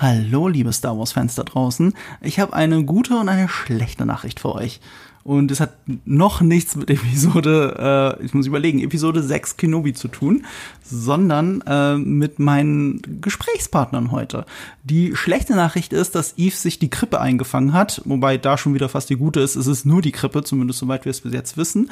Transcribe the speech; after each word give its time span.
Hallo, 0.00 0.46
liebe 0.46 0.72
Star 0.72 0.96
Wars-Fans 0.96 1.34
da 1.34 1.42
draußen. 1.42 1.92
Ich 2.20 2.38
habe 2.38 2.52
eine 2.52 2.84
gute 2.84 3.16
und 3.16 3.28
eine 3.28 3.48
schlechte 3.48 4.06
Nachricht 4.06 4.38
für 4.38 4.54
euch. 4.54 4.78
Und 5.24 5.50
es 5.50 5.58
hat 5.58 5.72
noch 6.04 6.40
nichts 6.40 6.76
mit 6.76 6.88
Episode, 6.88 8.16
äh, 8.20 8.24
ich 8.24 8.32
muss 8.32 8.46
überlegen, 8.46 8.78
Episode 8.78 9.24
6 9.24 9.56
Kenobi 9.56 9.94
zu 9.94 10.06
tun, 10.06 10.46
sondern 10.84 11.62
äh, 11.62 11.96
mit 11.96 12.38
meinen 12.38 13.02
Gesprächspartnern 13.20 14.12
heute. 14.12 14.46
Die 14.84 15.16
schlechte 15.16 15.56
Nachricht 15.56 15.92
ist, 15.92 16.14
dass 16.14 16.38
Eve 16.38 16.54
sich 16.54 16.78
die 16.78 16.90
Krippe 16.90 17.20
eingefangen 17.20 17.72
hat, 17.72 18.00
wobei 18.04 18.38
da 18.38 18.56
schon 18.56 18.74
wieder 18.74 18.88
fast 18.88 19.10
die 19.10 19.16
gute 19.16 19.40
ist. 19.40 19.56
Es 19.56 19.66
ist 19.66 19.84
nur 19.84 20.00
die 20.00 20.12
Krippe, 20.12 20.44
zumindest 20.44 20.78
soweit 20.78 21.06
wir 21.06 21.10
es 21.10 21.22
bis 21.22 21.32
jetzt 21.32 21.56
wissen. 21.56 21.90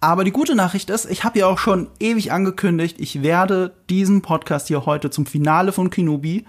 Aber 0.00 0.22
die 0.22 0.32
gute 0.32 0.54
Nachricht 0.54 0.90
ist, 0.90 1.10
ich 1.10 1.24
habe 1.24 1.38
ja 1.38 1.46
auch 1.46 1.58
schon 1.58 1.88
ewig 1.98 2.30
angekündigt, 2.30 2.96
ich 3.00 3.22
werde 3.22 3.72
diesen 3.88 4.20
Podcast 4.20 4.68
hier 4.68 4.84
heute 4.84 5.08
zum 5.08 5.24
Finale 5.24 5.72
von 5.72 5.88
Kenobi 5.88 6.44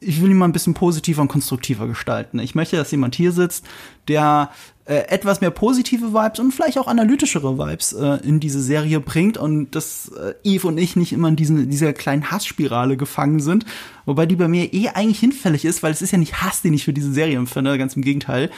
ich 0.00 0.22
will 0.22 0.30
ihn 0.30 0.36
mal 0.36 0.46
ein 0.46 0.52
bisschen 0.52 0.74
positiver 0.74 1.22
und 1.22 1.28
konstruktiver 1.28 1.86
gestalten. 1.86 2.38
Ich 2.38 2.54
möchte, 2.54 2.76
dass 2.76 2.90
jemand 2.90 3.14
hier 3.14 3.32
sitzt, 3.32 3.64
der 4.08 4.50
äh, 4.84 5.08
etwas 5.08 5.40
mehr 5.40 5.50
positive 5.50 6.14
Vibes 6.14 6.40
und 6.40 6.52
vielleicht 6.52 6.78
auch 6.78 6.86
analytischere 6.86 7.58
Vibes 7.58 7.92
äh, 7.92 8.18
in 8.26 8.40
diese 8.40 8.62
Serie 8.62 9.00
bringt 9.00 9.36
und 9.36 9.74
dass 9.74 10.08
äh, 10.08 10.34
Eve 10.44 10.66
und 10.66 10.78
ich 10.78 10.96
nicht 10.96 11.12
immer 11.12 11.28
in 11.28 11.36
diesen, 11.36 11.68
dieser 11.68 11.92
kleinen 11.92 12.30
Hassspirale 12.30 12.96
gefangen 12.96 13.40
sind, 13.40 13.66
wobei 14.06 14.24
die 14.24 14.36
bei 14.36 14.48
mir 14.48 14.72
eh 14.72 14.88
eigentlich 14.88 15.20
hinfällig 15.20 15.64
ist, 15.64 15.82
weil 15.82 15.92
es 15.92 16.00
ist 16.00 16.12
ja 16.12 16.18
nicht 16.18 16.42
Hass, 16.42 16.62
den 16.62 16.72
ich 16.72 16.84
für 16.84 16.94
diese 16.94 17.12
Serie 17.12 17.36
empfinde, 17.36 17.76
ganz 17.76 17.96
im 17.96 18.02
Gegenteil. 18.02 18.50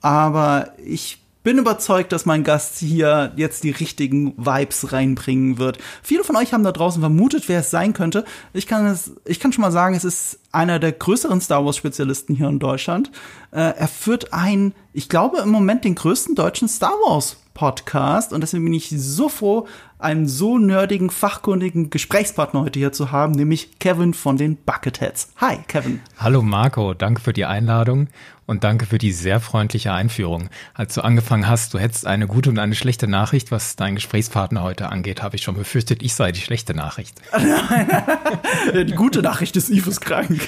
Aber 0.00 0.72
ich 0.84 1.18
bin 1.46 1.58
überzeugt, 1.58 2.10
dass 2.10 2.26
mein 2.26 2.42
Gast 2.42 2.78
hier 2.78 3.32
jetzt 3.36 3.62
die 3.62 3.70
richtigen 3.70 4.34
Vibes 4.36 4.90
reinbringen 4.90 5.58
wird. 5.58 5.78
Viele 6.02 6.24
von 6.24 6.34
euch 6.34 6.52
haben 6.52 6.64
da 6.64 6.72
draußen 6.72 7.00
vermutet, 7.00 7.48
wer 7.48 7.60
es 7.60 7.70
sein 7.70 7.92
könnte. 7.92 8.24
Ich 8.52 8.66
kann 8.66 8.84
es, 8.86 9.12
ich 9.24 9.38
kann 9.38 9.52
schon 9.52 9.62
mal 9.62 9.70
sagen, 9.70 9.94
es 9.94 10.02
ist 10.02 10.40
einer 10.50 10.80
der 10.80 10.90
größeren 10.90 11.40
Star 11.40 11.64
Wars 11.64 11.76
Spezialisten 11.76 12.34
hier 12.34 12.48
in 12.48 12.58
Deutschland. 12.58 13.12
Äh, 13.52 13.60
er 13.60 13.86
führt 13.86 14.32
ein, 14.32 14.74
ich 14.92 15.08
glaube 15.08 15.38
im 15.38 15.50
Moment 15.50 15.84
den 15.84 15.94
größten 15.94 16.34
deutschen 16.34 16.66
Star 16.66 16.94
Wars 17.06 17.36
Podcast 17.54 18.32
und 18.32 18.40
deswegen 18.40 18.64
bin 18.64 18.74
ich 18.74 18.90
so 18.90 19.28
froh, 19.28 19.68
einen 19.98 20.28
so 20.28 20.58
nerdigen, 20.58 21.10
fachkundigen 21.10 21.90
Gesprächspartner 21.90 22.62
heute 22.62 22.78
hier 22.78 22.92
zu 22.92 23.12
haben, 23.12 23.32
nämlich 23.32 23.78
Kevin 23.78 24.12
von 24.12 24.36
den 24.36 24.56
Bucketheads. 24.56 25.32
Hi, 25.36 25.58
Kevin. 25.68 26.00
Hallo 26.18 26.42
Marco, 26.42 26.92
danke 26.92 27.22
für 27.22 27.32
die 27.32 27.46
Einladung 27.46 28.08
und 28.46 28.64
danke 28.64 28.86
für 28.86 28.98
die 28.98 29.12
sehr 29.12 29.40
freundliche 29.40 29.92
Einführung. 29.92 30.48
Als 30.74 30.94
du 30.94 31.02
angefangen 31.02 31.48
hast, 31.48 31.74
du 31.74 31.78
hättest 31.78 32.06
eine 32.06 32.26
gute 32.26 32.50
und 32.50 32.58
eine 32.58 32.74
schlechte 32.74 33.08
Nachricht, 33.08 33.50
was 33.50 33.76
dein 33.76 33.94
Gesprächspartner 33.96 34.62
heute 34.62 34.88
angeht, 34.88 35.22
habe 35.22 35.36
ich 35.36 35.42
schon 35.42 35.56
befürchtet, 35.56 36.02
ich 36.02 36.14
sei 36.14 36.32
die 36.32 36.40
schlechte 36.40 36.74
Nachricht. 36.74 37.20
die 38.74 38.94
gute 38.94 39.22
Nachricht 39.22 39.56
ist, 39.56 39.68
Yves 39.70 39.86
ist 39.88 40.00
krank. 40.00 40.40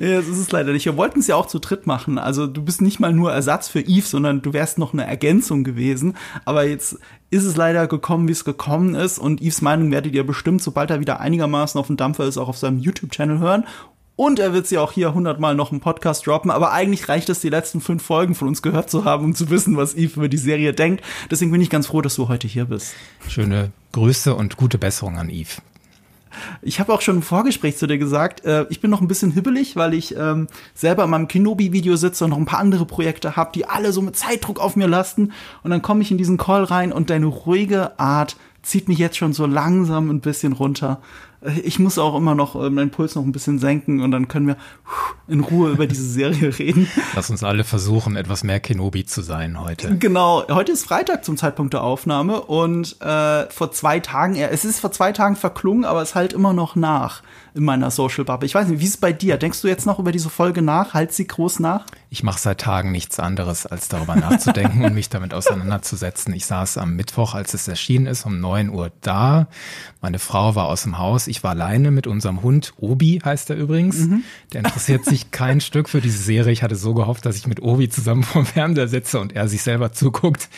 ja, 0.00 0.16
das 0.16 0.28
ist 0.28 0.38
es 0.38 0.52
leider 0.52 0.72
nicht. 0.72 0.84
Wir 0.84 0.96
wollten 0.96 1.20
es 1.20 1.26
ja 1.26 1.36
auch 1.36 1.46
zu 1.46 1.58
dritt 1.58 1.86
machen. 1.86 2.18
Also 2.18 2.46
du 2.46 2.62
bist 2.62 2.80
nicht 2.80 3.00
mal 3.00 3.12
nur 3.12 3.32
Ersatz 3.32 3.68
für 3.68 3.80
Eve, 3.80 4.06
sondern 4.06 4.42
du 4.42 4.52
wärst 4.52 4.78
noch 4.78 4.92
eine 4.92 5.06
Ergänzung 5.06 5.64
gewesen. 5.64 6.16
Aber 6.44 6.64
jetzt 6.64 6.98
ist 7.30 7.44
es 7.44 7.56
leider 7.56 7.86
gekommen, 7.86 8.28
wie 8.28 8.32
es 8.32 8.44
gekommen 8.44 8.94
ist. 8.94 9.18
Und 9.18 9.42
Eves 9.42 9.62
Meinung 9.62 9.90
werdet 9.90 10.14
ihr 10.14 10.24
bestimmt, 10.24 10.62
sobald 10.62 10.90
er 10.90 11.00
wieder 11.00 11.20
einigermaßen 11.20 11.78
auf 11.78 11.88
dem 11.88 11.96
Dampfer 11.96 12.26
ist, 12.26 12.38
auch 12.38 12.48
auf 12.48 12.58
seinem 12.58 12.78
YouTube-Channel 12.78 13.38
hören. 13.38 13.64
Und 14.16 14.38
er 14.38 14.52
wird 14.52 14.66
sie 14.66 14.78
auch 14.78 14.92
hier 14.92 15.12
hundertmal 15.12 15.56
noch 15.56 15.72
im 15.72 15.80
Podcast 15.80 16.26
droppen. 16.26 16.50
Aber 16.50 16.72
eigentlich 16.72 17.08
reicht 17.08 17.28
es, 17.28 17.40
die 17.40 17.48
letzten 17.48 17.80
fünf 17.80 18.02
Folgen 18.02 18.34
von 18.34 18.46
uns 18.46 18.62
gehört 18.62 18.88
zu 18.88 19.04
haben, 19.04 19.24
um 19.24 19.34
zu 19.34 19.50
wissen, 19.50 19.76
was 19.76 19.94
Eve 19.94 20.14
über 20.16 20.28
die 20.28 20.38
Serie 20.38 20.72
denkt. 20.72 21.02
Deswegen 21.30 21.50
bin 21.50 21.60
ich 21.60 21.70
ganz 21.70 21.88
froh, 21.88 22.00
dass 22.00 22.14
du 22.14 22.28
heute 22.28 22.46
hier 22.46 22.66
bist. 22.66 22.94
Schöne 23.28 23.72
Grüße 23.92 24.34
und 24.34 24.56
gute 24.56 24.78
Besserung 24.78 25.18
an 25.18 25.30
Eve. 25.30 25.60
Ich 26.62 26.80
habe 26.80 26.92
auch 26.92 27.00
schon 27.00 27.16
im 27.16 27.22
Vorgespräch 27.22 27.76
zu 27.76 27.86
dir 27.86 27.98
gesagt, 27.98 28.44
äh, 28.44 28.66
ich 28.68 28.80
bin 28.80 28.90
noch 28.90 29.00
ein 29.00 29.08
bisschen 29.08 29.30
hibbelig, 29.30 29.76
weil 29.76 29.94
ich 29.94 30.16
ähm, 30.16 30.48
selber 30.74 31.04
in 31.04 31.10
meinem 31.10 31.28
Kenobi-Video 31.28 31.96
sitze 31.96 32.24
und 32.24 32.30
noch 32.30 32.38
ein 32.38 32.44
paar 32.44 32.58
andere 32.58 32.86
Projekte 32.86 33.36
habe, 33.36 33.50
die 33.54 33.66
alle 33.66 33.92
so 33.92 34.02
mit 34.02 34.16
Zeitdruck 34.16 34.60
auf 34.60 34.76
mir 34.76 34.88
lasten. 34.88 35.32
Und 35.62 35.70
dann 35.70 35.82
komme 35.82 36.02
ich 36.02 36.10
in 36.10 36.18
diesen 36.18 36.36
Call 36.36 36.64
rein 36.64 36.92
und 36.92 37.10
deine 37.10 37.26
ruhige 37.26 37.98
Art 37.98 38.36
zieht 38.62 38.88
mich 38.88 38.98
jetzt 38.98 39.16
schon 39.16 39.32
so 39.32 39.46
langsam 39.46 40.10
ein 40.10 40.20
bisschen 40.20 40.52
runter. 40.52 41.00
Ich 41.62 41.78
muss 41.78 41.98
auch 41.98 42.16
immer 42.16 42.34
noch 42.34 42.54
äh, 42.56 42.70
meinen 42.70 42.90
Puls 42.90 43.14
noch 43.14 43.22
ein 43.22 43.32
bisschen 43.32 43.58
senken 43.58 44.00
und 44.00 44.10
dann 44.10 44.28
können 44.28 44.46
wir 44.46 44.56
in 45.28 45.40
Ruhe 45.40 45.70
über 45.70 45.86
diese 45.86 46.08
Serie 46.08 46.58
reden. 46.58 46.88
Lass 47.14 47.30
uns 47.30 47.42
alle 47.44 47.64
versuchen, 47.64 48.16
etwas 48.16 48.44
mehr 48.44 48.60
Kenobi 48.60 49.04
zu 49.04 49.22
sein 49.22 49.60
heute. 49.60 49.96
Genau, 49.98 50.44
heute 50.48 50.72
ist 50.72 50.84
Freitag 50.84 51.24
zum 51.24 51.36
Zeitpunkt 51.36 51.74
der 51.74 51.82
Aufnahme 51.82 52.40
und 52.40 53.00
äh, 53.00 53.50
vor 53.50 53.72
zwei 53.72 54.00
Tagen, 54.00 54.36
es 54.36 54.64
ist 54.64 54.80
vor 54.80 54.92
zwei 54.92 55.12
Tagen 55.12 55.36
verklungen, 55.36 55.84
aber 55.84 56.02
es 56.02 56.14
halt 56.14 56.32
immer 56.32 56.52
noch 56.52 56.76
nach 56.76 57.22
in 57.54 57.62
meiner 57.62 57.90
Social 57.92 58.24
Bubble. 58.24 58.46
Ich 58.46 58.54
weiß 58.54 58.66
nicht, 58.66 58.80
wie 58.80 58.84
ist 58.84 58.90
es 58.90 58.96
bei 58.96 59.12
dir? 59.12 59.36
Denkst 59.36 59.62
du 59.62 59.68
jetzt 59.68 59.86
noch 59.86 60.00
über 60.00 60.10
diese 60.10 60.28
Folge 60.28 60.60
nach? 60.60 60.92
Halt 60.92 61.12
sie 61.12 61.26
groß 61.26 61.60
nach? 61.60 61.86
Ich 62.10 62.24
mache 62.24 62.40
seit 62.40 62.60
Tagen 62.60 62.90
nichts 62.90 63.20
anderes, 63.20 63.64
als 63.64 63.86
darüber 63.88 64.16
nachzudenken 64.16 64.84
und 64.84 64.94
mich 64.94 65.08
damit 65.08 65.32
auseinanderzusetzen. 65.32 66.34
Ich 66.34 66.46
saß 66.46 66.78
am 66.78 66.96
Mittwoch, 66.96 67.34
als 67.34 67.54
es 67.54 67.68
erschienen 67.68 68.06
ist, 68.06 68.26
um 68.26 68.40
neun 68.40 68.70
Uhr 68.70 68.90
da. 69.02 69.46
Meine 70.00 70.18
Frau 70.18 70.56
war 70.56 70.66
aus 70.66 70.82
dem 70.82 70.98
Haus. 70.98 71.28
Ich 71.28 71.44
war 71.44 71.52
alleine 71.52 71.92
mit 71.92 72.08
unserem 72.08 72.42
Hund. 72.42 72.74
Obi 72.76 73.20
heißt 73.24 73.50
er 73.50 73.56
übrigens. 73.56 73.98
Mhm. 74.00 74.24
Der 74.52 74.64
interessiert 74.64 75.04
sich 75.04 75.30
kein 75.30 75.60
Stück 75.60 75.88
für 75.88 76.00
diese 76.00 76.18
Serie. 76.18 76.52
Ich 76.52 76.64
hatte 76.64 76.76
so 76.76 76.92
gehofft, 76.92 77.24
dass 77.24 77.36
ich 77.36 77.46
mit 77.46 77.62
Obi 77.62 77.88
zusammen 77.88 78.24
vor 78.24 78.42
dem 78.42 78.46
Fernseher 78.46 78.88
sitze 78.88 79.20
und 79.20 79.32
er 79.32 79.46
sich 79.46 79.62
selber 79.62 79.92
zuguckt. 79.92 80.48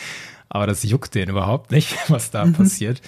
Aber 0.49 0.67
das 0.67 0.83
juckt 0.83 1.15
den 1.15 1.28
überhaupt 1.28 1.73
nicht, 1.73 1.95
was 2.09 2.31
da 2.31 2.47
mhm. 2.47 2.55
passiert. 2.55 3.03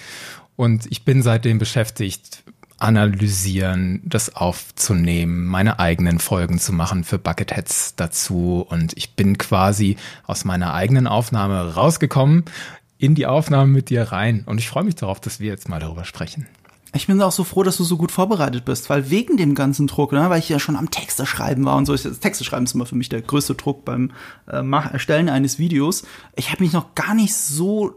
Und 0.57 0.87
ich 0.91 1.05
bin 1.05 1.23
seitdem 1.23 1.59
beschäftigt, 1.59 2.43
analysieren, 2.79 4.01
das 4.05 4.35
aufzunehmen, 4.35 5.47
meine 5.47 5.79
eigenen 5.79 6.19
Folgen 6.19 6.59
zu 6.59 6.73
machen 6.73 7.05
für 7.05 7.19
Bucketheads 7.19 7.97
dazu. 7.97 8.65
Und 8.69 8.97
ich 8.97 9.15
bin 9.15 9.37
quasi 9.37 9.97
aus 10.27 10.45
meiner 10.45 10.75
eigenen 10.75 11.07
Aufnahme 11.07 11.75
rausgekommen 11.75 12.45
in 12.99 13.15
die 13.15 13.27
Aufnahme 13.27 13.71
mit 13.71 13.91
dir 13.91 14.05
rein. 14.05 14.45
Und 14.47 14.59
ich 14.59 14.69
freue 14.69 14.85
mich 14.85 14.97
darauf, 14.97 15.21
dass 15.21 15.41
wir 15.41 15.49
jetzt 15.49 15.69
mal 15.69 15.81
darüber 15.81 16.05
sprechen. 16.05 16.47
Ich 16.95 17.07
bin 17.07 17.21
auch 17.21 17.33
so 17.33 17.45
froh, 17.45 17.63
dass 17.63 17.77
du 17.77 17.85
so 17.85 17.99
gut 17.99 18.11
vorbereitet 18.11 18.65
bist, 18.65 18.89
weil 18.89 19.11
wegen 19.11 19.37
dem 19.37 19.55
ganzen 19.55 19.87
Druck, 19.87 20.13
ne, 20.13 20.31
weil 20.31 20.39
ich 20.39 20.49
ja 20.49 20.59
schon 20.59 20.75
am 20.75 20.91
Texte 20.91 21.27
schreiben 21.27 21.65
war 21.67 21.77
und 21.77 21.85
so, 21.85 21.95
Texte 21.95 22.45
schreiben 22.45 22.65
ist 22.65 22.75
immer 22.75 22.87
für 22.87 22.97
mich 22.97 23.11
der 23.11 23.21
größte 23.21 23.55
Druck 23.55 23.85
beim 23.85 24.11
äh, 24.47 24.63
Erstellen 24.93 25.29
eines 25.29 25.59
Videos. 25.59 26.05
Ich 26.35 26.51
habe 26.51 26.63
mich 26.63 26.73
noch 26.73 26.95
gar 26.95 27.15
nicht 27.15 27.35
so 27.35 27.95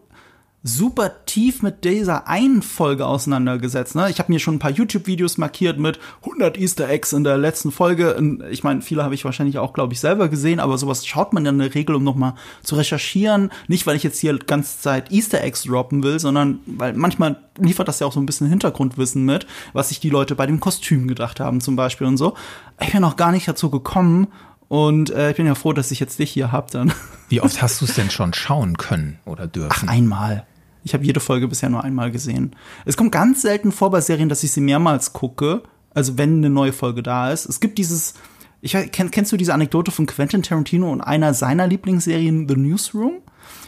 super 0.63 1.25
tief 1.25 1.63
mit 1.63 1.83
dieser 1.85 2.27
einen 2.27 2.61
Folge 2.61 3.07
auseinandergesetzt. 3.07 3.95
Ne? 3.95 4.09
Ich 4.11 4.19
habe 4.19 4.31
mir 4.31 4.39
schon 4.39 4.55
ein 4.55 4.59
paar 4.59 4.72
YouTube-Videos 4.72 5.39
markiert 5.39 5.79
mit 5.79 5.99
100 6.23 6.57
Easter 6.57 6.88
Eggs 6.88 7.13
in 7.13 7.23
der 7.23 7.38
letzten 7.38 7.72
Folge. 7.72 8.38
Ich 8.51 8.63
meine, 8.63 8.81
viele 8.81 9.03
habe 9.03 9.16
ich 9.16 9.25
wahrscheinlich 9.25 9.57
auch, 9.57 9.73
glaube 9.73 9.94
ich, 9.94 9.99
selber 9.99 10.29
gesehen, 10.29 10.59
aber 10.59 10.77
sowas 10.77 11.05
schaut 11.05 11.33
man 11.33 11.45
ja 11.45 11.51
in 11.51 11.57
der 11.57 11.73
Regel, 11.73 11.95
um 11.95 12.03
nochmal 12.03 12.35
zu 12.61 12.75
recherchieren. 12.75 13.51
Nicht, 13.67 13.88
weil 13.88 13.95
ich 13.95 14.03
jetzt 14.03 14.19
hier 14.19 14.38
ganze 14.38 14.79
Zeit 14.79 15.11
Easter 15.11 15.44
Eggs 15.44 15.63
droppen 15.63 16.03
will, 16.03 16.19
sondern 16.19 16.59
weil 16.67 16.93
manchmal 16.93 17.38
liefert 17.57 17.88
das 17.88 17.99
ja 17.99 18.07
auch 18.07 18.13
so 18.13 18.19
ein 18.19 18.28
bisschen 18.28 18.47
Hintergrundwissen 18.47 19.25
mit, 19.25 19.47
was 19.73 19.89
sich 19.89 19.99
die 19.99 20.09
Leute 20.09 20.35
bei 20.35 20.45
dem 20.45 20.59
Kostüm 20.59 21.07
gedacht 21.07 21.39
haben 21.39 21.61
zum 21.61 21.75
Beispiel 21.75 22.05
und 22.05 22.17
so. 22.17 22.35
Ich 22.79 22.91
bin 22.91 23.01
noch 23.01 23.16
gar 23.16 23.31
nicht 23.31 23.47
dazu 23.47 23.72
gekommen, 23.72 24.28
und 24.72 25.09
äh, 25.09 25.31
ich 25.31 25.35
bin 25.35 25.45
ja 25.45 25.53
froh, 25.53 25.73
dass 25.73 25.91
ich 25.91 25.99
jetzt 25.99 26.17
dich 26.17 26.31
hier 26.31 26.53
hab 26.53 26.72
dann. 26.72 26.93
Wie 27.28 27.41
oft 27.41 27.61
hast 27.61 27.81
du 27.81 27.85
es 27.85 27.95
denn 27.95 28.09
schon 28.09 28.33
schauen 28.33 28.78
können 28.78 29.19
oder 29.25 29.45
dürfen? 29.45 29.89
Ach, 29.89 29.91
einmal. 29.91 30.45
Ich 30.83 30.93
habe 30.93 31.05
jede 31.05 31.19
Folge 31.19 31.47
bisher 31.47 31.69
nur 31.69 31.83
einmal 31.83 32.11
gesehen. 32.11 32.55
Es 32.85 32.97
kommt 32.97 33.11
ganz 33.11 33.41
selten 33.41 33.71
vor 33.71 33.91
bei 33.91 34.01
Serien, 34.01 34.29
dass 34.29 34.43
ich 34.43 34.51
sie 34.51 34.61
mehrmals 34.61 35.13
gucke. 35.13 35.63
Also 35.93 36.17
wenn 36.17 36.37
eine 36.37 36.49
neue 36.49 36.73
Folge 36.73 37.03
da 37.03 37.31
ist. 37.31 37.45
Es 37.45 37.59
gibt 37.59 37.77
dieses, 37.77 38.13
ich 38.61 38.71
kenn, 38.91 39.11
kennst 39.11 39.31
du 39.31 39.37
diese 39.37 39.53
Anekdote 39.53 39.91
von 39.91 40.05
Quentin 40.05 40.41
Tarantino 40.41 40.91
und 40.91 41.01
einer 41.01 41.33
seiner 41.33 41.67
Lieblingsserien 41.67 42.47
The 42.47 42.55
Newsroom? 42.55 43.21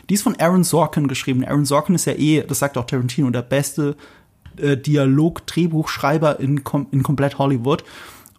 Die 0.09 0.15
ist 0.15 0.23
von 0.23 0.39
Aaron 0.39 0.63
Sorkin 0.63 1.07
geschrieben. 1.07 1.45
Aaron 1.45 1.65
Sorkin 1.65 1.95
ist 1.95 2.05
ja 2.05 2.13
eh, 2.13 2.43
das 2.43 2.59
sagt 2.59 2.77
auch 2.77 2.85
Tarantino, 2.85 3.29
der 3.29 3.41
beste 3.41 3.95
äh, 4.57 4.77
Dialog-Drehbuchschreiber 4.77 6.39
in, 6.39 6.61
in 6.91 7.03
komplett 7.03 7.37
Hollywood. 7.37 7.83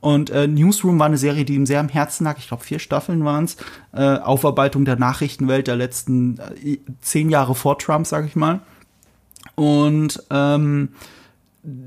Und 0.05 0.29
äh, 0.29 0.47
Newsroom 0.47 0.99
war 0.99 1.07
eine 1.07 1.17
Serie, 1.17 1.47
die 1.47 1.55
ihm 1.55 1.65
sehr 1.65 1.81
am 1.81 1.89
Herzen 1.89 2.25
lag. 2.25 2.37
Ich 2.37 2.49
glaube, 2.49 2.63
vier 2.63 2.79
Staffeln 2.79 3.25
waren 3.25 3.45
es. 3.45 3.57
Äh, 3.95 4.19
Aufarbeitung 4.19 4.85
der 4.85 4.97
Nachrichtenwelt 4.97 5.67
der 5.67 5.77
letzten 5.77 6.39
äh, 6.63 6.77
zehn 7.01 7.31
Jahre 7.31 7.55
vor 7.55 7.79
Trump, 7.79 8.07
sage 8.07 8.27
ich 8.27 8.37
mal. 8.37 8.61
Und 9.55 10.23
ähm, 10.29 10.91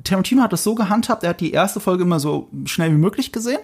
Tarantino 0.03 0.41
hat 0.41 0.51
das 0.51 0.63
so 0.63 0.73
gehandhabt, 0.73 1.21
er 1.21 1.29
hat 1.29 1.41
die 1.41 1.51
erste 1.51 1.79
Folge 1.79 2.05
immer 2.05 2.19
so 2.19 2.49
schnell 2.65 2.89
wie 2.89 2.97
möglich 2.97 3.31
gesehen. 3.31 3.59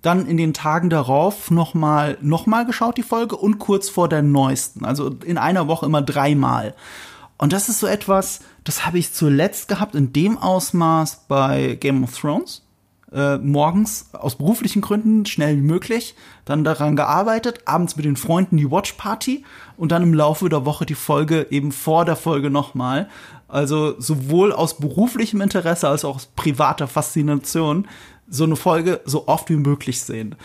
Dann 0.00 0.26
in 0.26 0.38
den 0.38 0.54
Tagen 0.54 0.88
darauf 0.88 1.50
nochmal 1.50 2.16
noch 2.22 2.46
mal 2.46 2.64
geschaut, 2.64 2.96
die 2.96 3.02
Folge, 3.02 3.36
und 3.36 3.58
kurz 3.58 3.90
vor 3.90 4.08
der 4.08 4.22
neuesten. 4.22 4.86
Also 4.86 5.10
in 5.26 5.36
einer 5.36 5.68
Woche 5.68 5.84
immer 5.84 6.00
dreimal. 6.00 6.74
Und 7.36 7.52
das 7.52 7.68
ist 7.68 7.80
so 7.80 7.86
etwas, 7.86 8.40
das 8.64 8.86
habe 8.86 8.96
ich 8.98 9.12
zuletzt 9.12 9.68
gehabt 9.68 9.94
in 9.94 10.14
dem 10.14 10.38
Ausmaß 10.38 11.26
bei 11.28 11.74
Game 11.78 12.02
of 12.02 12.18
Thrones 12.18 12.62
äh, 13.12 13.38
morgens 13.38 14.10
aus 14.12 14.36
beruflichen 14.36 14.82
Gründen 14.82 15.26
schnell 15.26 15.56
wie 15.56 15.62
möglich, 15.62 16.14
dann 16.44 16.64
daran 16.64 16.96
gearbeitet, 16.96 17.60
abends 17.64 17.96
mit 17.96 18.04
den 18.04 18.16
Freunden 18.16 18.56
die 18.56 18.70
Watch 18.70 18.92
Party 18.92 19.44
und 19.76 19.92
dann 19.92 20.02
im 20.02 20.14
Laufe 20.14 20.48
der 20.48 20.64
Woche 20.64 20.86
die 20.86 20.94
Folge 20.94 21.46
eben 21.50 21.72
vor 21.72 22.04
der 22.04 22.16
Folge 22.16 22.50
nochmal. 22.50 23.08
Also 23.48 24.00
sowohl 24.00 24.52
aus 24.52 24.78
beruflichem 24.78 25.40
Interesse 25.40 25.88
als 25.88 26.04
auch 26.04 26.16
aus 26.16 26.26
privater 26.26 26.86
Faszination 26.86 27.88
so 28.28 28.44
eine 28.44 28.56
Folge 28.56 29.00
so 29.04 29.26
oft 29.26 29.50
wie 29.50 29.56
möglich 29.56 30.00
sehen. 30.00 30.36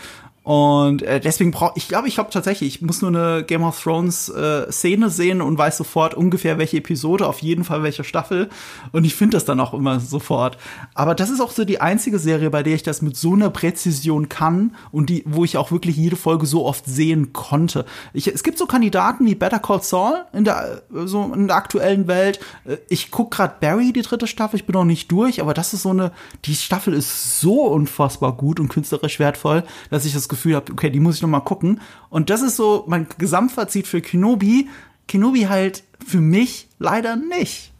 Und 0.46 1.02
äh, 1.02 1.18
deswegen 1.18 1.50
brauche 1.50 1.72
ich 1.74 1.88
glaube, 1.88 2.06
ich 2.06 2.14
glaube 2.14 2.30
tatsächlich, 2.30 2.76
ich 2.76 2.80
muss 2.80 3.02
nur 3.02 3.10
eine 3.10 3.42
Game 3.42 3.64
of 3.64 3.82
Thrones 3.82 4.28
äh, 4.28 4.70
Szene 4.70 5.10
sehen 5.10 5.42
und 5.42 5.58
weiß 5.58 5.76
sofort 5.76 6.14
ungefähr 6.14 6.56
welche 6.56 6.76
Episode, 6.76 7.26
auf 7.26 7.40
jeden 7.40 7.64
Fall 7.64 7.82
welche 7.82 8.04
Staffel. 8.04 8.48
Und 8.92 9.04
ich 9.04 9.16
finde 9.16 9.38
das 9.38 9.44
dann 9.44 9.58
auch 9.58 9.74
immer 9.74 9.98
sofort. 9.98 10.56
Aber 10.94 11.16
das 11.16 11.30
ist 11.30 11.40
auch 11.40 11.50
so 11.50 11.64
die 11.64 11.80
einzige 11.80 12.20
Serie, 12.20 12.48
bei 12.50 12.62
der 12.62 12.76
ich 12.76 12.84
das 12.84 13.02
mit 13.02 13.16
so 13.16 13.32
einer 13.32 13.50
Präzision 13.50 14.28
kann 14.28 14.76
und 14.92 15.10
die, 15.10 15.24
wo 15.26 15.42
ich 15.42 15.56
auch 15.56 15.72
wirklich 15.72 15.96
jede 15.96 16.14
Folge 16.14 16.46
so 16.46 16.64
oft 16.64 16.86
sehen 16.86 17.32
konnte. 17.32 17.84
Ich, 18.12 18.28
es 18.28 18.44
gibt 18.44 18.56
so 18.56 18.66
Kandidaten 18.66 19.26
wie 19.26 19.34
Better 19.34 19.58
Call 19.58 19.82
Saul 19.82 20.26
in 20.32 20.44
der 20.44 20.82
so 20.92 21.24
in 21.34 21.48
der 21.48 21.56
aktuellen 21.56 22.06
Welt. 22.06 22.38
Äh, 22.64 22.76
ich 22.88 23.10
guck 23.10 23.32
gerade 23.32 23.56
Barry 23.58 23.92
die 23.92 24.02
dritte 24.02 24.28
Staffel. 24.28 24.60
Ich 24.60 24.64
bin 24.64 24.74
noch 24.74 24.84
nicht 24.84 25.10
durch, 25.10 25.40
aber 25.40 25.54
das 25.54 25.74
ist 25.74 25.82
so 25.82 25.90
eine. 25.90 26.12
Die 26.44 26.54
Staffel 26.54 26.94
ist 26.94 27.40
so 27.40 27.64
unfassbar 27.64 28.36
gut 28.36 28.60
und 28.60 28.68
künstlerisch 28.68 29.18
wertvoll, 29.18 29.64
dass 29.90 30.04
ich 30.04 30.12
das 30.12 30.28
Gefühl 30.28 30.35
habe, 30.44 30.72
okay, 30.72 30.90
die 30.90 31.00
muss 31.00 31.16
ich 31.16 31.22
noch 31.22 31.28
mal 31.28 31.40
gucken. 31.40 31.80
Und 32.10 32.30
das 32.30 32.42
ist 32.42 32.56
so 32.56 32.84
mein 32.86 33.06
Gesamtfazit 33.18 33.86
für 33.86 34.00
Kenobi. 34.00 34.68
Kenobi 35.08 35.42
halt 35.42 35.84
für 36.06 36.20
mich 36.20 36.68
leider 36.78 37.16
nicht. 37.16 37.72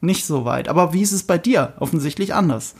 Nicht 0.00 0.24
so 0.24 0.44
weit. 0.44 0.68
Aber 0.68 0.92
wie 0.92 1.02
ist 1.02 1.12
es 1.12 1.22
bei 1.24 1.38
dir? 1.38 1.74
Offensichtlich 1.80 2.34
anders. 2.34 2.74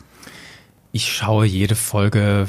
Ich 0.92 1.12
schaue 1.12 1.46
jede 1.46 1.74
Folge 1.74 2.48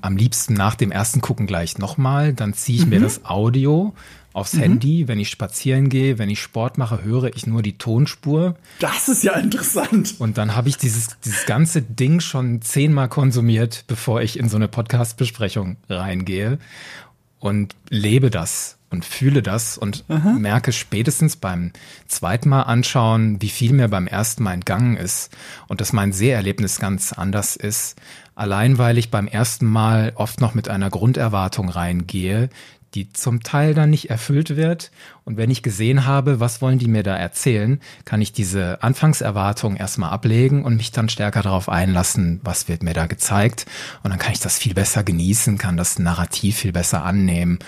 am 0.00 0.16
liebsten 0.16 0.54
nach 0.54 0.74
dem 0.74 0.90
ersten 0.90 1.20
Gucken 1.20 1.46
gleich 1.46 1.78
nochmal. 1.78 2.32
Dann 2.32 2.54
ziehe 2.54 2.78
ich 2.78 2.84
mhm. 2.84 2.90
mir 2.90 3.00
das 3.00 3.24
Audio 3.24 3.94
aufs 4.32 4.54
mhm. 4.54 4.60
Handy. 4.60 5.08
Wenn 5.08 5.20
ich 5.20 5.30
spazieren 5.30 5.88
gehe, 5.88 6.18
wenn 6.18 6.30
ich 6.30 6.40
Sport 6.40 6.78
mache, 6.78 7.02
höre 7.04 7.34
ich 7.34 7.46
nur 7.46 7.62
die 7.62 7.78
Tonspur. 7.78 8.56
Das 8.78 9.08
ist 9.08 9.24
ja 9.24 9.34
interessant. 9.34 10.14
Und 10.18 10.38
dann 10.38 10.54
habe 10.54 10.68
ich 10.68 10.76
dieses, 10.76 11.18
dieses 11.24 11.46
ganze 11.46 11.82
Ding 11.82 12.20
schon 12.20 12.62
zehnmal 12.62 13.08
konsumiert, 13.08 13.84
bevor 13.86 14.22
ich 14.22 14.38
in 14.38 14.48
so 14.48 14.56
eine 14.56 14.68
Podcast-Besprechung 14.68 15.76
reingehe 15.88 16.58
und 17.38 17.74
lebe 17.88 18.30
das 18.30 18.78
und 18.92 19.04
fühle 19.04 19.42
das 19.42 19.78
und 19.78 20.04
Aha. 20.08 20.32
merke 20.32 20.70
spätestens 20.70 21.36
beim 21.36 21.72
zweiten 22.06 22.48
Mal 22.48 22.62
anschauen, 22.62 23.40
wie 23.40 23.48
viel 23.48 23.72
mir 23.72 23.88
beim 23.88 24.06
ersten 24.06 24.42
Mal 24.42 24.54
entgangen 24.54 24.96
ist 24.96 25.34
und 25.66 25.80
dass 25.80 25.92
mein 25.92 26.12
Seherlebnis 26.12 26.78
ganz 26.78 27.12
anders 27.12 27.56
ist. 27.56 27.96
Allein 28.34 28.78
weil 28.78 28.98
ich 28.98 29.10
beim 29.10 29.26
ersten 29.26 29.66
Mal 29.66 30.12
oft 30.14 30.40
noch 30.40 30.54
mit 30.54 30.68
einer 30.68 30.90
Grunderwartung 30.90 31.68
reingehe, 31.68 32.48
die 32.94 33.12
zum 33.12 33.42
Teil 33.42 33.74
dann 33.74 33.90
nicht 33.90 34.10
erfüllt 34.10 34.56
wird. 34.56 34.90
Und 35.24 35.36
wenn 35.36 35.50
ich 35.50 35.62
gesehen 35.62 36.06
habe, 36.06 36.40
was 36.40 36.60
wollen 36.60 36.78
die 36.78 36.88
mir 36.88 37.02
da 37.02 37.16
erzählen, 37.16 37.80
kann 38.04 38.20
ich 38.20 38.32
diese 38.32 38.82
Anfangserwartung 38.82 39.76
erstmal 39.76 40.10
ablegen 40.10 40.64
und 40.64 40.76
mich 40.76 40.92
dann 40.92 41.08
stärker 41.08 41.42
darauf 41.42 41.68
einlassen, 41.68 42.40
was 42.44 42.68
wird 42.68 42.82
mir 42.82 42.94
da 42.94 43.06
gezeigt. 43.06 43.66
Und 44.02 44.10
dann 44.10 44.18
kann 44.18 44.32
ich 44.32 44.40
das 44.40 44.58
viel 44.58 44.74
besser 44.74 45.04
genießen, 45.04 45.58
kann 45.58 45.76
das 45.76 45.98
Narrativ 45.98 46.56
viel 46.56 46.72
besser 46.72 47.04
annehmen 47.04 47.58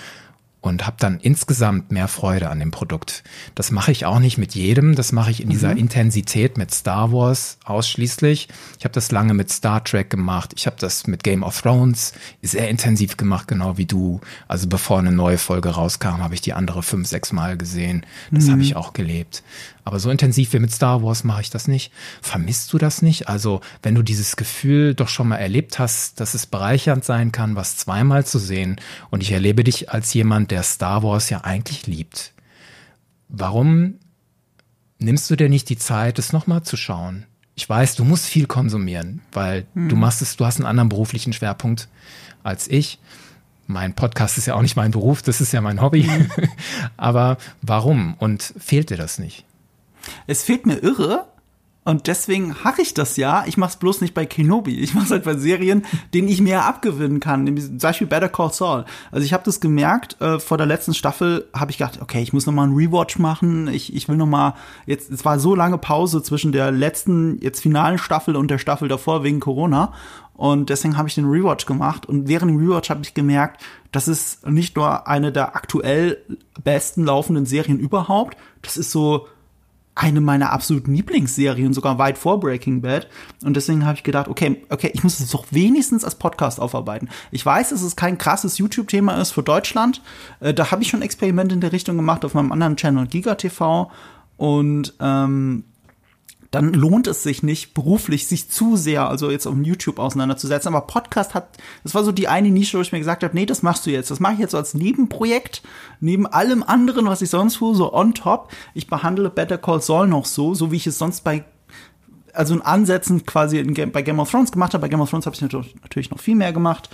und 0.65 0.85
habe 0.85 0.97
dann 0.99 1.19
insgesamt 1.19 1.91
mehr 1.91 2.07
Freude 2.07 2.49
an 2.49 2.59
dem 2.59 2.71
Produkt. 2.71 3.23
Das 3.53 3.71
mache 3.71 3.91
ich 3.91 4.05
auch 4.05 4.19
nicht 4.19 4.37
mit 4.37 4.55
jedem, 4.55 4.95
das 4.95 5.11
mache 5.11 5.31
ich 5.31 5.41
in 5.41 5.49
dieser 5.49 5.71
mhm. 5.71 5.77
Intensität 5.77 6.57
mit 6.57 6.73
Star 6.73 7.11
Wars 7.11 7.57
ausschließlich. 7.65 8.49
Ich 8.79 8.85
habe 8.85 8.93
das 8.93 9.11
lange 9.11 9.33
mit 9.33 9.51
Star 9.51 9.83
Trek 9.83 10.09
gemacht, 10.09 10.53
ich 10.55 10.65
habe 10.65 10.77
das 10.79 11.07
mit 11.07 11.23
Game 11.23 11.43
of 11.43 11.61
Thrones 11.61 12.13
sehr 12.41 12.69
intensiv 12.69 13.17
gemacht, 13.17 13.47
genau 13.47 13.77
wie 13.77 13.85
du. 13.85 14.21
Also 14.47 14.67
bevor 14.67 14.99
eine 14.99 15.11
neue 15.11 15.37
Folge 15.37 15.69
rauskam, 15.69 16.23
habe 16.23 16.33
ich 16.33 16.41
die 16.41 16.53
andere 16.53 16.81
fünf, 16.83 17.07
sechs 17.07 17.31
Mal 17.31 17.57
gesehen. 17.57 18.05
Das 18.31 18.45
mhm. 18.45 18.51
habe 18.53 18.61
ich 18.61 18.75
auch 18.75 18.93
gelebt. 18.93 19.43
Aber 19.87 19.99
so 19.99 20.09
intensiv 20.09 20.51
wie 20.53 20.59
mit 20.59 20.71
Star 20.71 21.03
Wars 21.03 21.23
mache 21.23 21.41
ich 21.41 21.51
das 21.51 21.67
nicht. 21.67 21.93
Vermisst 22.19 22.73
du 22.73 22.79
das 22.79 23.03
nicht? 23.03 23.29
Also, 23.29 23.61
wenn 23.83 23.93
du 23.93 24.01
dieses 24.01 24.35
Gefühl 24.35 24.95
doch 24.95 25.09
schon 25.09 25.27
mal 25.27 25.37
erlebt 25.37 25.77
hast, 25.77 26.19
dass 26.19 26.33
es 26.33 26.47
bereichernd 26.47 27.05
sein 27.05 27.31
kann, 27.31 27.55
was 27.55 27.77
zweimal 27.77 28.25
zu 28.25 28.39
sehen, 28.39 28.77
und 29.11 29.21
ich 29.21 29.31
erlebe 29.31 29.63
dich 29.63 29.91
als 29.91 30.11
jemand, 30.15 30.49
der 30.49 30.54
Star 30.63 31.03
Wars 31.03 31.29
ja 31.29 31.43
eigentlich 31.43 31.87
liebt. 31.87 32.33
Warum 33.27 33.95
nimmst 34.99 35.29
du 35.29 35.35
dir 35.35 35.49
nicht 35.49 35.69
die 35.69 35.77
Zeit, 35.77 36.19
es 36.19 36.33
nochmal 36.33 36.63
zu 36.63 36.77
schauen? 36.77 37.25
Ich 37.55 37.67
weiß, 37.67 37.95
du 37.95 38.03
musst 38.03 38.25
viel 38.25 38.47
konsumieren, 38.47 39.21
weil 39.31 39.65
hm. 39.73 39.89
du 39.89 39.95
machst 39.95 40.21
es, 40.21 40.35
du 40.35 40.45
hast 40.45 40.57
einen 40.57 40.67
anderen 40.67 40.89
beruflichen 40.89 41.33
Schwerpunkt 41.33 41.87
als 42.43 42.67
ich. 42.67 42.99
Mein 43.67 43.95
Podcast 43.95 44.37
ist 44.37 44.45
ja 44.45 44.55
auch 44.55 44.61
nicht 44.61 44.75
mein 44.75 44.91
Beruf, 44.91 45.21
das 45.21 45.41
ist 45.41 45.51
ja 45.51 45.61
mein 45.61 45.81
Hobby. 45.81 46.03
Hm. 46.03 46.29
Aber 46.97 47.37
warum? 47.61 48.15
Und 48.15 48.53
fehlt 48.57 48.89
dir 48.89 48.97
das 48.97 49.19
nicht? 49.19 49.45
Es 50.27 50.43
fehlt 50.43 50.65
mir 50.65 50.77
irre. 50.83 51.27
Und 51.87 52.07
deswegen 52.07 52.63
hache 52.63 52.81
ich 52.81 52.95
das 52.95 53.15
ja. 53.15 53.43
Ich 53.45 53.57
mache 53.57 53.69
es 53.69 53.75
bloß 53.75 54.01
nicht 54.01 54.15
bei 54.15 54.25
Kenobi. 54.25 54.79
Ich 54.79 54.95
mache 54.95 55.05
es 55.05 55.11
halt 55.11 55.23
bei 55.23 55.35
Serien, 55.35 55.85
denen 56.15 56.27
ich 56.27 56.41
mehr 56.41 56.65
abgewinnen 56.65 57.19
kann. 57.19 57.45
Zum 57.45 57.77
Beispiel 57.77 58.07
Better 58.07 58.27
Call 58.27 58.51
Saul. 58.51 58.85
Also 59.11 59.23
ich 59.23 59.33
habe 59.33 59.43
das 59.43 59.59
gemerkt, 59.59 60.19
äh, 60.19 60.39
vor 60.39 60.57
der 60.57 60.65
letzten 60.65 60.95
Staffel 60.95 61.47
habe 61.53 61.69
ich 61.69 61.77
gedacht, 61.77 62.01
okay, 62.01 62.23
ich 62.23 62.33
muss 62.33 62.47
noch 62.47 62.53
mal 62.53 62.63
einen 62.63 62.75
Rewatch 62.75 63.19
machen. 63.19 63.67
Ich, 63.67 63.95
ich 63.95 64.09
will 64.09 64.17
noch 64.17 64.25
mal, 64.25 64.55
jetzt, 64.87 65.11
es 65.11 65.23
war 65.25 65.37
so 65.37 65.53
lange 65.53 65.77
Pause 65.77 66.23
zwischen 66.23 66.51
der 66.51 66.71
letzten, 66.71 67.39
jetzt 67.39 67.61
finalen 67.61 67.99
Staffel 67.99 68.35
und 68.35 68.49
der 68.49 68.57
Staffel 68.57 68.87
davor 68.87 69.23
wegen 69.23 69.39
Corona. 69.39 69.93
Und 70.33 70.71
deswegen 70.71 70.97
habe 70.97 71.07
ich 71.07 71.13
den 71.13 71.29
Rewatch 71.29 71.67
gemacht. 71.67 72.07
Und 72.07 72.27
während 72.27 72.49
dem 72.49 72.57
Rewatch 72.57 72.89
habe 72.89 73.03
ich 73.03 73.13
gemerkt, 73.13 73.61
das 73.91 74.07
ist 74.07 74.47
nicht 74.47 74.75
nur 74.75 75.07
eine 75.07 75.31
der 75.31 75.55
aktuell 75.55 76.17
besten 76.63 77.05
laufenden 77.05 77.45
Serien 77.45 77.77
überhaupt. 77.77 78.37
Das 78.63 78.75
ist 78.75 78.91
so 78.91 79.27
eine 79.95 80.19
meiner 80.19 80.51
absoluten 80.51 80.93
Lieblingsserien, 80.93 81.73
sogar 81.73 81.97
weit 81.97 82.17
vor 82.17 82.39
Breaking 82.41 82.81
Bad. 82.81 83.07
Und 83.43 83.55
deswegen 83.55 83.85
habe 83.85 83.97
ich 83.97 84.03
gedacht, 84.03 84.27
okay, 84.27 84.61
okay, 84.69 84.91
ich 84.93 85.03
muss 85.03 85.21
es 85.21 85.31
doch 85.31 85.45
wenigstens 85.51 86.03
als 86.03 86.15
Podcast 86.15 86.59
aufarbeiten. 86.59 87.09
Ich 87.31 87.45
weiß, 87.45 87.69
dass 87.69 87.81
es 87.81 87.95
kein 87.95 88.17
krasses 88.17 88.57
YouTube-Thema 88.57 89.19
ist 89.21 89.31
für 89.31 89.43
Deutschland. 89.43 90.01
Äh, 90.41 90.53
da 90.53 90.69
habe 90.71 90.83
ich 90.83 90.89
schon 90.89 91.01
Experimente 91.01 91.55
in 91.55 91.61
der 91.61 91.71
Richtung 91.71 91.95
gemacht 91.95 92.25
auf 92.25 92.33
meinem 92.33 92.51
anderen 92.51 92.75
Channel 92.75 93.07
Giga 93.07 93.35
TV. 93.35 93.89
Und 94.35 94.93
ähm, 94.99 95.63
dann 96.55 96.73
lohnt 96.73 97.05
es 97.07 97.21
sich 97.21 97.43
nicht, 97.43 97.73
beruflich 97.73 98.27
sich 98.27 98.49
zu 98.49 98.77
sehr, 98.77 99.09
also 99.09 99.29
jetzt 99.29 99.45
auf 99.45 99.55
YouTube 99.61 99.99
auseinanderzusetzen. 99.99 100.73
Aber 100.73 100.87
Podcast 100.87 101.33
hat, 101.33 101.49
das 101.83 101.93
war 101.93 102.05
so 102.05 102.13
die 102.13 102.29
eine 102.29 102.49
Nische, 102.49 102.77
wo 102.77 102.81
ich 102.81 102.93
mir 102.93 102.99
gesagt 102.99 103.25
habe, 103.25 103.35
nee, 103.35 103.45
das 103.45 103.61
machst 103.61 103.85
du 103.85 103.89
jetzt. 103.89 104.09
Das 104.09 104.21
mache 104.21 104.35
ich 104.35 104.39
jetzt 104.39 104.51
so 104.51 104.57
als 104.57 104.73
Nebenprojekt, 104.73 105.63
neben 105.99 106.25
allem 106.25 106.63
anderen, 106.63 107.07
was 107.07 107.21
ich 107.21 107.29
sonst 107.29 107.55
tue, 107.55 107.75
so 107.75 107.93
on 107.93 108.13
top. 108.13 108.53
Ich 108.73 108.87
behandle 108.87 109.29
Better 109.29 109.57
Call 109.57 109.81
Saul 109.81 110.07
noch 110.07 110.23
so, 110.23 110.53
so 110.53 110.71
wie 110.71 110.77
ich 110.77 110.87
es 110.87 110.97
sonst 110.97 111.25
bei 111.25 111.43
also 112.31 112.53
in 112.53 112.61
Ansätzen 112.61 113.25
quasi 113.25 113.59
in 113.59 113.91
bei 113.91 114.01
Game 114.01 114.19
of 114.19 114.31
Thrones 114.31 114.53
gemacht 114.53 114.73
habe. 114.73 114.81
Bei 114.81 114.87
Game 114.87 115.01
of 115.01 115.09
Thrones 115.09 115.25
habe 115.25 115.35
ich 115.35 115.41
natürlich 115.41 116.09
noch 116.09 116.19
viel 116.19 116.35
mehr 116.35 116.53
gemacht. 116.53 116.89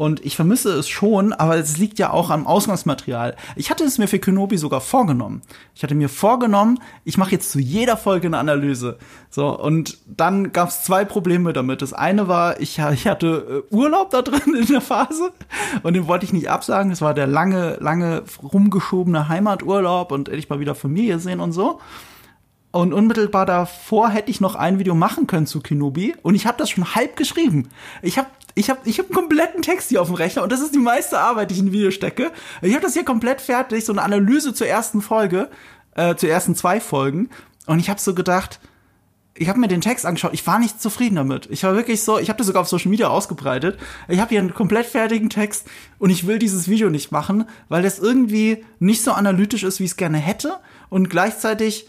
Und 0.00 0.24
ich 0.24 0.34
vermisse 0.34 0.72
es 0.72 0.88
schon, 0.88 1.34
aber 1.34 1.58
es 1.58 1.76
liegt 1.76 1.98
ja 1.98 2.10
auch 2.10 2.30
am 2.30 2.46
Ausgangsmaterial. 2.46 3.36
Ich 3.54 3.68
hatte 3.68 3.84
es 3.84 3.98
mir 3.98 4.08
für 4.08 4.18
Kenobi 4.18 4.56
sogar 4.56 4.80
vorgenommen. 4.80 5.42
Ich 5.74 5.82
hatte 5.82 5.94
mir 5.94 6.08
vorgenommen, 6.08 6.80
ich 7.04 7.18
mache 7.18 7.32
jetzt 7.32 7.50
zu 7.50 7.60
jeder 7.60 7.98
Folge 7.98 8.28
eine 8.28 8.38
Analyse. 8.38 8.96
So, 9.28 9.54
und 9.60 9.98
dann 10.06 10.52
gab 10.52 10.70
es 10.70 10.84
zwei 10.84 11.04
Probleme 11.04 11.52
damit. 11.52 11.82
Das 11.82 11.92
eine 11.92 12.28
war, 12.28 12.60
ich, 12.60 12.78
ich 12.78 13.06
hatte 13.06 13.66
äh, 13.70 13.74
Urlaub 13.74 14.08
da 14.08 14.22
drin 14.22 14.54
in 14.58 14.68
der 14.68 14.80
Phase 14.80 15.32
und 15.82 15.92
den 15.92 16.08
wollte 16.08 16.24
ich 16.24 16.32
nicht 16.32 16.48
absagen. 16.48 16.88
Das 16.88 17.02
war 17.02 17.12
der 17.12 17.26
lange, 17.26 17.76
lange 17.80 18.22
rumgeschobene 18.42 19.28
Heimaturlaub 19.28 20.12
und 20.12 20.30
endlich 20.30 20.48
mal 20.48 20.60
wieder 20.60 20.74
Familie 20.74 21.18
sehen 21.18 21.40
und 21.40 21.52
so. 21.52 21.78
Und 22.72 22.92
unmittelbar 22.92 23.46
davor 23.46 24.10
hätte 24.10 24.30
ich 24.30 24.40
noch 24.40 24.54
ein 24.54 24.78
Video 24.78 24.94
machen 24.94 25.26
können 25.26 25.46
zu 25.46 25.60
Kenobi 25.60 26.14
und 26.22 26.36
ich 26.36 26.46
habe 26.46 26.56
das 26.56 26.70
schon 26.70 26.94
halb 26.94 27.16
geschrieben. 27.16 27.68
Ich 28.00 28.16
habe 28.16 28.28
ich 28.54 28.70
habe 28.70 28.80
ich 28.84 28.98
hab 28.98 29.06
einen 29.06 29.14
kompletten 29.14 29.62
Text 29.62 29.88
hier 29.88 30.02
auf 30.02 30.08
dem 30.08 30.16
Rechner 30.16 30.42
und 30.42 30.52
das 30.52 30.60
ist 30.60 30.74
die 30.74 30.78
meiste 30.78 31.18
Arbeit, 31.18 31.50
die 31.50 31.54
ich 31.54 31.60
in 31.60 31.66
ein 31.68 31.72
Video 31.72 31.90
stecke. 31.90 32.32
Ich 32.62 32.72
habe 32.72 32.82
das 32.82 32.94
hier 32.94 33.04
komplett 33.04 33.40
fertig, 33.40 33.84
so 33.84 33.92
eine 33.92 34.02
Analyse 34.02 34.54
zur 34.54 34.66
ersten 34.66 35.02
Folge, 35.02 35.48
äh, 35.94 36.14
zur 36.16 36.28
ersten 36.28 36.54
zwei 36.54 36.80
Folgen. 36.80 37.28
Und 37.66 37.78
ich 37.78 37.90
habe 37.90 38.00
so 38.00 38.14
gedacht, 38.14 38.60
ich 39.34 39.48
habe 39.48 39.58
mir 39.58 39.68
den 39.68 39.80
Text 39.80 40.04
angeschaut, 40.04 40.34
ich 40.34 40.46
war 40.46 40.58
nicht 40.58 40.82
zufrieden 40.82 41.16
damit. 41.16 41.48
Ich 41.50 41.62
war 41.62 41.74
wirklich 41.74 42.02
so, 42.02 42.18
ich 42.18 42.28
habe 42.28 42.36
das 42.36 42.46
sogar 42.46 42.62
auf 42.62 42.68
Social 42.68 42.90
Media 42.90 43.08
ausgebreitet. 43.08 43.78
Ich 44.08 44.20
habe 44.20 44.30
hier 44.30 44.40
einen 44.40 44.52
komplett 44.52 44.86
fertigen 44.86 45.30
Text 45.30 45.66
und 45.98 46.10
ich 46.10 46.26
will 46.26 46.38
dieses 46.38 46.68
Video 46.68 46.90
nicht 46.90 47.10
machen, 47.10 47.44
weil 47.68 47.82
das 47.82 47.98
irgendwie 47.98 48.64
nicht 48.80 49.02
so 49.02 49.12
analytisch 49.12 49.62
ist, 49.62 49.80
wie 49.80 49.84
ich 49.84 49.92
es 49.92 49.96
gerne 49.96 50.18
hätte 50.18 50.58
und 50.90 51.08
gleichzeitig 51.08 51.88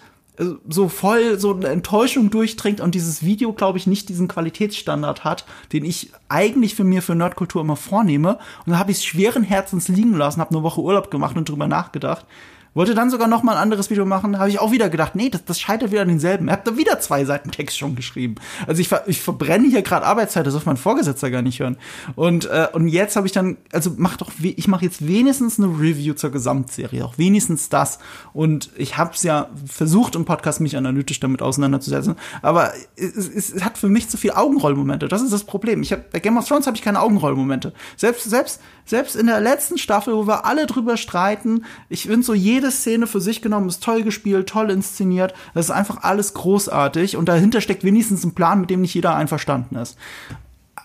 so 0.68 0.88
voll 0.88 1.40
so 1.40 1.54
eine 1.54 1.68
Enttäuschung 1.68 2.30
durchdringt 2.30 2.82
und 2.82 2.96
dieses 2.96 3.24
Video, 3.24 3.54
glaube 3.54 3.78
ich, 3.78 3.88
nicht 3.88 4.10
diesen 4.10 4.28
Qualitätsstandard 4.28 5.24
hat, 5.24 5.46
den 5.74 5.86
ich 5.86 6.12
eigentlich 6.30 6.76
für 6.76 6.84
mir 6.84 7.02
für 7.02 7.16
Nerdkultur 7.16 7.62
immer 7.62 7.76
vornehme. 7.76 8.36
Und 8.66 8.72
dann 8.72 8.80
habe 8.80 8.92
ich 8.92 8.98
es 8.98 9.06
schweren 9.06 9.44
Herzens 9.44 9.88
liegen 9.88 10.16
lassen, 10.16 10.42
habe 10.42 10.56
eine 10.56 10.64
Woche 10.64 10.82
Urlaub 10.82 11.12
gemacht 11.12 11.36
und 11.36 11.48
drüber 11.48 11.68
nachgedacht. 11.68 12.26
Wollte 12.74 12.96
dann 12.96 13.10
sogar 13.10 13.28
noch 13.28 13.44
mal 13.44 13.54
ein 13.54 13.62
anderes 13.62 13.90
Video 13.90 14.06
machen, 14.06 14.40
habe 14.40 14.50
ich 14.50 14.60
auch 14.60 14.72
wieder 14.72 14.90
gedacht, 14.90 15.14
nee, 15.14 15.30
das, 15.30 15.44
das 15.44 15.60
scheitert 15.60 15.92
wieder 15.92 16.04
an 16.04 16.08
denselben. 16.08 16.48
Er 16.48 16.54
hat 16.54 16.66
da 16.66 16.78
wieder 16.78 17.00
zwei 17.02 17.26
Seiten 17.26 17.52
Text 17.52 17.78
schon 17.78 17.96
geschrieben. 17.96 18.36
Also 18.66 18.82
ich, 18.82 18.90
ich 19.08 19.22
verbrenne 19.22 19.68
hier 19.68 19.82
gerade 19.82 20.06
Arbeitszeit, 20.06 20.46
das 20.46 20.54
darf 20.54 20.66
mein 20.66 20.78
Vorgesetzter 20.78 21.30
gar 21.32 21.42
nicht 21.42 21.60
hören. 21.60 21.76
Und, 22.16 22.46
äh, 22.46 22.68
und 22.72 22.88
jetzt 22.88 23.18
habe 23.18 23.28
ich 23.28 23.34
dann, 23.34 23.58
also 23.74 23.92
mach 23.98 24.16
doch, 24.16 24.32
ich 24.42 24.70
mache 24.70 24.86
jetzt 24.86 25.06
wenigstens 25.06 25.60
eine 25.60 25.68
Review 25.68 26.14
zur 26.14 26.32
Gesamtserie, 26.32 27.04
auch 27.04 27.18
wenigstens 27.18 27.68
das. 27.68 28.00
Und 28.32 28.70
ich 28.78 28.98
habe 28.98 29.12
es 29.16 29.24
ja 29.24 29.50
versucht 29.66 30.16
im 30.16 30.24
Podcast 30.24 30.62
mich 30.62 30.78
analytisch 30.78 31.20
damit 31.20 31.42
auseinanderzusetzen, 31.42 32.16
aber 32.42 32.72
es, 32.96 33.18
es, 33.28 33.52
es 33.52 33.64
hat 33.66 33.78
für 33.78 33.90
mich 33.90 34.08
zu 34.08 34.16
viel 34.16 34.32
Augenrollmomente. 34.32 35.10
Das 35.10 35.22
ist 35.22 35.34
das 35.34 35.44
Problem. 35.44 35.82
Ich 35.82 35.92
hab, 35.92 36.10
bei 36.12 36.20
Game 36.20 36.38
of 36.38 36.48
Thrones 36.48 36.68
habe 36.68 36.78
ich 36.78 36.84
keine 36.84 37.02
Augenrollmomente. 37.02 37.74
Selbst, 37.98 38.30
selbst, 38.30 38.62
selbst 38.86 39.18
in 39.18 39.28
der 39.28 39.42
letzten 39.42 39.78
Staffel, 39.78 40.16
wo 40.16 40.26
wir 40.26 40.46
alle 40.46 40.66
drüber 40.68 40.96
streiten, 40.96 41.66
ich 41.90 42.04
finde 42.04 42.24
so 42.24 42.34
jede 42.62 42.72
Szene 42.72 43.08
für 43.08 43.20
sich 43.20 43.42
genommen 43.42 43.70
ist 43.70 43.84
toll 43.84 44.04
gespielt, 44.04 44.48
toll 44.48 44.70
inszeniert. 44.70 45.34
Das 45.56 45.66
ist 45.66 45.72
einfach 45.72 46.04
alles 46.04 46.36
großartig 46.36 47.18
und 47.18 47.28
dahinter 47.28 47.60
steckt 47.60 47.84
wenigstens 47.84 48.24
ein 48.24 48.36
Plan, 48.36 48.62
mit 48.62 48.70
dem 48.70 48.82
nicht 48.82 48.94
jeder 48.94 49.16
einverstanden 49.16 49.76
ist. 49.76 49.98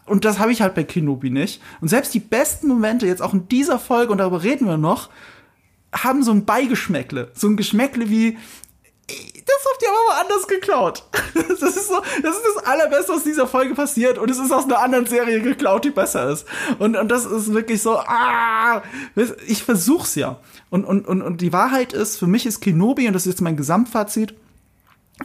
Und 0.06 0.24
das 0.24 0.38
habe 0.38 0.52
ich 0.52 0.62
halt 0.62 0.74
bei 0.74 0.84
Kenobi 0.84 1.30
nicht. 1.30 1.60
Und 1.80 1.88
selbst 1.88 2.14
die 2.14 2.20
besten 2.20 2.68
Momente, 2.68 3.06
jetzt 3.06 3.20
auch 3.20 3.34
in 3.34 3.48
dieser 3.48 3.78
Folge, 3.78 4.12
und 4.12 4.18
darüber 4.18 4.42
reden 4.42 4.66
wir 4.66 4.78
noch, 4.78 5.10
haben 5.92 6.22
so 6.22 6.30
ein 6.30 6.44
Beigeschmäckle. 6.44 7.30
So 7.34 7.48
ein 7.48 7.56
Geschmäckle 7.56 8.08
wie, 8.08 8.38
das 9.08 9.66
habt 9.72 9.82
ihr 9.82 9.88
aber 9.88 10.08
mal 10.08 10.20
anders 10.22 10.48
geklaut. 10.48 11.04
Das 11.48 11.74
ist 11.74 11.88
so, 11.88 12.02
das 12.22 12.36
ist 12.36 12.44
das 12.54 12.64
allerbeste, 12.64 13.12
was 13.12 13.24
dieser 13.24 13.46
Folge 13.46 13.74
passiert. 13.74 14.18
Und 14.18 14.30
es 14.30 14.38
ist 14.38 14.52
aus 14.52 14.64
einer 14.64 14.80
anderen 14.80 15.06
Serie 15.06 15.40
geklaut, 15.40 15.84
die 15.84 15.90
besser 15.90 16.30
ist. 16.30 16.46
Und, 16.78 16.96
und 16.96 17.08
das 17.08 17.24
ist 17.24 17.52
wirklich 17.52 17.80
so, 17.80 17.98
ah, 17.98 18.82
ich 19.46 19.62
versuch's 19.62 20.14
ja. 20.16 20.38
Und, 20.70 20.84
und, 20.84 21.06
und, 21.06 21.22
und 21.22 21.40
die 21.40 21.52
Wahrheit 21.52 21.92
ist, 21.92 22.18
für 22.18 22.26
mich 22.26 22.44
ist 22.46 22.60
Kenobi, 22.60 23.06
und 23.06 23.14
das 23.14 23.26
ist 23.26 23.34
jetzt 23.34 23.40
mein 23.40 23.56
Gesamtfazit, 23.56 24.34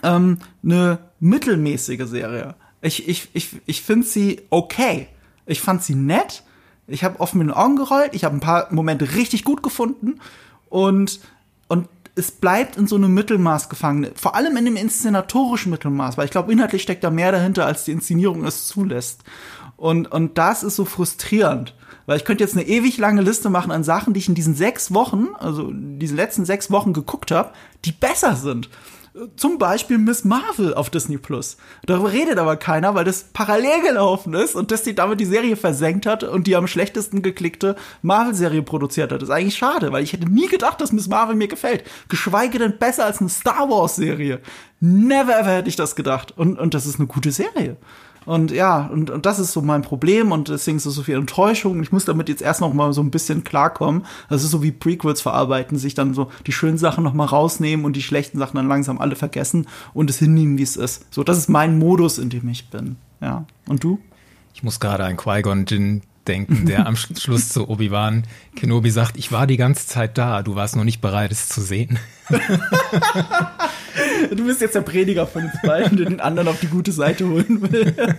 ähm, 0.03 0.39
eine 0.63 0.99
mittelmäßige 1.19 2.05
Serie. 2.05 2.55
Ich, 2.81 3.07
ich, 3.07 3.29
ich, 3.33 3.61
ich 3.65 3.81
finde 3.81 4.07
sie 4.07 4.41
okay. 4.49 5.07
Ich 5.45 5.61
fand 5.61 5.83
sie 5.83 5.95
nett. 5.95 6.43
Ich 6.87 7.03
habe 7.03 7.19
offen 7.19 7.39
mit 7.39 7.47
den 7.47 7.53
Augen 7.53 7.75
gerollt. 7.75 8.13
Ich 8.13 8.23
habe 8.23 8.35
ein 8.35 8.41
paar 8.41 8.71
Momente 8.71 9.15
richtig 9.15 9.43
gut 9.43 9.63
gefunden. 9.63 10.19
Und, 10.69 11.19
und 11.19 11.19
es 12.21 12.31
bleibt 12.31 12.77
in 12.77 12.85
so 12.87 12.95
einem 12.95 13.13
Mittelmaß 13.13 13.67
gefangen. 13.67 14.11
Vor 14.15 14.35
allem 14.35 14.55
in 14.55 14.65
dem 14.65 14.75
inszenatorischen 14.75 15.71
Mittelmaß, 15.71 16.17
weil 16.17 16.25
ich 16.25 16.31
glaube, 16.31 16.51
inhaltlich 16.51 16.83
steckt 16.83 17.03
da 17.03 17.09
mehr 17.09 17.31
dahinter, 17.31 17.65
als 17.65 17.83
die 17.83 17.91
Inszenierung 17.91 18.45
es 18.45 18.67
zulässt. 18.67 19.23
Und, 19.75 20.11
und 20.11 20.37
das 20.37 20.61
ist 20.61 20.75
so 20.75 20.85
frustrierend. 20.85 21.75
Weil 22.05 22.17
ich 22.17 22.25
könnte 22.25 22.43
jetzt 22.43 22.55
eine 22.55 22.67
ewig 22.67 22.97
lange 22.97 23.21
Liste 23.21 23.49
machen 23.49 23.71
an 23.71 23.83
Sachen, 23.83 24.13
die 24.13 24.19
ich 24.19 24.29
in 24.29 24.35
diesen 24.35 24.53
sechs 24.53 24.93
Wochen, 24.93 25.29
also 25.39 25.71
diesen 25.73 26.15
letzten 26.15 26.45
sechs 26.45 26.69
Wochen 26.69 26.93
geguckt 26.93 27.31
habe, 27.31 27.51
die 27.85 27.91
besser 27.91 28.35
sind. 28.35 28.69
Zum 29.35 29.57
Beispiel 29.57 29.97
Miss 29.97 30.23
Marvel 30.23 30.73
auf 30.73 30.89
Disney 30.89 31.17
Plus. 31.17 31.57
Darüber 31.85 32.13
redet 32.13 32.37
aber 32.37 32.55
keiner, 32.55 32.95
weil 32.95 33.03
das 33.03 33.25
parallel 33.33 33.81
gelaufen 33.81 34.33
ist 34.33 34.55
und 34.55 34.71
Disney 34.71 34.95
damit 34.95 35.19
die 35.19 35.25
Serie 35.25 35.57
versenkt 35.57 36.05
hat 36.05 36.23
und 36.23 36.47
die 36.47 36.55
am 36.55 36.65
schlechtesten 36.65 37.21
geklickte 37.21 37.75
Marvel-Serie 38.03 38.61
produziert 38.61 39.11
hat. 39.11 39.21
Das 39.21 39.27
ist 39.27 39.35
eigentlich 39.35 39.57
schade, 39.57 39.91
weil 39.91 40.03
ich 40.03 40.13
hätte 40.13 40.31
nie 40.31 40.47
gedacht, 40.47 40.79
dass 40.79 40.93
Miss 40.93 41.09
Marvel 41.09 41.35
mir 41.35 41.49
gefällt. 41.49 41.83
Geschweige 42.07 42.57
denn 42.57 42.77
besser 42.77 43.05
als 43.05 43.19
eine 43.19 43.29
Star 43.29 43.69
Wars-Serie. 43.69 44.39
Never 44.79 45.37
ever 45.37 45.51
hätte 45.51 45.69
ich 45.69 45.75
das 45.75 45.97
gedacht. 45.97 46.33
Und, 46.37 46.57
und 46.57 46.73
das 46.73 46.85
ist 46.85 46.97
eine 46.97 47.07
gute 47.07 47.33
Serie. 47.33 47.75
Und 48.25 48.51
ja, 48.51 48.87
und, 48.87 49.09
und 49.09 49.25
das 49.25 49.39
ist 49.39 49.51
so 49.51 49.61
mein 49.61 49.81
Problem 49.81 50.31
und 50.31 50.47
deswegen 50.49 50.77
ist 50.77 50.85
es 50.85 50.93
so 50.93 51.01
viel 51.01 51.15
Enttäuschung. 51.15 51.81
Ich 51.81 51.91
muss 51.91 52.05
damit 52.05 52.29
jetzt 52.29 52.41
erst 52.41 52.61
noch 52.61 52.71
mal 52.73 52.93
so 52.93 53.01
ein 53.01 53.09
bisschen 53.09 53.43
klarkommen. 53.43 54.05
Das 54.29 54.43
ist 54.43 54.51
so 54.51 54.61
wie 54.61 54.71
Prequels 54.71 55.21
verarbeiten, 55.21 55.77
sich 55.77 55.95
dann 55.95 56.13
so 56.13 56.29
die 56.45 56.51
schönen 56.51 56.77
Sachen 56.77 57.03
noch 57.03 57.13
mal 57.13 57.25
rausnehmen 57.25 57.83
und 57.83 57.95
die 57.95 58.03
schlechten 58.03 58.37
Sachen 58.37 58.57
dann 58.57 58.67
langsam 58.67 58.99
alle 58.99 59.15
vergessen 59.15 59.67
und 59.93 60.09
es 60.09 60.19
hinnehmen, 60.19 60.59
wie 60.59 60.63
es 60.63 60.75
ist. 60.75 61.05
So, 61.11 61.23
das 61.23 61.37
ist 61.37 61.49
mein 61.49 61.79
Modus, 61.79 62.19
in 62.19 62.29
dem 62.29 62.47
ich 62.49 62.69
bin. 62.69 62.97
Ja. 63.21 63.45
Und 63.67 63.83
du? 63.83 63.99
Ich 64.53 64.61
muss 64.61 64.79
gerade 64.79 65.03
an 65.05 65.17
Qui-Gon 65.17 65.65
Jinn 65.65 66.01
denken, 66.27 66.65
der 66.65 66.85
am 66.87 66.95
Schluss 66.95 67.49
zu 67.49 67.69
Obi-Wan 67.69 68.23
Kenobi 68.55 68.89
sagt, 68.91 69.17
ich 69.17 69.31
war 69.31 69.47
die 69.47 69.57
ganze 69.57 69.87
Zeit 69.87 70.17
da, 70.17 70.43
du 70.43 70.55
warst 70.55 70.75
noch 70.75 70.83
nicht 70.83 71.01
bereit, 71.01 71.31
es 71.31 71.49
zu 71.49 71.61
sehen. 71.61 71.99
du 74.29 74.45
bist 74.45 74.61
jetzt 74.61 74.75
der 74.75 74.81
Prediger 74.81 75.25
von 75.27 75.43
uns 75.45 75.53
beiden, 75.63 75.97
der 75.97 76.07
den 76.07 76.19
anderen 76.19 76.47
auf 76.47 76.59
die 76.59 76.67
gute 76.67 76.91
Seite 76.91 77.27
holen 77.27 77.61
will. 77.61 77.95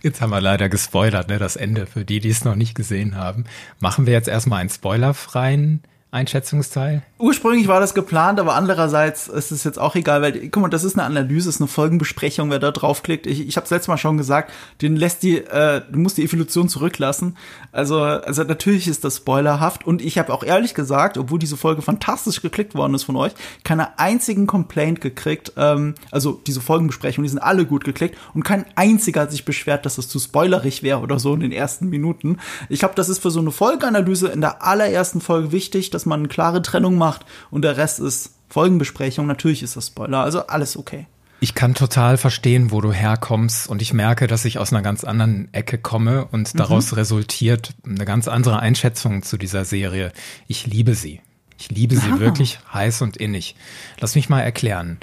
Jetzt 0.00 0.20
haben 0.20 0.30
wir 0.30 0.40
leider 0.40 0.68
gespoilert, 0.68 1.28
ne, 1.28 1.38
das 1.38 1.56
Ende 1.56 1.86
für 1.86 2.04
die, 2.04 2.20
die 2.20 2.28
es 2.28 2.44
noch 2.44 2.54
nicht 2.54 2.76
gesehen 2.76 3.16
haben. 3.16 3.44
Machen 3.80 4.06
wir 4.06 4.12
jetzt 4.12 4.28
erstmal 4.28 4.60
einen 4.60 4.70
spoilerfreien 4.70 5.82
Einschätzungsteil? 6.10 7.02
Ursprünglich 7.18 7.68
war 7.68 7.80
das 7.80 7.92
geplant, 7.92 8.40
aber 8.40 8.54
andererseits 8.54 9.28
ist 9.28 9.50
es 9.50 9.64
jetzt 9.64 9.78
auch 9.78 9.94
egal, 9.94 10.22
weil, 10.22 10.48
guck 10.48 10.62
mal, 10.62 10.68
das 10.68 10.84
ist 10.84 10.96
eine 10.96 11.04
Analyse, 11.04 11.50
ist 11.50 11.60
eine 11.60 11.68
Folgenbesprechung, 11.68 12.50
wer 12.50 12.60
da 12.60 12.70
draufklickt. 12.70 13.26
Ich, 13.26 13.46
ich 13.46 13.56
habe 13.56 13.64
es 13.64 13.70
letztes 13.70 13.88
Mal 13.88 13.98
schon 13.98 14.16
gesagt, 14.16 14.52
den 14.80 14.96
lässt 14.96 15.22
die, 15.22 15.38
äh, 15.38 15.82
du 15.90 15.98
musst 15.98 16.16
die 16.16 16.24
Evolution 16.24 16.70
zurücklassen. 16.70 17.36
Also, 17.72 18.00
also 18.00 18.44
natürlich 18.44 18.88
ist 18.88 19.04
das 19.04 19.18
spoilerhaft 19.18 19.86
und 19.86 20.00
ich 20.00 20.16
habe 20.16 20.32
auch 20.32 20.44
ehrlich 20.44 20.74
gesagt, 20.74 21.18
obwohl 21.18 21.38
diese 21.38 21.58
Folge 21.58 21.82
fantastisch 21.82 22.40
geklickt 22.40 22.74
worden 22.74 22.94
ist 22.94 23.04
von 23.04 23.16
euch, 23.16 23.32
keine 23.62 23.98
einzigen 23.98 24.46
Complaint 24.46 25.02
gekriegt. 25.02 25.52
Ähm, 25.56 25.94
also 26.10 26.40
diese 26.46 26.62
Folgenbesprechungen, 26.62 27.24
die 27.24 27.30
sind 27.30 27.40
alle 27.40 27.66
gut 27.66 27.84
geklickt 27.84 28.16
und 28.32 28.44
kein 28.44 28.64
einziger 28.76 29.22
hat 29.22 29.30
sich 29.30 29.44
beschwert, 29.44 29.84
dass 29.84 29.96
das 29.96 30.08
zu 30.08 30.18
spoilerig 30.18 30.82
wäre 30.82 31.00
oder 31.00 31.18
so 31.18 31.34
in 31.34 31.40
den 31.40 31.52
ersten 31.52 31.90
Minuten. 31.90 32.38
Ich 32.70 32.78
glaube, 32.78 32.94
das 32.94 33.10
ist 33.10 33.18
für 33.18 33.30
so 33.30 33.40
eine 33.40 33.50
Folgeanalyse 33.50 34.28
in 34.28 34.40
der 34.40 34.64
allerersten 34.64 35.20
Folge 35.20 35.52
wichtig, 35.52 35.90
dass 35.98 36.06
man 36.06 36.20
eine 36.20 36.28
klare 36.28 36.62
Trennung 36.62 36.96
macht 36.96 37.26
und 37.50 37.62
der 37.62 37.76
Rest 37.76 37.98
ist 37.98 38.30
Folgenbesprechung. 38.48 39.26
Natürlich 39.26 39.64
ist 39.64 39.76
das 39.76 39.88
Spoiler, 39.88 40.20
also 40.20 40.46
alles 40.46 40.76
okay. 40.76 41.08
Ich 41.40 41.56
kann 41.56 41.74
total 41.74 42.18
verstehen, 42.18 42.70
wo 42.70 42.80
du 42.80 42.92
herkommst 42.92 43.68
und 43.68 43.82
ich 43.82 43.92
merke, 43.92 44.28
dass 44.28 44.44
ich 44.44 44.58
aus 44.58 44.72
einer 44.72 44.82
ganz 44.82 45.02
anderen 45.02 45.52
Ecke 45.52 45.76
komme 45.76 46.26
und 46.26 46.54
mhm. 46.54 46.58
daraus 46.58 46.96
resultiert 46.96 47.74
eine 47.84 48.04
ganz 48.04 48.28
andere 48.28 48.60
Einschätzung 48.60 49.24
zu 49.24 49.38
dieser 49.38 49.64
Serie. 49.64 50.12
Ich 50.46 50.68
liebe 50.68 50.94
sie. 50.94 51.20
Ich 51.58 51.68
liebe 51.68 51.96
sie 51.96 52.12
Aha. 52.12 52.20
wirklich 52.20 52.60
heiß 52.72 53.02
und 53.02 53.16
innig. 53.16 53.56
Lass 53.98 54.14
mich 54.14 54.28
mal 54.28 54.40
erklären. 54.40 54.98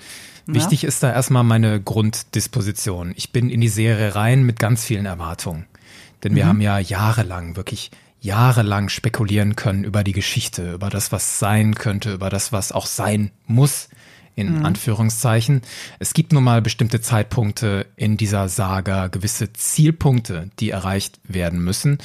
Ja. 0.47 0.53
Wichtig 0.55 0.85
ist 0.85 1.03
da 1.03 1.11
erstmal 1.11 1.43
meine 1.43 1.81
Grunddisposition. 1.81 3.11
Ich 3.17 3.33
bin 3.33 3.49
in 3.49 3.59
die 3.59 3.67
Serie 3.67 4.15
rein 4.15 4.43
mit 4.43 4.59
ganz 4.59 4.85
vielen 4.85 5.05
Erwartungen. 5.05 5.65
Denn 6.23 6.35
wir 6.35 6.45
mhm. 6.45 6.49
haben 6.49 6.61
ja 6.61 6.79
jahrelang 6.79 7.57
wirklich 7.57 7.91
jahrelang 8.25 8.89
spekulieren 8.89 9.55
können 9.55 9.83
über 9.83 10.03
die 10.03 10.11
Geschichte, 10.11 10.73
über 10.73 10.89
das, 10.89 11.11
was 11.11 11.39
sein 11.39 11.75
könnte, 11.75 12.13
über 12.13 12.29
das, 12.29 12.51
was 12.51 12.71
auch 12.71 12.87
sein 12.87 13.31
muss, 13.45 13.87
in 14.35 14.59
mhm. 14.59 14.65
Anführungszeichen. 14.65 15.61
Es 15.99 16.13
gibt 16.13 16.33
nun 16.33 16.43
mal 16.43 16.61
bestimmte 16.61 16.99
Zeitpunkte 16.99 17.85
in 17.95 18.17
dieser 18.17 18.49
Saga, 18.49 19.07
gewisse 19.07 19.53
Zielpunkte, 19.53 20.49
die 20.59 20.71
erreicht 20.71 21.19
werden 21.23 21.63
müssen. 21.63 21.99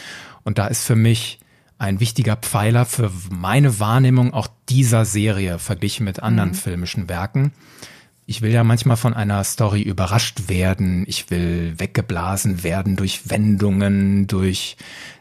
Und 0.44 0.58
da 0.58 0.68
ist 0.68 0.84
für 0.84 0.94
mich 0.94 1.40
ein 1.78 1.98
wichtiger 1.98 2.36
Pfeiler 2.36 2.84
für 2.84 3.10
meine 3.30 3.80
Wahrnehmung 3.80 4.34
auch 4.34 4.48
dieser 4.68 5.06
Serie 5.06 5.58
verglichen 5.58 6.04
mit 6.04 6.22
anderen 6.22 6.50
mhm. 6.50 6.54
filmischen 6.54 7.08
Werken. 7.08 7.52
Ich 8.30 8.42
will 8.42 8.52
ja 8.52 8.62
manchmal 8.62 8.96
von 8.96 9.12
einer 9.12 9.42
Story 9.42 9.82
überrascht 9.82 10.48
werden. 10.48 11.02
Ich 11.08 11.32
will 11.32 11.74
weggeblasen 11.78 12.62
werden 12.62 12.94
durch 12.94 13.28
Wendungen, 13.28 14.28
durch 14.28 14.76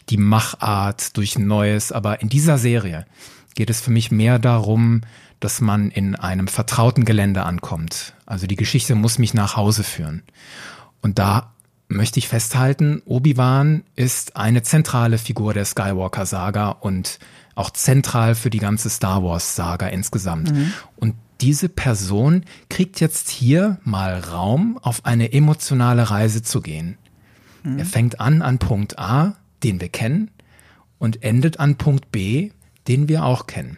die 0.09 0.17
Machart, 0.17 1.17
durch 1.17 1.35
Neues. 1.39 1.91
Aber 1.91 2.21
in 2.21 2.29
dieser 2.29 2.59
Serie 2.59 3.07
geht 3.55 3.71
es 3.71 3.81
für 3.81 3.89
mich 3.89 4.11
mehr 4.11 4.37
darum, 4.37 5.01
dass 5.39 5.59
man 5.59 5.89
in 5.89 6.13
einem 6.17 6.47
vertrauten 6.47 7.03
Gelände 7.03 7.45
ankommt. 7.45 8.13
Also 8.27 8.45
die 8.45 8.55
Geschichte 8.55 8.93
muss 8.93 9.17
mich 9.17 9.33
nach 9.33 9.55
Hause 9.55 9.83
führen. 9.83 10.21
Und 11.01 11.17
da 11.17 11.55
möchte 11.87 12.19
ich 12.19 12.27
festhalten, 12.27 13.01
Obi-Wan 13.05 13.85
ist 13.95 14.35
eine 14.35 14.61
zentrale 14.61 15.17
Figur 15.17 15.55
der 15.55 15.65
Skywalker-Saga 15.65 16.69
und 16.69 17.17
auch 17.55 17.71
zentral 17.71 18.35
für 18.35 18.51
die 18.51 18.59
ganze 18.59 18.91
Star 18.91 19.23
Wars-Saga 19.23 19.87
insgesamt. 19.87 20.53
Mhm. 20.53 20.73
Und 20.95 21.15
diese 21.41 21.69
Person 21.69 22.43
kriegt 22.69 22.99
jetzt 22.99 23.29
hier 23.29 23.79
mal 23.83 24.19
Raum, 24.19 24.77
auf 24.81 25.05
eine 25.05 25.31
emotionale 25.31 26.09
Reise 26.09 26.41
zu 26.41 26.61
gehen. 26.61 26.97
Mhm. 27.63 27.79
Er 27.79 27.85
fängt 27.85 28.19
an 28.19 28.41
an 28.41 28.59
Punkt 28.59 28.99
A, 28.99 29.37
den 29.63 29.79
wir 29.79 29.89
kennen, 29.89 30.31
und 30.97 31.23
endet 31.23 31.59
an 31.59 31.75
Punkt 31.75 32.11
B, 32.11 32.51
den 32.87 33.07
wir 33.07 33.23
auch 33.23 33.47
kennen. 33.47 33.77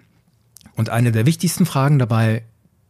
Und 0.75 0.89
eine 0.89 1.11
der 1.11 1.25
wichtigsten 1.25 1.65
Fragen 1.65 1.99
dabei, 1.99 2.43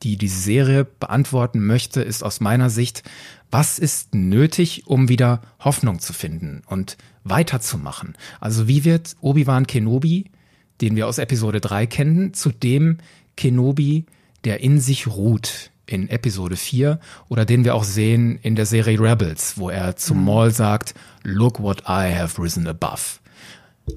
die 0.03 0.17
diese 0.17 0.39
Serie 0.39 0.85
beantworten 0.85 1.65
möchte, 1.65 2.01
ist 2.01 2.23
aus 2.23 2.39
meiner 2.39 2.69
Sicht, 2.69 3.03
was 3.51 3.79
ist 3.79 4.15
nötig, 4.15 4.87
um 4.87 5.09
wieder 5.09 5.41
Hoffnung 5.59 5.99
zu 5.99 6.13
finden 6.13 6.61
und 6.65 6.97
weiterzumachen? 7.23 8.15
Also 8.39 8.67
wie 8.67 8.85
wird 8.85 9.15
Obi-Wan 9.21 9.67
Kenobi, 9.67 10.31
den 10.79 10.95
wir 10.95 11.07
aus 11.07 11.17
Episode 11.17 11.59
3 11.59 11.85
kennen, 11.85 12.33
zu 12.33 12.51
dem 12.51 12.97
Kenobi, 13.35 14.05
der 14.43 14.61
in 14.61 14.79
sich 14.79 15.07
ruht 15.07 15.71
in 15.85 16.09
Episode 16.09 16.55
4 16.55 16.99
oder 17.27 17.45
den 17.45 17.63
wir 17.63 17.75
auch 17.75 17.83
sehen 17.83 18.39
in 18.41 18.55
der 18.55 18.65
Serie 18.65 18.99
Rebels, 18.99 19.57
wo 19.57 19.69
er 19.69 19.95
zum 19.95 20.19
mhm. 20.19 20.25
Maul 20.25 20.51
sagt, 20.51 20.93
look 21.23 21.61
what 21.61 21.81
I 21.81 22.13
have 22.15 22.41
risen 22.41 22.67
above. 22.67 23.19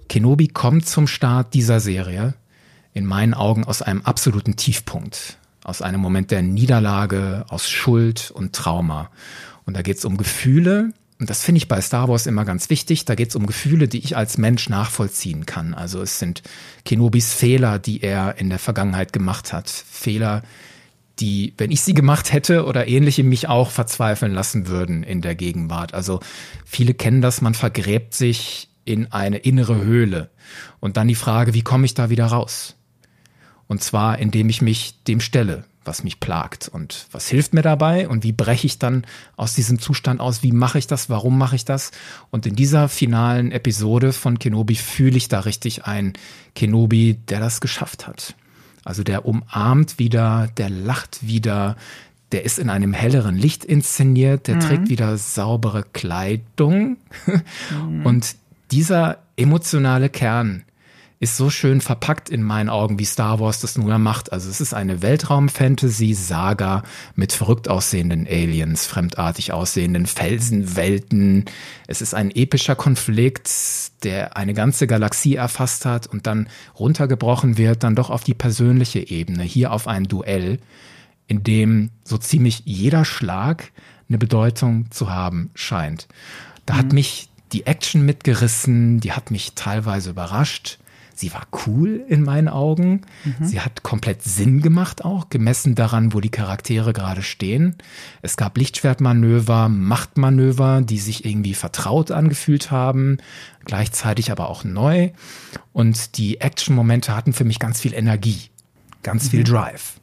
Kenobi 0.08 0.48
kommt 0.48 0.86
zum 0.86 1.06
Start 1.06 1.54
dieser 1.54 1.80
Serie 1.80 2.34
in 2.92 3.06
meinen 3.06 3.34
Augen 3.34 3.64
aus 3.64 3.82
einem 3.82 4.02
absoluten 4.02 4.56
Tiefpunkt, 4.56 5.38
aus 5.62 5.82
einem 5.82 6.00
Moment 6.00 6.30
der 6.30 6.42
Niederlage, 6.42 7.44
aus 7.48 7.68
Schuld 7.68 8.30
und 8.32 8.54
Trauma. 8.54 9.10
Und 9.66 9.76
da 9.76 9.82
geht 9.82 9.98
es 9.98 10.04
um 10.04 10.16
Gefühle, 10.16 10.92
und 11.20 11.30
das 11.30 11.44
finde 11.44 11.58
ich 11.58 11.68
bei 11.68 11.80
Star 11.80 12.08
Wars 12.08 12.26
immer 12.26 12.44
ganz 12.44 12.70
wichtig, 12.70 13.04
da 13.04 13.14
geht 13.14 13.28
es 13.28 13.36
um 13.36 13.46
Gefühle, 13.46 13.86
die 13.86 13.98
ich 13.98 14.16
als 14.16 14.36
Mensch 14.36 14.68
nachvollziehen 14.68 15.46
kann. 15.46 15.72
Also 15.72 16.02
es 16.02 16.18
sind 16.18 16.42
Kenobis 16.84 17.32
Fehler, 17.32 17.78
die 17.78 18.02
er 18.02 18.36
in 18.38 18.50
der 18.50 18.58
Vergangenheit 18.58 19.12
gemacht 19.12 19.52
hat. 19.52 19.70
Fehler, 19.70 20.42
die, 21.20 21.54
wenn 21.56 21.70
ich 21.70 21.82
sie 21.82 21.94
gemacht 21.94 22.32
hätte 22.32 22.66
oder 22.66 22.88
ähnliche, 22.88 23.22
mich 23.22 23.48
auch 23.48 23.70
verzweifeln 23.70 24.32
lassen 24.32 24.66
würden 24.66 25.04
in 25.04 25.20
der 25.20 25.36
Gegenwart. 25.36 25.94
Also 25.94 26.18
viele 26.64 26.94
kennen 26.94 27.20
das, 27.20 27.40
man 27.40 27.54
vergräbt 27.54 28.14
sich 28.14 28.68
in 28.84 29.12
eine 29.12 29.38
innere 29.38 29.82
Höhle. 29.84 30.30
Und 30.80 30.96
dann 30.96 31.08
die 31.08 31.14
Frage, 31.14 31.54
wie 31.54 31.62
komme 31.62 31.86
ich 31.86 31.94
da 31.94 32.10
wieder 32.10 32.26
raus? 32.26 32.74
Und 33.68 33.82
zwar, 33.82 34.18
indem 34.18 34.48
ich 34.48 34.60
mich 34.60 35.02
dem 35.04 35.20
stelle, 35.20 35.64
was 35.84 36.04
mich 36.04 36.20
plagt 36.20 36.68
und 36.68 37.06
was 37.12 37.28
hilft 37.28 37.54
mir 37.54 37.62
dabei 37.62 38.08
und 38.08 38.24
wie 38.24 38.32
breche 38.32 38.66
ich 38.66 38.78
dann 38.78 39.04
aus 39.36 39.54
diesem 39.54 39.78
Zustand 39.78 40.20
aus, 40.20 40.42
wie 40.42 40.52
mache 40.52 40.78
ich 40.78 40.86
das, 40.86 41.10
warum 41.10 41.38
mache 41.38 41.56
ich 41.56 41.64
das 41.64 41.90
und 42.30 42.46
in 42.46 42.56
dieser 42.56 42.88
finalen 42.88 43.52
Episode 43.52 44.12
von 44.12 44.38
Kenobi 44.38 44.74
fühle 44.74 45.16
ich 45.16 45.28
da 45.28 45.40
richtig 45.40 45.84
ein 45.84 46.12
Kenobi, 46.54 47.18
der 47.28 47.40
das 47.40 47.60
geschafft 47.60 48.06
hat. 48.06 48.34
Also 48.84 49.02
der 49.02 49.24
umarmt 49.24 49.98
wieder, 49.98 50.48
der 50.56 50.68
lacht 50.68 51.26
wieder, 51.26 51.76
der 52.32 52.44
ist 52.44 52.58
in 52.58 52.68
einem 52.68 52.92
helleren 52.92 53.36
Licht 53.36 53.64
inszeniert, 53.64 54.46
der 54.46 54.56
mhm. 54.56 54.60
trägt 54.60 54.88
wieder 54.88 55.16
saubere 55.16 55.84
Kleidung 55.92 56.96
mhm. 57.70 58.04
und 58.04 58.36
dieser 58.70 59.18
emotionale 59.36 60.08
Kern, 60.08 60.64
ist 61.24 61.36
so 61.36 61.50
schön 61.50 61.80
verpackt 61.80 62.28
in 62.28 62.42
meinen 62.42 62.68
Augen, 62.68 62.98
wie 62.98 63.04
Star 63.04 63.40
Wars 63.40 63.60
das 63.60 63.76
nun 63.76 64.00
macht. 64.02 64.32
Also 64.32 64.48
es 64.48 64.60
ist 64.60 64.74
eine 64.74 65.02
Weltraum-Fantasy-Saga 65.02 66.82
mit 67.16 67.32
verrückt 67.32 67.68
aussehenden 67.68 68.26
Aliens, 68.26 68.86
fremdartig 68.86 69.52
aussehenden 69.52 70.06
Felsenwelten. 70.06 71.46
Es 71.86 72.02
ist 72.02 72.14
ein 72.14 72.30
epischer 72.30 72.76
Konflikt, 72.76 73.50
der 74.04 74.36
eine 74.36 74.54
ganze 74.54 74.86
Galaxie 74.86 75.34
erfasst 75.34 75.86
hat 75.86 76.06
und 76.06 76.26
dann 76.26 76.48
runtergebrochen 76.78 77.58
wird, 77.58 77.82
dann 77.82 77.96
doch 77.96 78.10
auf 78.10 78.22
die 78.22 78.34
persönliche 78.34 79.00
Ebene, 79.00 79.42
hier 79.42 79.72
auf 79.72 79.88
ein 79.88 80.04
Duell, 80.04 80.58
in 81.26 81.42
dem 81.42 81.90
so 82.04 82.18
ziemlich 82.18 82.62
jeder 82.66 83.04
Schlag 83.04 83.72
eine 84.08 84.18
Bedeutung 84.18 84.90
zu 84.90 85.10
haben 85.10 85.50
scheint. 85.54 86.06
Da 86.66 86.74
mhm. 86.74 86.78
hat 86.78 86.92
mich 86.92 87.28
die 87.52 87.66
Action 87.66 88.04
mitgerissen, 88.04 89.00
die 89.00 89.12
hat 89.12 89.30
mich 89.30 89.52
teilweise 89.54 90.10
überrascht. 90.10 90.78
Sie 91.14 91.32
war 91.32 91.46
cool 91.66 92.04
in 92.08 92.22
meinen 92.22 92.48
Augen. 92.48 93.02
Mhm. 93.24 93.46
Sie 93.46 93.60
hat 93.60 93.84
komplett 93.84 94.22
Sinn 94.22 94.60
gemacht 94.60 95.04
auch, 95.04 95.28
gemessen 95.28 95.74
daran, 95.74 96.12
wo 96.12 96.20
die 96.20 96.30
Charaktere 96.30 96.92
gerade 96.92 97.22
stehen. 97.22 97.76
Es 98.20 98.36
gab 98.36 98.58
Lichtschwertmanöver, 98.58 99.68
Machtmanöver, 99.68 100.82
die 100.82 100.98
sich 100.98 101.24
irgendwie 101.24 101.54
vertraut 101.54 102.10
angefühlt 102.10 102.70
haben, 102.72 103.18
gleichzeitig 103.64 104.32
aber 104.32 104.48
auch 104.48 104.64
neu. 104.64 105.10
Und 105.72 106.18
die 106.18 106.40
Action-Momente 106.40 107.14
hatten 107.16 107.32
für 107.32 107.44
mich 107.44 107.60
ganz 107.60 107.80
viel 107.80 107.94
Energie, 107.94 108.50
ganz 109.02 109.26
mhm. 109.26 109.28
viel 109.30 109.44
Drive. 109.44 110.00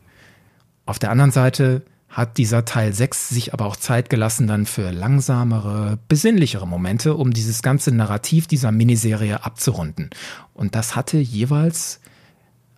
Auf 0.85 0.97
der 0.97 1.11
anderen 1.11 1.31
Seite 1.31 1.83
hat 2.11 2.37
dieser 2.37 2.65
Teil 2.65 2.93
6 2.93 3.29
sich 3.29 3.53
aber 3.53 3.65
auch 3.65 3.77
Zeit 3.77 4.09
gelassen 4.09 4.45
dann 4.45 4.65
für 4.65 4.91
langsamere, 4.91 5.97
besinnlichere 6.09 6.67
Momente, 6.67 7.15
um 7.15 7.31
dieses 7.31 7.61
ganze 7.61 7.95
Narrativ 7.95 8.47
dieser 8.47 8.71
Miniserie 8.73 9.45
abzurunden. 9.45 10.09
Und 10.53 10.75
das 10.75 10.95
hatte 10.97 11.17
jeweils 11.17 12.01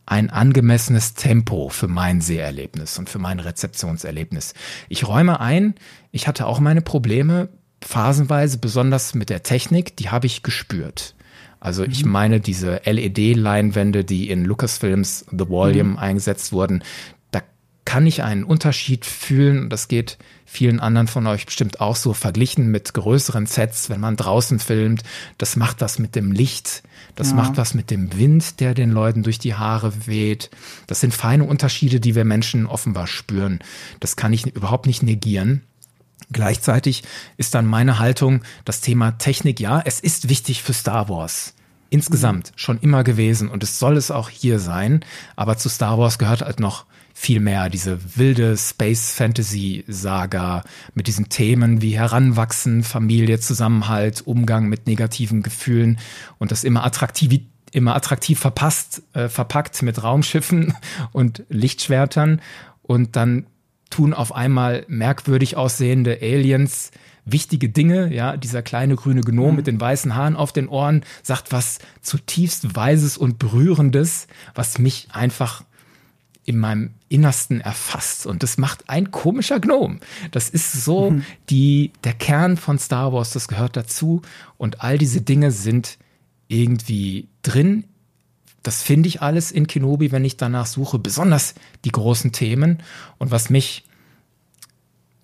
ein 0.05 0.29
angemessenes 0.29 1.15
Tempo 1.15 1.69
für 1.69 1.87
mein 1.87 2.21
Seherlebnis 2.21 2.99
und 2.99 3.09
für 3.09 3.19
mein 3.19 3.39
Rezeptionserlebnis. 3.39 4.53
Ich 4.87 5.07
räume 5.07 5.39
ein, 5.39 5.73
ich 6.11 6.27
hatte 6.27 6.45
auch 6.45 6.59
meine 6.59 6.81
Probleme, 6.81 7.49
phasenweise, 7.81 8.59
besonders 8.59 9.15
mit 9.15 9.29
der 9.29 9.43
Technik, 9.43 9.97
die 9.97 10.09
habe 10.09 10.27
ich 10.27 10.43
gespürt. 10.43 11.15
Also 11.63 11.85
ich 11.85 12.03
mhm. 12.03 12.11
meine, 12.11 12.39
diese 12.41 12.81
LED-Leinwände, 12.83 14.03
die 14.03 14.29
in 14.29 14.43
Lucasfilms 14.43 15.25
The 15.31 15.47
Volume 15.47 15.91
mhm. 15.91 15.97
eingesetzt 15.97 16.51
wurden, 16.51 16.83
kann 17.85 18.07
ich 18.07 18.23
einen 18.23 18.43
Unterschied 18.43 19.05
fühlen. 19.05 19.69
Das 19.69 19.87
geht 19.87 20.17
vielen 20.45 20.79
anderen 20.79 21.07
von 21.07 21.27
euch 21.27 21.45
bestimmt 21.45 21.81
auch 21.81 21.95
so 21.95 22.13
verglichen 22.13 22.69
mit 22.69 22.93
größeren 22.93 23.45
Sets, 23.45 23.89
wenn 23.89 23.99
man 23.99 24.15
draußen 24.15 24.59
filmt. 24.59 25.03
Das 25.37 25.55
macht 25.55 25.81
was 25.81 25.99
mit 25.99 26.15
dem 26.15 26.31
Licht. 26.31 26.83
Das 27.15 27.29
ja. 27.29 27.35
macht 27.35 27.57
was 27.57 27.73
mit 27.73 27.91
dem 27.91 28.17
Wind, 28.17 28.59
der 28.59 28.73
den 28.73 28.91
Leuten 28.91 29.23
durch 29.23 29.39
die 29.39 29.55
Haare 29.55 30.07
weht. 30.07 30.49
Das 30.87 31.01
sind 31.01 31.13
feine 31.13 31.43
Unterschiede, 31.43 31.99
die 31.99 32.15
wir 32.15 32.25
Menschen 32.25 32.65
offenbar 32.65 33.07
spüren. 33.07 33.59
Das 33.99 34.15
kann 34.15 34.33
ich 34.33 34.45
überhaupt 34.45 34.85
nicht 34.85 35.03
negieren. 35.03 35.61
Gleichzeitig 36.31 37.03
ist 37.37 37.53
dann 37.53 37.65
meine 37.65 37.99
Haltung 37.99 38.41
das 38.65 38.81
Thema 38.81 39.11
Technik. 39.11 39.59
Ja, 39.59 39.81
es 39.83 39.99
ist 39.99 40.29
wichtig 40.29 40.63
für 40.63 40.73
Star 40.73 41.09
Wars 41.09 41.53
insgesamt 41.93 42.47
mhm. 42.47 42.53
schon 42.55 42.79
immer 42.79 43.03
gewesen 43.03 43.49
und 43.49 43.61
es 43.61 43.77
soll 43.77 43.97
es 43.97 44.09
auch 44.09 44.27
hier 44.29 44.59
sein. 44.59 45.05
Aber 45.35 45.57
zu 45.57 45.69
Star 45.69 45.99
Wars 45.99 46.17
gehört 46.17 46.41
halt 46.41 46.59
noch 46.59 46.85
viel 47.13 47.39
mehr 47.39 47.69
diese 47.69 48.17
wilde 48.17 48.57
Space-Fantasy-Saga 48.57 50.63
mit 50.93 51.07
diesen 51.07 51.29
Themen 51.29 51.81
wie 51.81 51.97
Heranwachsen, 51.97 52.83
Familie, 52.83 53.39
Zusammenhalt, 53.39 54.21
Umgang 54.25 54.67
mit 54.67 54.87
negativen 54.87 55.43
Gefühlen 55.43 55.99
und 56.39 56.51
das 56.51 56.63
immer 56.63 56.83
attraktiv, 56.83 57.41
immer 57.71 57.95
attraktiv 57.95 58.39
verpasst, 58.39 59.03
äh, 59.13 59.29
verpackt 59.29 59.81
mit 59.83 60.03
Raumschiffen 60.03 60.73
und 61.11 61.43
Lichtschwertern 61.49 62.41
und 62.81 63.15
dann 63.15 63.45
tun 63.89 64.13
auf 64.13 64.33
einmal 64.33 64.85
merkwürdig 64.87 65.55
aussehende 65.55 66.19
Aliens 66.21 66.91
wichtige 67.25 67.69
Dinge, 67.69 68.13
ja, 68.13 68.37
dieser 68.37 68.61
kleine 68.61 68.95
grüne 68.95 69.21
Gnom 69.21 69.51
mhm. 69.51 69.55
mit 69.55 69.67
den 69.67 69.79
weißen 69.79 70.15
Haaren 70.15 70.35
auf 70.35 70.51
den 70.51 70.67
Ohren 70.67 71.03
sagt 71.21 71.51
was 71.51 71.79
zutiefst 72.01 72.75
Weises 72.75 73.17
und 73.17 73.39
Berührendes, 73.39 74.27
was 74.55 74.77
mich 74.77 75.07
einfach 75.11 75.63
in 76.45 76.57
meinem 76.57 76.91
Innersten 77.13 77.61
erfasst. 77.61 78.25
Und 78.25 78.41
das 78.41 78.57
macht 78.57 78.89
ein 78.89 79.11
komischer 79.11 79.59
Gnome. 79.59 79.99
Das 80.31 80.49
ist 80.49 80.71
so 80.83 81.11
mhm. 81.11 81.23
die, 81.51 81.91
der 82.03 82.13
Kern 82.13 82.57
von 82.57 82.79
Star 82.79 83.13
Wars, 83.13 83.29
das 83.29 83.47
gehört 83.47 83.77
dazu. 83.77 84.23
Und 84.57 84.81
all 84.81 84.97
diese 84.97 85.21
Dinge 85.21 85.51
sind 85.51 85.99
irgendwie 86.47 87.27
drin. 87.43 87.85
Das 88.63 88.81
finde 88.81 89.09
ich 89.09 89.21
alles 89.21 89.51
in 89.51 89.67
Kenobi, 89.67 90.11
wenn 90.11 90.25
ich 90.25 90.37
danach 90.37 90.65
suche, 90.65 90.97
besonders 90.97 91.53
die 91.85 91.91
großen 91.91 92.31
Themen. 92.31 92.81
Und 93.19 93.29
was 93.29 93.51
mich 93.51 93.83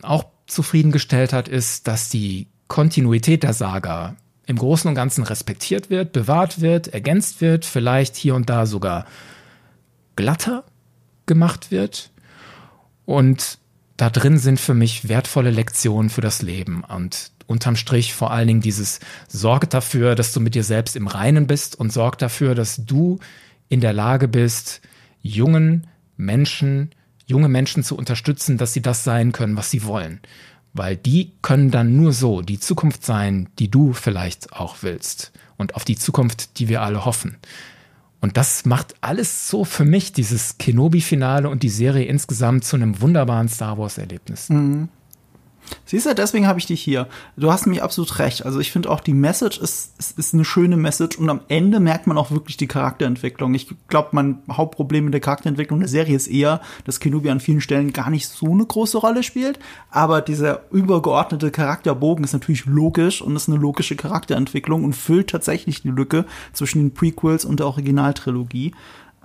auch 0.03 0.25
zufriedengestellt 0.45 1.33
hat, 1.33 1.47
ist, 1.47 1.87
dass 1.87 2.09
die 2.09 2.47
Kontinuität 2.67 3.41
der 3.41 3.53
Saga 3.53 4.15
im 4.45 4.57
Großen 4.57 4.87
und 4.87 4.95
Ganzen 4.95 5.23
respektiert 5.23 5.89
wird, 5.89 6.11
bewahrt 6.11 6.61
wird, 6.61 6.89
ergänzt 6.89 7.41
wird, 7.41 7.65
vielleicht 7.65 8.15
hier 8.15 8.35
und 8.35 8.47
da 8.49 8.67
sogar 8.67 9.05
glatter 10.15 10.65
gemacht 11.29 11.71
wird. 11.71 12.09
Und 13.05 13.57
da 13.95 14.09
drin 14.09 14.37
sind 14.37 14.59
für 14.59 14.73
mich 14.73 15.07
wertvolle 15.07 15.51
Lektionen 15.51 16.09
für 16.09 16.21
das 16.21 16.41
Leben. 16.41 16.83
Und 16.83 17.31
unterm 17.47 17.77
Strich 17.77 18.13
vor 18.13 18.31
allen 18.31 18.47
Dingen 18.47 18.61
dieses 18.61 18.99
Sorge 19.27 19.67
dafür, 19.67 20.15
dass 20.15 20.33
du 20.33 20.41
mit 20.41 20.55
dir 20.55 20.63
selbst 20.63 20.97
im 20.97 21.07
Reinen 21.07 21.47
bist 21.47 21.79
und 21.79 21.93
sorg 21.93 22.17
dafür, 22.17 22.55
dass 22.55 22.85
du 22.85 23.19
in 23.69 23.79
der 23.79 23.93
Lage 23.93 24.27
bist, 24.27 24.81
jungen 25.21 25.87
Menschen, 26.17 26.91
junge 27.25 27.47
Menschen 27.47 27.83
zu 27.83 27.95
unterstützen, 27.95 28.57
dass 28.57 28.73
sie 28.73 28.81
das 28.81 29.03
sein 29.03 29.31
können, 29.31 29.57
was 29.57 29.71
sie 29.71 29.83
wollen. 29.85 30.19
Weil 30.73 30.95
die 30.95 31.31
können 31.41 31.71
dann 31.71 31.95
nur 31.95 32.13
so 32.13 32.41
die 32.41 32.59
Zukunft 32.59 33.05
sein, 33.05 33.49
die 33.57 33.69
du 33.69 33.93
vielleicht 33.93 34.53
auch 34.53 34.77
willst. 34.81 35.31
Und 35.57 35.75
auf 35.75 35.83
die 35.83 35.97
Zukunft, 35.97 36.59
die 36.59 36.69
wir 36.69 36.81
alle 36.81 37.05
hoffen. 37.05 37.37
Und 38.21 38.37
das 38.37 38.65
macht 38.65 38.95
alles 39.01 39.49
so 39.49 39.63
für 39.63 39.85
mich, 39.85 40.11
dieses 40.11 40.57
Kenobi-Finale 40.57 41.49
und 41.49 41.63
die 41.63 41.69
Serie 41.69 42.05
insgesamt, 42.05 42.65
zu 42.65 42.75
einem 42.75 43.01
wunderbaren 43.01 43.47
Star 43.47 43.77
Wars-Erlebnis. 43.77 44.49
Mhm. 44.49 44.89
Siehst 45.85 46.05
du, 46.05 46.15
deswegen 46.15 46.47
habe 46.47 46.59
ich 46.59 46.65
dich 46.65 46.81
hier. 46.81 47.07
Du 47.35 47.51
hast 47.51 47.67
mir 47.67 47.83
absolut 47.83 48.19
recht. 48.19 48.45
Also 48.45 48.59
ich 48.59 48.71
finde 48.71 48.89
auch, 48.89 48.99
die 48.99 49.13
Message 49.13 49.57
ist, 49.57 49.97
ist, 49.99 50.17
ist 50.17 50.33
eine 50.33 50.45
schöne 50.45 50.77
Message 50.77 51.17
und 51.17 51.29
am 51.29 51.41
Ende 51.47 51.79
merkt 51.79 52.07
man 52.07 52.17
auch 52.17 52.31
wirklich 52.31 52.57
die 52.57 52.67
Charakterentwicklung. 52.67 53.53
Ich 53.53 53.67
glaube, 53.87 54.09
mein 54.11 54.39
Hauptproblem 54.51 55.05
mit 55.05 55.13
der 55.13 55.21
Charakterentwicklung 55.21 55.79
der 55.79 55.89
Serie 55.89 56.15
ist 56.15 56.27
eher, 56.27 56.61
dass 56.85 56.99
Kenobi 56.99 57.29
an 57.29 57.39
vielen 57.39 57.61
Stellen 57.61 57.93
gar 57.93 58.09
nicht 58.09 58.27
so 58.27 58.51
eine 58.51 58.65
große 58.65 58.97
Rolle 58.97 59.23
spielt. 59.23 59.59
Aber 59.89 60.21
dieser 60.21 60.61
übergeordnete 60.71 61.51
Charakterbogen 61.51 62.23
ist 62.23 62.33
natürlich 62.33 62.65
logisch 62.65 63.21
und 63.21 63.35
ist 63.35 63.49
eine 63.49 63.57
logische 63.57 63.95
Charakterentwicklung 63.95 64.83
und 64.83 64.93
füllt 64.93 65.29
tatsächlich 65.29 65.81
die 65.81 65.89
Lücke 65.89 66.25
zwischen 66.53 66.79
den 66.79 66.93
Prequels 66.93 67.45
und 67.45 67.59
der 67.59 67.67
Originaltrilogie. 67.67 68.73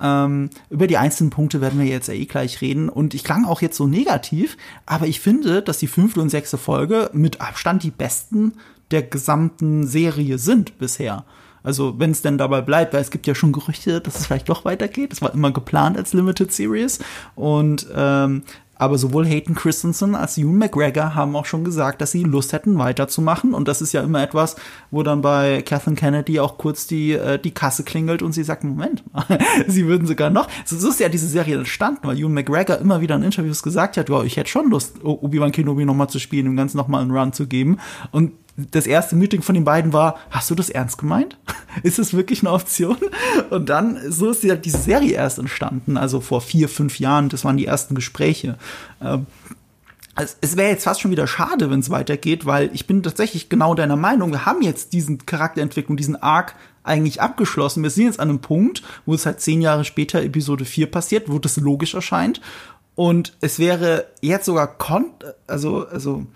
Ähm, 0.01 0.51
über 0.71 0.87
die 0.87 0.99
einzelnen 0.99 1.31
Punkte 1.31 1.61
werden 1.61 1.79
wir 1.79 1.87
jetzt 1.87 2.09
ja 2.09 2.15
eh 2.15 2.27
gleich 2.27 2.61
reden. 2.61 2.89
Und 2.89 3.15
ich 3.15 3.25
klang 3.25 3.45
auch 3.45 3.63
jetzt 3.63 3.77
so 3.77 3.87
negativ, 3.87 4.57
aber 4.87 5.07
ich 5.07 5.21
finde, 5.21 5.63
dass 5.63 5.79
die 5.79 5.87
fünfte 5.87 6.21
und 6.21 6.31
sechste 6.31 6.59
Folge 6.59 7.11
mit 7.13 7.41
Abstand 7.41 7.83
die 7.83 7.91
besten 7.91 8.55
der 8.91 9.03
gesamten 9.03 9.87
Serie 9.87 10.39
sind 10.39 10.79
bisher. 10.79 11.25
Also 11.65 11.99
wenn 11.99 12.11
es 12.11 12.21
denn 12.21 12.37
dabei 12.37 12.61
bleibt, 12.61 12.93
weil 12.93 13.01
es 13.01 13.11
gibt 13.11 13.27
ja 13.27 13.35
schon 13.35 13.53
Gerüchte, 13.53 14.01
dass 14.03 14.19
es 14.19 14.27
vielleicht 14.27 14.51
doch 14.51 14.67
weitergeht. 14.67 15.13
Es 15.13 15.23
war 15.23 15.33
immer 15.33 15.51
geplant 15.51 15.97
als 15.97 16.13
Limited 16.13 16.53
Series. 16.53 16.99
Und 17.35 17.87
ähm, 17.97 18.43
aber 18.77 18.99
sowohl 18.99 19.27
Hayden 19.27 19.55
Christensen 19.55 20.15
als 20.15 20.39
Ewan 20.39 20.59
McGregor 20.59 21.15
haben 21.15 21.37
auch 21.37 21.47
schon 21.47 21.65
gesagt, 21.65 22.01
dass 22.01 22.13
sie 22.13 22.25
Lust 22.25 22.53
hätten, 22.53 22.79
weiterzumachen. 22.79 23.55
Und 23.55 23.69
das 23.69 23.83
ist 23.83 23.93
ja 23.93 24.03
immer 24.03 24.23
etwas, 24.23 24.57
wo 24.91 25.03
dann 25.03 25.23
bei 25.23 25.63
Kathleen 25.63 25.97
Kennedy 25.97 26.41
auch 26.41 26.59
kurz 26.59 26.87
die, 26.87 27.13
äh, 27.13 27.39
die 27.39 27.53
Kasse 27.53 27.85
klingelt 27.85 28.23
und 28.23 28.33
sie 28.33 28.45
sagt, 28.45 28.65
Moment 28.65 29.05
sie 29.67 29.87
würden 29.87 30.07
sogar 30.07 30.31
noch. 30.31 30.49
So 30.65 30.89
ist 30.89 31.01
ja 31.01 31.09
diese 31.09 31.29
Serie 31.29 31.57
entstanden, 31.59 32.01
weil 32.03 32.19
Ewan 32.19 32.35
McGregor 32.35 32.79
immer 32.79 33.01
wieder 33.01 33.17
in 33.17 33.23
Interviews 33.23 33.63
gesagt 33.63 33.97
hat, 33.97 34.09
ja, 34.09 34.23
ich 34.23 34.37
hätte 34.37 34.51
schon 34.51 34.71
Lust, 34.71 35.05
Obi-Wan 35.05 35.53
Kenobi 35.53 35.85
nochmal 35.85 36.09
zu 36.09 36.19
spielen, 36.19 36.47
dem 36.47 36.57
Ganzen 36.57 36.77
nochmal 36.77 37.03
einen 37.03 37.11
Run 37.11 37.33
zu 37.33 37.47
geben. 37.47 37.79
Und 38.11 38.33
das 38.57 38.87
erste 38.87 39.17
Meeting 39.17 39.43
von 39.43 39.55
den 39.55 39.65
beiden 39.65 39.93
war, 39.93 40.17
hast 40.31 40.51
du 40.51 40.55
das 40.55 40.71
ernst 40.71 40.99
gemeint? 40.99 41.37
ist 41.83 41.99
das 41.99 42.15
wirklich 42.15 42.43
eine 42.43 42.53
Option? 42.53 42.99
Und 43.51 43.69
dann, 43.69 43.99
so 44.11 44.31
ist 44.31 44.45
ja 44.45 44.55
diese 44.55 44.79
Serie 44.79 45.13
erst 45.13 45.39
entstanden, 45.39 45.97
also 45.97 46.21
vor 46.21 46.41
vier, 46.41 46.69
fünf 46.69 46.99
Jahren, 47.01 47.29
das 47.29 47.45
waren 47.45 47.57
die 47.57 47.67
ersten 47.67 47.95
Gespräche. 47.95 48.59
Ähm, 49.03 49.27
also 50.15 50.35
es 50.41 50.57
wäre 50.57 50.71
jetzt 50.71 50.85
fast 50.85 51.01
schon 51.01 51.11
wieder 51.11 51.27
schade, 51.27 51.71
wenn 51.71 51.81
es 51.81 51.91
weitergeht, 51.91 52.47
weil 52.47 52.71
ich 52.73 52.87
bin 52.87 53.03
tatsächlich 53.03 53.49
genau 53.49 53.75
deiner 53.75 53.97
Meinung, 53.97 54.31
wir 54.31 54.47
haben 54.47 54.63
jetzt 54.63 54.93
diesen 54.93 55.27
Charakterentwicklung, 55.27 55.97
diesen 55.97 56.15
Arc 56.15 56.55
eigentlich 56.85 57.21
abgeschlossen. 57.21 57.83
Wir 57.83 57.91
sind 57.91 58.05
jetzt 58.05 58.21
an 58.21 58.29
einem 58.29 58.39
Punkt, 58.39 58.83
wo 59.07 59.15
es 59.15 59.27
halt 59.27 59.41
zehn 59.41 59.61
Jahre 59.61 59.85
später 59.85 60.23
Episode 60.23 60.65
4 60.65 60.91
passiert, 60.91 61.29
wo 61.29 61.39
das 61.41 61.57
logisch 61.57 61.95
erscheint. 61.95 62.41
Und 62.95 63.37
es 63.41 63.59
wäre 63.59 64.07
jetzt 64.21 64.47
sogar 64.47 64.79
kon 64.79 65.11
also, 65.49 65.87
also 65.89 66.27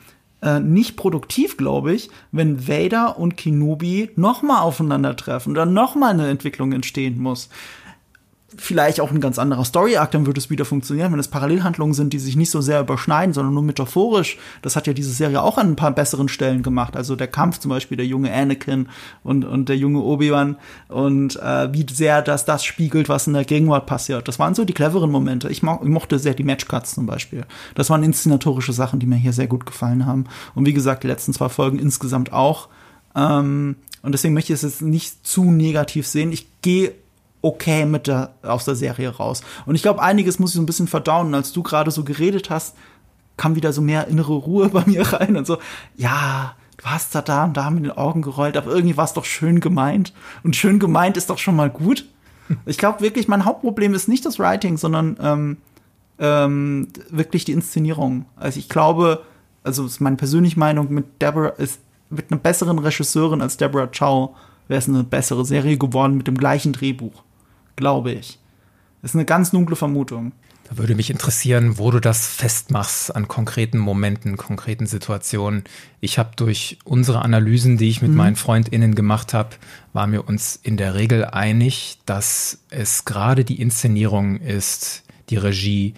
äh, 0.42 0.60
nicht 0.60 0.96
produktiv, 0.96 1.56
glaube 1.56 1.92
ich, 1.94 2.10
wenn 2.32 2.68
Vader 2.68 3.18
und 3.18 3.36
Kenobi 3.36 4.10
nochmal 4.16 4.62
aufeinandertreffen 4.62 5.52
oder 5.52 5.66
nochmal 5.66 6.10
eine 6.10 6.28
Entwicklung 6.28 6.72
entstehen 6.72 7.20
muss 7.20 7.48
vielleicht 8.56 9.00
auch 9.00 9.10
ein 9.10 9.20
ganz 9.20 9.38
anderer 9.38 9.64
Story-Arc, 9.64 10.10
dann 10.10 10.24
würde 10.24 10.38
es 10.38 10.48
wieder 10.48 10.64
funktionieren, 10.64 11.12
wenn 11.12 11.18
es 11.18 11.28
Parallelhandlungen 11.28 11.92
sind, 11.92 12.14
die 12.14 12.18
sich 12.18 12.34
nicht 12.34 12.50
so 12.50 12.62
sehr 12.62 12.80
überschneiden, 12.80 13.34
sondern 13.34 13.52
nur 13.52 13.62
metaphorisch. 13.62 14.38
Das 14.62 14.74
hat 14.74 14.86
ja 14.86 14.94
diese 14.94 15.12
Serie 15.12 15.42
auch 15.42 15.58
an 15.58 15.68
ein 15.68 15.76
paar 15.76 15.90
besseren 15.90 16.28
Stellen 16.28 16.62
gemacht. 16.62 16.96
Also 16.96 17.14
der 17.14 17.26
Kampf 17.26 17.58
zum 17.58 17.68
Beispiel, 17.68 17.98
der 17.98 18.06
junge 18.06 18.32
Anakin 18.32 18.88
und, 19.22 19.44
und 19.44 19.68
der 19.68 19.76
junge 19.76 20.00
Obi-Wan 20.00 20.56
und 20.88 21.36
äh, 21.36 21.72
wie 21.74 21.84
sehr 21.90 22.22
das 22.22 22.46
das 22.46 22.64
spiegelt, 22.64 23.10
was 23.10 23.26
in 23.26 23.34
der 23.34 23.44
Gegenwart 23.44 23.84
passiert. 23.84 24.28
Das 24.28 24.38
waren 24.38 24.54
so 24.54 24.64
die 24.64 24.72
cleveren 24.72 25.10
Momente. 25.10 25.50
Ich, 25.50 25.62
mo 25.62 25.78
ich 25.82 25.90
mochte 25.90 26.18
sehr 26.18 26.32
die 26.32 26.44
Matchcuts 26.44 26.94
zum 26.94 27.04
Beispiel. 27.04 27.44
Das 27.74 27.90
waren 27.90 28.02
inszenatorische 28.02 28.72
Sachen, 28.72 28.98
die 28.98 29.06
mir 29.06 29.16
hier 29.16 29.34
sehr 29.34 29.46
gut 29.46 29.66
gefallen 29.66 30.06
haben. 30.06 30.24
Und 30.54 30.64
wie 30.64 30.72
gesagt, 30.72 31.02
die 31.02 31.08
letzten 31.08 31.34
zwei 31.34 31.50
Folgen 31.50 31.78
insgesamt 31.78 32.32
auch. 32.32 32.68
Ähm, 33.14 33.76
und 34.00 34.12
deswegen 34.12 34.32
möchte 34.32 34.54
ich 34.54 34.58
es 34.58 34.62
jetzt 34.62 34.80
nicht 34.80 35.26
zu 35.26 35.44
negativ 35.44 36.06
sehen. 36.06 36.32
Ich 36.32 36.46
gehe 36.62 36.94
okay 37.42 37.84
mit 37.84 38.06
der, 38.06 38.34
aus 38.42 38.64
der 38.64 38.74
Serie 38.74 39.10
raus. 39.10 39.42
Und 39.66 39.74
ich 39.74 39.82
glaube, 39.82 40.02
einiges 40.02 40.38
muss 40.38 40.50
ich 40.50 40.56
so 40.56 40.62
ein 40.62 40.66
bisschen 40.66 40.88
verdauen. 40.88 41.34
Als 41.34 41.52
du 41.52 41.62
gerade 41.62 41.90
so 41.90 42.04
geredet 42.04 42.50
hast, 42.50 42.76
kam 43.36 43.54
wieder 43.54 43.72
so 43.72 43.80
mehr 43.80 44.08
innere 44.08 44.34
Ruhe 44.34 44.68
bei 44.72 44.84
mir 44.86 45.02
rein 45.12 45.36
und 45.36 45.46
so, 45.46 45.58
ja, 45.96 46.54
du 46.76 46.84
hast 46.84 47.14
da 47.14 47.22
da 47.22 47.44
und 47.44 47.56
da 47.56 47.70
mit 47.70 47.84
den 47.84 47.92
Augen 47.92 48.22
gerollt, 48.22 48.56
aber 48.56 48.70
irgendwie 48.70 48.96
war 48.96 49.04
es 49.04 49.12
doch 49.12 49.24
schön 49.24 49.60
gemeint. 49.60 50.12
Und 50.42 50.56
schön 50.56 50.78
gemeint 50.78 51.16
ist 51.16 51.30
doch 51.30 51.38
schon 51.38 51.56
mal 51.56 51.70
gut. 51.70 52.06
Ich 52.66 52.78
glaube 52.78 53.00
wirklich, 53.00 53.28
mein 53.28 53.44
Hauptproblem 53.44 53.94
ist 53.94 54.08
nicht 54.08 54.24
das 54.24 54.38
Writing, 54.38 54.78
sondern 54.78 55.18
ähm, 55.20 55.56
ähm, 56.18 56.88
wirklich 57.10 57.44
die 57.44 57.52
Inszenierung. 57.52 58.24
Also 58.36 58.58
ich 58.58 58.68
glaube, 58.68 59.22
also 59.62 59.84
ist 59.84 60.00
meine 60.00 60.16
persönliche 60.16 60.58
Meinung, 60.58 60.92
mit 60.92 61.20
Deborah 61.20 61.50
ist 61.50 61.80
mit 62.10 62.30
einer 62.30 62.40
besseren 62.40 62.78
Regisseurin 62.78 63.42
als 63.42 63.58
Deborah 63.58 63.86
Chow 63.86 64.34
wäre 64.66 64.78
es 64.78 64.88
eine 64.88 65.04
bessere 65.04 65.44
Serie 65.44 65.76
geworden 65.76 66.16
mit 66.16 66.26
dem 66.26 66.38
gleichen 66.38 66.72
Drehbuch 66.72 67.22
glaube 67.78 68.12
ich. 68.12 68.38
Das 69.00 69.12
ist 69.12 69.14
eine 69.14 69.24
ganz 69.24 69.52
dunkle 69.52 69.76
Vermutung. 69.76 70.32
Da 70.68 70.76
würde 70.76 70.94
mich 70.94 71.08
interessieren, 71.08 71.78
wo 71.78 71.90
du 71.90 71.98
das 71.98 72.26
festmachst 72.26 73.16
an 73.16 73.26
konkreten 73.26 73.78
Momenten, 73.78 74.36
konkreten 74.36 74.86
Situationen. 74.86 75.64
Ich 76.00 76.18
habe 76.18 76.32
durch 76.36 76.78
unsere 76.84 77.22
Analysen, 77.22 77.78
die 77.78 77.88
ich 77.88 78.02
mit 78.02 78.10
mhm. 78.10 78.16
meinen 78.18 78.36
FreundInnen 78.36 78.94
gemacht 78.94 79.32
habe, 79.32 79.56
waren 79.94 80.12
wir 80.12 80.28
uns 80.28 80.56
in 80.56 80.76
der 80.76 80.94
Regel 80.94 81.24
einig, 81.24 81.98
dass 82.04 82.64
es 82.68 83.06
gerade 83.06 83.44
die 83.46 83.62
Inszenierung 83.62 84.40
ist, 84.40 85.04
die 85.30 85.36
Regie, 85.36 85.94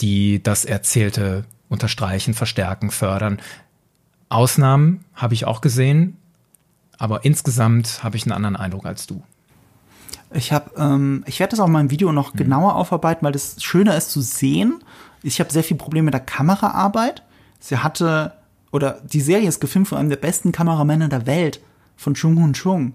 die 0.00 0.42
das 0.42 0.64
Erzählte 0.64 1.44
unterstreichen, 1.68 2.34
verstärken, 2.34 2.90
fördern. 2.90 3.40
Ausnahmen 4.28 5.04
habe 5.14 5.34
ich 5.34 5.44
auch 5.44 5.60
gesehen, 5.60 6.16
aber 6.98 7.24
insgesamt 7.24 8.02
habe 8.02 8.16
ich 8.16 8.24
einen 8.24 8.32
anderen 8.32 8.56
Eindruck 8.56 8.86
als 8.86 9.06
du. 9.06 9.22
Ich 10.32 10.52
habe, 10.52 10.70
ähm, 10.76 11.24
ich 11.26 11.40
werde 11.40 11.52
das 11.52 11.60
auch 11.60 11.66
in 11.66 11.72
meinem 11.72 11.90
Video 11.90 12.12
noch 12.12 12.34
mhm. 12.34 12.38
genauer 12.38 12.76
aufarbeiten, 12.76 13.24
weil 13.24 13.32
das 13.32 13.62
schöner 13.62 13.96
ist 13.96 14.10
zu 14.10 14.20
sehen. 14.20 14.82
Ich 15.22 15.40
habe 15.40 15.52
sehr 15.52 15.64
viel 15.64 15.76
Probleme 15.76 16.06
mit 16.06 16.14
der 16.14 16.20
Kameraarbeit. 16.20 17.22
Sie 17.58 17.76
hatte, 17.76 18.32
oder 18.70 19.00
die 19.12 19.20
Serie 19.20 19.48
ist 19.48 19.60
gefilmt 19.60 19.88
von 19.88 19.98
einem 19.98 20.08
der 20.08 20.16
besten 20.16 20.52
Kameramänner 20.52 21.08
der 21.08 21.26
Welt, 21.26 21.60
von 21.96 22.14
Chung 22.14 22.40
Hun 22.40 22.54
Chung. 22.54 22.94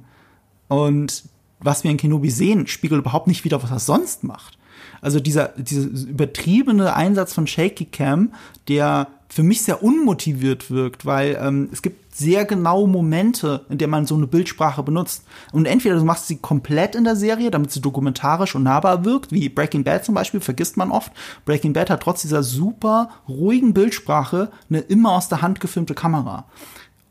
Und 0.67 1.23
was 1.59 1.83
wir 1.83 1.91
in 1.91 1.97
Kenobi 1.97 2.31
sehen, 2.31 2.67
spiegelt 2.67 3.01
überhaupt 3.01 3.27
nicht 3.27 3.43
wieder, 3.43 3.61
was 3.61 3.71
er 3.71 3.79
sonst 3.79 4.23
macht. 4.23 4.57
Also 5.01 5.19
dieser, 5.19 5.49
dieser 5.49 5.87
übertriebene 5.87 6.95
Einsatz 6.95 7.33
von 7.33 7.47
Shaky 7.47 7.85
Cam, 7.85 8.33
der 8.67 9.07
für 9.29 9.43
mich 9.43 9.61
sehr 9.61 9.83
unmotiviert 9.83 10.71
wirkt, 10.71 11.05
weil 11.05 11.37
ähm, 11.39 11.69
es 11.71 11.81
gibt 11.81 12.04
sehr 12.15 12.45
genaue 12.45 12.87
Momente, 12.87 13.65
in 13.69 13.77
denen 13.77 13.91
man 13.91 14.05
so 14.05 14.15
eine 14.15 14.25
Bildsprache 14.25 14.81
benutzt. 14.83 15.25
Und 15.51 15.65
entweder 15.65 15.95
du 15.97 16.05
machst 16.05 16.27
sie 16.27 16.37
komplett 16.37 16.95
in 16.95 17.03
der 17.03 17.17
Serie, 17.17 17.51
damit 17.51 17.71
sie 17.71 17.81
dokumentarisch 17.81 18.55
und 18.55 18.63
nahbar 18.63 19.03
wirkt, 19.03 19.33
wie 19.33 19.49
Breaking 19.49 19.83
Bad 19.83 20.05
zum 20.05 20.15
Beispiel, 20.15 20.39
vergisst 20.39 20.77
man 20.77 20.91
oft. 20.91 21.11
Breaking 21.43 21.73
Bad 21.73 21.89
hat 21.89 22.01
trotz 22.01 22.21
dieser 22.21 22.41
super 22.41 23.09
ruhigen 23.27 23.73
Bildsprache 23.73 24.49
eine 24.69 24.79
immer 24.79 25.11
aus 25.11 25.27
der 25.27 25.41
Hand 25.41 25.59
gefilmte 25.59 25.93
Kamera. 25.93 26.45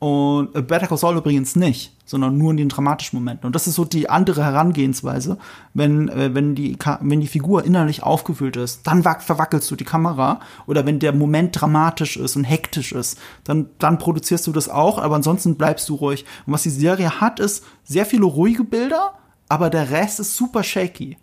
Und 0.05 0.55
äh, 0.55 0.61
Better 0.61 0.87
Call 0.87 0.99
Saul 0.99 1.17
übrigens 1.17 1.57
nicht, 1.57 1.97
sondern 2.05 2.37
nur 2.37 2.51
in 2.51 2.59
den 2.59 2.69
dramatischen 2.69 3.19
Momenten. 3.19 3.47
Und 3.47 3.55
das 3.55 3.67
ist 3.67 3.77
so 3.77 3.87
die 3.87 4.11
andere 4.11 4.45
Herangehensweise, 4.45 5.39
wenn, 5.73 6.11
äh, 6.11 6.35
wenn, 6.35 6.55
die, 6.55 6.77
wenn 7.01 7.23
die 7.23 7.27
Figur 7.27 7.65
innerlich 7.65 8.03
aufgewühlt 8.03 8.59
ist, 8.59 8.87
dann 8.87 9.03
verwackelst 9.03 9.71
du 9.71 9.77
die 9.77 9.87
Kamera. 9.87 10.41
Oder 10.67 10.85
wenn 10.85 10.99
der 10.99 11.15
Moment 11.15 11.59
dramatisch 11.59 12.19
ist 12.19 12.37
und 12.37 12.45
hektisch 12.45 12.93
ist, 12.93 13.19
dann, 13.45 13.71
dann 13.79 13.97
produzierst 13.97 14.47
du 14.47 14.53
das 14.53 14.69
auch, 14.69 14.99
aber 14.99 15.15
ansonsten 15.15 15.55
bleibst 15.55 15.89
du 15.89 15.95
ruhig. 15.95 16.27
Und 16.45 16.53
was 16.53 16.65
die 16.65 16.69
Serie 16.69 17.23
hat, 17.23 17.41
ist 17.41 17.65
sehr 17.85 18.05
viele 18.05 18.27
ruhige 18.27 18.65
Bilder, 18.65 19.15
aber 19.49 19.71
der 19.71 19.91
Rest 19.91 20.21
ist 20.21 20.37
super 20.37 20.63
shaky. 20.65 21.17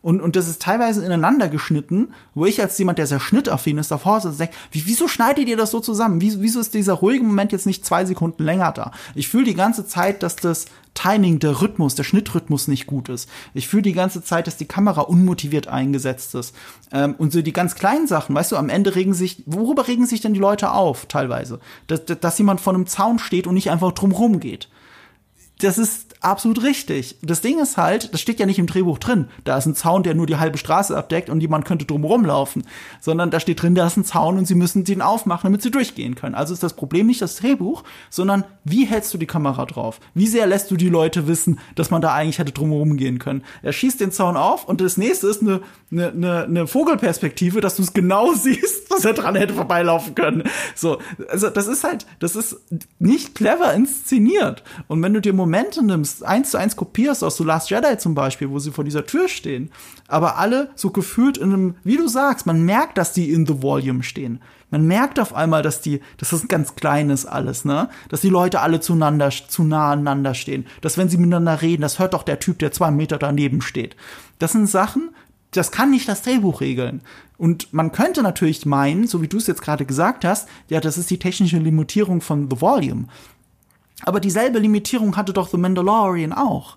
Und, 0.00 0.20
und 0.20 0.36
das 0.36 0.48
ist 0.48 0.62
teilweise 0.62 1.04
ineinander 1.04 1.48
geschnitten, 1.48 2.14
wo 2.34 2.46
ich 2.46 2.60
als 2.60 2.78
jemand, 2.78 2.98
der 2.98 3.08
sehr 3.08 3.18
schnittaffin 3.18 3.78
ist, 3.78 3.90
davor 3.90 4.20
sitze 4.20 4.32
und 4.32 4.40
denke, 4.40 4.54
wie, 4.70 4.86
wieso 4.86 5.08
schneidet 5.08 5.48
ihr 5.48 5.56
das 5.56 5.72
so 5.72 5.80
zusammen? 5.80 6.20
Wie, 6.20 6.40
wieso 6.40 6.60
ist 6.60 6.74
dieser 6.74 6.94
ruhige 6.94 7.24
Moment 7.24 7.50
jetzt 7.50 7.66
nicht 7.66 7.84
zwei 7.84 8.04
Sekunden 8.04 8.44
länger 8.44 8.70
da? 8.72 8.92
Ich 9.16 9.28
fühle 9.28 9.44
die 9.44 9.54
ganze 9.54 9.86
Zeit, 9.86 10.22
dass 10.22 10.36
das 10.36 10.66
Timing, 10.94 11.40
der 11.40 11.60
Rhythmus, 11.60 11.96
der 11.96 12.04
Schnittrhythmus 12.04 12.68
nicht 12.68 12.86
gut 12.86 13.08
ist. 13.08 13.28
Ich 13.54 13.68
fühle 13.68 13.82
die 13.82 13.92
ganze 13.92 14.22
Zeit, 14.22 14.46
dass 14.46 14.56
die 14.56 14.66
Kamera 14.66 15.02
unmotiviert 15.02 15.66
eingesetzt 15.68 16.34
ist. 16.34 16.54
Ähm, 16.92 17.14
und 17.18 17.32
so 17.32 17.42
die 17.42 17.52
ganz 17.52 17.74
kleinen 17.74 18.06
Sachen, 18.06 18.34
weißt 18.34 18.52
du, 18.52 18.56
am 18.56 18.68
Ende 18.68 18.94
regen 18.94 19.14
sich, 19.14 19.42
worüber 19.46 19.88
regen 19.88 20.06
sich 20.06 20.20
denn 20.20 20.34
die 20.34 20.40
Leute 20.40 20.72
auf, 20.72 21.06
teilweise? 21.06 21.60
Dass, 21.88 22.04
dass 22.04 22.38
jemand 22.38 22.60
vor 22.60 22.74
einem 22.74 22.86
Zaun 22.86 23.18
steht 23.18 23.46
und 23.46 23.54
nicht 23.54 23.70
einfach 23.70 23.92
drumrum 23.92 24.38
geht. 24.38 24.68
Das 25.60 25.76
ist 25.76 26.08
absolut 26.20 26.62
richtig. 26.62 27.16
Das 27.22 27.40
Ding 27.40 27.58
ist 27.58 27.76
halt, 27.76 28.12
das 28.12 28.20
steht 28.20 28.40
ja 28.40 28.46
nicht 28.46 28.58
im 28.58 28.66
Drehbuch 28.66 28.98
drin. 28.98 29.28
Da 29.44 29.56
ist 29.56 29.66
ein 29.66 29.74
Zaun, 29.74 30.02
der 30.02 30.14
nur 30.14 30.26
die 30.26 30.36
halbe 30.36 30.58
Straße 30.58 30.96
abdeckt 30.96 31.30
und 31.30 31.40
jemand 31.40 31.64
könnte 31.64 31.84
drumherum 31.84 32.24
laufen. 32.24 32.64
Sondern 33.00 33.30
da 33.30 33.40
steht 33.40 33.62
drin, 33.62 33.74
da 33.74 33.86
ist 33.86 33.96
ein 33.96 34.04
Zaun 34.04 34.38
und 34.38 34.46
sie 34.46 34.54
müssen 34.54 34.84
den 34.84 35.02
aufmachen, 35.02 35.48
damit 35.48 35.62
sie 35.62 35.70
durchgehen 35.70 36.14
können. 36.14 36.34
Also 36.34 36.54
ist 36.54 36.62
das 36.62 36.74
Problem 36.74 37.06
nicht 37.06 37.22
das 37.22 37.36
Drehbuch, 37.36 37.84
sondern 38.10 38.44
wie 38.64 38.86
hältst 38.86 39.12
du 39.14 39.18
die 39.18 39.26
Kamera 39.26 39.66
drauf? 39.66 40.00
Wie 40.14 40.26
sehr 40.26 40.46
lässt 40.46 40.70
du 40.70 40.76
die 40.76 40.88
Leute 40.88 41.26
wissen, 41.26 41.58
dass 41.74 41.90
man 41.90 42.02
da 42.02 42.14
eigentlich 42.14 42.38
hätte 42.38 42.52
drumherum 42.52 42.96
gehen 42.96 43.18
können? 43.18 43.42
Er 43.62 43.72
schießt 43.72 44.00
den 44.00 44.12
Zaun 44.12 44.36
auf 44.36 44.66
und 44.66 44.80
das 44.80 44.96
nächste 44.96 45.28
ist 45.28 45.42
eine, 45.42 45.60
eine, 45.90 46.08
eine, 46.08 46.44
eine 46.44 46.66
Vogelperspektive, 46.66 47.60
dass 47.60 47.76
du 47.76 47.82
es 47.82 47.92
genau 47.92 48.32
siehst, 48.34 48.90
dass 48.90 49.04
er 49.04 49.14
dran 49.14 49.36
hätte 49.36 49.54
vorbeilaufen 49.54 50.14
können. 50.14 50.44
So, 50.74 50.98
also 51.28 51.50
das 51.50 51.66
ist 51.66 51.84
halt, 51.84 52.06
das 52.18 52.36
ist 52.36 52.56
nicht 52.98 53.34
clever 53.34 53.72
inszeniert. 53.72 54.62
Und 54.86 55.02
wenn 55.02 55.14
du 55.14 55.20
dir 55.20 55.32
Momente 55.32 55.84
nimmst, 55.84 56.24
eins 56.24 56.50
zu 56.50 56.58
eins 56.58 56.76
kopierst 56.76 57.24
aus 57.24 57.36
so 57.36 57.44
Last 57.44 57.70
Jedi 57.70 57.98
zum 57.98 58.14
Beispiel, 58.14 58.50
wo 58.50 58.58
sie 58.58 58.72
vor 58.72 58.84
dieser 58.84 59.06
Tür 59.06 59.28
stehen, 59.28 59.70
aber 60.08 60.38
alle 60.38 60.70
so 60.74 60.90
gefühlt 60.90 61.38
in 61.38 61.52
einem, 61.52 61.74
wie 61.84 61.96
du 61.96 62.08
sagst, 62.08 62.46
man 62.46 62.62
merkt, 62.62 62.98
dass 62.98 63.12
die 63.12 63.30
in 63.32 63.46
the 63.46 63.62
Volume 63.62 64.02
stehen. 64.02 64.40
Man 64.70 64.86
merkt 64.86 65.18
auf 65.18 65.34
einmal, 65.34 65.62
dass 65.62 65.80
die, 65.80 66.00
dass 66.18 66.30
das 66.30 66.46
ganz 66.46 66.74
kleines 66.74 67.24
alles, 67.24 67.64
ne? 67.64 67.88
Dass 68.10 68.20
die 68.20 68.28
Leute 68.28 68.60
alle 68.60 68.80
zueinander, 68.80 69.30
zu 69.30 69.64
nah 69.64 69.92
aneinander 69.92 70.34
stehen. 70.34 70.66
Dass 70.82 70.98
wenn 70.98 71.08
sie 71.08 71.16
miteinander 71.16 71.62
reden, 71.62 71.82
das 71.82 71.98
hört 71.98 72.12
doch 72.12 72.22
der 72.22 72.38
Typ, 72.38 72.58
der 72.58 72.70
zwei 72.70 72.90
Meter 72.90 73.16
daneben 73.16 73.62
steht. 73.62 73.96
Das 74.38 74.52
sind 74.52 74.68
Sachen, 74.68 75.10
das 75.52 75.72
kann 75.72 75.90
nicht 75.90 76.08
das 76.08 76.22
Drehbuch 76.22 76.60
regeln. 76.60 77.02
Und 77.38 77.72
man 77.72 77.92
könnte 77.92 78.22
natürlich 78.22 78.66
meinen, 78.66 79.06
so 79.06 79.22
wie 79.22 79.28
du 79.28 79.36
es 79.36 79.46
jetzt 79.46 79.62
gerade 79.62 79.86
gesagt 79.86 80.24
hast, 80.24 80.48
ja, 80.68 80.80
das 80.80 80.98
ist 80.98 81.10
die 81.10 81.18
technische 81.18 81.58
Limitierung 81.58 82.20
von 82.20 82.50
The 82.50 82.60
Volume. 82.60 83.04
Aber 84.02 84.20
dieselbe 84.20 84.58
Limitierung 84.58 85.16
hatte 85.16 85.32
doch 85.32 85.48
The 85.48 85.56
Mandalorian 85.56 86.32
auch. 86.32 86.76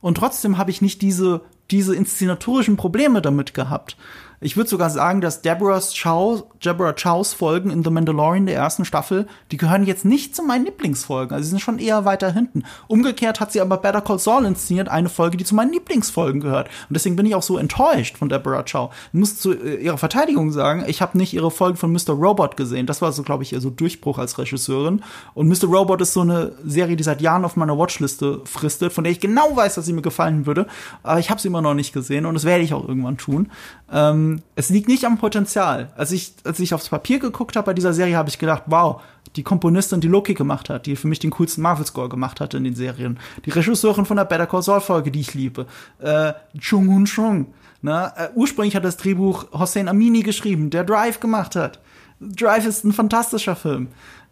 und 0.00 0.16
trotzdem 0.16 0.58
habe 0.58 0.70
ich 0.70 0.82
nicht 0.82 1.00
diese, 1.00 1.42
diese 1.70 1.94
inszenatorischen 1.94 2.76
Probleme 2.76 3.22
damit 3.22 3.54
gehabt. 3.54 3.96
Ich 4.44 4.56
würde 4.56 4.68
sogar 4.68 4.90
sagen, 4.90 5.20
dass 5.20 5.40
Deborah 5.40 5.80
Chow, 5.80 6.42
Deborah 6.64 6.94
Chows 6.94 7.32
Folgen 7.32 7.70
in 7.70 7.84
The 7.84 7.90
Mandalorian 7.90 8.46
der 8.46 8.56
ersten 8.56 8.84
Staffel, 8.84 9.28
die 9.52 9.56
gehören 9.56 9.86
jetzt 9.86 10.04
nicht 10.04 10.34
zu 10.34 10.42
meinen 10.42 10.64
Lieblingsfolgen. 10.64 11.32
Also 11.32 11.44
sie 11.44 11.50
sind 11.50 11.60
schon 11.60 11.78
eher 11.78 12.04
weiter 12.04 12.32
hinten. 12.32 12.64
Umgekehrt 12.88 13.38
hat 13.38 13.52
sie 13.52 13.60
aber 13.60 13.76
Better 13.76 14.00
Call 14.00 14.18
Saul 14.18 14.44
inszeniert, 14.44 14.88
eine 14.88 15.08
Folge, 15.08 15.36
die 15.36 15.44
zu 15.44 15.54
meinen 15.54 15.72
Lieblingsfolgen 15.72 16.40
gehört. 16.40 16.66
Und 16.88 16.94
deswegen 16.94 17.14
bin 17.14 17.24
ich 17.24 17.36
auch 17.36 17.42
so 17.42 17.56
enttäuscht 17.56 18.18
von 18.18 18.28
Deborah 18.28 18.64
Chow. 18.64 18.92
Ich 19.12 19.18
muss 19.18 19.38
zu 19.38 19.52
äh, 19.52 19.76
ihrer 19.76 19.96
Verteidigung 19.96 20.50
sagen, 20.50 20.84
ich 20.88 21.00
habe 21.00 21.16
nicht 21.16 21.34
ihre 21.34 21.52
Folgen 21.52 21.76
von 21.76 21.92
Mr. 21.92 22.10
Robot 22.10 22.56
gesehen. 22.56 22.86
Das 22.86 23.00
war 23.00 23.12
so, 23.12 23.22
glaube 23.22 23.44
ich, 23.44 23.52
ihr 23.52 23.60
so 23.60 23.70
Durchbruch 23.70 24.18
als 24.18 24.38
Regisseurin. 24.38 25.02
Und 25.34 25.46
Mr. 25.46 25.68
Robot 25.68 26.00
ist 26.00 26.14
so 26.14 26.22
eine 26.22 26.52
Serie, 26.64 26.96
die 26.96 27.04
seit 27.04 27.20
Jahren 27.20 27.44
auf 27.44 27.54
meiner 27.54 27.78
Watchliste 27.78 28.40
fristet, 28.44 28.92
von 28.92 29.04
der 29.04 29.12
ich 29.12 29.20
genau 29.20 29.54
weiß, 29.54 29.76
dass 29.76 29.86
sie 29.86 29.92
mir 29.92 30.02
gefallen 30.02 30.46
würde. 30.46 30.66
Aber 31.04 31.20
ich 31.20 31.30
habe 31.30 31.40
sie 31.40 31.46
immer 31.46 31.62
noch 31.62 31.74
nicht 31.74 31.92
gesehen 31.92 32.26
und 32.26 32.34
das 32.34 32.44
werde 32.44 32.64
ich 32.64 32.74
auch 32.74 32.88
irgendwann 32.88 33.18
tun. 33.18 33.48
Ähm, 33.92 34.31
es 34.54 34.70
liegt 34.70 34.88
nicht 34.88 35.04
am 35.04 35.18
Potenzial. 35.18 35.92
Als 35.96 36.12
ich, 36.12 36.34
als 36.44 36.60
ich 36.60 36.74
aufs 36.74 36.88
Papier 36.88 37.18
geguckt 37.18 37.56
habe 37.56 37.66
bei 37.66 37.74
dieser 37.74 37.92
Serie, 37.92 38.16
habe 38.16 38.28
ich 38.28 38.38
gedacht, 38.38 38.64
wow, 38.66 39.02
die 39.36 39.42
Komponistin, 39.42 40.00
die 40.00 40.08
Loki 40.08 40.34
gemacht 40.34 40.68
hat, 40.70 40.86
die 40.86 40.96
für 40.96 41.08
mich 41.08 41.18
den 41.18 41.30
coolsten 41.30 41.62
Marvel-Score 41.62 42.08
gemacht 42.08 42.40
hat 42.40 42.54
in 42.54 42.64
den 42.64 42.74
Serien. 42.74 43.18
Die 43.44 43.50
Regisseurin 43.50 44.04
von 44.04 44.16
der 44.16 44.24
Better 44.24 44.46
Call 44.46 44.62
Saul-Folge, 44.62 45.10
die 45.10 45.20
ich 45.20 45.34
liebe. 45.34 45.66
Äh, 46.00 46.32
Chung 46.58 46.88
Hun 46.88 47.06
Chung. 47.06 47.46
Ne? 47.80 48.12
Äh, 48.16 48.28
ursprünglich 48.34 48.76
hat 48.76 48.84
das 48.84 48.96
Drehbuch 48.96 49.46
Hossein 49.52 49.88
Amini 49.88 50.22
geschrieben, 50.22 50.70
der 50.70 50.84
Drive 50.84 51.20
gemacht 51.20 51.56
hat. 51.56 51.80
Drive 52.20 52.66
ist 52.66 52.84
ein 52.84 52.92
fantastischer 52.92 53.56
Film. 53.56 53.88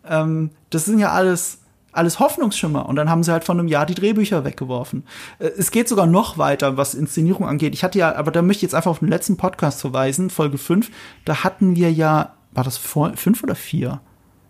Ähm, 0.09 0.51
das 0.71 0.85
sind 0.85 0.99
ja 0.99 1.11
alles 1.11 1.60
alles 1.93 2.19
Hoffnungsschimmer. 2.19 2.89
Und 2.89 2.97
dann 2.97 3.11
haben 3.11 3.23
sie 3.23 3.33
halt 3.33 3.45
von 3.45 3.59
einem 3.59 3.69
Jahr 3.69 3.87
die 3.87 3.95
Drehbücher 3.95 4.45
weggeworfen. 4.45 5.05
Äh, 5.39 5.51
es 5.59 5.71
geht 5.71 5.89
sogar 5.89 6.07
noch 6.07 6.39
weiter, 6.39 6.77
was 6.77 6.95
Inszenierung 6.95 7.47
angeht. 7.47 7.75
Ich 7.75 7.85
hatte 7.85 7.99
ja, 7.99 8.15
aber 8.15 8.31
da 8.31 8.43
möchte 8.43 8.59
ich 8.59 8.63
jetzt 8.63 8.75
einfach 8.75 8.91
auf 8.91 9.01
den 9.01 9.09
letzten 9.09 9.37
Podcast 9.37 9.81
verweisen, 9.81 10.31
Folge 10.31 10.59
5. 10.59 10.91
Da 11.25 11.45
hatten 11.45 11.77
wir 11.77 11.93
ja, 11.93 12.35
war 12.53 12.65
das 12.65 12.79
fünf 12.79 13.43
oder 13.43 13.55
vier? 13.55 14.01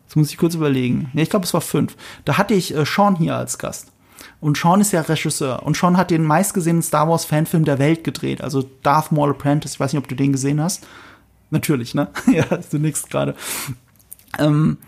Das 0.07 0.16
muss 0.16 0.31
ich 0.31 0.38
kurz 0.38 0.55
überlegen. 0.55 1.11
Ja, 1.14 1.22
ich 1.22 1.31
glaube, 1.31 1.44
es 1.44 1.55
war 1.55 1.61
fünf. 1.61 1.96
Da 2.24 2.37
hatte 2.37 2.55
ich 2.55 2.74
äh, 2.74 2.85
Sean 2.85 3.16
hier 3.16 3.37
als 3.37 3.59
Gast. 3.59 3.92
Und 4.40 4.57
Sean 4.57 4.81
ist 4.81 4.92
ja 4.92 5.03
Regisseur. 5.03 5.62
Und 5.62 5.76
Sean 5.76 5.96
hat 5.96 6.11
den 6.11 6.24
meistgesehenen 6.24 6.83
Star 6.83 7.09
Wars 7.09 7.24
Fanfilm 7.24 7.64
der 7.64 7.79
Welt 7.79 8.05
gedreht. 8.05 8.42
Also 8.42 8.68
Darth 8.83 9.12
Maul 9.12 9.31
Apprentice. 9.31 9.74
Ich 9.74 9.81
weiß 9.81 9.92
nicht, 9.92 10.03
ob 10.03 10.09
du 10.09 10.16
den 10.16 10.33
gesehen 10.33 10.61
hast. 10.61 10.87
Natürlich, 11.50 11.94
ne? 11.94 12.09
ja, 12.26 12.44
du 12.44 12.79
nix 12.79 13.09
gerade. 13.09 13.35
Ähm, 14.38 14.79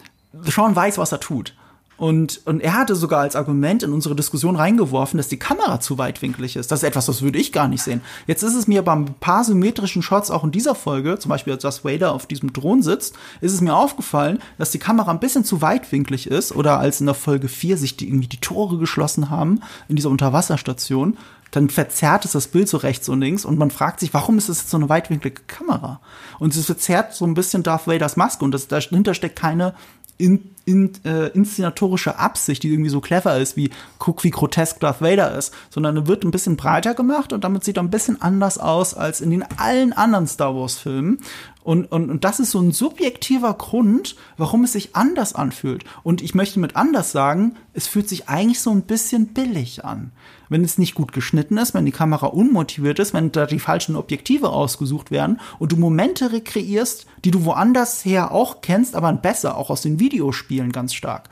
Sean 0.42 0.74
weiß, 0.74 0.98
was 0.98 1.12
er 1.12 1.20
tut. 1.20 1.54
Und, 2.02 2.40
und 2.46 2.58
er 2.58 2.74
hatte 2.74 2.96
sogar 2.96 3.20
als 3.20 3.36
Argument 3.36 3.84
in 3.84 3.92
unsere 3.92 4.16
Diskussion 4.16 4.56
reingeworfen, 4.56 5.18
dass 5.18 5.28
die 5.28 5.38
Kamera 5.38 5.78
zu 5.78 5.98
weitwinklig 5.98 6.56
ist. 6.56 6.72
Das 6.72 6.82
ist 6.82 6.88
etwas, 6.88 7.06
das 7.06 7.22
würde 7.22 7.38
ich 7.38 7.52
gar 7.52 7.68
nicht 7.68 7.80
sehen. 7.80 8.00
Jetzt 8.26 8.42
ist 8.42 8.56
es 8.56 8.66
mir 8.66 8.82
beim 8.82 9.04
paar 9.20 9.44
symmetrischen 9.44 10.02
Shots 10.02 10.32
auch 10.32 10.42
in 10.42 10.50
dieser 10.50 10.74
Folge, 10.74 11.20
zum 11.20 11.28
Beispiel 11.28 11.52
als 11.52 11.62
Darth 11.62 11.84
Vader 11.84 12.12
auf 12.12 12.26
diesem 12.26 12.52
Thron 12.52 12.82
sitzt, 12.82 13.14
ist 13.40 13.52
es 13.52 13.60
mir 13.60 13.76
aufgefallen, 13.76 14.40
dass 14.58 14.72
die 14.72 14.80
Kamera 14.80 15.12
ein 15.12 15.20
bisschen 15.20 15.44
zu 15.44 15.62
weitwinklig 15.62 16.26
ist. 16.26 16.50
Oder 16.50 16.80
als 16.80 16.98
in 16.98 17.06
der 17.06 17.14
Folge 17.14 17.46
4 17.46 17.76
sich 17.76 17.96
die, 17.96 18.08
irgendwie 18.08 18.26
die 18.26 18.40
Tore 18.40 18.78
geschlossen 18.78 19.30
haben 19.30 19.60
in 19.86 19.94
dieser 19.94 20.10
Unterwasserstation, 20.10 21.16
dann 21.52 21.70
verzerrt 21.70 22.24
es 22.24 22.32
das 22.32 22.48
Bild 22.48 22.68
so 22.68 22.78
rechts 22.78 23.08
und 23.08 23.20
links 23.20 23.44
und 23.44 23.58
man 23.58 23.70
fragt 23.70 24.00
sich, 24.00 24.12
warum 24.12 24.38
ist 24.38 24.48
das 24.48 24.58
jetzt 24.58 24.70
so 24.70 24.78
eine 24.78 24.88
weitwinklige 24.88 25.42
Kamera? 25.46 26.00
Und 26.40 26.56
es 26.56 26.66
verzerrt 26.66 27.14
so 27.14 27.26
ein 27.26 27.34
bisschen 27.34 27.62
Darth 27.62 27.86
Vaders 27.86 28.16
Maske 28.16 28.44
und 28.44 28.52
das, 28.52 28.66
dahinter 28.68 29.14
steckt 29.14 29.36
keine 29.36 29.74
in, 30.22 30.54
in, 30.64 30.92
äh, 31.04 31.26
inszenatorische 31.30 32.16
Absicht, 32.16 32.62
die 32.62 32.68
irgendwie 32.68 32.90
so 32.90 33.00
clever 33.00 33.38
ist, 33.38 33.56
wie 33.56 33.70
guck, 33.98 34.22
wie 34.22 34.30
grotesk 34.30 34.78
Darth 34.78 35.00
Vader 35.00 35.36
ist, 35.36 35.52
sondern 35.68 36.06
wird 36.06 36.24
ein 36.24 36.30
bisschen 36.30 36.56
breiter 36.56 36.94
gemacht 36.94 37.32
und 37.32 37.42
damit 37.42 37.64
sieht 37.64 37.76
er 37.76 37.82
ein 37.82 37.90
bisschen 37.90 38.22
anders 38.22 38.56
aus 38.56 38.94
als 38.94 39.20
in 39.20 39.30
den 39.30 39.42
allen 39.58 39.92
anderen 39.92 40.28
Star 40.28 40.54
Wars 40.54 40.76
Filmen. 40.76 41.18
Und, 41.64 41.90
und, 41.90 42.08
und 42.08 42.24
das 42.24 42.38
ist 42.38 42.52
so 42.52 42.60
ein 42.60 42.70
subjektiver 42.70 43.52
Grund, 43.54 44.14
warum 44.36 44.62
es 44.62 44.72
sich 44.72 44.94
anders 44.94 45.34
anfühlt. 45.34 45.84
Und 46.04 46.22
ich 46.22 46.34
möchte 46.34 46.60
mit 46.60 46.76
anders 46.76 47.10
sagen, 47.10 47.56
es 47.72 47.88
fühlt 47.88 48.08
sich 48.08 48.28
eigentlich 48.28 48.60
so 48.60 48.70
ein 48.70 48.82
bisschen 48.82 49.28
billig 49.28 49.84
an 49.84 50.12
wenn 50.52 50.64
es 50.64 50.78
nicht 50.78 50.94
gut 50.94 51.12
geschnitten 51.12 51.58
ist, 51.58 51.74
wenn 51.74 51.86
die 51.86 51.92
Kamera 51.92 52.26
unmotiviert 52.26 52.98
ist, 52.98 53.14
wenn 53.14 53.32
da 53.32 53.46
die 53.46 53.58
falschen 53.58 53.96
Objektive 53.96 54.50
ausgesucht 54.50 55.10
werden 55.10 55.40
und 55.58 55.72
du 55.72 55.76
Momente 55.76 56.32
rekreierst, 56.32 57.06
die 57.24 57.30
du 57.30 57.44
woanders 57.44 58.04
her 58.04 58.32
auch 58.32 58.60
kennst, 58.60 58.94
aber 58.94 59.12
besser, 59.12 59.56
auch 59.56 59.70
aus 59.70 59.82
den 59.82 59.98
Videospielen 59.98 60.72
ganz 60.72 60.94
stark, 60.94 61.28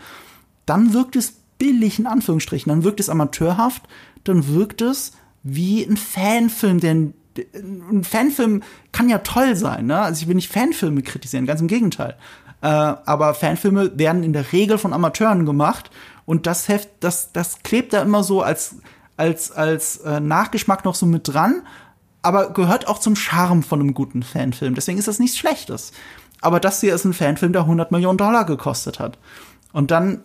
dann 0.66 0.92
wirkt 0.92 1.16
es 1.16 1.34
billig 1.58 1.98
in 1.98 2.06
Anführungsstrichen, 2.06 2.70
dann 2.70 2.84
wirkt 2.84 3.00
es 3.00 3.08
amateurhaft, 3.08 3.82
dann 4.24 4.48
wirkt 4.48 4.82
es 4.82 5.12
wie 5.42 5.84
ein 5.84 5.96
Fanfilm, 5.96 6.80
der 6.80 6.92
ein 6.92 8.04
Fanfilm 8.04 8.62
kann 8.92 9.08
ja 9.08 9.18
toll 9.18 9.54
sein, 9.54 9.86
ne? 9.86 10.00
Also 10.00 10.22
ich 10.22 10.28
will 10.28 10.34
nicht 10.34 10.50
Fanfilme 10.50 11.02
kritisieren, 11.02 11.46
ganz 11.46 11.60
im 11.60 11.68
Gegenteil. 11.68 12.16
Äh, 12.60 12.66
aber 12.66 13.34
Fanfilme 13.34 13.96
werden 13.98 14.24
in 14.24 14.32
der 14.32 14.52
Regel 14.52 14.78
von 14.78 14.92
Amateuren 14.92 15.46
gemacht 15.46 15.90
und 16.26 16.46
das 16.46 16.68
Heft, 16.68 16.88
das, 17.00 17.32
das 17.32 17.62
klebt 17.62 17.92
da 17.92 18.02
immer 18.02 18.22
so 18.22 18.42
als 18.42 18.76
als, 19.20 19.52
als 19.52 19.98
äh, 19.98 20.18
Nachgeschmack 20.18 20.86
noch 20.86 20.94
so 20.94 21.04
mit 21.04 21.28
dran, 21.28 21.62
aber 22.22 22.54
gehört 22.54 22.88
auch 22.88 22.98
zum 22.98 23.16
Charme 23.16 23.62
von 23.62 23.78
einem 23.78 23.92
guten 23.92 24.22
Fanfilm. 24.22 24.74
Deswegen 24.74 24.98
ist 24.98 25.08
das 25.08 25.18
nichts 25.18 25.36
Schlechtes. 25.36 25.92
Aber 26.40 26.58
das 26.58 26.80
hier 26.80 26.94
ist 26.94 27.04
ein 27.04 27.12
Fanfilm, 27.12 27.52
der 27.52 27.62
100 27.62 27.92
Millionen 27.92 28.16
Dollar 28.16 28.46
gekostet 28.46 28.98
hat. 28.98 29.18
Und 29.72 29.90
dann 29.90 30.22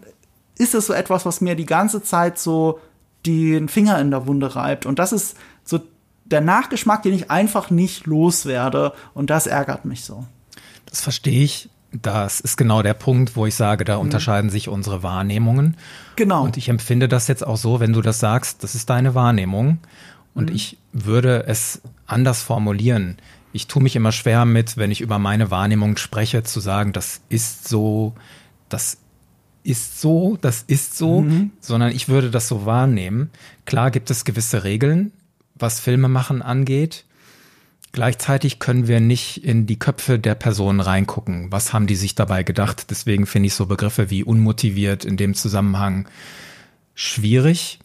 ist 0.57 0.73
es 0.73 0.85
so 0.85 0.93
etwas, 0.93 1.25
was 1.25 1.41
mir 1.41 1.55
die 1.55 1.65
ganze 1.65 2.01
Zeit 2.01 2.39
so 2.39 2.79
den 3.25 3.67
Finger 3.67 3.99
in 3.99 4.11
der 4.11 4.27
Wunde 4.27 4.55
reibt. 4.55 4.85
Und 4.85 4.97
das 4.97 5.11
ist 5.11 5.35
so 5.65 5.81
der 6.23 6.39
Nachgeschmack, 6.39 7.03
den 7.03 7.13
ich 7.13 7.29
einfach 7.29 7.69
nicht 7.69 8.05
loswerde. 8.05 8.93
Und 9.13 9.29
das 9.29 9.45
ärgert 9.45 9.83
mich 9.83 10.05
so. 10.05 10.25
Das 10.85 11.01
verstehe 11.01 11.43
ich. 11.43 11.69
Das 12.01 12.39
ist 12.39 12.57
genau 12.57 12.81
der 12.81 12.93
Punkt, 12.93 13.35
wo 13.35 13.45
ich 13.45 13.55
sage, 13.55 13.85
da 13.85 13.95
mhm. 13.95 14.01
unterscheiden 14.01 14.49
sich 14.49 14.67
unsere 14.67 15.03
Wahrnehmungen. 15.03 15.77
Genau. 16.15 16.43
Und 16.43 16.57
ich 16.57 16.69
empfinde 16.69 17.07
das 17.07 17.27
jetzt 17.27 17.45
auch 17.45 17.57
so, 17.57 17.79
wenn 17.79 17.93
du 17.93 18.01
das 18.01 18.19
sagst, 18.19 18.63
das 18.63 18.75
ist 18.75 18.89
deine 18.89 19.15
Wahrnehmung. 19.15 19.79
Und 20.33 20.49
mhm. 20.49 20.55
ich 20.55 20.77
würde 20.91 21.45
es 21.47 21.81
anders 22.05 22.41
formulieren. 22.41 23.17
Ich 23.53 23.67
tue 23.67 23.81
mich 23.81 23.95
immer 23.95 24.11
schwer 24.11 24.45
mit, 24.45 24.77
wenn 24.77 24.91
ich 24.91 25.01
über 25.01 25.17
meine 25.17 25.49
Wahrnehmung 25.49 25.97
spreche, 25.97 26.43
zu 26.43 26.59
sagen, 26.59 26.91
das 26.91 27.21
ist 27.29 27.67
so, 27.67 28.13
das 28.67 28.97
ist 29.63 30.01
so, 30.01 30.37
das 30.41 30.63
ist 30.67 30.97
so, 30.97 31.21
mhm. 31.21 31.51
sondern 31.59 31.91
ich 31.91 32.09
würde 32.09 32.29
das 32.29 32.47
so 32.47 32.65
wahrnehmen. 32.65 33.31
Klar 33.65 33.91
gibt 33.91 34.11
es 34.11 34.25
gewisse 34.25 34.63
Regeln, 34.63 35.11
was 35.55 35.79
Filmemachen 35.79 36.41
angeht. 36.41 37.04
Gleichzeitig 37.95 38.59
können 38.59 38.89
wir 38.89 38.99
nicht 38.99 39.45
in 39.45 39.67
die 39.67 39.79
Köpfe 39.79 40.19
der 40.19 40.35
Personen 40.35 40.81
reingucken. 40.81 41.49
Was 41.53 41.71
haben 41.71 41.87
die 41.87 41.95
sich 41.95 42.13
dabei 42.13 42.43
gedacht? 42.43 42.87
Deswegen 42.89 43.25
finde 43.25 43.47
ich 43.47 43.53
so 43.53 43.67
Begriffe 43.67 44.09
wie 44.09 44.21
unmotiviert 44.21 45.05
in 45.05 45.15
dem 45.15 45.33
Zusammenhang 45.33 46.05
schwierig. 46.93 47.79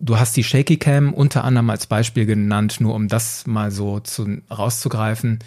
Du 0.00 0.18
hast 0.18 0.36
die 0.36 0.42
Shaky 0.42 0.78
Cam 0.78 1.14
unter 1.14 1.44
anderem 1.44 1.70
als 1.70 1.86
Beispiel 1.86 2.26
genannt, 2.26 2.80
nur 2.80 2.92
um 2.96 3.06
das 3.06 3.46
mal 3.46 3.70
so 3.70 4.00
zu, 4.00 4.38
rauszugreifen. 4.50 5.38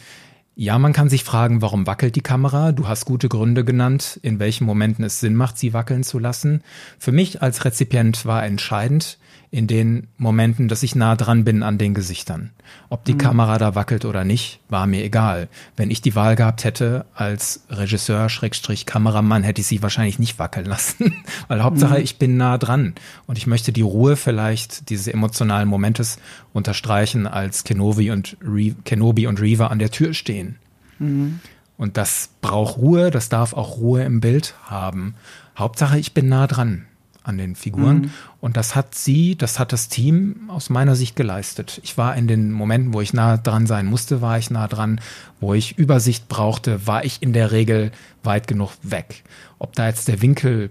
Ja, 0.56 0.80
man 0.80 0.94
kann 0.94 1.10
sich 1.10 1.26
fragen, 1.26 1.62
warum 1.62 1.86
wackelt 1.86 2.16
die 2.16 2.22
Kamera? 2.22 2.72
Du 2.72 2.88
hast 2.88 3.04
gute 3.04 3.28
Gründe 3.28 3.66
genannt, 3.66 4.18
in 4.24 4.40
welchen 4.40 4.64
Momenten 4.64 5.04
es 5.04 5.20
Sinn 5.20 5.36
macht, 5.36 5.58
sie 5.58 5.74
wackeln 5.74 6.04
zu 6.06 6.20
lassen. 6.20 6.64
Für 7.00 7.12
mich 7.12 7.42
als 7.42 7.66
Rezipient 7.66 8.26
war 8.26 8.46
entscheidend, 8.46 9.18
in 9.56 9.68
den 9.68 10.08
Momenten, 10.18 10.68
dass 10.68 10.84
ich 10.84 10.96
nah 10.96 11.16
dran 11.16 11.46
bin 11.46 11.64
an 11.64 11.78
den 11.78 11.94
Gesichtern. 11.94 12.50
Ob 12.90 13.06
die 13.06 13.14
mhm. 13.14 13.20
Kamera 13.20 13.58
da 13.58 13.74
wackelt 13.74 14.04
oder 14.04 14.26
nicht, 14.26 14.60
war 14.68 14.86
mir 14.86 15.02
egal. 15.02 15.48
Wenn 15.78 15.92
ich 15.92 16.02
die 16.02 16.14
Wahl 16.14 16.36
gehabt 16.36 16.66
hätte 16.66 17.06
als 17.16 17.64
Regisseur, 17.70 18.28
Schrägstrich 18.28 18.86
Kameramann, 18.86 19.44
hätte 19.44 19.62
ich 19.62 19.68
sie 19.68 19.82
wahrscheinlich 19.82 20.20
nicht 20.20 20.40
wackeln 20.40 20.66
lassen. 20.66 21.24
Weil 21.48 21.64
Hauptsache, 21.64 21.96
mhm. 21.96 22.04
ich 22.04 22.18
bin 22.18 22.36
nah 22.36 22.58
dran. 22.58 22.96
Und 23.28 23.38
ich 23.38 23.48
möchte 23.48 23.72
die 23.72 23.82
Ruhe 23.82 24.18
vielleicht 24.18 24.90
dieses 24.90 25.08
emotionalen 25.08 25.70
Momentes 25.70 26.20
unterstreichen, 26.52 27.26
als 27.26 27.64
Kenobi 27.64 28.12
und, 28.12 28.36
Re 28.42 28.76
Kenobi 28.84 29.26
und 29.26 29.40
Reaver 29.40 29.72
an 29.72 29.80
der 29.80 29.90
Tür 29.90 30.14
stehen. 30.14 30.58
Mhm. 31.00 31.40
Und 31.78 31.96
das 31.96 32.28
braucht 32.42 32.78
Ruhe, 32.78 33.10
das 33.10 33.30
darf 33.30 33.54
auch 33.54 33.78
Ruhe 33.78 34.04
im 34.04 34.20
Bild 34.20 34.54
haben. 34.66 35.16
Hauptsache, 35.58 35.98
ich 35.98 36.14
bin 36.14 36.28
nah 36.28 36.46
dran 36.46 36.88
an 37.26 37.38
den 37.38 37.56
Figuren. 37.56 37.98
Mhm. 37.98 38.12
Und 38.40 38.58
das 38.58 38.76
hat 38.76 38.96
sie, 38.96 39.36
das 39.36 39.60
hat 39.60 39.74
das 39.74 39.90
Team 39.90 40.50
aus 40.50 40.70
meiner 40.70 40.96
Sicht 40.96 41.16
geleistet. 41.16 41.82
Ich 41.84 41.98
war 41.98 42.16
in 42.16 42.28
den 42.28 42.52
Momenten, 42.52 42.94
wo 42.94 43.02
ich 43.02 43.14
nah 43.14 43.38
dran 43.38 43.68
sein 43.68 43.88
musste, 43.88 44.22
war 44.22 44.38
ich 44.38 44.50
nah 44.52 44.68
dran. 44.68 45.02
Wo 45.40 45.54
ich 45.54 45.78
Übersicht 45.78 46.28
brauchte, 46.28 46.88
war 46.88 47.04
ich 47.04 47.22
in 47.22 47.34
der 47.34 47.52
Regel 47.52 47.92
weit 48.24 48.48
genug 48.48 48.72
weg. 48.84 49.24
Ob 49.60 49.74
da 49.74 49.88
jetzt 49.88 50.08
der 50.08 50.22
Winkel 50.22 50.70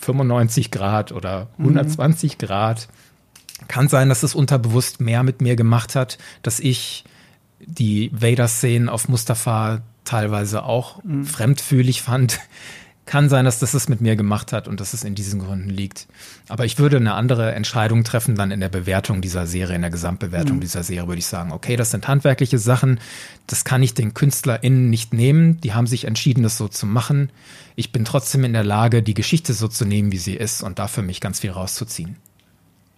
95 0.00 0.70
Grad 0.70 1.12
oder 1.12 1.48
120 1.58 2.34
mhm. 2.34 2.46
Grad, 2.46 2.88
kann 3.66 3.88
sein, 3.88 4.08
dass 4.08 4.22
es 4.22 4.36
unterbewusst 4.36 5.00
mehr 5.00 5.24
mit 5.24 5.42
mir 5.42 5.56
gemacht 5.56 5.96
hat, 5.96 6.18
dass 6.42 6.60
ich 6.60 7.04
die 7.58 8.10
Vader-Szenen 8.12 8.88
auf 8.88 9.08
Mustafa 9.08 9.82
teilweise 10.04 10.62
auch 10.62 11.02
mhm. 11.02 11.24
fremdfühlig 11.24 12.02
fand 12.02 12.38
Kann 13.08 13.30
sein, 13.30 13.46
dass 13.46 13.58
das 13.58 13.72
es 13.72 13.88
mit 13.88 14.02
mir 14.02 14.16
gemacht 14.16 14.52
hat 14.52 14.68
und 14.68 14.80
dass 14.80 14.92
es 14.92 15.02
in 15.02 15.14
diesen 15.14 15.40
Gründen 15.40 15.70
liegt. 15.70 16.08
Aber 16.46 16.66
ich 16.66 16.78
würde 16.78 16.98
eine 16.98 17.14
andere 17.14 17.52
Entscheidung 17.52 18.04
treffen 18.04 18.34
dann 18.34 18.50
in 18.50 18.60
der 18.60 18.68
Bewertung 18.68 19.22
dieser 19.22 19.46
Serie, 19.46 19.76
in 19.76 19.80
der 19.80 19.90
Gesamtbewertung 19.90 20.56
mhm. 20.56 20.60
dieser 20.60 20.82
Serie, 20.82 21.08
würde 21.08 21.20
ich 21.20 21.26
sagen, 21.26 21.50
okay, 21.50 21.76
das 21.76 21.90
sind 21.90 22.06
handwerkliche 22.06 22.58
Sachen, 22.58 23.00
das 23.46 23.64
kann 23.64 23.82
ich 23.82 23.94
den 23.94 24.12
KünstlerInnen 24.12 24.90
nicht 24.90 25.14
nehmen. 25.14 25.58
Die 25.62 25.72
haben 25.72 25.86
sich 25.86 26.04
entschieden, 26.04 26.42
das 26.42 26.58
so 26.58 26.68
zu 26.68 26.84
machen. 26.84 27.32
Ich 27.76 27.92
bin 27.92 28.04
trotzdem 28.04 28.44
in 28.44 28.52
der 28.52 28.62
Lage, 28.62 29.02
die 29.02 29.14
Geschichte 29.14 29.54
so 29.54 29.68
zu 29.68 29.86
nehmen, 29.86 30.12
wie 30.12 30.18
sie 30.18 30.34
ist 30.34 30.62
und 30.62 30.78
da 30.78 30.86
für 30.86 31.00
mich 31.00 31.22
ganz 31.22 31.40
viel 31.40 31.52
rauszuziehen. 31.52 32.16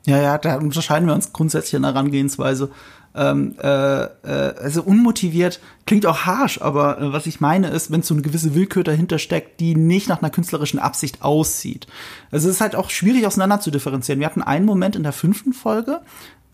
Ja, 0.07 0.21
ja, 0.21 0.39
da 0.39 0.57
unterscheiden 0.57 1.07
wir 1.07 1.15
uns 1.15 1.33
grundsätzlich 1.33 1.75
in 1.75 1.83
der 1.83 1.93
Herangehensweise 1.93 2.73
ähm, 3.15 3.57
äh, 3.63 4.05
äh, 4.05 4.09
also 4.61 4.83
unmotiviert 4.83 5.61
klingt 5.87 6.07
auch 6.07 6.21
harsh, 6.27 6.61
aber 6.61 7.01
äh, 7.01 7.13
was 7.13 7.27
ich 7.27 7.41
meine 7.41 7.69
ist, 7.69 7.91
wenn 7.91 8.03
so 8.03 8.15
eine 8.15 8.23
gewisse 8.23 8.55
Willkür 8.55 8.85
dahinter 8.85 9.19
steckt, 9.19 9.61
die 9.61 9.75
nicht 9.75 10.09
nach 10.09 10.23
einer 10.23 10.31
künstlerischen 10.31 10.79
Absicht 10.79 11.23
aussieht. 11.23 11.87
Also 12.31 12.49
es 12.49 12.57
ist 12.57 12.61
halt 12.61 12.77
auch 12.77 12.91
schwierig 12.91 13.27
auseinander 13.27 13.61
zu 13.61 13.71
differenzieren. 13.71 14.21
Wir 14.21 14.27
hatten 14.27 14.43
einen 14.43 14.65
Moment 14.65 14.97
in 14.97 15.03
der 15.03 15.13
fünften 15.13 15.53
Folge 15.53 16.01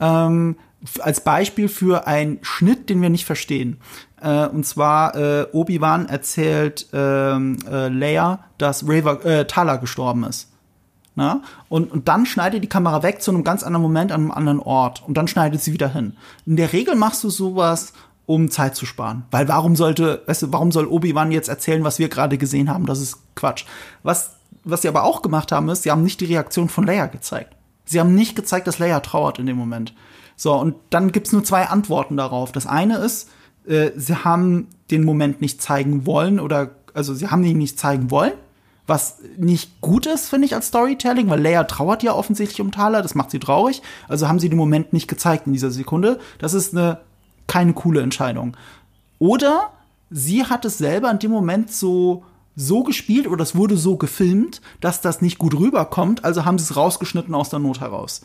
ähm, 0.00 0.56
als 1.00 1.20
Beispiel 1.20 1.68
für 1.68 2.06
einen 2.06 2.38
Schnitt, 2.42 2.88
den 2.88 3.02
wir 3.02 3.10
nicht 3.10 3.26
verstehen. 3.26 3.78
Äh, 4.20 4.46
und 4.46 4.64
zwar 4.64 5.14
äh, 5.14 5.46
Obi-Wan 5.52 6.08
erzählt 6.08 6.88
ähm, 6.92 7.58
äh, 7.70 7.88
Leia, 7.88 8.44
dass 8.58 8.84
Raver, 8.88 9.46
Tala 9.46 9.76
gestorben 9.76 10.24
ist. 10.24 10.50
Na? 11.16 11.42
Und, 11.70 11.90
und 11.90 12.08
dann 12.08 12.26
schneidet 12.26 12.62
die 12.62 12.68
Kamera 12.68 13.02
weg 13.02 13.22
zu 13.22 13.30
einem 13.30 13.42
ganz 13.42 13.62
anderen 13.62 13.82
Moment 13.82 14.12
an 14.12 14.20
einem 14.20 14.30
anderen 14.30 14.60
Ort 14.60 15.02
und 15.06 15.16
dann 15.16 15.26
schneidet 15.26 15.62
sie 15.62 15.72
wieder 15.72 15.88
hin. 15.88 16.14
In 16.44 16.56
der 16.56 16.74
Regel 16.74 16.94
machst 16.94 17.24
du 17.24 17.30
sowas, 17.30 17.94
um 18.26 18.50
Zeit 18.50 18.76
zu 18.76 18.84
sparen. 18.84 19.24
Weil 19.30 19.48
warum 19.48 19.76
sollte, 19.76 20.22
weißt 20.26 20.42
du, 20.42 20.52
warum 20.52 20.72
soll 20.72 20.86
Obi-Wan 20.86 21.32
jetzt 21.32 21.48
erzählen, 21.48 21.84
was 21.84 21.98
wir 21.98 22.10
gerade 22.10 22.36
gesehen 22.36 22.68
haben? 22.68 22.84
Das 22.84 23.00
ist 23.00 23.18
Quatsch. 23.34 23.64
Was, 24.02 24.36
was 24.62 24.82
sie 24.82 24.88
aber 24.88 25.04
auch 25.04 25.22
gemacht 25.22 25.52
haben, 25.52 25.70
ist, 25.70 25.84
sie 25.84 25.90
haben 25.90 26.02
nicht 26.02 26.20
die 26.20 26.26
Reaktion 26.26 26.68
von 26.68 26.84
Leia 26.84 27.06
gezeigt. 27.06 27.56
Sie 27.86 27.98
haben 27.98 28.14
nicht 28.14 28.36
gezeigt, 28.36 28.66
dass 28.66 28.78
Leia 28.78 29.00
trauert 29.00 29.38
in 29.38 29.46
dem 29.46 29.56
Moment. 29.56 29.94
So, 30.36 30.54
und 30.54 30.74
dann 30.90 31.12
gibt's 31.12 31.32
nur 31.32 31.44
zwei 31.44 31.68
Antworten 31.68 32.18
darauf. 32.18 32.52
Das 32.52 32.66
eine 32.66 32.98
ist, 32.98 33.30
äh, 33.66 33.92
sie 33.96 34.16
haben 34.16 34.68
den 34.90 35.04
Moment 35.04 35.40
nicht 35.40 35.62
zeigen 35.62 36.04
wollen 36.04 36.40
oder, 36.40 36.72
also 36.92 37.14
sie 37.14 37.28
haben 37.28 37.42
ihn 37.44 37.56
nicht 37.56 37.78
zeigen 37.78 38.10
wollen 38.10 38.34
was 38.86 39.18
nicht 39.36 39.80
gut 39.80 40.06
ist, 40.06 40.28
finde 40.28 40.46
ich, 40.46 40.54
als 40.54 40.68
Storytelling, 40.68 41.28
weil 41.28 41.40
Leia 41.40 41.64
trauert 41.64 42.02
ja 42.02 42.12
offensichtlich 42.12 42.60
um 42.60 42.70
Thaler, 42.70 43.02
das 43.02 43.14
macht 43.14 43.30
sie 43.30 43.40
traurig. 43.40 43.82
Also 44.08 44.28
haben 44.28 44.38
sie 44.38 44.48
den 44.48 44.58
Moment 44.58 44.92
nicht 44.92 45.08
gezeigt 45.08 45.46
in 45.46 45.52
dieser 45.52 45.70
Sekunde. 45.70 46.20
Das 46.38 46.54
ist 46.54 46.76
eine 46.76 47.00
keine 47.46 47.72
coole 47.72 48.00
Entscheidung. 48.00 48.56
Oder 49.18 49.70
sie 50.10 50.44
hat 50.44 50.64
es 50.64 50.78
selber 50.78 51.10
in 51.10 51.18
dem 51.18 51.30
Moment 51.30 51.70
so 51.72 52.24
so 52.56 52.82
gespielt 52.82 53.26
oder 53.26 53.42
es 53.42 53.54
wurde 53.54 53.76
so 53.76 53.96
gefilmt, 53.96 54.62
dass 54.80 55.02
das 55.02 55.20
nicht 55.20 55.36
gut 55.36 55.54
rüberkommt, 55.54 56.24
also 56.24 56.46
haben 56.46 56.58
sie 56.58 56.64
es 56.64 56.74
rausgeschnitten 56.74 57.34
aus 57.34 57.50
der 57.50 57.58
Not 57.58 57.80
heraus. 57.80 58.22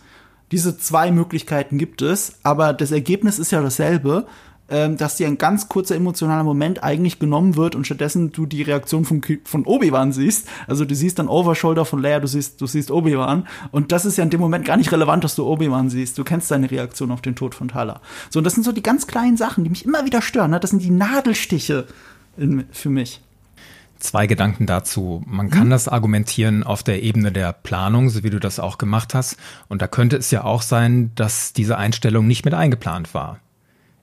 Diese 0.53 0.77
zwei 0.77 1.11
Möglichkeiten 1.11 1.77
gibt 1.77 2.01
es, 2.01 2.35
aber 2.43 2.71
das 2.71 2.91
Ergebnis 2.91 3.39
ist 3.39 3.51
ja 3.51 3.61
dasselbe 3.61 4.25
ähm, 4.71 4.95
dass 4.95 5.17
dir 5.17 5.27
ein 5.27 5.37
ganz 5.37 5.67
kurzer 5.67 5.95
emotionaler 5.95 6.45
Moment 6.45 6.81
eigentlich 6.81 7.19
genommen 7.19 7.57
wird 7.57 7.75
und 7.75 7.85
stattdessen 7.85 8.31
du 8.31 8.45
die 8.45 8.61
Reaktion 8.61 9.03
von, 9.03 9.21
von 9.43 9.65
Obi-Wan 9.65 10.13
siehst. 10.13 10.47
Also 10.65 10.85
du 10.85 10.95
siehst 10.95 11.19
dann 11.19 11.27
Overshoulder 11.27 11.83
von 11.83 12.01
Leia, 12.01 12.21
du 12.21 12.27
siehst, 12.27 12.61
du 12.61 12.67
siehst 12.67 12.89
Obi-Wan. 12.89 13.47
Und 13.71 13.91
das 13.91 14.05
ist 14.05 14.17
ja 14.17 14.23
in 14.23 14.29
dem 14.29 14.39
Moment 14.39 14.63
gar 14.65 14.77
nicht 14.77 14.91
relevant, 14.93 15.25
dass 15.25 15.35
du 15.35 15.45
Obi-Wan 15.45 15.89
siehst. 15.89 16.17
Du 16.17 16.23
kennst 16.23 16.49
deine 16.49 16.71
Reaktion 16.71 17.11
auf 17.11 17.21
den 17.21 17.35
Tod 17.35 17.53
von 17.53 17.67
Tala. 17.67 17.99
So, 18.29 18.39
und 18.39 18.45
das 18.45 18.53
sind 18.53 18.63
so 18.63 18.71
die 18.71 18.81
ganz 18.81 19.07
kleinen 19.07 19.35
Sachen, 19.35 19.65
die 19.65 19.69
mich 19.69 19.83
immer 19.83 20.05
wieder 20.05 20.21
stören. 20.21 20.51
Ne? 20.51 20.59
Das 20.61 20.69
sind 20.69 20.81
die 20.81 20.89
Nadelstiche 20.89 21.85
in, 22.37 22.63
für 22.71 22.89
mich. 22.89 23.19
Zwei 23.99 24.25
Gedanken 24.25 24.67
dazu. 24.67 25.21
Man 25.27 25.49
kann 25.49 25.63
hm. 25.63 25.69
das 25.69 25.89
argumentieren 25.89 26.63
auf 26.63 26.81
der 26.81 27.03
Ebene 27.03 27.33
der 27.33 27.51
Planung, 27.51 28.09
so 28.09 28.23
wie 28.23 28.29
du 28.29 28.39
das 28.39 28.59
auch 28.59 28.77
gemacht 28.77 29.13
hast. 29.13 29.35
Und 29.67 29.81
da 29.81 29.87
könnte 29.87 30.15
es 30.15 30.31
ja 30.31 30.45
auch 30.45 30.61
sein, 30.61 31.11
dass 31.15 31.51
diese 31.51 31.77
Einstellung 31.77 32.25
nicht 32.25 32.45
mit 32.45 32.53
eingeplant 32.53 33.13
war 33.13 33.39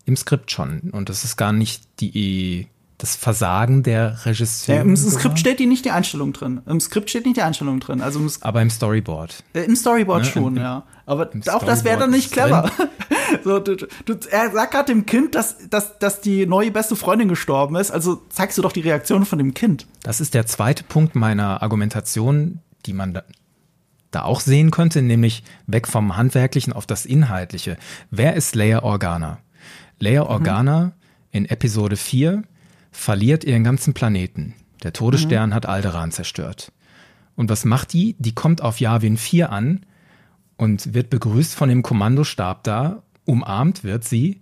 im 0.09 0.17
Skript 0.17 0.51
schon. 0.51 0.91
Und 0.91 1.09
das 1.09 1.23
ist 1.23 1.37
gar 1.37 1.53
nicht 1.53 1.83
die 2.01 2.67
das 2.97 3.15
Versagen 3.15 3.85
der 3.85 4.27
Regisseure. 4.27 4.79
Ja, 4.79 4.83
Im 4.83 4.97
Skript 4.97 5.39
steht 5.39 5.61
die 5.61 5.67
nicht 5.67 5.85
die 5.85 5.93
Einstellung 5.93 6.33
drin. 6.33 6.63
Im 6.67 6.81
Skript 6.81 7.09
steht 7.09 7.27
nicht 7.27 7.37
die 7.37 7.43
Einstellung 7.43 7.79
drin. 7.79 8.01
Also 8.01 8.19
im 8.19 8.29
Aber 8.41 8.61
im 8.61 8.71
Storyboard. 8.71 9.45
Äh, 9.55 9.63
Im 9.63 9.77
Storyboard 9.77 10.25
ne? 10.25 10.29
schon, 10.29 10.57
Im, 10.57 10.63
ja. 10.63 10.83
Aber 11.07 11.31
auch 11.53 11.63
das 11.63 11.85
wäre 11.85 12.01
dann 12.01 12.11
nicht 12.11 12.33
clever. 12.33 12.69
so, 13.45 13.61
du, 13.61 13.77
du, 13.77 14.17
er 14.33 14.51
sagt 14.51 14.73
gerade 14.73 14.93
dem 14.93 15.07
Kind, 15.07 15.37
dass, 15.37 15.69
dass, 15.71 16.01
dass 16.01 16.21
die 16.23 16.45
neue 16.45 16.73
beste 16.73 16.97
Freundin 16.97 17.29
gestorben 17.29 17.77
ist. 17.77 17.93
Also 17.93 18.21
zeigst 18.31 18.59
du 18.59 18.63
doch 18.63 18.73
die 18.73 18.81
Reaktion 18.81 19.25
von 19.25 19.39
dem 19.39 19.55
Kind. 19.55 19.87
Das 20.03 20.21
ist 20.21 20.35
der 20.35 20.47
zweite 20.47 20.83
Punkt 20.83 21.15
meiner 21.15 21.63
Argumentation, 21.63 22.59
die 22.85 22.95
man 22.95 23.15
da, 23.15 23.23
da 24.11 24.23
auch 24.23 24.41
sehen 24.41 24.73
könnte, 24.73 25.03
nämlich 25.03 25.45
weg 25.69 25.87
vom 25.87 26.17
Handwerklichen 26.17 26.73
auf 26.73 26.85
das 26.85 27.07
Inhaltliche. 27.07 27.77
Wer 28.11 28.35
ist 28.35 28.57
Leia 28.57 28.83
Organa? 28.83 29.39
Leia 29.99 30.25
mhm. 30.25 30.31
Organa 30.31 30.85
mhm. 30.85 30.93
in 31.33 31.45
Episode 31.47 31.97
4 31.97 32.43
verliert 32.91 33.45
ihren 33.45 33.65
ganzen 33.65 33.95
Planeten. 33.95 34.55
Der 34.83 34.93
Todesstern 34.93 35.51
mhm. 35.51 35.55
hat 35.55 35.67
Alderan 35.67 36.13
zerstört. 36.13 36.73
Und 37.37 37.51
was 37.51 37.65
macht 37.65 37.93
die? 37.93 38.17
Die 38.19 38.35
kommt 38.35 38.63
auf 38.63 38.81
Yavin 38.81 39.17
4 39.17 39.53
an 39.53 39.87
und 40.57 40.95
wird 40.95 41.11
begrüßt 41.11 41.55
von 41.55 41.69
dem 41.69 41.83
Kommandostab 41.83 42.65
da, 42.65 43.03
umarmt 43.25 43.85
wird 43.85 44.05
sie 44.05 44.41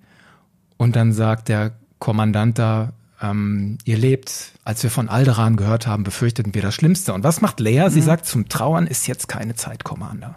und 0.76 0.96
dann 0.96 1.12
sagt 1.12 1.48
der 1.48 1.72
Kommandant 1.98 2.58
da, 2.58 2.92
ähm, 3.20 3.78
ihr 3.84 3.96
lebt, 3.96 4.52
als 4.64 4.82
wir 4.82 4.90
von 4.90 5.08
Alderan 5.08 5.56
gehört 5.56 5.86
haben, 5.86 6.04
befürchteten 6.04 6.54
wir 6.54 6.62
das 6.62 6.74
Schlimmste. 6.74 7.14
Und 7.14 7.24
was 7.24 7.40
macht 7.40 7.60
Leia? 7.60 7.88
Mhm. 7.88 7.92
Sie 7.92 8.02
sagt, 8.02 8.26
zum 8.26 8.48
Trauern 8.48 8.86
ist 8.86 9.06
jetzt 9.06 9.28
keine 9.28 9.54
Zeit, 9.54 9.84
Commander. 9.84 10.36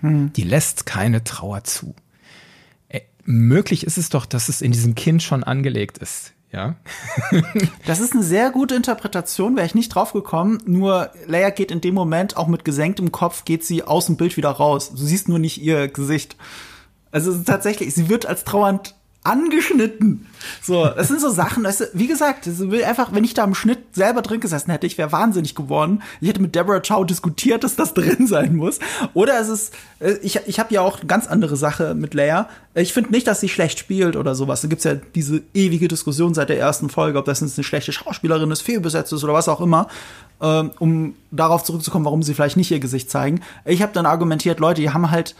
Mhm. 0.00 0.32
Die 0.32 0.42
lässt 0.42 0.86
keine 0.86 1.22
Trauer 1.22 1.64
zu 1.64 1.94
möglich 3.24 3.84
ist 3.84 3.98
es 3.98 4.08
doch, 4.08 4.26
dass 4.26 4.48
es 4.48 4.62
in 4.62 4.72
diesem 4.72 4.94
Kind 4.94 5.22
schon 5.22 5.44
angelegt 5.44 5.98
ist. 5.98 6.32
Ja. 6.52 6.76
das 7.86 8.00
ist 8.00 8.12
eine 8.12 8.22
sehr 8.22 8.50
gute 8.50 8.74
Interpretation, 8.74 9.56
wäre 9.56 9.66
ich 9.66 9.74
nicht 9.74 9.88
drauf 9.88 10.12
gekommen. 10.12 10.58
Nur 10.66 11.10
Leia 11.26 11.50
geht 11.50 11.70
in 11.70 11.80
dem 11.80 11.94
Moment 11.94 12.36
auch 12.36 12.46
mit 12.46 12.64
gesenktem 12.64 13.10
Kopf, 13.10 13.44
geht 13.44 13.64
sie 13.64 13.82
aus 13.82 14.06
dem 14.06 14.16
Bild 14.16 14.36
wieder 14.36 14.50
raus. 14.50 14.90
Du 14.90 14.98
siehst 14.98 15.28
nur 15.28 15.38
nicht 15.38 15.62
ihr 15.62 15.88
Gesicht. 15.88 16.36
Also 17.10 17.42
tatsächlich, 17.42 17.94
sie 17.94 18.08
wird 18.08 18.26
als 18.26 18.44
trauernd 18.44 18.94
angeschnitten. 19.24 20.26
So, 20.60 20.84
das 20.86 21.08
sind 21.08 21.20
so 21.20 21.30
Sachen, 21.30 21.62
weißt 21.62 21.80
du, 21.80 21.84
wie 21.92 22.08
gesagt, 22.08 22.48
einfach, 22.84 23.12
wenn 23.12 23.22
ich 23.22 23.34
da 23.34 23.44
im 23.44 23.54
Schnitt 23.54 23.78
selber 23.92 24.22
drin 24.22 24.40
gesessen 24.40 24.70
hätte, 24.72 24.86
ich 24.86 24.98
wäre 24.98 25.12
wahnsinnig 25.12 25.54
geworden. 25.54 26.02
Ich 26.20 26.28
hätte 26.28 26.42
mit 26.42 26.54
Deborah 26.54 26.80
Chow 26.80 27.06
diskutiert, 27.06 27.62
dass 27.62 27.76
das 27.76 27.94
drin 27.94 28.26
sein 28.26 28.56
muss. 28.56 28.80
Oder 29.14 29.40
es 29.40 29.48
ist, 29.48 29.74
äh, 30.00 30.14
ich, 30.22 30.40
ich 30.46 30.58
habe 30.58 30.74
ja 30.74 30.80
auch 30.80 30.98
eine 30.98 31.06
ganz 31.06 31.28
andere 31.28 31.56
Sache 31.56 31.94
mit 31.94 32.14
Leia. 32.14 32.48
Ich 32.74 32.92
finde 32.92 33.10
nicht, 33.10 33.26
dass 33.26 33.40
sie 33.40 33.48
schlecht 33.48 33.78
spielt 33.78 34.16
oder 34.16 34.34
sowas. 34.34 34.62
Da 34.62 34.68
gibt's 34.68 34.84
ja 34.84 34.94
diese 34.94 35.42
ewige 35.54 35.86
Diskussion 35.86 36.34
seit 36.34 36.48
der 36.48 36.58
ersten 36.58 36.88
Folge, 36.88 37.18
ob 37.18 37.24
das 37.24 37.40
jetzt 37.40 37.56
eine 37.58 37.64
schlechte 37.64 37.92
Schauspielerin 37.92 38.50
ist, 38.50 38.62
fehlbesetzt 38.62 39.12
ist 39.12 39.22
oder 39.22 39.34
was 39.34 39.48
auch 39.48 39.60
immer. 39.60 39.86
Ähm, 40.40 40.72
um 40.80 41.14
darauf 41.30 41.62
zurückzukommen, 41.62 42.04
warum 42.04 42.24
sie 42.24 42.34
vielleicht 42.34 42.56
nicht 42.56 42.72
ihr 42.72 42.80
Gesicht 42.80 43.08
zeigen. 43.10 43.42
Ich 43.64 43.80
habe 43.80 43.92
dann 43.92 44.06
argumentiert, 44.06 44.58
Leute, 44.58 44.80
die 44.80 44.90
haben 44.90 45.12
halt 45.12 45.36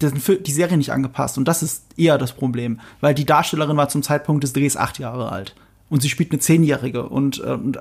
die 0.00 0.52
Serie 0.52 0.76
nicht 0.76 0.92
angepasst. 0.92 1.38
Und 1.38 1.46
das 1.46 1.62
ist 1.62 1.84
eher 1.96 2.18
das 2.18 2.32
Problem, 2.32 2.80
weil 3.00 3.14
die 3.14 3.24
Darstellerin 3.24 3.76
war 3.76 3.88
zum 3.88 4.02
Zeitpunkt 4.02 4.44
des 4.44 4.52
Drehs 4.52 4.76
acht 4.76 4.98
Jahre 4.98 5.32
alt. 5.32 5.54
Und 5.90 6.02
sie 6.02 6.08
spielt 6.08 6.30
eine 6.32 6.40
Zehnjährige. 6.40 7.08
Und, 7.08 7.40
äh, 7.40 7.52
und 7.52 7.78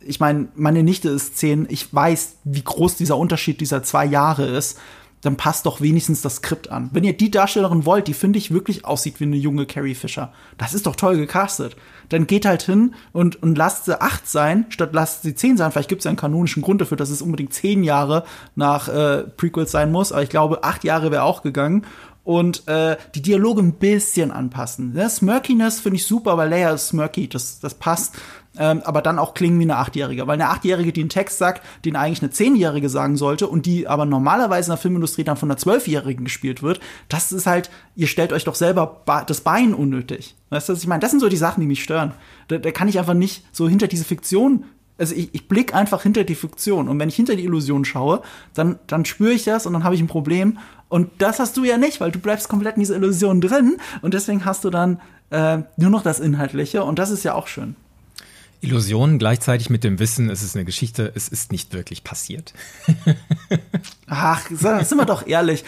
ich 0.00 0.20
meine, 0.20 0.48
meine 0.54 0.82
Nichte 0.82 1.10
ist 1.10 1.36
zehn. 1.36 1.66
Ich 1.68 1.92
weiß, 1.92 2.36
wie 2.44 2.62
groß 2.62 2.96
dieser 2.96 3.16
Unterschied 3.16 3.60
dieser 3.60 3.82
zwei 3.82 4.06
Jahre 4.06 4.46
ist 4.46 4.78
dann 5.22 5.36
passt 5.36 5.66
doch 5.66 5.80
wenigstens 5.80 6.22
das 6.22 6.36
Skript 6.36 6.70
an. 6.70 6.90
Wenn 6.92 7.04
ihr 7.04 7.16
die 7.16 7.30
Darstellerin 7.30 7.84
wollt, 7.84 8.08
die 8.08 8.14
finde 8.14 8.38
ich 8.38 8.52
wirklich 8.52 8.84
aussieht 8.84 9.20
wie 9.20 9.24
eine 9.24 9.36
junge 9.36 9.66
Carrie 9.66 9.94
Fisher, 9.94 10.32
das 10.58 10.74
ist 10.74 10.86
doch 10.86 10.96
toll 10.96 11.16
gecastet. 11.16 11.76
Dann 12.08 12.26
geht 12.26 12.46
halt 12.46 12.62
hin 12.62 12.94
und, 13.12 13.42
und 13.42 13.56
lasst 13.56 13.84
sie 13.84 14.00
acht 14.00 14.28
sein, 14.28 14.66
statt 14.70 14.90
lasst 14.92 15.22
sie 15.22 15.34
zehn 15.34 15.56
sein. 15.56 15.72
Vielleicht 15.72 15.88
gibt 15.88 16.00
es 16.00 16.04
ja 16.04 16.10
einen 16.10 16.18
kanonischen 16.18 16.62
Grund 16.62 16.80
dafür, 16.80 16.96
dass 16.96 17.10
es 17.10 17.22
unbedingt 17.22 17.52
zehn 17.52 17.84
Jahre 17.84 18.24
nach 18.56 18.88
äh, 18.88 19.24
Prequels 19.24 19.70
sein 19.70 19.92
muss, 19.92 20.12
aber 20.12 20.22
ich 20.22 20.30
glaube, 20.30 20.64
acht 20.64 20.84
Jahre 20.84 21.10
wäre 21.10 21.22
auch 21.22 21.42
gegangen. 21.42 21.86
Und 22.22 22.68
äh, 22.68 22.96
die 23.14 23.22
Dialoge 23.22 23.62
ein 23.62 23.72
bisschen 23.72 24.30
anpassen. 24.30 24.94
Das 24.94 25.16
Smirkiness 25.16 25.80
finde 25.80 25.96
ich 25.96 26.06
super, 26.06 26.36
weil 26.36 26.50
Leia 26.50 26.70
ist 26.70 26.88
smirky, 26.88 27.28
das, 27.28 27.60
das 27.60 27.74
passt 27.74 28.14
ähm, 28.58 28.82
aber 28.84 29.00
dann 29.02 29.18
auch 29.18 29.34
klingen 29.34 29.58
wie 29.58 29.64
eine 29.64 29.76
Achtjährige. 29.76 30.26
Weil 30.26 30.34
eine 30.34 30.48
Achtjährige, 30.48 30.92
die 30.92 31.00
einen 31.00 31.08
Text 31.08 31.38
sagt, 31.38 31.62
den 31.84 31.96
eigentlich 31.96 32.22
eine 32.22 32.30
Zehnjährige 32.30 32.88
sagen 32.88 33.16
sollte 33.16 33.46
und 33.46 33.66
die 33.66 33.86
aber 33.86 34.04
normalerweise 34.04 34.68
in 34.68 34.72
der 34.72 34.78
Filmindustrie 34.78 35.24
dann 35.24 35.36
von 35.36 35.50
einer 35.50 35.58
Zwölfjährigen 35.58 36.24
gespielt 36.24 36.62
wird, 36.62 36.80
das 37.08 37.32
ist 37.32 37.46
halt, 37.46 37.70
ihr 37.94 38.06
stellt 38.06 38.32
euch 38.32 38.44
doch 38.44 38.54
selber 38.56 39.02
das 39.26 39.42
Bein 39.42 39.74
unnötig. 39.74 40.34
Weißt 40.50 40.68
du, 40.68 40.72
was 40.72 40.82
ich 40.82 40.88
meine? 40.88 41.00
Das 41.00 41.10
sind 41.10 41.20
so 41.20 41.28
die 41.28 41.36
Sachen, 41.36 41.60
die 41.60 41.66
mich 41.66 41.82
stören. 41.82 42.12
Da, 42.48 42.58
da 42.58 42.70
kann 42.72 42.88
ich 42.88 42.98
einfach 42.98 43.14
nicht 43.14 43.44
so 43.52 43.68
hinter 43.68 43.86
diese 43.86 44.04
Fiktion 44.04 44.64
also 44.98 45.14
ich, 45.14 45.34
ich 45.34 45.48
blicke 45.48 45.74
einfach 45.74 46.02
hinter 46.02 46.24
die 46.24 46.34
Fiktion. 46.34 46.86
Und 46.86 46.98
wenn 46.98 47.08
ich 47.08 47.16
hinter 47.16 47.34
die 47.34 47.44
Illusion 47.44 47.86
schaue, 47.86 48.20
dann, 48.52 48.78
dann 48.86 49.06
spüre 49.06 49.32
ich 49.32 49.44
das 49.44 49.64
und 49.64 49.72
dann 49.72 49.82
habe 49.82 49.94
ich 49.94 50.02
ein 50.02 50.08
Problem. 50.08 50.58
Und 50.90 51.08
das 51.18 51.38
hast 51.38 51.56
du 51.56 51.64
ja 51.64 51.78
nicht, 51.78 52.02
weil 52.02 52.12
du 52.12 52.18
bleibst 52.18 52.50
komplett 52.50 52.76
in 52.76 52.80
dieser 52.80 52.96
Illusion 52.96 53.40
drin. 53.40 53.78
Und 54.02 54.12
deswegen 54.12 54.44
hast 54.44 54.62
du 54.62 54.68
dann 54.68 55.00
äh, 55.30 55.60
nur 55.78 55.90
noch 55.90 56.02
das 56.02 56.20
Inhaltliche. 56.20 56.84
Und 56.84 56.98
das 56.98 57.10
ist 57.10 57.24
ja 57.24 57.34
auch 57.34 57.46
schön. 57.46 57.76
Illusionen 58.62 59.18
gleichzeitig 59.18 59.70
mit 59.70 59.84
dem 59.84 59.98
Wissen, 59.98 60.28
es 60.28 60.42
ist 60.42 60.54
eine 60.54 60.64
Geschichte, 60.64 61.10
es 61.14 61.28
ist 61.28 61.50
nicht 61.50 61.72
wirklich 61.72 62.04
passiert. 62.04 62.52
Ach, 64.06 64.46
sind 64.48 64.98
wir 64.98 65.06
doch 65.06 65.26
ehrlich. 65.26 65.64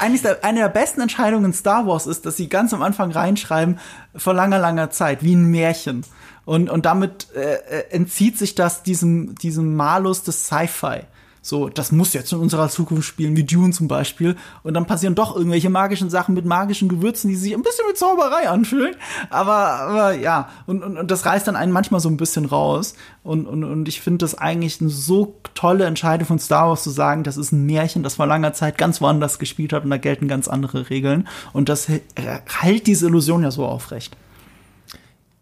Eine 0.00 0.58
der 0.58 0.68
besten 0.68 1.00
Entscheidungen 1.00 1.46
in 1.46 1.52
Star 1.52 1.86
Wars 1.86 2.06
ist, 2.06 2.26
dass 2.26 2.36
sie 2.36 2.48
ganz 2.48 2.74
am 2.74 2.82
Anfang 2.82 3.10
reinschreiben, 3.12 3.78
vor 4.14 4.34
langer, 4.34 4.58
langer 4.58 4.90
Zeit, 4.90 5.22
wie 5.22 5.34
ein 5.34 5.50
Märchen. 5.50 6.04
Und, 6.44 6.68
und 6.68 6.84
damit 6.86 7.28
äh, 7.34 7.54
äh 7.54 7.90
entzieht 7.90 8.36
sich 8.36 8.54
das 8.54 8.82
diesem, 8.82 9.34
diesem 9.36 9.74
Malus 9.76 10.22
des 10.22 10.46
Sci-Fi. 10.46 11.02
So, 11.44 11.68
das 11.68 11.90
muss 11.90 12.12
jetzt 12.12 12.32
in 12.32 12.38
unserer 12.38 12.68
Zukunft 12.68 13.08
spielen, 13.08 13.36
wie 13.36 13.42
Dune 13.42 13.72
zum 13.72 13.88
Beispiel. 13.88 14.36
Und 14.62 14.74
dann 14.74 14.86
passieren 14.86 15.16
doch 15.16 15.34
irgendwelche 15.34 15.70
magischen 15.70 16.08
Sachen 16.08 16.36
mit 16.36 16.44
magischen 16.44 16.88
Gewürzen, 16.88 17.28
die 17.28 17.34
sich 17.34 17.52
ein 17.52 17.62
bisschen 17.62 17.84
mit 17.88 17.98
Zauberei 17.98 18.48
anfühlen. 18.48 18.94
Aber, 19.28 19.56
aber 19.56 20.12
ja, 20.14 20.50
und, 20.66 20.84
und, 20.84 20.96
und 20.96 21.10
das 21.10 21.26
reißt 21.26 21.48
dann 21.48 21.56
einen 21.56 21.72
manchmal 21.72 21.98
so 21.98 22.08
ein 22.08 22.16
bisschen 22.16 22.44
raus. 22.44 22.94
Und, 23.24 23.46
und, 23.46 23.64
und 23.64 23.88
ich 23.88 24.00
finde 24.00 24.18
das 24.18 24.38
eigentlich 24.38 24.80
eine 24.80 24.90
so 24.90 25.34
tolle 25.54 25.84
Entscheidung 25.84 26.28
von 26.28 26.38
Star 26.38 26.68
Wars 26.68 26.84
zu 26.84 26.90
sagen, 26.90 27.24
das 27.24 27.36
ist 27.36 27.50
ein 27.50 27.66
Märchen, 27.66 28.04
das 28.04 28.14
vor 28.14 28.26
langer 28.28 28.52
Zeit 28.52 28.78
ganz 28.78 29.00
woanders 29.00 29.40
gespielt 29.40 29.72
hat 29.72 29.82
und 29.82 29.90
da 29.90 29.96
gelten 29.96 30.28
ganz 30.28 30.46
andere 30.46 30.90
Regeln. 30.90 31.26
Und 31.52 31.68
das 31.68 31.88
hält 31.88 32.86
diese 32.86 33.06
Illusion 33.08 33.42
ja 33.42 33.50
so 33.50 33.66
aufrecht. 33.66 34.16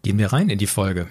Gehen 0.01 0.17
wir 0.17 0.33
rein 0.33 0.49
in 0.49 0.57
die 0.57 0.65
Folge. 0.65 1.07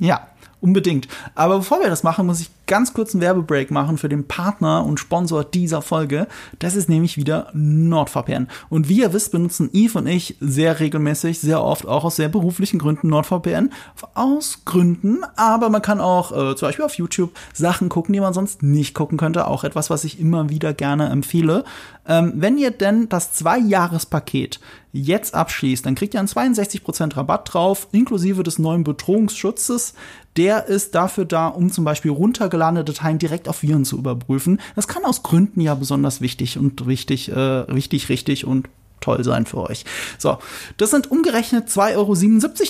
Ja. 0.00 0.26
Unbedingt. 0.64 1.08
Aber 1.34 1.58
bevor 1.58 1.80
wir 1.80 1.90
das 1.90 2.04
machen, 2.04 2.24
muss 2.24 2.40
ich 2.40 2.48
ganz 2.66 2.94
kurz 2.94 3.12
einen 3.12 3.20
Werbebreak 3.20 3.70
machen 3.70 3.98
für 3.98 4.08
den 4.08 4.26
Partner 4.26 4.82
und 4.86 4.98
Sponsor 4.98 5.44
dieser 5.44 5.82
Folge. 5.82 6.26
Das 6.58 6.74
ist 6.74 6.88
nämlich 6.88 7.18
wieder 7.18 7.50
NordVPN. 7.52 8.48
Und 8.70 8.88
wie 8.88 9.00
ihr 9.00 9.12
wisst, 9.12 9.32
benutzen 9.32 9.68
Yves 9.74 9.96
und 9.96 10.06
ich 10.06 10.38
sehr 10.40 10.80
regelmäßig, 10.80 11.38
sehr 11.38 11.62
oft, 11.62 11.86
auch 11.86 12.04
aus 12.04 12.16
sehr 12.16 12.30
beruflichen 12.30 12.78
Gründen 12.78 13.08
NordVPN. 13.08 13.74
Aus 14.14 14.62
Gründen, 14.64 15.18
aber 15.36 15.68
man 15.68 15.82
kann 15.82 16.00
auch 16.00 16.32
äh, 16.32 16.56
zum 16.56 16.68
Beispiel 16.68 16.86
auf 16.86 16.94
YouTube 16.94 17.32
Sachen 17.52 17.90
gucken, 17.90 18.14
die 18.14 18.20
man 18.20 18.32
sonst 18.32 18.62
nicht 18.62 18.94
gucken 18.94 19.18
könnte. 19.18 19.46
Auch 19.48 19.64
etwas, 19.64 19.90
was 19.90 20.04
ich 20.04 20.18
immer 20.18 20.48
wieder 20.48 20.72
gerne 20.72 21.10
empfehle. 21.10 21.64
Ähm, 22.06 22.32
wenn 22.36 22.58
ihr 22.58 22.70
denn 22.70 23.08
das 23.08 23.32
Zwei-Jahres-Paket 23.32 24.60
jetzt 24.92 25.34
abschließt, 25.34 25.84
dann 25.84 25.94
kriegt 25.94 26.14
ihr 26.14 26.20
einen 26.20 26.28
62% 26.28 27.16
Rabatt 27.16 27.52
drauf, 27.52 27.88
inklusive 27.92 28.42
des 28.42 28.58
neuen 28.58 28.84
Bedrohungsschutzes. 28.84 29.94
Der 30.36 30.66
ist 30.66 30.94
dafür 30.94 31.24
da, 31.24 31.48
um 31.48 31.70
zum 31.70 31.84
Beispiel 31.84 32.10
runtergeladene 32.10 32.84
Dateien 32.84 33.18
direkt 33.18 33.48
auf 33.48 33.62
Viren 33.62 33.84
zu 33.84 33.98
überprüfen. 33.98 34.60
Das 34.76 34.88
kann 34.88 35.04
aus 35.04 35.22
Gründen 35.22 35.60
ja 35.60 35.74
besonders 35.74 36.20
wichtig 36.20 36.58
und 36.58 36.86
richtig, 36.86 37.30
äh, 37.30 37.74
wichtig, 37.74 38.08
richtig 38.08 38.44
und 38.44 38.68
toll 39.00 39.22
sein 39.22 39.46
für 39.46 39.58
euch. 39.58 39.84
So, 40.18 40.38
das 40.78 40.90
sind 40.90 41.10
umgerechnet 41.10 41.68
2,77 41.68 41.92
Euro 41.96 42.14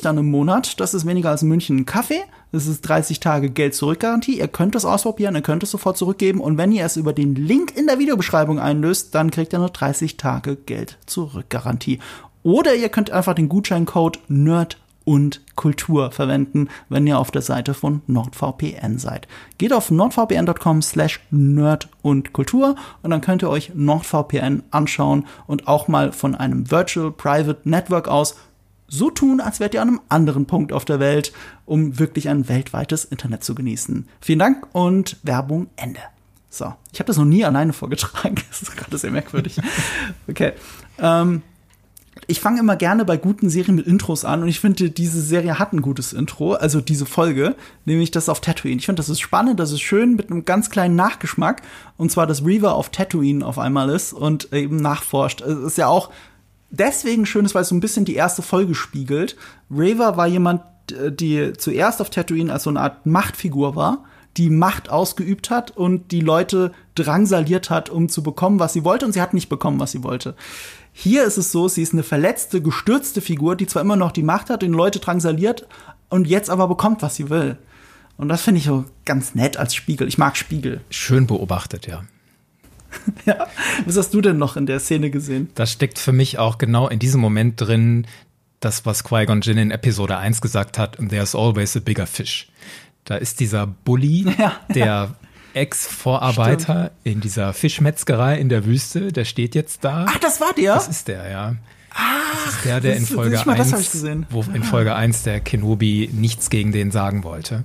dann 0.02 0.18
im 0.18 0.30
Monat. 0.30 0.80
Das 0.80 0.92
ist 0.94 1.06
weniger 1.06 1.30
als 1.30 1.42
München 1.42 1.86
Kaffee. 1.86 2.22
Das 2.54 2.68
ist 2.68 2.82
30 2.82 3.18
Tage 3.18 3.50
Geld-Zurück-Garantie. 3.50 4.38
Ihr 4.38 4.46
könnt 4.46 4.76
es 4.76 4.84
ausprobieren, 4.84 5.34
ihr 5.34 5.42
könnt 5.42 5.64
es 5.64 5.72
sofort 5.72 5.96
zurückgeben. 5.96 6.38
Und 6.38 6.56
wenn 6.56 6.70
ihr 6.70 6.84
es 6.84 6.96
über 6.96 7.12
den 7.12 7.34
Link 7.34 7.76
in 7.76 7.88
der 7.88 7.98
Videobeschreibung 7.98 8.60
einlöst, 8.60 9.12
dann 9.12 9.32
kriegt 9.32 9.52
ihr 9.52 9.58
nur 9.58 9.70
30 9.70 10.16
Tage 10.18 10.54
Geld-Zurück-Garantie. 10.54 11.98
Oder 12.44 12.76
ihr 12.76 12.90
könnt 12.90 13.10
einfach 13.10 13.34
den 13.34 13.48
Gutscheincode 13.48 14.20
NERD 14.28 14.78
und 15.02 15.40
Kultur 15.56 16.12
verwenden, 16.12 16.68
wenn 16.88 17.08
ihr 17.08 17.18
auf 17.18 17.32
der 17.32 17.42
Seite 17.42 17.74
von 17.74 18.02
NordVPN 18.06 18.98
seid. 18.98 19.26
Geht 19.58 19.72
auf 19.72 19.90
nordvpn.com 19.90 20.80
slash 20.80 21.18
nerd 21.32 21.88
und 22.02 22.32
Kultur 22.32 22.76
und 23.02 23.10
dann 23.10 23.20
könnt 23.20 23.42
ihr 23.42 23.50
euch 23.50 23.72
NordVPN 23.74 24.62
anschauen 24.70 25.26
und 25.48 25.66
auch 25.66 25.88
mal 25.88 26.12
von 26.12 26.36
einem 26.36 26.70
Virtual 26.70 27.10
Private 27.10 27.68
Network 27.68 28.06
aus 28.06 28.36
so 28.88 29.10
tun, 29.10 29.40
als 29.40 29.60
wärt 29.60 29.74
ihr 29.74 29.82
an 29.82 29.88
einem 29.88 30.00
anderen 30.08 30.46
Punkt 30.46 30.72
auf 30.72 30.84
der 30.84 31.00
Welt, 31.00 31.32
um 31.66 31.98
wirklich 31.98 32.28
ein 32.28 32.48
weltweites 32.48 33.04
Internet 33.04 33.44
zu 33.44 33.54
genießen. 33.54 34.08
Vielen 34.20 34.38
Dank 34.38 34.66
und 34.72 35.16
Werbung 35.22 35.68
Ende. 35.76 36.00
So, 36.50 36.72
ich 36.92 37.00
habe 37.00 37.08
das 37.08 37.16
noch 37.16 37.24
nie 37.24 37.44
alleine 37.44 37.72
vorgetragen. 37.72 38.36
Das 38.48 38.62
ist 38.62 38.76
gerade 38.76 38.96
sehr 38.96 39.10
merkwürdig. 39.10 39.60
Okay. 40.28 40.52
Ähm, 40.98 41.42
ich 42.28 42.40
fange 42.40 42.60
immer 42.60 42.76
gerne 42.76 43.04
bei 43.04 43.16
guten 43.16 43.50
Serien 43.50 43.74
mit 43.74 43.86
Intros 43.86 44.24
an 44.24 44.42
und 44.42 44.48
ich 44.48 44.60
finde, 44.60 44.90
diese 44.90 45.20
Serie 45.20 45.58
hat 45.58 45.72
ein 45.72 45.82
gutes 45.82 46.12
Intro, 46.12 46.52
also 46.52 46.80
diese 46.80 47.06
Folge, 47.06 47.56
nämlich 47.84 48.12
das 48.12 48.28
auf 48.28 48.40
Tatooine. 48.40 48.76
Ich 48.76 48.86
finde, 48.86 49.00
das 49.00 49.08
ist 49.08 49.20
spannend, 49.20 49.58
das 49.58 49.72
ist 49.72 49.80
schön 49.80 50.14
mit 50.14 50.30
einem 50.30 50.44
ganz 50.44 50.70
kleinen 50.70 50.94
Nachgeschmack 50.94 51.62
und 51.96 52.12
zwar, 52.12 52.26
dass 52.26 52.44
Reaver 52.44 52.74
auf 52.74 52.90
Tatooine 52.90 53.44
auf 53.44 53.58
einmal 53.58 53.90
ist 53.90 54.12
und 54.12 54.52
eben 54.52 54.76
nachforscht. 54.76 55.40
Es 55.40 55.58
ist 55.58 55.78
ja 55.78 55.88
auch 55.88 56.10
deswegen 56.78 57.26
schön, 57.26 57.52
weil 57.54 57.62
es 57.62 57.68
so 57.68 57.74
ein 57.74 57.80
bisschen 57.80 58.04
die 58.04 58.14
erste 58.14 58.42
Folge 58.42 58.74
spiegelt. 58.74 59.36
Raver 59.70 60.16
war 60.16 60.26
jemand, 60.26 60.62
die 60.90 61.52
zuerst 61.56 62.00
auf 62.00 62.10
Tatooine 62.10 62.52
als 62.52 62.64
so 62.64 62.70
eine 62.70 62.80
Art 62.80 63.06
Machtfigur 63.06 63.74
war 63.74 64.04
die 64.36 64.50
Macht 64.50 64.90
ausgeübt 64.90 65.50
hat 65.50 65.70
und 65.70 66.10
die 66.10 66.20
Leute 66.20 66.72
drangsaliert 66.94 67.70
hat, 67.70 67.88
um 67.90 68.08
zu 68.08 68.22
bekommen, 68.22 68.58
was 68.58 68.72
sie 68.72 68.84
wollte, 68.84 69.06
und 69.06 69.12
sie 69.12 69.20
hat 69.20 69.34
nicht 69.34 69.48
bekommen, 69.48 69.78
was 69.78 69.92
sie 69.92 70.02
wollte. 70.02 70.34
Hier 70.92 71.24
ist 71.24 71.38
es 71.38 71.52
so, 71.52 71.68
sie 71.68 71.82
ist 71.82 71.92
eine 71.92 72.02
verletzte, 72.02 72.60
gestürzte 72.60 73.20
Figur, 73.20 73.56
die 73.56 73.66
zwar 73.66 73.82
immer 73.82 73.96
noch 73.96 74.12
die 74.12 74.22
Macht 74.22 74.50
hat, 74.50 74.62
den 74.62 74.72
Leute 74.72 74.98
drangsaliert 74.98 75.66
und 76.08 76.26
jetzt 76.26 76.50
aber 76.50 76.68
bekommt, 76.68 77.02
was 77.02 77.16
sie 77.16 77.30
will. 77.30 77.58
Und 78.16 78.28
das 78.28 78.42
finde 78.42 78.58
ich 78.58 78.66
so 78.66 78.84
ganz 79.04 79.34
nett 79.34 79.56
als 79.56 79.74
Spiegel. 79.74 80.06
Ich 80.06 80.18
mag 80.18 80.36
Spiegel. 80.36 80.80
Schön 80.90 81.26
beobachtet, 81.26 81.86
ja. 81.86 82.04
ja. 83.26 83.46
Was 83.84 83.96
hast 83.96 84.14
du 84.14 84.20
denn 84.20 84.38
noch 84.38 84.56
in 84.56 84.66
der 84.66 84.80
Szene 84.80 85.10
gesehen? 85.10 85.48
Da 85.54 85.66
steckt 85.66 85.98
für 85.98 86.12
mich 86.12 86.38
auch 86.38 86.58
genau 86.58 86.88
in 86.88 86.98
diesem 86.98 87.20
Moment 87.20 87.60
drin, 87.60 88.06
das, 88.60 88.86
was 88.86 89.04
Qui-Gon 89.04 89.42
Jinn 89.42 89.58
in 89.58 89.70
Episode 89.70 90.16
1 90.16 90.40
gesagt 90.40 90.78
hat, 90.78 90.96
there's 90.96 91.34
always 91.34 91.76
a 91.76 91.80
bigger 91.80 92.06
fish. 92.06 92.48
Da 93.04 93.16
ist 93.16 93.40
dieser 93.40 93.66
Bully, 93.66 94.26
ja, 94.38 94.60
der 94.74 94.86
ja. 94.86 95.14
Ex-Vorarbeiter 95.52 96.90
in 97.04 97.20
dieser 97.20 97.52
Fischmetzgerei 97.52 98.38
in 98.38 98.48
der 98.48 98.64
Wüste, 98.64 99.12
der 99.12 99.24
steht 99.24 99.54
jetzt 99.54 99.84
da. 99.84 100.06
Ach, 100.08 100.18
das 100.18 100.40
war 100.40 100.52
der? 100.54 100.74
Das 100.74 100.88
ist 100.88 101.08
der, 101.08 101.30
ja. 101.30 101.56
Ach, 101.94 102.44
das 102.44 102.54
ist 102.54 102.64
der, 102.64 102.80
der 102.80 102.96
in 102.96 103.06
Folge 103.06 103.38
1, 103.46 104.26
wo 104.30 104.42
in 104.52 104.64
Folge 104.64 104.94
1 104.94 105.22
der 105.22 105.40
Kenobi 105.40 106.10
nichts 106.12 106.50
gegen 106.50 106.72
den 106.72 106.90
sagen 106.90 107.22
wollte. 107.22 107.64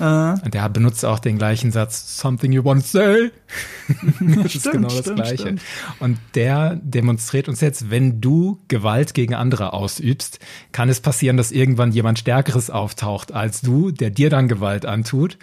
Uh. 0.00 0.34
Und 0.44 0.54
der 0.54 0.68
benutzt 0.68 1.04
auch 1.04 1.18
den 1.18 1.38
gleichen 1.38 1.70
Satz, 1.70 2.18
something 2.18 2.52
you 2.52 2.64
want 2.64 2.82
to 2.82 2.88
say. 2.88 3.30
das 4.20 4.52
stimmt, 4.52 4.54
ist 4.54 4.72
genau 4.72 4.88
das 4.88 4.98
stimmt, 5.00 5.16
Gleiche. 5.16 5.42
Stimmt. 5.42 5.62
Und 6.00 6.18
der 6.34 6.76
demonstriert 6.82 7.48
uns 7.48 7.60
jetzt, 7.60 7.90
wenn 7.90 8.20
du 8.20 8.58
Gewalt 8.68 9.14
gegen 9.14 9.34
andere 9.34 9.72
ausübst, 9.72 10.38
kann 10.72 10.88
es 10.88 11.00
passieren, 11.00 11.36
dass 11.36 11.52
irgendwann 11.52 11.92
jemand 11.92 12.18
Stärkeres 12.18 12.70
auftaucht 12.70 13.32
als 13.32 13.60
du, 13.60 13.90
der 13.90 14.10
dir 14.10 14.30
dann 14.30 14.48
Gewalt 14.48 14.86
antut. 14.86 15.38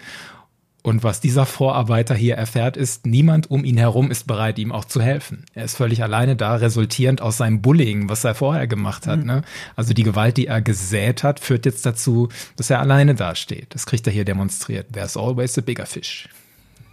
Und 0.82 1.04
was 1.04 1.20
dieser 1.20 1.46
Vorarbeiter 1.46 2.14
hier 2.14 2.36
erfährt, 2.36 2.76
ist, 2.76 3.06
niemand 3.06 3.50
um 3.50 3.64
ihn 3.64 3.76
herum 3.76 4.10
ist 4.10 4.26
bereit, 4.26 4.58
ihm 4.58 4.72
auch 4.72 4.84
zu 4.84 5.02
helfen. 5.02 5.44
Er 5.54 5.64
ist 5.64 5.76
völlig 5.76 6.02
alleine 6.02 6.36
da, 6.36 6.54
resultierend 6.54 7.20
aus 7.20 7.36
seinem 7.36 7.60
Bullying, 7.60 8.08
was 8.08 8.24
er 8.24 8.34
vorher 8.34 8.66
gemacht 8.66 9.06
hat. 9.06 9.20
Mhm. 9.20 9.26
Ne? 9.26 9.42
Also 9.76 9.92
die 9.92 10.04
Gewalt, 10.04 10.36
die 10.36 10.46
er 10.46 10.62
gesät 10.62 11.22
hat, 11.22 11.40
führt 11.40 11.66
jetzt 11.66 11.84
dazu, 11.84 12.28
dass 12.56 12.70
er 12.70 12.80
alleine 12.80 13.14
dasteht. 13.14 13.74
Das 13.74 13.86
kriegt 13.86 14.06
er 14.06 14.12
hier 14.12 14.24
demonstriert. 14.24 14.92
There's 14.92 15.16
always 15.16 15.58
a 15.58 15.60
bigger 15.60 15.86
fish. 15.86 16.28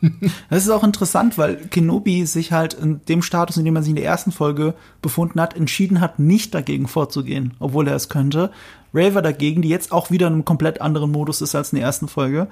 Das 0.49 0.63
ist 0.63 0.69
auch 0.69 0.83
interessant, 0.83 1.37
weil 1.37 1.55
Kenobi 1.55 2.25
sich 2.25 2.51
halt 2.51 2.73
in 2.73 3.01
dem 3.05 3.21
Status, 3.21 3.57
in 3.57 3.65
dem 3.65 3.75
er 3.75 3.81
sich 3.81 3.91
in 3.91 3.95
der 3.95 4.05
ersten 4.05 4.31
Folge 4.31 4.73
befunden 5.01 5.41
hat, 5.41 5.55
entschieden 5.55 6.01
hat, 6.01 6.19
nicht 6.19 6.53
dagegen 6.53 6.87
vorzugehen, 6.87 7.53
obwohl 7.59 7.87
er 7.87 7.95
es 7.95 8.09
könnte. 8.09 8.51
Raver 8.93 9.21
dagegen, 9.21 9.61
die 9.61 9.69
jetzt 9.69 9.91
auch 9.91 10.11
wieder 10.11 10.27
in 10.27 10.33
einem 10.33 10.45
komplett 10.45 10.81
anderen 10.81 11.11
Modus 11.11 11.41
ist 11.41 11.55
als 11.55 11.73
in 11.73 11.77
der 11.77 11.85
ersten 11.85 12.07
Folge, 12.07 12.47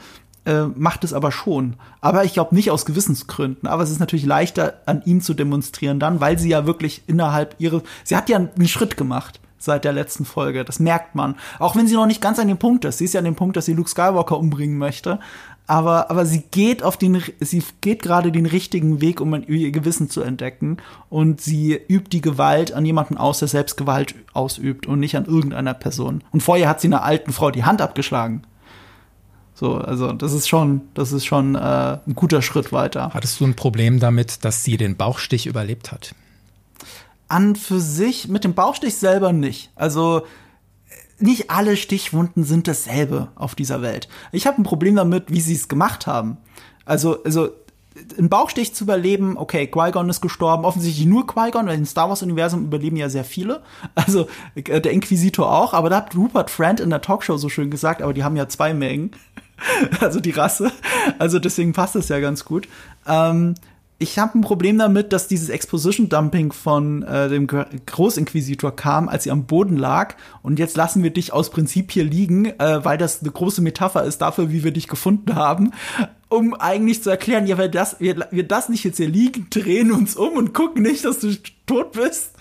äh, 0.46 0.66
macht 0.76 1.04
es 1.04 1.14
aber 1.14 1.32
schon. 1.32 1.76
Aber 2.02 2.24
ich 2.24 2.34
glaube 2.34 2.56
nicht 2.56 2.72
aus 2.72 2.86
Gewissensgründen. 2.86 3.68
Aber 3.68 3.84
es 3.84 3.92
ist 3.92 4.00
natürlich 4.00 4.26
leichter, 4.26 4.76
an 4.86 5.02
ihm 5.06 5.22
zu 5.22 5.34
demonstrieren 5.34 6.00
dann, 6.00 6.22
weil 6.22 6.40
sie 6.40 6.50
ja 6.50 6.66
wirklich 6.66 7.04
innerhalb 7.08 7.56
ihres, 7.60 7.84
sie 8.04 8.16
hat 8.16 8.30
ja 8.30 8.38
einen 8.38 8.68
Schritt 8.68 8.98
gemacht 8.98 9.40
seit 9.58 9.84
der 9.84 9.94
letzten 9.94 10.26
Folge. 10.26 10.64
Das 10.64 10.80
merkt 10.80 11.16
man. 11.16 11.36
Auch 11.60 11.76
wenn 11.76 11.88
sie 11.88 11.96
noch 11.96 12.06
nicht 12.06 12.22
ganz 12.22 12.40
an 12.40 12.48
dem 12.48 12.58
Punkt 12.58 12.86
ist. 12.86 13.00
Sie 13.00 13.06
ist 13.06 13.14
ja 13.14 13.20
an 13.20 13.26
dem 13.26 13.36
Punkt, 13.36 13.58
dass 13.58 13.66
sie 13.66 13.74
Luke 13.74 13.90
Skywalker 13.90 14.38
umbringen 14.38 14.78
möchte. 14.78 15.20
Aber, 15.68 16.12
aber 16.12 16.28
sie 16.28 16.44
geht 16.52 16.84
auf 16.84 16.96
den, 16.96 17.24
sie 17.40 17.64
geht 17.82 18.04
gerade 18.04 18.32
den 18.32 18.46
richtigen 18.46 19.02
Weg, 19.02 19.20
um 19.20 19.34
ihr 19.48 19.72
Gewissen 19.72 20.10
zu 20.10 20.22
entdecken. 20.22 20.78
Und 21.10 21.42
sie 21.42 21.74
übt 21.74 22.10
die 22.12 22.22
Gewalt 22.22 22.72
an 22.72 22.86
jemanden 22.86 23.18
aus, 23.18 23.40
der 23.40 23.48
selbst 23.48 23.76
Gewalt 23.76 24.14
ausübt 24.34 24.86
und 24.86 25.00
nicht 25.00 25.18
an 25.18 25.26
irgendeiner 25.26 25.74
Person. 25.74 26.24
Und 26.32 26.44
vorher 26.44 26.70
hat 26.70 26.82
sie 26.82 26.88
einer 26.88 27.04
alten 27.04 27.34
Frau 27.34 27.50
die 27.50 27.64
Hand 27.64 27.82
abgeschlagen. 27.82 28.44
So, 29.56 29.76
also 29.76 30.12
das 30.12 30.34
ist 30.34 30.50
schon, 30.50 30.82
das 30.94 31.14
ist 31.14 31.26
schon 31.26 31.56
äh, 31.56 31.98
ein 32.06 32.14
guter 32.14 32.42
Schritt 32.42 32.74
weiter. 32.74 33.12
Hattest 33.14 33.40
du 33.40 33.46
ein 33.46 33.56
Problem 33.56 34.00
damit, 34.00 34.44
dass 34.44 34.64
sie 34.64 34.76
den 34.76 34.98
Bauchstich 34.98 35.48
überlebt 35.48 35.94
hat? 35.94 36.14
An 37.30 37.56
für 37.56 37.80
sich 37.80 38.28
mit 38.28 38.44
dem 38.44 38.54
Bauchstich 38.54 38.96
selber 38.98 39.32
nicht. 39.32 39.72
Also 39.76 40.24
nicht 41.20 41.50
alle 41.50 41.78
Stichwunden 41.78 42.44
sind 42.44 42.68
dasselbe 42.68 43.30
auf 43.36 43.56
dieser 43.56 43.82
Welt. 43.82 44.10
Ich 44.34 44.46
habe 44.46 44.62
ein 44.62 44.66
Problem 44.66 44.98
damit, 44.98 45.32
wie 45.32 45.40
sie 45.40 45.54
es 45.54 45.70
gemacht 45.70 46.06
haben. 46.06 46.38
Also, 46.84 47.24
also 47.24 47.50
ein 48.20 48.28
Bauchstich 48.28 48.74
zu 48.74 48.84
überleben, 48.84 49.38
okay, 49.38 49.68
Qui-Gon 49.68 50.10
ist 50.10 50.20
gestorben, 50.20 50.66
offensichtlich 50.66 51.06
nur 51.06 51.26
Qui-Gon, 51.26 51.68
weil 51.68 51.78
im 51.78 51.86
Star 51.86 52.10
Wars-Universum 52.10 52.66
überleben 52.66 52.98
ja 52.98 53.08
sehr 53.08 53.24
viele. 53.24 53.64
Also 53.96 54.28
äh, 54.56 54.82
der 54.82 54.92
Inquisitor 54.92 55.50
auch, 55.50 55.74
aber 55.74 55.90
da 55.90 55.98
hat 55.98 56.16
Rupert 56.16 56.50
Friend 56.50 56.80
in 56.82 56.90
der 56.90 57.02
Talkshow 57.02 57.38
so 57.38 57.48
schön 57.48 57.72
gesagt, 57.72 58.02
aber 58.02 58.14
die 58.14 58.24
haben 58.24 58.36
ja 58.36 58.50
zwei 58.50 58.74
Mengen. 58.74 59.12
also 60.00 60.20
die 60.20 60.32
Rasse. 60.32 60.72
Also 61.20 61.40
deswegen 61.40 61.74
passt 61.74 61.96
es 61.96 62.10
ja 62.10 62.20
ganz 62.20 62.46
gut. 62.46 62.68
Ähm, 63.08 63.56
ich 63.98 64.20
habe 64.20 64.38
ein 64.38 64.42
Problem 64.42 64.78
damit, 64.78 65.14
dass 65.14 65.30
dieses 65.30 65.48
Exposition-Dumping 65.48 66.52
von 66.52 67.04
äh, 67.04 67.30
dem 67.30 67.48
Großinquisitor 67.48 68.76
kam, 68.76 69.08
als 69.08 69.24
sie 69.24 69.32
am 69.32 69.46
Boden 69.46 69.78
lag. 69.78 70.16
Und 70.42 70.60
jetzt 70.60 70.76
lassen 70.76 71.02
wir 71.02 71.12
dich 71.12 71.32
aus 71.32 71.50
Prinzip 71.50 71.92
hier 71.92 72.04
liegen, 72.04 72.46
äh, 72.60 72.84
weil 72.84 72.98
das 72.98 73.22
eine 73.22 73.32
große 73.32 73.62
Metapher 73.62 74.04
ist 74.04 74.18
dafür, 74.18 74.52
wie 74.52 74.66
wir 74.66 74.72
dich 74.72 74.90
gefunden 74.90 75.36
haben 75.36 75.72
um 76.36 76.54
eigentlich 76.54 77.02
zu 77.04 77.10
erklären, 77.10 77.48
ja, 77.48 77.58
weil 77.58 77.70
das, 77.70 78.00
wir, 78.00 78.28
wir 78.32 78.48
das 78.48 78.70
nicht 78.70 78.84
jetzt 78.84 78.98
hier 78.98 79.08
liegen, 79.08 79.48
drehen 79.50 79.92
uns 79.92 80.16
um 80.16 80.34
und 80.34 80.54
gucken 80.54 80.82
nicht, 80.82 81.06
dass 81.06 81.20
du 81.20 81.34
tot 81.66 81.94
bist, 81.94 82.32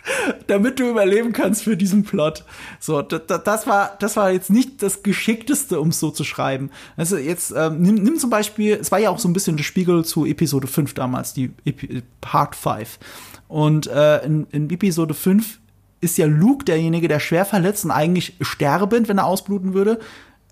damit 0.46 0.78
du 0.78 0.90
überleben 0.90 1.32
kannst 1.32 1.62
für 1.64 1.76
diesen 1.76 2.04
Plot. 2.04 2.44
So, 2.80 3.02
das, 3.02 3.66
war, 3.66 3.96
das 3.98 4.16
war 4.16 4.30
jetzt 4.30 4.50
nicht 4.50 4.82
das 4.82 5.02
Geschickteste, 5.02 5.80
um 5.80 5.88
es 5.88 6.00
so 6.00 6.10
zu 6.10 6.24
schreiben. 6.24 6.70
Also 6.96 7.16
jetzt, 7.16 7.52
ähm, 7.56 7.80
nimm, 7.80 7.96
nimm 7.96 8.18
zum 8.18 8.30
Beispiel, 8.30 8.78
es 8.80 8.92
war 8.92 8.98
ja 8.98 9.10
auch 9.10 9.18
so 9.18 9.28
ein 9.28 9.32
bisschen 9.32 9.56
der 9.56 9.64
Spiegel 9.64 10.04
zu 10.04 10.26
Episode 10.26 10.66
5 10.66 10.94
damals, 10.94 11.32
die 11.32 11.50
Epi 11.64 12.02
Part 12.20 12.56
5. 12.56 12.98
Und 13.48 13.86
äh, 13.86 14.24
in, 14.24 14.46
in 14.50 14.70
Episode 14.70 15.14
5 15.14 15.60
ist 16.00 16.18
ja 16.18 16.26
Luke 16.26 16.64
derjenige, 16.64 17.08
der 17.08 17.20
schwer 17.20 17.44
verletzt 17.44 17.84
und 17.84 17.90
eigentlich 17.90 18.36
sterbend, 18.40 19.08
wenn 19.08 19.18
er 19.18 19.26
ausbluten 19.26 19.74
würde, 19.74 20.00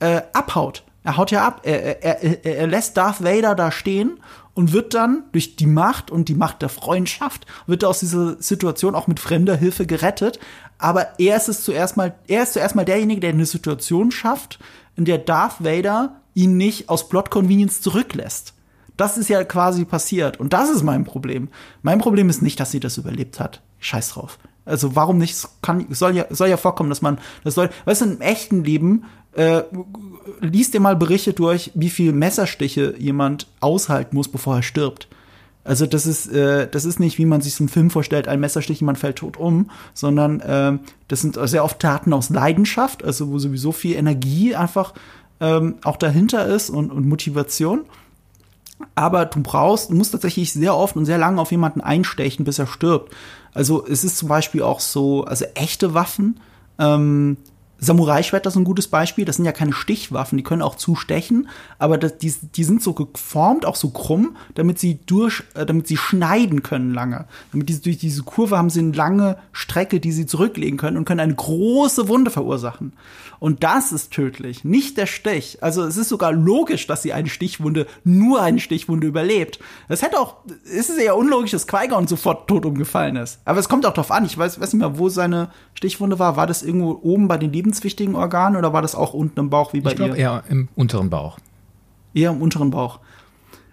äh, 0.01 0.23
abhaut 0.33 0.85
er 1.05 1.17
haut 1.17 1.31
ja 1.31 1.47
ab. 1.47 1.63
Er, 1.65 2.03
er, 2.03 2.23
er, 2.23 2.45
er 2.45 2.67
lässt 2.67 2.97
Darth 2.97 3.23
Vader 3.23 3.55
da 3.55 3.71
stehen 3.73 4.21
und 4.55 4.73
wird 4.73 4.95
dann 4.95 5.25
durch 5.33 5.57
die 5.57 5.67
Macht 5.67 6.11
und 6.11 6.29
die 6.29 6.35
Macht 6.35 6.63
der 6.63 6.69
Freundschaft 6.69 7.47
wird 7.67 7.83
er 7.83 7.89
aus 7.89 8.01
dieser 8.01 8.41
Situation 8.41 8.95
auch 8.95 9.07
mit 9.07 9.21
fremder 9.21 9.57
Hilfe 9.57 9.87
gerettet. 9.87 10.39
Aber 10.79 11.19
er 11.19 11.37
ist 11.37 11.49
es 11.49 11.65
zuerst 11.65 11.97
mal, 11.97 12.15
er 12.29 12.43
ist 12.43 12.55
zuerst 12.55 12.75
mal 12.75 12.85
derjenige, 12.85 13.21
der 13.21 13.31
eine 13.31 13.47
Situation 13.47 14.11
schafft, 14.11 14.59
in 14.97 15.05
der 15.05 15.19
Darth 15.19 15.65
Vader 15.65 16.21
ihn 16.35 16.57
nicht 16.57 16.89
aus 16.89 17.09
Plot 17.09 17.31
Convenience 17.31 17.81
zurücklässt. 17.81 18.55
Das 18.97 19.17
ist 19.17 19.29
ja 19.29 19.43
quasi 19.45 19.85
passiert. 19.85 20.39
Und 20.39 20.53
das 20.53 20.71
ist 20.71 20.83
mein 20.83 21.05
Problem. 21.05 21.49
Mein 21.83 21.99
Problem 21.99 22.29
ist 22.29 22.43
nicht, 22.43 22.61
dass 22.61 22.71
sie 22.71 22.81
das 22.81 22.99
überlebt 22.99 23.41
hat. 23.41 23.63
Scheiß 23.79 24.11
drauf. 24.11 24.39
Also 24.65 24.95
warum 24.95 25.19
nicht? 25.19 25.33
Es 25.33 25.49
kann, 25.63 25.87
soll 25.91 26.15
ja, 26.15 26.27
soll 26.31 26.49
ja 26.49 26.57
vorkommen, 26.57 26.89
dass 26.89 27.03
man, 27.03 27.19
das 27.43 27.55
soll, 27.55 27.71
weißt 27.85 28.03
du, 28.03 28.05
im 28.07 28.21
echten 28.21 28.65
Leben 28.65 29.05
äh, 29.35 29.63
liest 30.41 30.75
dir 30.75 30.81
mal 30.81 30.97
Berichte 30.97 31.33
durch, 31.33 31.71
wie 31.75 31.91
viel 31.91 32.13
Messerstiche 32.13 32.95
jemand 32.99 33.47
aushalten 33.61 34.17
muss, 34.17 34.29
bevor 34.29 34.57
er 34.57 34.63
stirbt. 34.63 35.09
Also 35.65 35.87
das 35.87 36.07
ist, 36.07 36.27
äh, 36.27 36.69
das 36.69 36.85
ist 36.85 36.99
nicht, 36.99 37.19
wie 37.19 37.25
man 37.25 37.41
sich 37.41 37.55
so 37.55 37.63
einen 37.63 37.69
Film 37.69 37.91
vorstellt, 37.91 38.27
ein 38.29 38.41
Messerstich, 38.41 38.81
jemand 38.81 38.99
fällt 38.99 39.17
tot 39.17 39.37
um, 39.37 39.71
sondern 39.95 40.41
äh, 40.41 40.79
das 41.09 41.21
sind 41.21 41.39
sehr 41.45 41.65
oft 41.65 41.79
Taten 41.79 42.13
aus 42.13 42.31
Leidenschaft, 42.31 43.05
also 43.05 43.31
wo 43.31 43.39
sowieso 43.39 43.71
viel 43.71 43.97
Energie 43.97 44.57
einfach 44.57 44.93
ähm, 45.41 45.77
auch 45.85 45.97
dahinter 45.97 46.47
ist 46.47 46.71
und, 46.71 46.91
und 46.91 47.09
Motivation. 47.09 47.83
Aber 48.97 49.27
du 49.27 49.41
brauchst, 49.41 49.91
du 49.91 49.95
musst 49.95 50.11
tatsächlich 50.13 50.53
sehr 50.53 50.77
oft 50.77 50.97
und 50.97 51.05
sehr 51.05 51.19
lange 51.19 51.41
auf 51.41 51.53
jemanden 51.53 51.81
einstechen, 51.81 52.45
bis 52.45 52.59
er 52.59 52.67
stirbt. 52.67 53.15
Also 53.55 53.87
es 53.87 54.03
ist 54.03 54.19
zum 54.19 54.29
Beispiel 54.29 54.63
auch 54.63 54.81
so, 54.81 55.25
also 55.25 55.45
echte 55.55 55.95
Waffen 55.95 56.41
ähm, 56.79 57.37
Samurai-Schwert, 57.83 58.47
das 58.47 58.55
ist 58.55 58.59
ein 58.59 58.65
gutes 58.65 58.87
Beispiel. 58.87 59.25
Das 59.25 59.37
sind 59.37 59.45
ja 59.45 59.51
keine 59.51 59.73
Stichwaffen, 59.73 60.37
die 60.37 60.45
können 60.45 60.63
auch 60.63 60.77
zustechen, 60.77 61.49
aber 61.79 61.99
das, 61.99 62.17
die, 62.19 62.33
die 62.55 62.65
sind 62.65 62.81
so 62.81 62.93
geformt, 62.93 63.67
auch 63.67 63.75
so 63.75 63.91
krumm, 63.91 64.37
damit 64.55 64.79
sie 64.79 65.01
durch, 65.05 65.43
äh, 65.55 65.67
damit 65.67 65.89
sie 65.89 65.97
schneiden 65.97 66.63
können 66.63 66.95
lange. 66.95 67.27
Damit 67.51 67.69
diese, 67.69 67.83
durch 67.83 67.99
diese 67.99 68.23
Kurve 68.23 68.57
haben 68.57 68.71
sie 68.71 68.81
eine 68.81 68.93
lange 68.93 69.37
Strecke, 69.51 69.99
die 69.99 70.13
sie 70.13 70.27
zurücklegen 70.27 70.79
können 70.79 70.97
und 70.97 71.05
können 71.05 71.21
eine 71.21 71.35
große 71.35 72.09
Wunde 72.09 72.31
verursachen. 72.31 72.93
Und 73.41 73.65
das 73.65 73.91
ist 73.91 74.13
tödlich, 74.13 74.63
nicht 74.63 74.97
der 74.97 75.07
Stich. 75.07 75.59
Also 75.65 75.83
es 75.83 75.97
ist 75.97 76.09
sogar 76.09 76.31
logisch, 76.31 76.87
dass 76.87 77.03
sie 77.03 77.13
eine 77.13 77.29
Stichwunde, 77.29 77.89
nur 78.05 78.41
eine 78.41 78.61
Stichwunde 78.61 79.09
überlebt. 79.09 79.59
Das 79.89 80.03
hätte 80.03 80.21
auch, 80.21 80.37
es 80.65 80.89
ist 80.89 80.99
eher 80.99 81.17
unlogisch, 81.17 81.51
dass 81.51 81.67
Qui-Gon 81.67 82.07
sofort 82.07 82.47
tot 82.47 82.65
umgefallen 82.65 83.17
ist. 83.17 83.41
Aber 83.45 83.59
es 83.59 83.69
kommt 83.69 83.85
auch 83.85 83.95
darauf 83.95 84.13
an, 84.13 84.25
ich 84.25 84.39
weiß, 84.39 84.61
weiß 84.61 84.73
nicht 84.73 84.81
mehr, 84.81 84.97
wo 84.97 85.09
seine 85.09 85.51
Stichwunde 85.75 86.21
war. 86.21 86.37
War 86.37 86.47
das 86.47 86.63
irgendwo 86.63 87.01
oben 87.03 87.27
bei 87.27 87.37
den 87.37 87.51
lebenswichtigen 87.73 88.15
Organen 88.15 88.57
oder 88.57 88.73
war 88.73 88.83
das 88.83 88.95
auch 88.95 89.15
unten 89.15 89.41
im 89.41 89.51
Bauch 89.51 89.73
wie 89.73 89.81
bei 89.81 89.91
ich 89.91 89.97
glaub, 89.97 90.11
ihr? 90.11 90.17
eher 90.17 90.45
im 90.49 90.69
unteren 90.77 91.11
Bauch. 91.11 91.39
Eher 92.15 92.31
im 92.31 92.43
unteren 92.43 92.71
Bauch. 92.71 93.01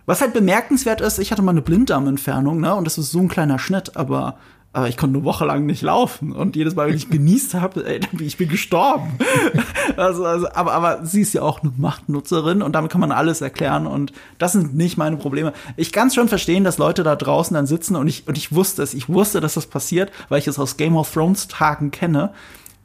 Was 0.05 0.21
halt 0.21 0.33
bemerkenswert 0.33 1.01
ist, 1.01 1.19
ich 1.19 1.31
hatte 1.31 1.41
mal 1.41 1.51
eine 1.51 1.61
Blinddarmentfernung, 1.61 2.59
ne, 2.59 2.73
und 2.73 2.85
das 2.85 2.97
ist 2.97 3.11
so 3.11 3.19
ein 3.19 3.27
kleiner 3.27 3.59
Schnitt, 3.59 3.95
aber 3.95 4.37
aber 4.71 4.87
ich 4.87 4.97
konnte 4.97 5.17
eine 5.17 5.25
Woche 5.25 5.45
lang 5.45 5.65
nicht 5.65 5.81
laufen 5.81 6.31
und 6.31 6.55
jedes 6.55 6.75
Mal, 6.75 6.89
wenn 6.89 6.95
ich 6.95 7.09
genießt 7.09 7.55
habe, 7.55 7.87
ey, 7.87 8.01
ich 8.19 8.37
bin 8.37 8.49
gestorben. 8.49 9.17
also, 9.97 10.23
also, 10.23 10.47
aber, 10.53 10.73
aber 10.73 11.03
sie 11.07 11.21
ist 11.21 11.33
ja 11.33 11.41
auch 11.41 11.63
eine 11.63 11.73
Machtnutzerin 11.75 12.61
und 12.61 12.73
damit 12.73 12.91
kann 12.91 13.01
man 13.01 13.11
alles 13.11 13.41
erklären 13.41 13.87
und 13.87 14.13
das 14.37 14.51
sind 14.51 14.75
nicht 14.75 14.95
meine 14.95 15.17
Probleme. 15.17 15.53
Ich 15.75 15.91
kann 15.91 16.11
schon 16.11 16.27
verstehen, 16.27 16.63
dass 16.63 16.77
Leute 16.77 17.01
da 17.01 17.15
draußen 17.15 17.55
dann 17.55 17.65
sitzen 17.65 17.95
und 17.95 18.07
ich, 18.07 18.27
und 18.27 18.37
ich 18.37 18.53
wusste 18.53 18.83
es, 18.83 18.93
ich 18.93 19.09
wusste, 19.09 19.41
dass 19.41 19.55
das 19.55 19.65
passiert, 19.65 20.11
weil 20.29 20.37
ich 20.37 20.47
es 20.47 20.59
aus 20.59 20.77
Game 20.77 20.97
of 20.97 21.11
Thrones 21.11 21.47
Tagen 21.47 21.89
kenne. 21.89 22.31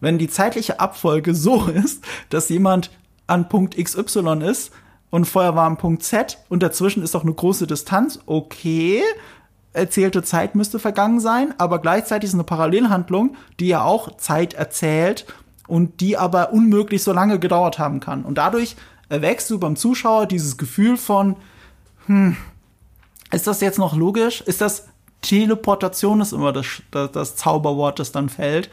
Wenn 0.01 0.19
die 0.19 0.29
zeitliche 0.29 0.81
Abfolge 0.81 1.35
so 1.35 1.67
ist, 1.69 2.05
dass 2.31 2.49
jemand 2.49 2.91
an 3.27 3.49
Punkt 3.49 3.77
XY 3.77 4.43
ist 4.45 4.73
und 5.11 5.25
vorher 5.25 5.55
war 5.55 5.67
am 5.67 5.77
Punkt 5.77 6.03
Z 6.03 6.39
und 6.49 6.63
dazwischen 6.63 7.03
ist 7.03 7.15
doch 7.15 7.23
eine 7.23 7.33
große 7.33 7.67
Distanz, 7.67 8.19
okay, 8.27 9.03
erzählte 9.73 10.23
Zeit 10.23 10.55
müsste 10.55 10.79
vergangen 10.79 11.21
sein, 11.21 11.55
aber 11.59 11.81
gleichzeitig 11.81 12.29
ist 12.29 12.35
eine 12.35 12.45
Parallelhandlung, 12.45 13.37
die 13.61 13.69
ja 13.69 13.83
auch 13.83 14.17
Zeit 14.17 14.55
erzählt 14.55 15.27
und 15.67 16.01
die 16.01 16.17
aber 16.17 16.53
unmöglich 16.53 17.03
so 17.03 17.13
lange 17.13 17.39
gedauert 17.39 17.79
haben 17.79 18.01
kann. 18.01 18.25
Und 18.25 18.39
dadurch 18.39 18.77
erwächst 19.09 19.51
du 19.51 19.59
beim 19.59 19.77
Zuschauer 19.77 20.27
dieses 20.27 20.57
Gefühl 20.57 20.97
von, 20.97 21.37
hm, 22.07 22.37
ist 23.33 23.47
das 23.47 23.61
jetzt 23.61 23.79
noch 23.79 23.97
logisch? 23.97 24.43
Ist 24.43 24.61
das 24.61 24.89
Teleportation 25.25 26.21
ist 26.21 26.33
immer 26.33 26.53
das, 26.53 26.67
das, 26.91 27.13
das 27.13 27.37
Zauberwort, 27.37 27.99
das 27.99 28.13
dann 28.13 28.29
fällt. 28.29 28.71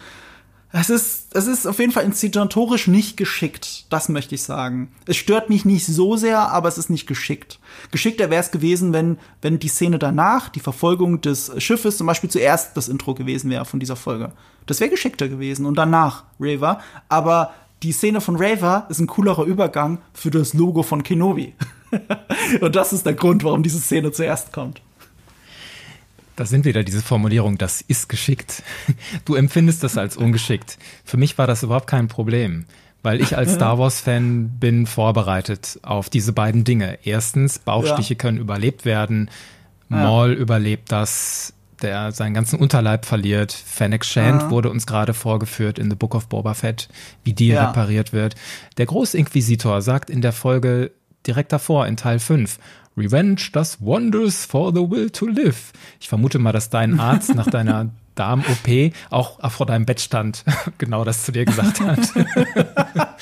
Es 0.74 0.90
ist, 0.90 1.36
es 1.36 1.48
ist 1.48 1.68
auf 1.68 1.80
jeden 1.80 1.92
Fall 1.92 2.06
inszenatorisch 2.06 2.88
nicht 2.88 3.18
geschickt, 3.18 3.86
das 3.90 4.08
möchte 4.08 4.36
ich 4.36 4.44
sagen. 4.44 4.90
Es 5.06 5.18
stört 5.18 5.50
mich 5.50 5.66
nicht 5.66 5.86
so 5.86 6.16
sehr, 6.16 6.40
aber 6.40 6.70
es 6.70 6.78
ist 6.78 6.90
nicht 6.90 7.08
geschickt. 7.08 7.60
Geschickter 7.92 8.30
wäre 8.30 8.42
es 8.42 8.52
gewesen, 8.52 8.94
wenn, 8.94 9.18
wenn 9.42 9.60
die 9.60 9.68
Szene 9.68 10.00
danach, 10.00 10.48
die 10.48 10.62
Verfolgung 10.62 11.20
des 11.20 11.52
Schiffes 11.58 11.98
zum 11.98 12.08
Beispiel 12.08 12.30
zuerst 12.30 12.78
das 12.78 12.88
Intro 12.88 13.14
gewesen 13.14 13.50
wäre 13.50 13.66
von 13.66 13.82
dieser 13.82 13.98
Folge. 13.98 14.32
Das 14.66 14.80
wäre 14.80 14.90
geschickter 14.90 15.28
gewesen 15.28 15.66
und 15.66 15.76
danach 15.76 16.24
Raver. 16.40 16.80
Aber 17.10 17.54
die 17.84 17.92
Szene 17.92 18.22
von 18.22 18.38
Raver 18.38 18.86
ist 18.90 19.00
ein 19.00 19.08
coolerer 19.08 19.44
Übergang 19.44 19.98
für 20.14 20.32
das 20.32 20.54
Logo 20.54 20.84
von 20.84 21.04
Kenobi. 21.04 21.54
und 22.62 22.76
das 22.78 22.94
ist 22.94 23.06
der 23.06 23.14
Grund, 23.14 23.44
warum 23.44 23.64
diese 23.64 23.80
Szene 23.80 24.14
zuerst 24.14 24.54
kommt. 24.54 24.82
Da 26.42 26.48
sind 26.48 26.66
wieder 26.66 26.84
diese 26.84 27.04
Formulierung, 27.04 27.60
das 27.60 27.82
ist 27.82 28.10
geschickt. 28.10 28.64
Du 29.26 29.36
empfindest 29.36 29.84
das 29.84 29.96
als 29.96 30.18
ungeschickt. 30.18 30.80
Für 31.06 31.18
mich 31.18 31.38
war 31.38 31.46
das 31.46 31.62
überhaupt 31.62 31.86
kein 31.86 32.08
Problem, 32.08 32.66
weil 33.04 33.22
ich 33.22 33.38
als 33.38 33.54
Star 33.54 33.78
Wars-Fan 33.78 34.58
bin 34.60 34.88
vorbereitet 34.88 35.80
auf 35.84 36.10
diese 36.10 36.34
beiden 36.34 36.64
Dinge. 36.64 36.98
Erstens, 37.04 37.60
Bauchstiche 37.60 38.16
ja. 38.16 38.18
können 38.18 38.39
überlebt 38.39 38.86
werden. 38.86 39.30
Maul 39.88 40.34
ja. 40.34 40.38
überlebt 40.39 40.92
das, 40.92 41.54
der 41.84 42.12
seinen 42.12 42.34
ganzen 42.34 42.58
Unterleib 42.58 43.06
verliert. 43.06 43.52
Fennec 43.52 44.04
Shand 44.04 44.42
ja. 44.42 44.50
wurde 44.50 44.72
uns 44.72 44.88
gerade 44.88 45.14
vorgeführt 45.14 45.78
in 45.78 45.92
The 45.92 45.96
Book 45.96 46.16
of 46.16 46.28
Boba 46.28 46.56
Fett, 46.56 46.89
wie 47.24 47.34
die 47.34 47.54
repariert 47.54 48.14
wird. 48.14 48.34
Der 48.80 48.88
Großinquisitor 48.88 49.84
sagt 49.84 50.10
in 50.10 50.22
der 50.22 50.34
Folge 50.34 50.89
direkt 51.28 51.52
davor, 51.54 51.86
in 51.86 51.98
Teil 51.98 52.18
5, 52.18 52.58
Revenge 52.98 53.52
does 53.54 53.78
wonders 53.80 54.46
for 54.46 54.72
the 54.74 54.82
will 54.82 55.10
to 55.10 55.28
live. 55.28 55.72
Ich 56.00 56.10
vermute 56.10 56.39
mal, 56.39 56.52
dass 56.52 56.70
dein 56.70 57.00
Arzt 57.00 57.34
nach 57.36 57.48
deiner 57.52 57.89
Darm-OP 58.16 58.94
auch 59.10 59.52
vor 59.52 59.66
deinem 59.66 59.86
Bett 59.86 60.02
stand, 60.02 60.44
genau 60.78 61.04
das 61.04 61.24
zu 61.24 61.32
dir 61.32 61.46
gesagt 61.46 61.80
hat. 61.80 62.00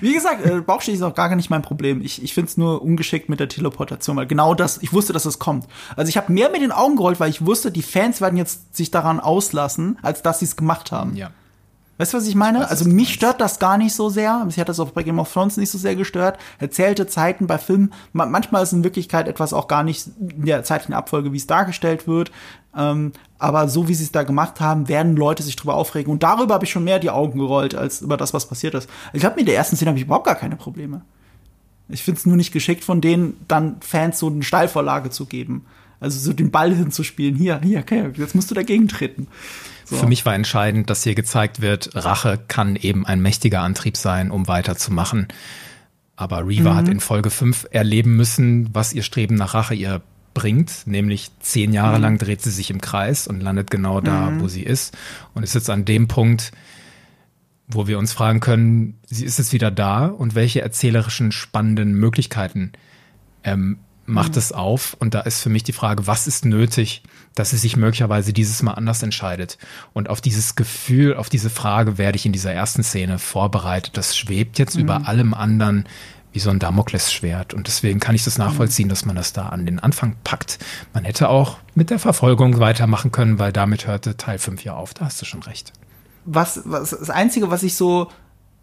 Wie 0.00 0.12
gesagt, 0.12 0.44
äh, 0.44 0.60
Bauchstich 0.60 0.94
ist 0.94 1.02
auch 1.02 1.14
gar 1.14 1.34
nicht 1.34 1.50
mein 1.50 1.62
Problem. 1.62 2.02
Ich, 2.02 2.22
ich 2.22 2.34
finde 2.34 2.48
es 2.48 2.56
nur 2.56 2.82
ungeschickt 2.82 3.28
mit 3.28 3.40
der 3.40 3.48
Teleportation, 3.48 4.16
weil 4.16 4.26
genau 4.26 4.54
das, 4.54 4.78
ich 4.82 4.92
wusste, 4.92 5.12
dass 5.12 5.24
es 5.24 5.38
kommt. 5.38 5.66
Also 5.96 6.08
ich 6.08 6.16
habe 6.16 6.32
mehr 6.32 6.50
mit 6.50 6.62
den 6.62 6.72
Augen 6.72 6.96
gerollt, 6.96 7.20
weil 7.20 7.30
ich 7.30 7.44
wusste, 7.44 7.70
die 7.70 7.82
Fans 7.82 8.20
werden 8.20 8.36
jetzt 8.36 8.76
sich 8.76 8.90
daran 8.90 9.18
auslassen, 9.18 9.98
als 10.02 10.22
dass 10.22 10.40
sie 10.40 10.44
es 10.44 10.56
gemacht 10.56 10.92
haben. 10.92 11.16
Ja. 11.16 11.30
Weißt 11.98 12.14
du, 12.14 12.18
was 12.18 12.28
ich 12.28 12.36
meine? 12.36 12.60
Was 12.60 12.70
also 12.70 12.88
mich 12.88 13.12
stört 13.12 13.40
das 13.40 13.58
gar 13.58 13.76
nicht 13.76 13.92
so 13.92 14.08
sehr. 14.08 14.44
Mich 14.44 14.58
hat 14.58 14.68
das 14.68 14.78
auch 14.78 14.90
bei 14.90 15.02
Game 15.02 15.18
of 15.18 15.32
Thrones 15.32 15.56
nicht 15.56 15.70
so 15.70 15.78
sehr 15.78 15.96
gestört. 15.96 16.38
Erzählte 16.58 17.08
Zeiten 17.08 17.48
bei 17.48 17.58
Filmen, 17.58 17.92
manchmal 18.12 18.62
ist 18.62 18.72
in 18.72 18.84
Wirklichkeit 18.84 19.26
etwas 19.26 19.52
auch 19.52 19.66
gar 19.66 19.82
nicht 19.82 20.06
in 20.20 20.46
der 20.46 20.62
zeitlichen 20.62 20.94
Abfolge, 20.94 21.32
wie 21.32 21.36
es 21.36 21.48
dargestellt 21.48 22.06
wird. 22.06 22.30
Ähm, 22.76 23.12
aber 23.38 23.68
so 23.68 23.88
wie 23.88 23.94
sie 23.94 24.04
es 24.04 24.12
da 24.12 24.22
gemacht 24.22 24.60
haben, 24.60 24.88
werden 24.88 25.16
Leute 25.16 25.42
sich 25.42 25.56
drüber 25.56 25.74
aufregen. 25.74 26.12
Und 26.12 26.22
darüber 26.22 26.54
habe 26.54 26.64
ich 26.64 26.70
schon 26.70 26.84
mehr 26.84 27.00
die 27.00 27.10
Augen 27.10 27.38
gerollt, 27.38 27.74
als 27.74 28.00
über 28.00 28.16
das, 28.16 28.32
was 28.32 28.46
passiert 28.46 28.74
ist. 28.74 28.88
Ich 29.12 29.20
glaube, 29.20 29.36
mit 29.36 29.48
der 29.48 29.56
ersten 29.56 29.74
Szene 29.74 29.90
habe 29.90 29.98
ich 29.98 30.04
überhaupt 30.04 30.26
gar 30.26 30.36
keine 30.36 30.56
Probleme. 30.56 31.02
Ich 31.88 32.04
finde 32.04 32.18
es 32.18 32.26
nur 32.26 32.36
nicht 32.36 32.52
geschickt 32.52 32.84
von 32.84 33.00
denen, 33.00 33.44
dann 33.48 33.78
Fans 33.80 34.18
so 34.18 34.28
eine 34.28 34.42
Steilvorlage 34.42 35.10
zu 35.10 35.26
geben. 35.26 35.64
Also 36.00 36.18
so 36.18 36.32
den 36.32 36.50
Ball 36.50 36.74
hinzuspielen. 36.74 37.34
Hier, 37.34 37.60
hier, 37.62 37.80
okay, 37.80 38.10
jetzt 38.14 38.34
musst 38.34 38.50
du 38.50 38.54
dagegen 38.54 38.88
treten. 38.88 39.26
So. 39.84 39.96
Für 39.96 40.06
mich 40.06 40.26
war 40.26 40.34
entscheidend, 40.34 40.90
dass 40.90 41.02
hier 41.02 41.14
gezeigt 41.14 41.60
wird, 41.60 41.90
Rache 41.94 42.38
kann 42.46 42.76
eben 42.76 43.06
ein 43.06 43.20
mächtiger 43.20 43.62
Antrieb 43.62 43.96
sein, 43.96 44.30
um 44.30 44.46
weiterzumachen. 44.46 45.28
Aber 46.14 46.46
Reva 46.46 46.72
mhm. 46.72 46.76
hat 46.76 46.88
in 46.88 47.00
Folge 47.00 47.30
5 47.30 47.68
erleben 47.70 48.16
müssen, 48.16 48.68
was 48.74 48.92
ihr 48.92 49.02
Streben 49.02 49.36
nach 49.36 49.54
Rache 49.54 49.74
ihr 49.74 50.02
bringt, 50.34 50.86
nämlich 50.86 51.30
zehn 51.40 51.72
Jahre 51.72 51.96
mhm. 51.96 52.02
lang 52.02 52.18
dreht 52.18 52.42
sie 52.42 52.50
sich 52.50 52.70
im 52.70 52.80
Kreis 52.80 53.26
und 53.26 53.40
landet 53.40 53.70
genau 53.70 54.00
da, 54.00 54.30
mhm. 54.30 54.40
wo 54.40 54.48
sie 54.48 54.62
ist 54.62 54.96
und 55.34 55.42
ist 55.42 55.54
jetzt 55.54 55.70
an 55.70 55.84
dem 55.84 56.06
Punkt, 56.06 56.52
wo 57.66 57.86
wir 57.86 57.98
uns 57.98 58.12
fragen 58.12 58.40
können, 58.40 58.98
sie 59.06 59.24
ist 59.24 59.38
jetzt 59.38 59.52
wieder 59.52 59.70
da 59.70 60.06
und 60.06 60.34
welche 60.34 60.60
erzählerischen 60.60 61.32
spannenden 61.32 61.94
Möglichkeiten 61.94 62.72
ähm, 63.42 63.78
macht 64.08 64.32
mhm. 64.32 64.38
es 64.38 64.52
auf? 64.52 64.96
Und 64.98 65.14
da 65.14 65.20
ist 65.20 65.40
für 65.40 65.50
mich 65.50 65.62
die 65.62 65.72
Frage, 65.72 66.06
was 66.06 66.26
ist 66.26 66.44
nötig, 66.44 67.02
dass 67.34 67.50
sie 67.50 67.58
sich 67.58 67.76
möglicherweise 67.76 68.32
dieses 68.32 68.62
Mal 68.62 68.72
anders 68.72 69.02
entscheidet? 69.02 69.58
Und 69.92 70.08
auf 70.08 70.20
dieses 70.20 70.56
Gefühl, 70.56 71.14
auf 71.14 71.28
diese 71.28 71.50
Frage 71.50 71.98
werde 71.98 72.16
ich 72.16 72.26
in 72.26 72.32
dieser 72.32 72.52
ersten 72.52 72.82
Szene 72.82 73.18
vorbereitet. 73.18 73.96
Das 73.96 74.16
schwebt 74.16 74.58
jetzt 74.58 74.76
mhm. 74.76 74.82
über 74.82 75.06
allem 75.06 75.34
anderen 75.34 75.86
wie 76.32 76.40
so 76.40 76.50
ein 76.50 76.58
Damoklesschwert. 76.58 77.54
Und 77.54 77.66
deswegen 77.68 78.00
kann 78.00 78.14
ich 78.14 78.24
das 78.24 78.38
nachvollziehen, 78.38 78.88
dass 78.88 79.04
man 79.04 79.16
das 79.16 79.32
da 79.32 79.48
an 79.48 79.66
den 79.66 79.78
Anfang 79.78 80.16
packt. 80.24 80.58
Man 80.92 81.04
hätte 81.04 81.28
auch 81.28 81.58
mit 81.74 81.90
der 81.90 81.98
Verfolgung 81.98 82.60
weitermachen 82.60 83.12
können, 83.12 83.38
weil 83.38 83.52
damit 83.52 83.86
hörte 83.86 84.16
Teil 84.16 84.38
5 84.38 84.62
ja 84.64 84.74
auf. 84.74 84.94
Da 84.94 85.06
hast 85.06 85.20
du 85.20 85.24
schon 85.24 85.42
recht. 85.42 85.72
Was, 86.26 86.62
was 86.64 86.90
das 86.90 87.10
Einzige, 87.10 87.50
was 87.50 87.62
ich 87.62 87.74
so 87.74 88.08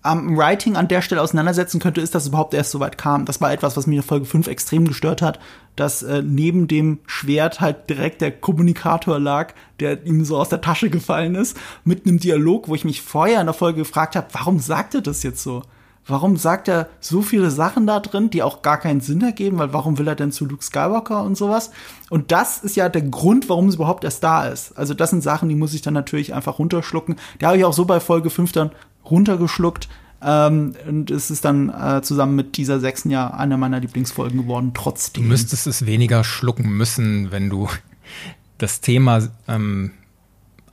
am 0.06 0.38
Writing 0.38 0.76
an 0.76 0.88
der 0.88 1.02
Stelle 1.02 1.22
auseinandersetzen 1.22 1.80
könnte, 1.80 2.02
ist, 2.02 2.14
dass 2.14 2.24
es 2.24 2.30
überhaupt 2.30 2.54
erst 2.54 2.72
so 2.72 2.80
weit 2.80 2.98
kam. 2.98 3.26
Das 3.26 3.42
war 3.42 3.52
etwas, 3.52 3.76
was 3.76 3.88
mich 3.88 3.98
in 3.98 4.04
Folge 4.04 4.26
5 4.26 4.48
extrem 4.48 4.88
gestört 4.88 5.22
hat, 5.22 5.40
dass 5.76 6.04
äh, 6.04 6.22
neben 6.22 6.68
dem 6.68 7.00
Schwert 7.08 7.60
halt 7.60 7.90
direkt 7.90 8.22
der 8.22 8.32
Kommunikator 8.32 9.20
lag, 9.20 9.54
der 9.80 10.06
ihm 10.06 10.24
so 10.24 10.38
aus 10.38 10.50
der 10.50 10.62
Tasche 10.62 10.90
gefallen 10.90 11.36
ist, 11.36 11.58
mit 11.84 12.06
einem 12.06 12.20
Dialog, 12.20 12.68
wo 12.68 12.76
ich 12.76 12.86
mich 12.86 13.02
vorher 13.02 13.40
in 13.40 13.48
der 13.48 13.54
Folge 13.54 13.80
gefragt 13.80 14.16
habe, 14.16 14.28
warum 14.32 14.60
sagt 14.60 14.96
er 14.96 15.02
das 15.02 15.24
jetzt 15.24 15.44
so? 15.44 15.64
Warum 16.08 16.38
sagt 16.38 16.68
er 16.68 16.88
so 17.00 17.24
viele 17.24 17.50
Sachen 17.50 17.88
da 17.88 18.00
drin, 18.00 18.30
die 18.30 18.44
auch 18.44 18.62
gar 18.62 18.80
keinen 18.80 19.02
Sinn 19.02 19.24
ergeben? 19.24 19.58
Weil 19.58 19.74
warum 19.74 19.98
will 19.98 20.08
er 20.08 20.14
denn 20.14 20.32
zu 20.32 20.46
Luke 20.46 20.64
Skywalker 20.64 21.24
und 21.24 21.36
sowas? 21.36 21.72
Und 22.12 22.32
das 22.32 22.60
ist 22.60 22.76
ja 22.76 22.90
der 22.90 23.02
Grund, 23.02 23.50
warum 23.50 23.70
es 23.70 23.76
überhaupt 23.76 24.04
erst 24.04 24.24
da 24.24 24.46
ist. 24.46 24.78
Also 24.78 24.94
das 24.94 25.10
sind 25.10 25.24
Sachen, 25.24 25.50
die 25.50 25.56
muss 25.56 25.74
ich 25.74 25.82
dann 25.82 25.96
natürlich 25.96 26.36
einfach 26.36 26.60
runterschlucken. 26.60 27.16
Die 27.42 27.46
habe 27.48 27.58
ich 27.58 27.66
auch 27.66 27.74
so 27.74 27.86
bei 27.86 28.00
Folge 28.00 28.30
5 28.30 28.52
dann 28.52 28.72
runtergeschluckt. 29.10 29.88
Ähm, 30.22 30.76
und 30.88 31.12
es 31.12 31.30
ist 31.30 31.46
dann 31.46 31.70
äh, 31.70 32.02
zusammen 32.02 32.36
mit 32.36 32.58
dieser 32.58 32.80
sechsten 32.80 33.10
Jahr 33.10 33.38
eine 33.40 33.58
meiner 33.58 33.80
Lieblingsfolgen 33.80 34.42
geworden, 34.42 34.72
trotzdem. 34.74 35.24
Du 35.24 35.30
müsstest 35.30 35.68
es 35.68 35.86
weniger 35.86 36.24
schlucken 36.24 36.70
müssen, 36.70 37.32
wenn 37.32 37.50
du 37.50 37.70
das 38.58 38.82
Thema 38.82 39.28
ähm, 39.48 39.92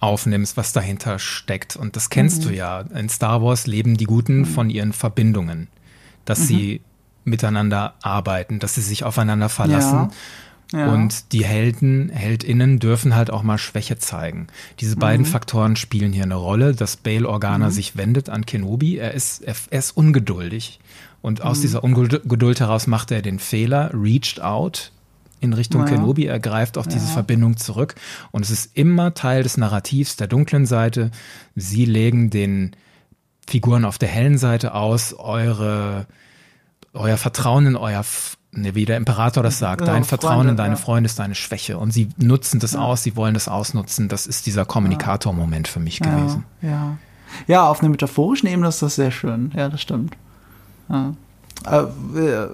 aufnimmst, 0.00 0.56
was 0.56 0.72
dahinter 0.72 1.18
steckt. 1.18 1.76
Und 1.76 1.96
das 1.96 2.10
kennst 2.10 2.42
mhm. 2.42 2.48
du 2.48 2.54
ja. 2.54 2.80
In 2.80 3.08
Star 3.08 3.42
Wars 3.42 3.66
leben 3.66 3.96
die 3.96 4.04
Guten 4.04 4.40
mhm. 4.40 4.44
von 4.46 4.70
ihren 4.70 4.92
Verbindungen, 4.92 5.68
dass 6.24 6.40
mhm. 6.40 6.44
sie 6.44 6.80
miteinander 7.24 7.94
arbeiten, 8.02 8.58
dass 8.58 8.74
sie 8.74 8.80
sich 8.80 9.04
aufeinander 9.04 9.48
verlassen. 9.48 9.98
Ja. 9.98 10.10
Ja. 10.72 10.92
Und 10.92 11.32
die 11.32 11.44
Helden, 11.44 12.08
Heldinnen 12.08 12.78
dürfen 12.78 13.14
halt 13.14 13.30
auch 13.30 13.42
mal 13.42 13.58
Schwäche 13.58 13.98
zeigen. 13.98 14.46
Diese 14.80 14.96
beiden 14.96 15.26
mhm. 15.26 15.30
Faktoren 15.30 15.76
spielen 15.76 16.12
hier 16.12 16.24
eine 16.24 16.36
Rolle, 16.36 16.74
dass 16.74 16.96
Bail 16.96 17.26
Organa 17.26 17.66
mhm. 17.66 17.72
sich 17.72 17.96
wendet 17.96 18.30
an 18.30 18.46
Kenobi. 18.46 18.96
Er 18.96 19.12
ist, 19.12 19.42
er, 19.42 19.54
er 19.70 19.78
ist 19.78 19.96
ungeduldig. 19.96 20.80
Und 21.20 21.42
aus 21.42 21.58
mhm. 21.58 21.62
dieser 21.62 21.84
Ungeduld 21.84 22.60
heraus 22.60 22.86
macht 22.86 23.10
er 23.10 23.22
den 23.22 23.38
Fehler, 23.38 23.90
reached 23.92 24.40
out 24.40 24.92
in 25.40 25.52
Richtung 25.52 25.82
naja. 25.82 25.96
Kenobi, 25.96 26.26
er 26.26 26.40
greift 26.40 26.78
auf 26.78 26.86
ja. 26.86 26.92
diese 26.92 27.06
Verbindung 27.06 27.56
zurück. 27.56 27.94
Und 28.30 28.42
es 28.42 28.50
ist 28.50 28.76
immer 28.76 29.12
Teil 29.12 29.42
des 29.42 29.56
Narrativs 29.56 30.16
der 30.16 30.28
dunklen 30.28 30.66
Seite. 30.66 31.10
Sie 31.54 31.84
legen 31.84 32.30
den 32.30 32.76
Figuren 33.48 33.84
auf 33.84 33.98
der 33.98 34.08
hellen 34.08 34.38
Seite 34.38 34.74
aus, 34.74 35.14
eure, 35.14 36.06
euer 36.92 37.16
Vertrauen 37.16 37.66
in 37.66 37.76
euer 37.76 38.04
wie 38.52 38.84
der 38.84 38.98
Imperator 38.98 39.42
das 39.42 39.58
sagt, 39.58 39.86
dein 39.88 40.04
Vertrauen 40.04 40.34
Freunde, 40.34 40.50
in 40.50 40.56
deine 40.56 40.74
ja. 40.74 40.80
Freunde 40.80 41.06
ist 41.06 41.18
deine 41.18 41.34
Schwäche. 41.34 41.78
Und 41.78 41.90
sie 41.90 42.10
nutzen 42.18 42.60
das 42.60 42.72
ja. 42.72 42.80
aus, 42.80 43.02
sie 43.02 43.16
wollen 43.16 43.34
das 43.34 43.48
ausnutzen. 43.48 44.08
Das 44.08 44.26
ist 44.26 44.44
dieser 44.46 44.66
Kommunikator-Moment 44.66 45.68
für 45.68 45.80
mich 45.80 46.00
gewesen. 46.00 46.44
Ja. 46.60 46.98
ja, 47.46 47.66
auf 47.66 47.80
einer 47.80 47.88
metaphorischen 47.88 48.48
Ebene 48.48 48.68
ist 48.68 48.82
das 48.82 48.96
sehr 48.96 49.10
schön. 49.10 49.52
Ja, 49.56 49.70
das 49.70 49.80
stimmt. 49.80 50.16
Ja. 50.90 51.14
Äh, 51.64 52.48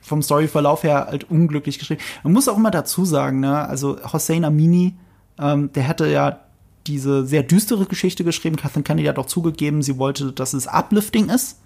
vom 0.00 0.22
Storyverlauf 0.22 0.84
her 0.84 1.06
halt 1.08 1.30
unglücklich 1.30 1.78
geschrieben. 1.78 2.00
Man 2.22 2.32
muss 2.32 2.48
auch 2.48 2.56
immer 2.56 2.70
dazu 2.70 3.04
sagen, 3.04 3.40
ne, 3.40 3.68
also 3.68 3.98
Hossein 4.10 4.44
Amini, 4.44 4.94
ähm, 5.38 5.70
der 5.74 5.82
hätte 5.82 6.06
ja 6.08 6.38
diese 6.86 7.26
sehr 7.26 7.42
düstere 7.42 7.84
Geschichte 7.84 8.24
geschrieben. 8.24 8.56
Kathleen 8.56 8.84
Kennedy 8.84 9.06
hat 9.06 9.18
auch 9.18 9.26
zugegeben, 9.26 9.82
sie 9.82 9.98
wollte, 9.98 10.32
dass 10.32 10.54
es 10.54 10.66
uplifting 10.66 11.28
ist 11.28 11.58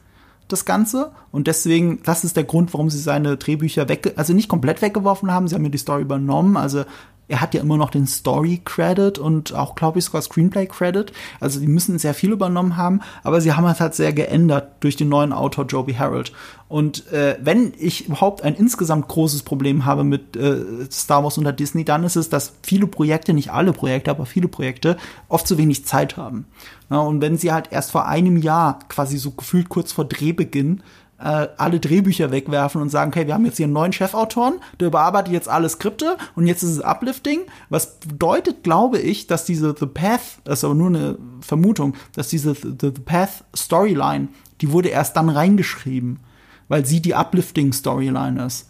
das 0.49 0.65
Ganze. 0.65 1.13
Und 1.33 1.47
deswegen, 1.47 2.01
das 2.03 2.25
ist 2.25 2.37
der 2.37 2.45
Grund, 2.45 2.73
warum 2.73 2.91
sie 2.91 2.99
seine 2.99 3.37
Drehbücher 3.37 3.89
weg, 3.89 4.15
also 4.17 4.33
nicht 4.33 4.49
komplett 4.49 4.83
weggeworfen 4.83 5.31
haben. 5.31 5.49
Sie 5.49 5.55
haben 5.55 5.65
ja 5.65 5.71
die 5.71 5.79
Story 5.79 6.03
übernommen. 6.03 6.57
Also 6.57 6.85
er 7.29 7.41
hat 7.41 7.55
ja 7.55 7.61
immer 7.61 7.77
noch 7.77 7.91
den 7.91 8.07
Story-Credit 8.07 9.19
und 9.19 9.53
auch, 9.55 9.75
glaube 9.75 9.99
ich, 9.99 10.05
sogar 10.05 10.23
Screenplay-Credit. 10.23 11.13
Also 11.41 11.59
die 11.59 11.67
müssen 11.67 11.99
sehr 11.99 12.15
viel 12.15 12.31
übernommen 12.31 12.77
haben, 12.77 13.01
aber 13.25 13.41
sie 13.41 13.53
haben 13.53 13.67
es 13.67 13.81
halt 13.81 13.95
sehr 13.95 14.13
geändert 14.13 14.77
durch 14.81 14.97
den 14.97 15.09
neuen 15.09 15.33
Autor 15.33 15.67
Joby 15.67 15.95
Harold. 15.95 16.33
Und 16.69 17.11
äh, 17.13 17.37
wenn 17.41 17.73
ich 17.79 18.07
überhaupt 18.07 18.43
ein 18.43 18.55
insgesamt 18.55 19.09
großes 19.09 19.43
Problem 19.43 19.85
habe 19.85 20.05
mit 20.05 20.37
äh, 20.37 20.87
Star 20.91 21.23
Wars 21.25 21.39
unter 21.39 21.53
Disney, 21.53 21.85
dann 21.85 22.05
ist 22.05 22.17
es, 22.17 22.29
dass 22.29 22.55
viele 22.63 22.87
Projekte, 22.87 23.33
nicht 23.33 23.53
alle 23.53 23.73
Projekte, 23.73 24.11
aber 24.11 24.27
viele 24.27 24.49
Projekte, 24.49 24.97
oft 25.29 25.47
zu 25.47 25.59
wenig 25.59 25.85
Zeit 25.85 26.17
haben. 26.17 26.47
Ja, 26.91 26.99
und 26.99 27.21
wenn 27.21 27.39
sie 27.39 27.53
halt 27.53 27.69
erst 27.73 27.91
vor 27.91 28.07
einem 28.07 28.37
Jahr, 28.37 28.79
quasi 28.89 29.19
so 29.19 29.33
gefühlt 29.33 29.69
kurz 29.69 29.93
vor 29.93 30.05
Drehbeginn, 30.05 30.83
äh, 31.19 31.49
alle 31.57 31.81
Drehbücher 31.81 32.31
wegwerfen 32.31 32.81
und 32.83 32.91
sagen, 32.91 33.11
okay, 33.11 33.27
wir 33.27 33.35
haben 33.35 33.45
jetzt 33.47 33.57
hier 33.57 33.65
einen 33.65 33.73
neuen 33.73 33.93
Chefautoren, 33.93 34.61
der 34.81 34.89
überarbeitet 34.89 35.33
jetzt 35.33 35.49
alle 35.49 35.69
Skripte 35.69 36.17
und 36.35 36.47
jetzt 36.47 36.63
ist 36.63 36.71
es 36.71 36.81
Uplifting. 36.81 37.41
Was 37.69 37.99
bedeutet, 38.01 38.63
glaube 38.63 38.99
ich, 38.99 39.27
dass 39.27 39.45
diese 39.45 39.75
The 39.79 39.87
Path, 39.87 40.39
das 40.45 40.61
ist 40.61 40.65
aber 40.65 40.75
nur 40.75 40.89
eine 40.89 41.19
Vermutung, 41.41 41.95
dass 42.15 42.29
diese 42.29 42.55
The, 42.55 42.75
The 42.81 42.91
Path 43.05 43.45
Storyline, 43.55 44.29
die 44.61 44.73
wurde 44.73 44.89
erst 44.89 45.17
dann 45.17 45.29
reingeschrieben, 45.29 46.21
weil 46.69 46.85
sie 46.85 47.01
die 47.01 47.15
Uplifting 47.15 47.73
Storyline 47.73 48.45
ist. 48.45 48.69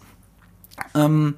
Ähm, 0.95 1.35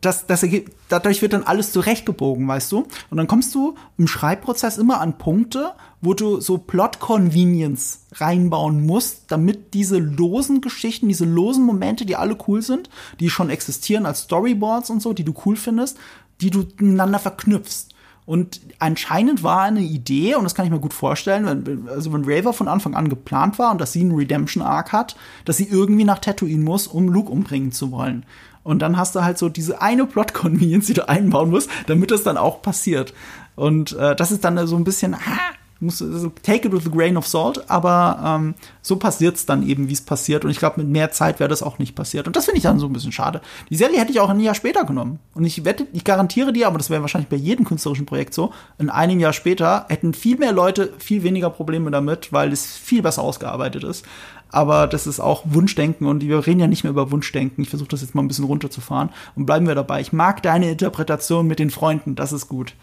das, 0.00 0.26
das 0.26 0.42
ergibt, 0.42 0.72
dadurch 0.88 1.22
wird 1.22 1.32
dann 1.32 1.42
alles 1.42 1.72
zurechtgebogen, 1.72 2.46
weißt 2.46 2.70
du? 2.72 2.86
Und 3.10 3.16
dann 3.16 3.26
kommst 3.26 3.54
du 3.54 3.76
im 3.96 4.06
Schreibprozess 4.06 4.78
immer 4.78 5.00
an 5.00 5.18
Punkte, 5.18 5.72
wo 6.00 6.14
du 6.14 6.40
so 6.40 6.58
Plot-Convenience 6.58 8.00
reinbauen 8.12 8.84
musst, 8.84 9.24
damit 9.28 9.74
diese 9.74 9.98
losen 9.98 10.60
Geschichten, 10.60 11.08
diese 11.08 11.24
losen 11.24 11.64
Momente, 11.64 12.04
die 12.04 12.16
alle 12.16 12.36
cool 12.46 12.62
sind, 12.62 12.90
die 13.20 13.30
schon 13.30 13.50
existieren 13.50 14.06
als 14.06 14.22
Storyboards 14.22 14.90
und 14.90 15.00
so, 15.00 15.12
die 15.12 15.24
du 15.24 15.34
cool 15.44 15.56
findest, 15.56 15.98
die 16.40 16.50
du 16.50 16.60
miteinander 16.78 17.18
verknüpfst. 17.18 17.88
Und 18.26 18.60
anscheinend 18.80 19.44
war 19.44 19.62
eine 19.62 19.80
Idee, 19.80 20.34
und 20.34 20.42
das 20.42 20.56
kann 20.56 20.66
ich 20.66 20.72
mir 20.72 20.80
gut 20.80 20.92
vorstellen, 20.92 21.64
wenn, 21.64 21.88
also 21.88 22.12
wenn 22.12 22.24
Raver 22.24 22.52
von 22.52 22.66
Anfang 22.66 22.94
an 22.96 23.08
geplant 23.08 23.58
war 23.60 23.70
und 23.70 23.80
dass 23.80 23.92
sie 23.92 24.00
einen 24.00 24.16
Redemption-Arc 24.16 24.92
hat, 24.92 25.16
dass 25.44 25.58
sie 25.58 25.68
irgendwie 25.68 26.04
nach 26.04 26.18
Tatooine 26.18 26.64
muss, 26.64 26.88
um 26.88 27.08
Luke 27.08 27.30
umbringen 27.30 27.70
zu 27.70 27.92
wollen. 27.92 28.26
Und 28.66 28.80
dann 28.80 28.96
hast 28.96 29.14
du 29.14 29.22
halt 29.22 29.38
so 29.38 29.48
diese 29.48 29.80
eine 29.80 30.06
Plot-Convenience, 30.06 30.86
die 30.86 30.94
du 30.94 31.08
einbauen 31.08 31.50
musst, 31.50 31.70
damit 31.86 32.10
das 32.10 32.24
dann 32.24 32.36
auch 32.36 32.62
passiert. 32.62 33.14
Und 33.54 33.92
äh, 33.92 34.16
das 34.16 34.32
ist 34.32 34.42
dann 34.42 34.66
so 34.66 34.74
ein 34.74 34.82
bisschen, 34.82 35.14
ah, 35.14 35.54
muss 35.78 36.02
also 36.02 36.32
take 36.42 36.66
it 36.66 36.72
with 36.72 36.84
a 36.84 36.90
grain 36.90 37.16
of 37.16 37.28
salt, 37.28 37.70
aber 37.70 38.18
ähm, 38.24 38.54
so 38.82 38.96
passiert 38.96 39.36
es 39.36 39.46
dann 39.46 39.64
eben, 39.64 39.88
wie 39.88 39.92
es 39.92 40.00
passiert. 40.00 40.44
Und 40.44 40.50
ich 40.50 40.58
glaube, 40.58 40.80
mit 40.80 40.90
mehr 40.90 41.12
Zeit 41.12 41.38
wäre 41.38 41.48
das 41.48 41.62
auch 41.62 41.78
nicht 41.78 41.94
passiert. 41.94 42.26
Und 42.26 42.34
das 42.34 42.46
finde 42.46 42.56
ich 42.56 42.64
dann 42.64 42.80
so 42.80 42.86
ein 42.86 42.92
bisschen 42.92 43.12
schade. 43.12 43.40
Die 43.70 43.76
Serie 43.76 44.00
hätte 44.00 44.10
ich 44.10 44.18
auch 44.18 44.30
ein 44.30 44.40
Jahr 44.40 44.56
später 44.56 44.82
genommen. 44.82 45.20
Und 45.34 45.44
ich 45.44 45.64
wette, 45.64 45.86
ich 45.92 46.02
garantiere 46.02 46.52
dir, 46.52 46.66
aber 46.66 46.78
das 46.78 46.90
wäre 46.90 47.02
wahrscheinlich 47.02 47.30
bei 47.30 47.36
jedem 47.36 47.64
künstlerischen 47.66 48.04
Projekt 48.04 48.34
so, 48.34 48.52
in 48.78 48.90
einem 48.90 49.20
Jahr 49.20 49.32
später 49.32 49.86
hätten 49.88 50.12
viel 50.12 50.38
mehr 50.38 50.52
Leute 50.52 50.92
viel 50.98 51.22
weniger 51.22 51.50
Probleme 51.50 51.92
damit, 51.92 52.32
weil 52.32 52.52
es 52.52 52.66
viel 52.76 53.02
besser 53.02 53.22
ausgearbeitet 53.22 53.84
ist 53.84 54.04
aber 54.50 54.86
das 54.86 55.06
ist 55.06 55.20
auch 55.20 55.42
Wunschdenken 55.44 56.06
und 56.06 56.22
wir 56.22 56.46
reden 56.46 56.60
ja 56.60 56.66
nicht 56.66 56.84
mehr 56.84 56.90
über 56.90 57.10
Wunschdenken. 57.10 57.62
Ich 57.62 57.70
versuche 57.70 57.88
das 57.88 58.02
jetzt 58.02 58.14
mal 58.14 58.22
ein 58.22 58.28
bisschen 58.28 58.44
runterzufahren 58.44 59.10
und 59.34 59.46
bleiben 59.46 59.66
wir 59.66 59.74
dabei. 59.74 60.00
Ich 60.00 60.12
mag 60.12 60.42
deine 60.42 60.70
Interpretation 60.70 61.46
mit 61.46 61.58
den 61.58 61.70
Freunden, 61.70 62.14
das 62.14 62.32
ist 62.32 62.48
gut. 62.48 62.74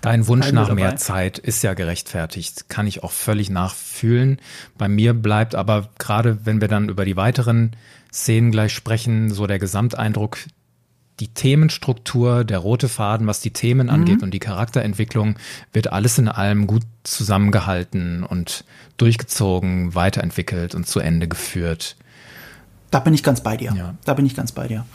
Dein 0.00 0.26
Wunsch 0.26 0.52
nach 0.52 0.74
mehr 0.74 0.96
Zeit 0.96 1.38
ist 1.38 1.62
ja 1.62 1.72
gerechtfertigt, 1.72 2.68
kann 2.68 2.86
ich 2.86 3.02
auch 3.02 3.12
völlig 3.12 3.48
nachfühlen. 3.48 4.38
Bei 4.76 4.86
mir 4.86 5.14
bleibt 5.14 5.54
aber 5.54 5.88
gerade, 5.98 6.44
wenn 6.44 6.60
wir 6.60 6.68
dann 6.68 6.90
über 6.90 7.06
die 7.06 7.16
weiteren 7.16 7.74
Szenen 8.12 8.50
gleich 8.50 8.74
sprechen, 8.74 9.30
so 9.30 9.46
der 9.46 9.58
Gesamteindruck, 9.58 10.36
die 11.20 11.28
Themenstruktur, 11.28 12.44
der 12.44 12.58
rote 12.58 12.88
Faden, 12.88 13.26
was 13.26 13.40
die 13.40 13.52
Themen 13.52 13.86
mhm. 13.86 13.92
angeht 13.92 14.22
und 14.22 14.32
die 14.32 14.40
Charakterentwicklung, 14.40 15.36
wird 15.72 15.92
alles 15.92 16.18
in 16.18 16.28
allem 16.28 16.66
gut 16.66 16.82
zusammengehalten 17.04 18.24
und 18.24 18.64
durchgezogen, 18.96 19.94
weiterentwickelt 19.94 20.74
und 20.74 20.86
zu 20.86 21.00
Ende 21.00 21.28
geführt. 21.28 21.96
Da 22.94 23.00
bin 23.00 23.12
ich 23.12 23.24
ganz 23.24 23.40
bei 23.40 23.56
dir. 23.56 23.74
Ja. 23.76 23.96
Da 24.04 24.14
bin 24.14 24.24
ich 24.24 24.36
ganz 24.36 24.52
bei 24.52 24.68
dir. 24.68 24.86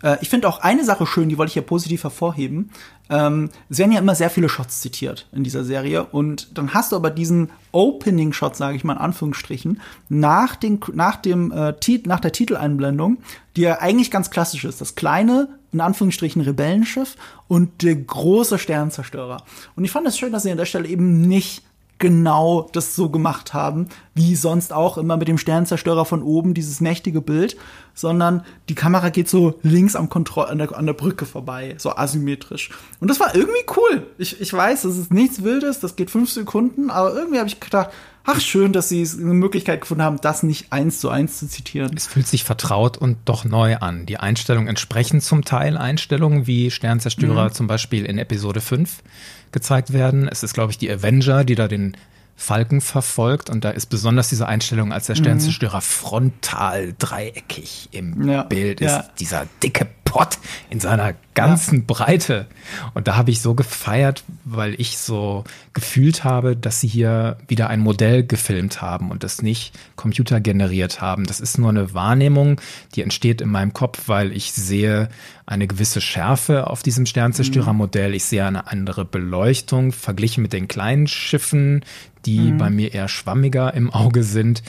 Äh, 0.00 0.18
ich 0.20 0.28
finde 0.28 0.48
auch 0.48 0.60
eine 0.60 0.84
Sache 0.84 1.08
schön, 1.08 1.28
die 1.28 1.38
wollte 1.38 1.50
ich 1.50 1.56
ja 1.56 1.62
positiv 1.62 2.04
hervorheben. 2.04 2.70
Ähm, 3.10 3.50
es 3.68 3.78
werden 3.78 3.90
ja 3.90 3.98
immer 3.98 4.14
sehr 4.14 4.30
viele 4.30 4.48
Shots 4.48 4.80
zitiert 4.80 5.26
in 5.32 5.42
dieser 5.42 5.64
Serie 5.64 6.04
und 6.04 6.56
dann 6.56 6.72
hast 6.72 6.92
du 6.92 6.96
aber 6.96 7.10
diesen 7.10 7.50
Opening-Shot, 7.72 8.54
sage 8.54 8.76
ich 8.76 8.84
mal 8.84 8.92
in 8.92 9.00
Anführungsstrichen, 9.00 9.80
nach, 10.08 10.54
den, 10.54 10.78
nach, 10.92 11.16
dem, 11.16 11.50
äh, 11.50 11.72
Tit 11.80 12.06
nach 12.06 12.20
der 12.20 12.30
Titeleinblendung, 12.30 13.18
die 13.56 13.62
ja 13.62 13.80
eigentlich 13.80 14.12
ganz 14.12 14.30
klassisch 14.30 14.64
ist. 14.64 14.80
Das 14.80 14.94
kleine, 14.94 15.48
in 15.72 15.80
Anführungsstrichen, 15.80 16.42
Rebellenschiff 16.42 17.16
und 17.48 17.82
der 17.82 17.96
große 17.96 18.60
Sternzerstörer. 18.60 19.42
Und 19.74 19.84
ich 19.84 19.90
fand 19.90 20.06
es 20.06 20.16
schön, 20.16 20.30
dass 20.30 20.44
sie 20.44 20.52
an 20.52 20.58
der 20.58 20.66
Stelle 20.66 20.86
eben 20.86 21.22
nicht 21.22 21.64
genau 21.98 22.68
das 22.72 22.94
so 22.94 23.08
gemacht 23.08 23.54
haben, 23.54 23.88
wie 24.14 24.36
sonst 24.36 24.72
auch 24.72 24.98
immer 24.98 25.16
mit 25.16 25.28
dem 25.28 25.38
Sternzerstörer 25.38 26.04
von 26.04 26.22
oben, 26.22 26.54
dieses 26.54 26.80
mächtige 26.80 27.20
Bild, 27.20 27.56
sondern 27.94 28.44
die 28.68 28.74
Kamera 28.74 29.10
geht 29.10 29.28
so 29.28 29.58
links 29.62 29.96
am 29.96 30.08
Kontroll 30.08 30.46
an 30.46 30.58
der, 30.58 30.76
an 30.76 30.86
der 30.86 30.92
Brücke 30.92 31.26
vorbei, 31.26 31.74
so 31.78 31.96
asymmetrisch. 31.96 32.70
Und 33.00 33.08
das 33.08 33.20
war 33.20 33.34
irgendwie 33.34 33.64
cool. 33.76 34.06
Ich, 34.18 34.40
ich 34.40 34.52
weiß, 34.52 34.82
das 34.82 34.96
ist 34.96 35.12
nichts 35.12 35.42
Wildes, 35.42 35.80
das 35.80 35.96
geht 35.96 36.10
fünf 36.10 36.30
Sekunden, 36.30 36.90
aber 36.90 37.14
irgendwie 37.14 37.38
habe 37.38 37.48
ich 37.48 37.60
gedacht, 37.60 37.90
ach 38.24 38.40
schön, 38.40 38.72
dass 38.72 38.88
sie 38.88 39.06
eine 39.18 39.34
Möglichkeit 39.34 39.80
gefunden 39.80 40.02
haben, 40.02 40.20
das 40.20 40.42
nicht 40.42 40.72
eins 40.72 41.00
zu 41.00 41.08
eins 41.08 41.38
zu 41.38 41.48
zitieren. 41.48 41.92
Es 41.96 42.06
fühlt 42.06 42.26
sich 42.26 42.44
vertraut 42.44 42.98
und 42.98 43.16
doch 43.24 43.44
neu 43.44 43.76
an. 43.78 44.04
Die 44.04 44.18
Einstellungen 44.18 44.68
entsprechen 44.68 45.20
zum 45.20 45.44
Teil 45.44 45.78
Einstellungen 45.78 46.46
wie 46.46 46.70
Sternzerstörer 46.70 47.46
mhm. 47.46 47.52
zum 47.52 47.66
Beispiel 47.66 48.04
in 48.04 48.18
Episode 48.18 48.60
5 48.60 49.02
gezeigt 49.52 49.92
werden. 49.92 50.28
Es 50.28 50.42
ist, 50.42 50.54
glaube 50.54 50.72
ich, 50.72 50.78
die 50.78 50.90
Avenger, 50.90 51.44
die 51.44 51.54
da 51.54 51.68
den 51.68 51.96
Falken 52.36 52.80
verfolgt 52.80 53.50
und 53.50 53.64
da 53.64 53.70
ist 53.70 53.86
besonders 53.86 54.28
diese 54.28 54.46
Einstellung, 54.46 54.92
als 54.92 55.06
der 55.06 55.16
Sternzerstörer 55.16 55.78
mhm. 55.78 55.82
frontal 55.82 56.94
dreieckig 56.96 57.88
im 57.90 58.28
ja, 58.28 58.44
Bild 58.44 58.80
ist, 58.80 58.90
ja. 58.90 59.04
dieser 59.18 59.46
dicke 59.60 59.88
Pott 60.08 60.38
in 60.70 60.80
seiner 60.80 61.14
ganzen 61.34 61.80
ja. 61.80 61.84
Breite. 61.86 62.46
Und 62.94 63.08
da 63.08 63.16
habe 63.16 63.30
ich 63.30 63.42
so 63.42 63.54
gefeiert, 63.54 64.24
weil 64.44 64.74
ich 64.80 64.96
so 64.96 65.44
gefühlt 65.74 66.24
habe, 66.24 66.56
dass 66.56 66.80
sie 66.80 66.88
hier 66.88 67.36
wieder 67.46 67.68
ein 67.68 67.80
Modell 67.80 68.24
gefilmt 68.26 68.80
haben 68.80 69.10
und 69.10 69.22
das 69.22 69.42
nicht 69.42 69.78
computergeneriert 69.96 71.02
haben. 71.02 71.26
Das 71.26 71.40
ist 71.40 71.58
nur 71.58 71.68
eine 71.68 71.92
Wahrnehmung, 71.92 72.58
die 72.94 73.02
entsteht 73.02 73.42
in 73.42 73.50
meinem 73.50 73.74
Kopf, 73.74 74.04
weil 74.06 74.32
ich 74.32 74.52
sehe 74.52 75.10
eine 75.44 75.66
gewisse 75.66 76.00
Schärfe 76.00 76.68
auf 76.68 76.82
diesem 76.82 77.04
Sternzerstörermodell. 77.04 78.14
Ich 78.14 78.24
sehe 78.24 78.46
eine 78.46 78.66
andere 78.66 79.04
Beleuchtung 79.04 79.92
verglichen 79.92 80.42
mit 80.42 80.54
den 80.54 80.68
kleinen 80.68 81.06
Schiffen, 81.06 81.84
die 82.24 82.52
mhm. 82.52 82.58
bei 82.58 82.70
mir 82.70 82.94
eher 82.94 83.08
schwammiger 83.08 83.74
im 83.74 83.90
Auge 83.90 84.22
sind 84.22 84.62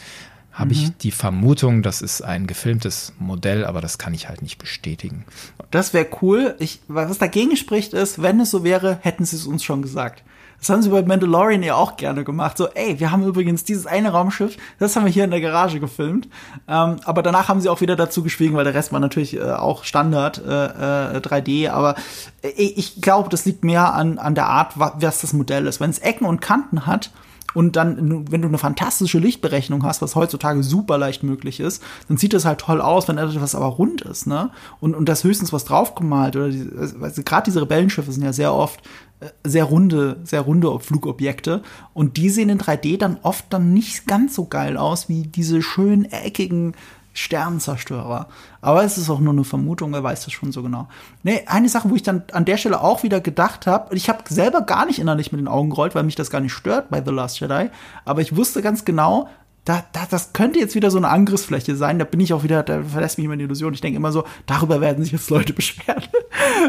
habe 0.60 0.76
mhm. 0.76 0.82
ich 0.82 0.98
die 0.98 1.12
Vermutung, 1.12 1.82
das 1.84 2.02
ist 2.02 2.22
ein 2.22 2.46
gefilmtes 2.46 3.14
Modell, 3.18 3.66
aber 3.66 3.80
das 3.80 3.98
kann 3.98 4.14
ich 4.14 4.28
halt 4.28 4.42
nicht 4.42 4.58
bestätigen. 4.58 5.24
Das 5.72 5.94
wäre 5.94 6.08
cool. 6.22 6.56
Ich, 6.60 6.82
was 6.88 7.18
dagegen 7.18 7.56
spricht, 7.56 7.94
ist, 7.94 8.22
wenn 8.22 8.40
es 8.42 8.52
so 8.52 8.64
wäre, 8.64 9.00
hätten 9.02 9.24
sie 9.24 9.38
es 9.38 9.48
uns 9.48 9.64
schon 9.64 9.82
gesagt. 9.82 10.24
Das 10.60 10.70
haben 10.70 10.82
sie 10.82 10.90
bei 10.90 11.02
Mandalorian 11.02 11.64
ja 11.64 11.76
auch 11.76 11.96
gerne 11.96 12.26
gemacht. 12.26 12.58
So, 12.58 12.68
ey, 12.68 13.00
wir 13.00 13.12
haben 13.12 13.26
übrigens 13.26 13.64
dieses 13.64 13.86
eine 13.86 14.10
Raumschiff, 14.12 14.58
das 14.78 14.98
haben 14.98 15.06
wir 15.06 15.12
hier 15.12 15.24
in 15.24 15.32
der 15.32 15.40
Garage 15.40 15.80
gefilmt. 15.80 16.28
Ähm, 16.68 16.98
aber 17.06 17.24
danach 17.24 17.48
haben 17.48 17.62
sie 17.62 17.70
auch 17.70 17.80
wieder 17.80 17.96
dazu 17.96 18.24
geschwiegen, 18.24 18.58
weil 18.58 18.66
der 18.66 18.74
Rest 18.74 18.92
war 18.92 19.00
natürlich 19.00 19.38
äh, 19.38 19.42
auch 19.42 19.86
Standard 19.86 20.40
äh, 20.46 21.16
äh, 21.16 21.20
3D. 21.20 21.70
Aber 21.70 21.96
äh, 22.42 22.50
ich 22.50 23.02
glaube, 23.02 23.30
das 23.30 23.46
liegt 23.46 23.64
mehr 23.64 23.94
an, 23.94 24.18
an 24.18 24.36
der 24.36 24.48
Art, 24.48 24.74
was 24.76 25.22
das 25.22 25.32
Modell 25.32 25.66
ist. 25.66 25.80
Wenn 25.80 25.92
es 25.92 26.00
Ecken 26.00 26.26
und 26.26 26.42
Kanten 26.42 26.86
hat, 26.86 27.12
und 27.54 27.76
dann, 27.76 28.32
wenn 28.32 28.42
du 28.42 28.48
eine 28.48 28.58
fantastische 28.58 29.20
Lichtberechnung 29.20 29.84
hast, 29.84 30.02
was 30.02 30.16
heutzutage 30.16 30.64
super 30.64 30.98
leicht 30.98 31.24
möglich 31.24 31.60
ist, 31.60 31.84
dann 32.08 32.18
sieht 32.18 32.34
das 32.34 32.46
halt 32.46 32.60
toll 32.60 32.82
aus, 32.82 33.08
wenn 33.08 33.18
etwas 33.18 33.56
aber 33.56 33.68
rund 33.68 34.02
ist, 34.02 34.28
ne? 34.28 34.52
Und, 34.80 34.96
und 34.96 35.08
das 35.08 35.24
höchstens 35.24 35.52
was 35.54 35.66
draufgemalt 35.66 36.36
oder 36.36 36.54
also 37.02 37.24
gerade 37.24 37.46
diese 37.46 37.62
Rebellenschiffe 37.62 38.12
sind 38.12 38.24
ja 38.24 38.34
sehr 38.34 38.54
oft 38.54 38.82
äh, 39.20 39.28
sehr 39.44 39.66
runde, 39.66 40.18
sehr 40.24 40.42
runde 40.42 40.80
Flugobjekte 40.80 41.62
und 41.94 42.18
die 42.18 42.30
sehen 42.30 42.50
in 42.50 42.60
3D 42.60 42.98
dann 42.98 43.18
oft 43.24 43.46
dann 43.50 43.74
nicht 43.74 44.08
ganz 44.08 44.36
so 44.36 44.46
geil 44.46 44.78
aus 44.78 45.10
wie 45.10 45.24
diese 45.24 45.62
schönen 45.62 46.06
eckigen 46.06 46.74
Sternenzerstörer. 47.20 48.28
Aber 48.62 48.84
es 48.84 48.98
ist 48.98 49.10
auch 49.10 49.20
nur 49.20 49.34
eine 49.34 49.44
Vermutung, 49.44 49.94
wer 49.94 50.04
weiß 50.04 50.26
das 50.26 50.34
schon 50.34 50.52
so 50.52 50.64
genau. 50.64 50.88
Nee, 51.24 51.44
eine 51.48 51.70
Sache, 51.70 51.90
wo 51.90 51.96
ich 51.96 52.04
dann 52.04 52.24
an 52.32 52.46
der 52.46 52.58
Stelle 52.58 52.82
auch 52.82 53.04
wieder 53.04 53.20
gedacht 53.22 53.68
habe, 53.68 53.96
ich 53.96 54.10
habe 54.10 54.24
selber 54.30 54.62
gar 54.62 54.86
nicht 54.86 55.00
innerlich 55.00 55.32
mit 55.32 55.40
den 55.40 55.48
Augen 55.48 55.70
gerollt, 55.70 55.96
weil 55.96 56.04
mich 56.04 56.16
das 56.16 56.30
gar 56.30 56.42
nicht 56.42 56.54
stört 56.54 56.90
bei 56.90 57.04
The 57.04 57.12
Last 57.12 57.40
Jedi, 57.40 57.70
aber 58.06 58.22
ich 58.22 58.36
wusste 58.36 58.62
ganz 58.62 58.86
genau, 58.86 59.28
da, 59.66 59.84
da, 59.94 60.08
das 60.10 60.34
könnte 60.34 60.60
jetzt 60.60 60.74
wieder 60.74 60.90
so 60.90 60.98
eine 60.98 61.10
Angriffsfläche 61.10 61.76
sein. 61.76 62.00
Da 62.00 62.06
bin 62.06 62.20
ich 62.20 62.34
auch 62.34 62.44
wieder, 62.44 62.64
da 62.64 62.82
verlässt 62.84 63.18
mich 63.18 63.26
immer 63.26 63.38
die 63.38 63.44
Illusion. 63.44 63.74
Ich 63.74 63.82
denke 63.82 63.98
immer 63.98 64.12
so, 64.12 64.24
darüber 64.46 64.82
werden 64.82 65.04
sich 65.04 65.12
jetzt 65.12 65.30
Leute 65.30 65.54
beschweren. 65.60 66.04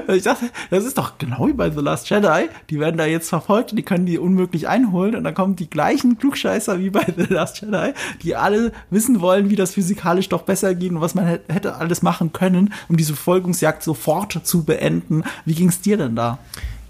ich 0.08 0.22
dachte, 0.22 0.50
das 0.70 0.84
ist 0.84 0.98
doch 0.98 1.16
genau 1.18 1.46
wie 1.46 1.52
bei 1.52 1.70
The 1.70 1.80
Last 1.80 2.10
Jedi. 2.10 2.48
Die 2.68 2.78
werden 2.78 2.98
da 2.98 3.06
jetzt 3.06 3.28
verfolgt 3.28 3.70
und 3.70 3.76
die 3.76 3.82
können 3.82 4.06
die 4.06 4.18
unmöglich 4.18 4.68
einholen. 4.68 5.14
Und 5.14 5.24
dann 5.24 5.34
kommen 5.34 5.56
die 5.56 5.70
gleichen 5.70 6.18
Klugscheißer 6.18 6.78
wie 6.78 6.90
bei 6.90 7.06
The 7.16 7.32
Last 7.32 7.62
Jedi, 7.62 7.92
die 8.22 8.36
alle 8.36 8.72
wissen 8.90 9.20
wollen, 9.20 9.50
wie 9.50 9.56
das 9.56 9.74
physikalisch 9.74 10.28
doch 10.28 10.42
besser 10.42 10.74
geht 10.74 10.90
und 10.90 11.00
was 11.00 11.14
man 11.14 11.26
hätte 11.26 11.76
alles 11.76 12.02
machen 12.02 12.32
können, 12.32 12.74
um 12.88 12.96
diese 12.96 13.14
Verfolgungsjagd 13.14 13.82
sofort 13.82 14.40
zu 14.44 14.64
beenden. 14.64 15.24
Wie 15.44 15.54
ging 15.54 15.68
es 15.68 15.80
dir 15.80 15.96
denn 15.96 16.16
da? 16.16 16.38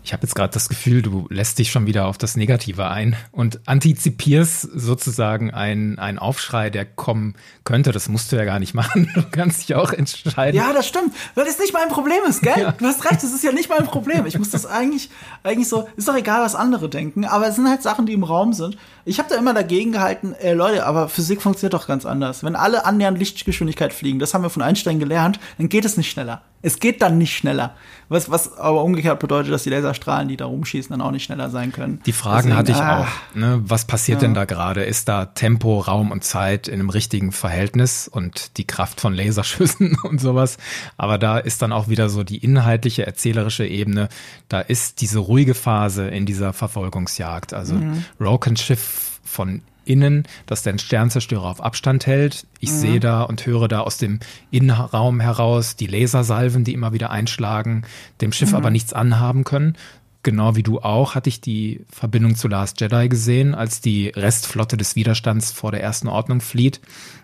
Ich 0.03 0.13
habe 0.13 0.23
jetzt 0.23 0.35
gerade 0.35 0.53
das 0.53 0.69
Gefühl, 0.69 1.03
du 1.03 1.27
lässt 1.31 1.59
dich 1.59 1.71
schon 1.71 1.87
wieder 1.87 2.07
auf 2.07 2.17
das 2.17 2.37
Negative 2.37 2.89
ein 2.89 3.17
und 3.33 3.61
antizipierst 3.67 4.63
sozusagen 4.63 5.51
einen, 5.51 5.99
einen 5.99 6.19
Aufschrei, 6.19 6.71
der 6.71 6.87
kommen 6.87 7.35
könnte. 7.65 7.93
Das 7.93 8.09
musst 8.09 8.33
du 8.33 8.37
ja 8.37 8.45
gar 8.45 8.59
nicht 8.59 8.75
machen. 8.75 9.11
Du 9.15 9.23
kannst 9.31 9.69
dich 9.69 9.75
auch 9.75 9.93
entscheiden. 9.93 10.57
Ja, 10.57 10.73
das 10.73 10.89
stimmt. 10.89 11.15
Weil 11.35 11.45
das 11.45 11.59
nicht 11.59 11.73
mein 11.73 11.89
Problem 11.89 12.21
ist, 12.29 12.43
gell? 12.43 12.55
Ja. 12.59 12.73
Du 12.73 12.87
hast 12.87 13.05
recht, 13.05 13.23
das 13.23 13.33
ist 13.33 13.45
ja 13.45 13.53
nicht 13.53 13.69
mein 13.69 13.85
Problem. 13.85 14.25
Ich 14.27 14.39
muss 14.39 14.51
das 14.51 14.67
eigentlich, 14.67 15.11
eigentlich 15.43 15.69
so, 15.69 15.89
ist 15.97 16.09
doch 16.09 16.17
egal, 16.17 16.43
was 16.43 16.55
andere 16.55 16.89
denken, 16.89 17.25
aber 17.25 17.49
es 17.49 17.57
sind 17.57 17.69
halt 17.69 17.83
Sachen, 17.83 18.07
die 18.07 18.15
im 18.15 18.25
Raum 18.25 18.53
sind. 18.53 18.77
Ich 19.05 19.19
habe 19.19 19.29
da 19.29 19.37
immer 19.37 19.55
dagegen 19.55 19.93
gehalten, 19.93 20.35
äh, 20.35 20.53
Leute, 20.53 20.87
aber 20.87 21.09
Physik 21.09 21.43
funktioniert 21.43 21.75
doch 21.75 21.87
ganz 21.87 22.07
anders. 22.07 22.45
Wenn 22.45 22.57
alle 22.57 22.85
annähernd 22.85 23.19
Lichtgeschwindigkeit 23.19 23.93
fliegen, 23.93 24.19
das 24.19 24.35
haben 24.35 24.43
wir 24.43 24.51
von 24.51 24.63
Einstein 24.63 24.99
gelernt, 24.99 25.41
dann 25.59 25.69
geht 25.69 25.85
es 25.85 25.97
nicht 25.97 26.11
schneller. 26.11 26.43
Es 26.63 26.79
geht 26.79 27.01
dann 27.01 27.17
nicht 27.17 27.35
schneller. 27.35 27.75
Was, 28.11 28.31
was 28.31 28.59
aber 28.59 28.85
umgekehrt 28.85 29.19
bedeutet, 29.19 29.51
dass 29.53 29.63
die 29.63 29.71
Laserstrahlen, 29.71 30.29
die 30.29 30.37
da 30.37 30.45
rumschießen, 30.45 30.91
dann 30.91 31.01
auch 31.01 31.11
nicht 31.11 31.25
schneller 31.25 31.49
sein 31.49 31.73
können. 31.73 32.01
Die 32.05 32.13
Fragen 32.13 32.49
Deswegen, 32.49 32.57
hatte 32.57 32.73
ich 32.73 32.79
ah, 32.79 33.01
auch. 33.01 33.37
Ne? 33.37 33.63
Was 33.65 33.87
passiert 33.87 34.21
ja. 34.21 34.29
denn 34.29 34.35
da 34.35 34.45
gerade? 34.45 34.83
Ist 34.83 35.09
da 35.09 35.27
Tempo, 35.27 35.79
Raum 35.79 36.11
und 36.11 36.23
Zeit 36.23 36.69
in 36.69 36.75
einem 36.75 36.91
richtigen 36.91 37.33
Verhältnis 37.33 38.09
und 38.09 38.59
die 38.59 38.67
Kraft 38.67 39.01
von 39.01 39.15
Laserschüssen 39.15 39.97
und 40.03 40.21
sowas? 40.21 40.59
Aber 40.99 41.17
da 41.17 41.39
ist 41.39 41.63
dann 41.63 41.73
auch 41.73 41.89
wieder 41.89 42.11
so 42.11 42.25
die 42.25 42.39
inhaltliche, 42.39 43.07
erzählerische 43.07 43.67
Ebene. 43.67 44.11
Da 44.49 44.61
ist 44.61 45.01
diese 45.01 45.21
ruhige 45.21 45.55
Phase 45.55 46.09
in 46.09 46.27
dieser 46.27 46.53
Verfolgungsjagd. 46.53 47.55
Also 47.55 47.77
mhm. 47.77 48.05
Rokens 48.21 48.61
Schiff 48.61 49.00
von 49.31 49.63
innen, 49.85 50.25
dass 50.47 50.63
der 50.63 50.77
Sternzerstörer 50.79 51.45
auf 51.45 51.63
Abstand 51.63 52.07
hält. 52.07 52.47
Ich 52.61 52.71
mhm. 52.71 52.77
sehe 52.77 53.01
da 53.01 53.23
und 53.23 53.47
höre 53.47 53.69
da 53.69 53.81
aus 53.81 53.97
dem 53.97 54.21
Innenraum 54.51 55.21
heraus 55.21 55.77
die 55.77 55.87
Lasersalven, 55.87 56.65
die 56.65 56.75
immer 56.75 56.93
wieder 56.93 57.11
einschlagen, 57.11 57.83
dem 58.21 58.33
Schiff 58.33 58.51
mhm. 58.51 58.57
aber 58.57 58.71
nichts 58.71 58.93
anhaben 58.93 59.45
können. 59.45 59.77
Genau 60.23 60.55
wie 60.55 60.63
du 60.63 60.81
auch 60.81 61.15
hatte 61.15 61.31
ich 61.31 61.41
die 61.41 61.81
Verbindung 61.91 62.37
zu 62.37 62.47
Last 62.47 62.79
Jedi 62.83 63.09
gesehen, 63.09 63.55
als 63.55 63.81
die 63.81 64.09
Restflotte 64.09 64.77
des 64.77 64.95
Widerstands 64.95 65.51
vor 65.51 65.73
der 65.73 65.83
ersten 65.83 66.09
Ordnung 66.09 66.43
flieht 66.43 66.83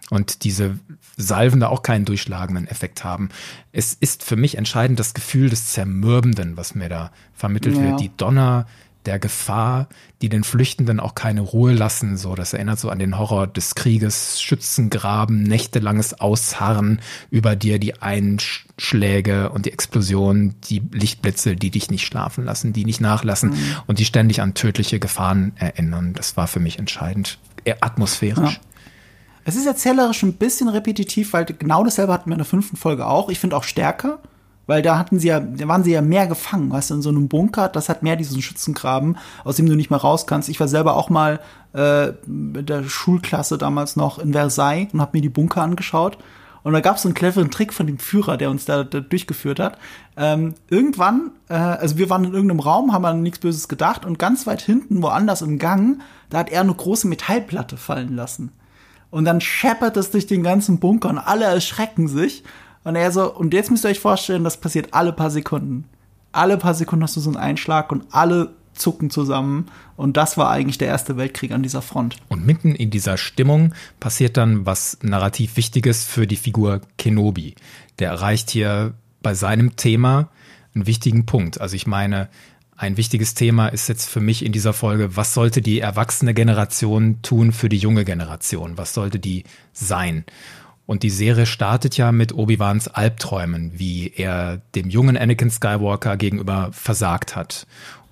und 0.08 0.44
diese 0.44 0.78
Salven 1.18 1.60
da 1.60 1.68
auch 1.68 1.82
keinen 1.82 2.06
durchschlagenden 2.06 2.66
Effekt 2.66 3.04
haben. 3.04 3.28
Es 3.72 3.92
ist 3.92 4.24
für 4.24 4.36
mich 4.36 4.56
entscheidend 4.56 4.98
das 4.98 5.12
Gefühl 5.12 5.50
des 5.50 5.72
Zermürbenden, 5.72 6.56
was 6.56 6.74
mir 6.74 6.88
da 6.88 7.10
vermittelt 7.34 7.76
ja. 7.76 7.82
wird. 7.82 8.00
Die 8.00 8.16
Donner, 8.16 8.66
der 9.06 9.18
Gefahr, 9.18 9.88
die 10.22 10.28
den 10.28 10.44
Flüchtenden 10.44 11.00
auch 11.00 11.14
keine 11.14 11.40
Ruhe 11.40 11.72
lassen. 11.72 12.16
So, 12.16 12.34
das 12.34 12.52
erinnert 12.52 12.78
so 12.78 12.90
an 12.90 12.98
den 12.98 13.18
Horror 13.18 13.46
des 13.46 13.74
Krieges, 13.74 14.40
Schützengraben, 14.42 15.42
nächtelanges 15.42 16.20
Ausharren 16.20 17.00
über 17.30 17.56
dir, 17.56 17.78
die 17.78 18.02
Einschläge 18.02 19.50
und 19.50 19.66
die 19.66 19.72
Explosionen, 19.72 20.54
die 20.62 20.82
Lichtblitze, 20.92 21.56
die 21.56 21.70
dich 21.70 21.90
nicht 21.90 22.06
schlafen 22.06 22.44
lassen, 22.44 22.72
die 22.72 22.84
nicht 22.84 23.00
nachlassen 23.00 23.50
mhm. 23.50 23.76
und 23.86 23.98
die 23.98 24.04
ständig 24.04 24.40
an 24.40 24.54
tödliche 24.54 24.98
Gefahren 24.98 25.52
erinnern. 25.56 26.12
Das 26.14 26.36
war 26.36 26.46
für 26.46 26.60
mich 26.60 26.78
entscheidend, 26.78 27.38
eher 27.64 27.78
atmosphärisch. 27.80 28.54
Ja. 28.54 28.60
Es 29.44 29.54
ist 29.54 29.66
erzählerisch 29.66 30.24
ein 30.24 30.32
bisschen 30.32 30.68
repetitiv, 30.68 31.32
weil 31.32 31.44
genau 31.44 31.84
dasselbe 31.84 32.12
hatten 32.12 32.30
wir 32.30 32.34
in 32.34 32.38
der 32.38 32.46
fünften 32.46 32.76
Folge 32.76 33.06
auch. 33.06 33.28
Ich 33.28 33.38
finde 33.38 33.56
auch 33.56 33.62
stärker. 33.62 34.18
Weil 34.66 34.82
da 34.82 34.98
hatten 34.98 35.18
sie 35.18 35.28
ja, 35.28 35.40
da 35.40 35.68
waren 35.68 35.84
sie 35.84 35.92
ja 35.92 36.02
mehr 36.02 36.26
gefangen, 36.26 36.70
weißt 36.70 36.90
du, 36.90 36.94
in 36.94 37.02
so 37.02 37.10
einem 37.10 37.28
Bunker, 37.28 37.68
das 37.68 37.88
hat 37.88 38.02
mehr 38.02 38.16
diesen 38.16 38.42
Schützengraben, 38.42 39.16
aus 39.44 39.56
dem 39.56 39.66
du 39.66 39.76
nicht 39.76 39.90
mehr 39.90 40.00
raus 40.00 40.26
kannst. 40.26 40.48
Ich 40.48 40.58
war 40.58 40.68
selber 40.68 40.96
auch 40.96 41.08
mal 41.08 41.40
äh, 41.72 42.12
mit 42.26 42.68
der 42.68 42.84
Schulklasse 42.84 43.58
damals 43.58 43.96
noch 43.96 44.18
in 44.18 44.32
Versailles 44.32 44.88
und 44.92 45.00
habe 45.00 45.16
mir 45.16 45.22
die 45.22 45.28
Bunker 45.28 45.62
angeschaut. 45.62 46.18
Und 46.66 46.72
da 46.72 46.80
gab 46.80 46.96
es 46.96 47.02
so 47.02 47.08
einen 47.08 47.14
cleveren 47.14 47.52
Trick 47.52 47.72
von 47.72 47.86
dem 47.86 48.00
Führer, 48.00 48.36
der 48.36 48.50
uns 48.50 48.64
da, 48.64 48.82
da 48.82 48.98
durchgeführt 48.98 49.60
hat. 49.60 49.78
Ähm, 50.16 50.54
irgendwann, 50.68 51.30
äh, 51.48 51.54
also 51.54 51.96
wir 51.96 52.10
waren 52.10 52.24
in 52.24 52.32
irgendeinem 52.32 52.58
Raum, 52.58 52.92
haben 52.92 53.04
an 53.04 53.22
nichts 53.22 53.38
Böses 53.38 53.68
gedacht 53.68 54.04
und 54.04 54.18
ganz 54.18 54.48
weit 54.48 54.62
hinten, 54.62 55.00
woanders 55.00 55.42
im 55.42 55.60
Gang, 55.60 56.00
da 56.28 56.38
hat 56.38 56.50
er 56.50 56.62
eine 56.62 56.74
große 56.74 57.06
Metallplatte 57.06 57.76
fallen 57.76 58.16
lassen. 58.16 58.50
Und 59.10 59.26
dann 59.26 59.40
scheppert 59.40 59.96
es 59.96 60.10
durch 60.10 60.26
den 60.26 60.42
ganzen 60.42 60.80
Bunker 60.80 61.08
und 61.08 61.18
alle 61.18 61.44
erschrecken 61.44 62.08
sich. 62.08 62.42
Und 62.86 62.94
er 62.94 63.10
so, 63.10 63.34
und 63.34 63.52
jetzt 63.52 63.72
müsst 63.72 63.84
ihr 63.84 63.88
euch 63.88 63.98
vorstellen, 63.98 64.44
das 64.44 64.58
passiert 64.58 64.94
alle 64.94 65.12
paar 65.12 65.32
Sekunden. 65.32 65.86
Alle 66.30 66.56
paar 66.56 66.72
Sekunden 66.72 67.02
hast 67.02 67.16
du 67.16 67.20
so 67.20 67.30
einen 67.30 67.36
Einschlag 67.36 67.90
und 67.90 68.04
alle 68.12 68.52
zucken 68.74 69.10
zusammen. 69.10 69.66
Und 69.96 70.16
das 70.16 70.36
war 70.38 70.50
eigentlich 70.50 70.78
der 70.78 70.86
Erste 70.86 71.16
Weltkrieg 71.16 71.50
an 71.50 71.64
dieser 71.64 71.82
Front. 71.82 72.14
Und 72.28 72.46
mitten 72.46 72.76
in 72.76 72.90
dieser 72.90 73.16
Stimmung 73.16 73.74
passiert 73.98 74.36
dann 74.36 74.66
was 74.66 74.98
narrativ 75.02 75.56
Wichtiges 75.56 76.04
für 76.04 76.28
die 76.28 76.36
Figur 76.36 76.80
Kenobi. 76.96 77.56
Der 77.98 78.10
erreicht 78.10 78.50
hier 78.50 78.94
bei 79.20 79.34
seinem 79.34 79.74
Thema 79.74 80.28
einen 80.72 80.86
wichtigen 80.86 81.26
Punkt. 81.26 81.60
Also 81.60 81.74
ich 81.74 81.88
meine, 81.88 82.28
ein 82.76 82.96
wichtiges 82.96 83.34
Thema 83.34 83.66
ist 83.66 83.88
jetzt 83.88 84.08
für 84.08 84.20
mich 84.20 84.44
in 84.44 84.52
dieser 84.52 84.72
Folge, 84.72 85.16
was 85.16 85.34
sollte 85.34 85.60
die 85.60 85.80
erwachsene 85.80 86.34
Generation 86.34 87.20
tun 87.22 87.50
für 87.50 87.68
die 87.68 87.78
junge 87.78 88.04
Generation? 88.04 88.78
Was 88.78 88.94
sollte 88.94 89.18
die 89.18 89.42
sein? 89.72 90.24
Und 90.86 91.02
die 91.02 91.10
Serie 91.10 91.46
startet 91.46 91.96
ja 91.96 92.12
mit 92.12 92.32
Obi-Wans 92.32 92.88
Albträumen, 92.88 93.72
wie 93.74 94.12
er 94.14 94.62
dem 94.74 94.88
jungen 94.88 95.16
Anakin 95.16 95.50
Skywalker 95.50 96.16
gegenüber 96.16 96.70
versagt 96.72 97.34
hat. 97.34 97.66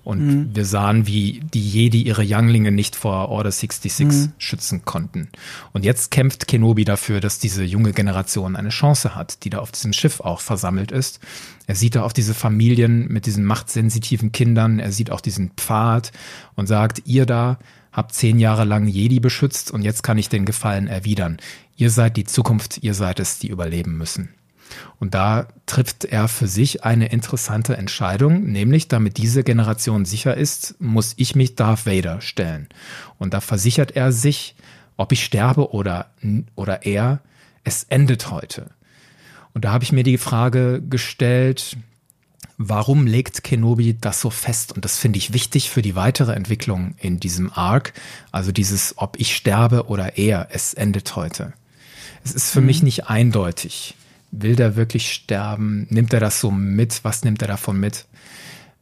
Und 0.05 0.19
mhm. 0.19 0.49
wir 0.55 0.65
sahen, 0.65 1.07
wie 1.07 1.41
die 1.51 1.67
Jedi 1.67 2.03
ihre 2.03 2.23
Younglinge 2.23 2.71
nicht 2.71 2.95
vor 2.95 3.29
Order 3.29 3.51
66 3.51 4.05
mhm. 4.05 4.33
schützen 4.37 4.85
konnten. 4.85 5.29
Und 5.73 5.83
jetzt 5.83 6.11
kämpft 6.11 6.47
Kenobi 6.47 6.85
dafür, 6.85 7.21
dass 7.21 7.39
diese 7.39 7.63
junge 7.63 7.91
Generation 7.91 8.55
eine 8.55 8.69
Chance 8.69 9.15
hat, 9.15 9.43
die 9.43 9.49
da 9.49 9.59
auf 9.59 9.71
diesem 9.71 9.93
Schiff 9.93 10.19
auch 10.19 10.41
versammelt 10.41 10.91
ist. 10.91 11.19
Er 11.65 11.73
sieht 11.73 11.95
da 11.95 12.03
auf 12.03 12.13
diese 12.13 12.35
Familien 12.35 13.07
mit 13.07 13.25
diesen 13.25 13.45
machtsensitiven 13.45 14.31
Kindern, 14.31 14.77
er 14.77 14.91
sieht 14.91 15.09
auch 15.09 15.21
diesen 15.21 15.49
Pfad 15.57 16.11
und 16.53 16.67
sagt, 16.67 17.01
ihr 17.05 17.25
da 17.25 17.57
habt 17.95 18.13
zehn 18.13 18.39
Jahre 18.39 18.65
lang 18.65 18.87
Jedi 18.87 19.19
beschützt 19.21 19.71
und 19.71 19.81
jetzt 19.81 20.03
kann 20.03 20.17
ich 20.17 20.27
den 20.27 20.45
Gefallen 20.45 20.87
erwidern. 20.87 21.37
Ihr 21.77 21.89
seid 21.89 22.17
die 22.17 22.25
Zukunft, 22.25 22.83
ihr 22.83 22.93
seid 22.93 23.19
es, 23.19 23.39
die 23.39 23.47
überleben 23.47 23.97
müssen. 23.97 24.29
Und 24.99 25.13
da 25.13 25.47
trifft 25.65 26.03
er 26.03 26.27
für 26.27 26.47
sich 26.47 26.83
eine 26.83 27.07
interessante 27.07 27.77
Entscheidung, 27.77 28.43
nämlich 28.43 28.87
damit 28.87 29.17
diese 29.17 29.43
Generation 29.43 30.03
sicher 30.03 30.35
ist, 30.35 30.75
muss 30.79 31.13
ich 31.17 31.35
mich 31.35 31.55
Darth 31.55 31.85
Vader 31.85 32.19
stellen. 32.19 32.67
Und 33.17 33.33
da 33.33 33.39
versichert 33.39 33.95
er 33.95 34.11
sich, 34.11 34.55
ob 34.97 35.11
ich 35.11 35.23
sterbe 35.23 35.71
oder, 35.71 36.11
oder 36.55 36.85
er, 36.85 37.21
es 37.63 37.83
endet 37.83 38.31
heute. 38.31 38.71
Und 39.53 39.63
da 39.63 39.71
habe 39.71 39.83
ich 39.83 39.93
mir 39.93 40.03
die 40.03 40.17
Frage 40.17 40.81
gestellt, 40.81 41.77
warum 42.57 43.07
legt 43.07 43.43
Kenobi 43.43 43.97
das 43.99 44.21
so 44.21 44.29
fest? 44.29 44.71
Und 44.71 44.85
das 44.85 44.97
finde 44.97 45.17
ich 45.17 45.33
wichtig 45.33 45.69
für 45.69 45.81
die 45.81 45.95
weitere 45.95 46.33
Entwicklung 46.33 46.95
in 46.99 47.19
diesem 47.19 47.51
Arc. 47.51 47.93
Also 48.31 48.51
dieses, 48.51 48.93
ob 48.97 49.19
ich 49.19 49.35
sterbe 49.35 49.87
oder 49.87 50.17
er, 50.17 50.49
es 50.51 50.73
endet 50.73 51.15
heute. 51.15 51.53
Es 52.23 52.33
ist 52.33 52.51
für 52.51 52.61
mhm. 52.61 52.67
mich 52.67 52.83
nicht 52.83 53.07
eindeutig. 53.07 53.95
Will 54.31 54.55
der 54.55 54.75
wirklich 54.75 55.11
sterben? 55.11 55.87
Nimmt 55.89 56.13
er 56.13 56.19
das 56.19 56.39
so 56.39 56.51
mit? 56.51 57.03
Was 57.03 57.23
nimmt 57.23 57.41
er 57.41 57.47
davon 57.47 57.79
mit? 57.79 58.05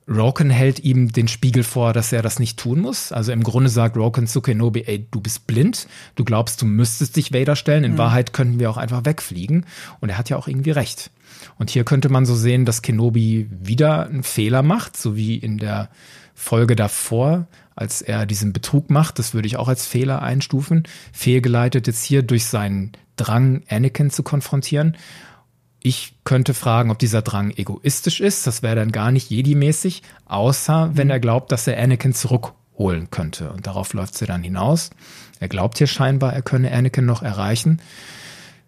Roken 0.08 0.50
hält 0.50 0.80
ihm 0.80 1.12
den 1.12 1.28
Spiegel 1.28 1.64
vor, 1.64 1.94
dass 1.94 2.12
er 2.12 2.22
das 2.22 2.40
nicht 2.40 2.60
tun 2.60 2.82
muss. 2.82 3.12
Also 3.12 3.32
im 3.32 3.44
Grunde 3.44 3.70
sagt 3.70 3.96
Roken 3.96 4.28
zu 4.28 4.42
Kenobi, 4.42 4.84
ey, 4.86 5.08
du 5.12 5.22
bist 5.22 5.48
blind, 5.48 5.88
du 6.16 6.26
glaubst, 6.26 6.62
du 6.62 6.66
müsstest 6.66 7.16
dich 7.16 7.32
Vader 7.32 7.56
stellen. 7.56 7.84
In 7.84 7.94
mhm. 7.94 7.98
Wahrheit 7.98 8.34
könnten 8.34 8.60
wir 8.60 8.70
auch 8.70 8.78
einfach 8.78 9.06
wegfliegen. 9.06 9.66
Und 10.02 10.10
er 10.10 10.18
hat 10.18 10.30
ja 10.30 10.38
auch 10.38 10.48
irgendwie 10.48 10.72
recht. 10.72 11.10
Und 11.58 11.70
hier 11.70 11.84
könnte 11.84 12.10
man 12.10 12.26
so 12.26 12.36
sehen, 12.36 12.66
dass 12.66 12.82
Kenobi 12.82 13.48
wieder 13.50 14.08
einen 14.08 14.24
Fehler 14.24 14.64
macht, 14.64 14.98
so 14.98 15.16
wie 15.16 15.36
in 15.36 15.58
der 15.58 15.90
Folge 16.34 16.76
davor, 16.76 17.48
als 17.76 18.02
er 18.02 18.26
diesen 18.26 18.54
Betrug 18.54 18.90
macht. 18.90 19.20
Das 19.20 19.34
würde 19.34 19.48
ich 19.48 19.58
auch 19.58 19.68
als 19.68 19.86
Fehler 19.86 20.22
einstufen. 20.22 20.84
Fehlgeleitet 21.12 21.88
jetzt 21.88 22.04
hier 22.04 22.24
durch 22.24 22.46
seinen 22.46 22.92
Drang, 23.16 23.64
Anakin 23.70 24.10
zu 24.10 24.24
konfrontieren. 24.24 24.98
Ich 25.80 26.16
könnte 26.24 26.54
fragen, 26.54 26.92
ob 26.92 27.00
dieser 27.00 27.22
Drang 27.22 27.52
egoistisch 27.52 28.22
ist. 28.22 28.48
Das 28.48 28.64
wäre 28.64 28.76
dann 28.76 28.92
gar 28.92 29.12
nicht 29.12 29.30
Jedi-mäßig, 29.30 30.02
außer 30.26 30.92
wenn 30.94 31.10
er 31.10 31.20
glaubt, 31.20 31.52
dass 31.52 31.68
er 31.68 31.82
Anakin 31.82 32.14
zurückholen 32.14 33.12
könnte. 33.12 33.52
Und 33.52 33.68
darauf 33.68 33.94
läuft 33.94 34.18
sie 34.18 34.26
dann 34.26 34.44
hinaus. 34.44 34.92
Er 35.40 35.50
glaubt 35.50 35.78
hier 35.78 35.88
scheinbar, 35.88 36.34
er 36.34 36.42
könne 36.42 36.72
Anakin 36.72 37.06
noch 37.06 37.22
erreichen. 37.22 37.82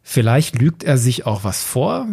Vielleicht 0.03 0.59
lügt 0.59 0.83
er 0.83 0.97
sich 0.97 1.25
auch 1.25 1.43
was 1.43 1.63
vor. 1.63 2.07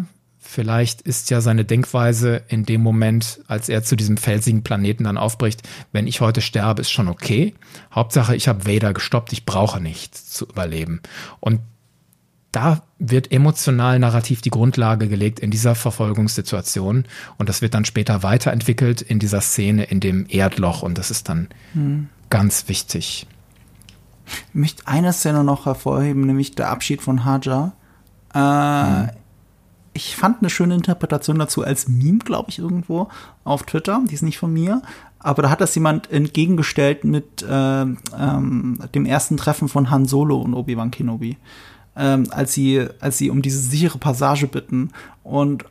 Vielleicht 0.53 1.01
ist 1.01 1.31
ja 1.31 1.41
seine 1.41 1.65
Denkweise 1.65 2.43
in 2.49 2.67
dem 2.67 2.83
Moment, 2.83 3.41
als 3.49 3.71
er 3.71 3.85
zu 3.85 3.97
diesem 3.97 4.19
felsigen 4.19 4.63
Planeten 4.63 5.05
dann 5.05 5.17
aufbricht, 5.17 5.67
wenn 5.93 6.07
ich 6.07 6.21
heute 6.21 6.43
sterbe, 6.43 6.83
ist 6.83 6.91
schon 6.91 7.09
okay. 7.09 7.55
Hauptsache, 7.91 8.37
ich 8.37 8.49
habe 8.49 8.67
Vader 8.67 8.93
gestoppt, 8.93 9.33
ich 9.33 9.47
brauche 9.47 9.81
nichts 9.81 10.29
zu 10.29 10.45
überleben. 10.45 11.01
Und 11.41 11.61
da 12.51 12.83
wird 12.99 13.33
emotional 13.33 13.99
narrativ 13.99 14.43
die 14.43 14.51
Grundlage 14.51 15.09
gelegt 15.09 15.41
in 15.41 15.51
dieser 15.51 15.75
Verfolgungssituation 15.75 17.07
und 17.39 17.49
das 17.49 17.63
wird 17.63 17.73
dann 17.73 17.87
später 17.87 18.23
weiterentwickelt 18.23 19.01
in 19.01 19.19
dieser 19.19 19.41
Szene 19.41 19.85
in 19.85 20.01
dem 20.01 20.27
Erdloch 20.29 20.83
und 20.83 20.99
das 20.99 21.11
ist 21.11 21.31
dann 21.31 21.49
hm. 21.73 22.11
ganz 22.29 22.69
wichtig. 22.69 23.27
Ich 24.27 24.55
möchte 24.55 24.87
eine 24.87 25.15
Szene 25.15 25.45
noch 25.45 25.65
hervorheben, 25.65 26.27
nämlich 26.27 26.55
der 26.55 26.69
Abschied 26.69 27.01
von 27.01 27.25
Haja. 27.25 27.73
Äh, 28.35 29.09
hm. 29.09 29.22
Ich 29.95 30.17
fand 30.17 30.39
eine 30.41 30.51
schöne 30.51 30.75
Interpretation 30.75 31.39
dazu 31.39 31.63
als 31.63 31.89
Meme, 31.89 32.19
glaube 32.19 32.51
ich, 32.51 32.59
irgendwo 32.59 33.09
auf 33.45 33.65
Twitter. 33.65 34.03
Die 34.09 34.15
ist 34.15 34.23
nicht 34.23 34.39
von 34.39 34.53
mir. 34.53 34.83
Aber 35.19 35.43
da 35.43 35.51
hat 35.51 35.61
das 35.61 35.75
jemand 35.75 36.11
entgegengestellt 36.11 37.05
mit 37.05 37.43
äh, 37.43 37.83
ähm, 37.83 38.79
dem 38.95 39.07
ersten 39.07 39.37
Treffen 39.37 39.69
von 39.69 39.91
Han 39.91 40.07
Solo 40.07 40.41
und 40.41 40.55
Obi-Wan 40.55 40.91
Kenobi 40.91 41.37
ähm, 41.97 42.27
als 42.31 42.55
sie, 42.55 42.87
als 43.01 43.19
sie 43.19 43.31
um 43.31 43.43
diese 43.43 43.59
sichere 43.59 43.99
Passage 43.99 44.47
bitten. 44.47 44.91
Und 45.23 45.65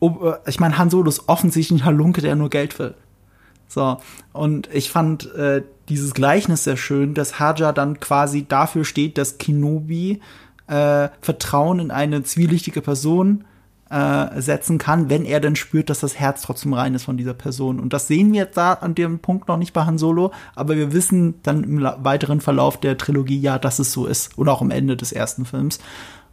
äh, 0.00 0.08
ich 0.46 0.60
meine, 0.60 0.78
Han 0.78 0.90
Solo 0.90 1.08
ist 1.08 1.28
offensichtlich 1.28 1.80
ein 1.80 1.84
Halunke, 1.84 2.20
der 2.20 2.36
nur 2.36 2.50
Geld 2.50 2.78
will. 2.78 2.94
So, 3.68 3.98
und 4.32 4.68
ich 4.72 4.90
fand 4.90 5.32
äh, 5.34 5.62
dieses 5.90 6.14
Gleichnis 6.14 6.64
sehr 6.64 6.78
schön, 6.78 7.12
dass 7.14 7.38
Haja 7.38 7.72
dann 7.72 8.00
quasi 8.00 8.46
dafür 8.48 8.84
steht, 8.84 9.18
dass 9.18 9.36
Kenobi 9.36 10.20
äh, 10.68 11.08
Vertrauen 11.20 11.78
in 11.78 11.90
eine 11.90 12.22
zwielichtige 12.22 12.80
Person 12.80 13.44
äh, 13.90 14.40
setzen 14.40 14.78
kann, 14.78 15.08
wenn 15.08 15.24
er 15.24 15.40
dann 15.40 15.56
spürt, 15.56 15.90
dass 15.90 16.00
das 16.00 16.18
Herz 16.18 16.42
trotzdem 16.42 16.74
rein 16.74 16.94
ist 16.94 17.04
von 17.04 17.16
dieser 17.16 17.34
Person. 17.34 17.80
Und 17.80 17.92
das 17.92 18.06
sehen 18.06 18.32
wir 18.32 18.42
jetzt 18.42 18.56
da 18.56 18.74
an 18.74 18.94
dem 18.94 19.18
Punkt 19.18 19.48
noch 19.48 19.56
nicht 19.56 19.72
bei 19.72 19.84
Han 19.84 19.98
Solo, 19.98 20.32
aber 20.54 20.76
wir 20.76 20.92
wissen 20.92 21.34
dann 21.42 21.64
im 21.64 21.82
weiteren 21.82 22.40
Verlauf 22.40 22.78
der 22.78 22.98
Trilogie 22.98 23.40
ja, 23.40 23.58
dass 23.58 23.78
es 23.78 23.92
so 23.92 24.06
ist. 24.06 24.36
Und 24.36 24.48
auch 24.48 24.60
am 24.60 24.70
Ende 24.70 24.96
des 24.96 25.12
ersten 25.12 25.44
Films. 25.44 25.78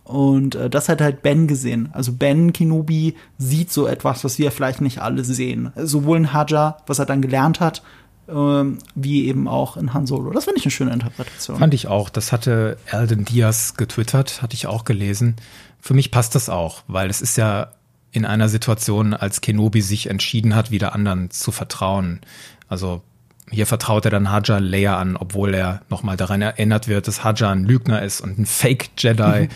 Und 0.04 0.56
äh, 0.56 0.70
das 0.70 0.88
hat 0.88 1.02
halt 1.02 1.24
Ben 1.24 1.48
gesehen. 1.48 1.90
Also 1.92 2.14
Ben 2.14 2.54
Kenobi 2.54 3.16
sieht 3.38 3.72
so 3.72 3.88
etwas, 3.88 4.24
was 4.24 4.38
wir 4.38 4.52
vielleicht 4.52 4.82
nicht 4.82 5.00
alle 5.00 5.24
sehen. 5.24 5.72
Sowohl 5.76 6.18
in 6.18 6.34
Haja, 6.34 6.78
was 6.86 7.00
er 7.00 7.08
dann 7.08 7.24
gelernt 7.24 7.60
hat, 7.60 7.82
ähm, 8.30 8.78
wie 8.94 9.28
eben 9.28 9.48
auch 9.48 9.78
in 9.78 9.94
Han 9.94 10.06
Solo. 10.06 10.32
Das 10.32 10.46
finde 10.46 10.60
ich 10.60 10.66
eine 10.66 10.72
schöne 10.72 10.94
Interpretation. 10.94 11.58
Fand 11.58 11.74
ich 11.74 11.88
auch. 11.88 12.10
Das 12.10 12.32
hatte 12.32 12.78
Alden 12.92 13.26
Diaz 13.26 13.76
getwittert, 13.78 14.42
hatte 14.42 14.56
ich 14.56 14.68
auch 14.68 14.84
gelesen. 14.84 15.36
Für 15.86 15.94
mich 15.94 16.10
passt 16.10 16.34
das 16.34 16.50
auch, 16.50 16.82
weil 16.88 17.12
es 17.12 17.22
ist 17.22 17.38
ja 17.38 17.74
in 18.12 18.26
einer 18.26 18.50
Situation, 18.50 19.14
als 19.14 19.42
Kenobi 19.42 19.82
sich 19.82 20.10
entschieden 20.10 20.56
hat, 20.56 20.72
wieder 20.72 20.96
anderen 20.96 21.30
zu 21.30 21.52
vertrauen. 21.52 22.22
Also 22.68 23.04
hier 23.52 23.68
vertraut 23.68 24.04
er 24.06 24.10
dann 24.10 24.32
Haja 24.32 24.58
Leia 24.58 24.98
an, 24.98 25.16
obwohl 25.16 25.54
er 25.54 25.84
nochmal 25.92 26.18
daran 26.18 26.42
erinnert 26.42 26.88
wird, 26.88 27.08
dass 27.08 27.24
Haja 27.24 27.52
ein 27.52 27.66
Lügner 27.66 28.02
ist 28.02 28.20
und 28.20 28.40
ein 28.40 28.48
Fake 28.48 28.90
Jedi. 28.98 29.42
Mhm. 29.44 29.50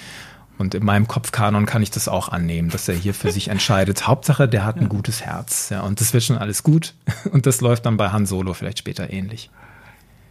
Und 0.59 0.75
in 0.75 0.85
meinem 0.85 1.07
Kopfkanon 1.07 1.65
kann 1.65 1.81
ich 1.81 1.89
das 1.89 2.07
auch 2.07 2.29
annehmen, 2.29 2.69
dass 2.69 2.87
er 2.87 2.93
hier 2.95 3.15
für 3.15 3.31
sich 3.31 3.47
entscheidet. 3.47 4.05
Hauptsache, 4.05 4.47
der 4.47 4.65
hat 4.65 4.77
ein 4.77 4.87
gutes 4.87 5.21
Herz. 5.21 5.69
Ja, 5.71 5.81
und 5.81 5.99
das 5.99 6.13
wird 6.13 6.23
schon 6.23 6.37
alles 6.37 6.61
gut. 6.61 6.93
Und 7.31 7.47
das 7.47 7.59
läuft 7.59 7.87
dann 7.87 7.97
bei 7.97 8.09
Han 8.11 8.27
Solo 8.27 8.53
vielleicht 8.53 8.77
später 8.77 9.09
ähnlich. 9.09 9.49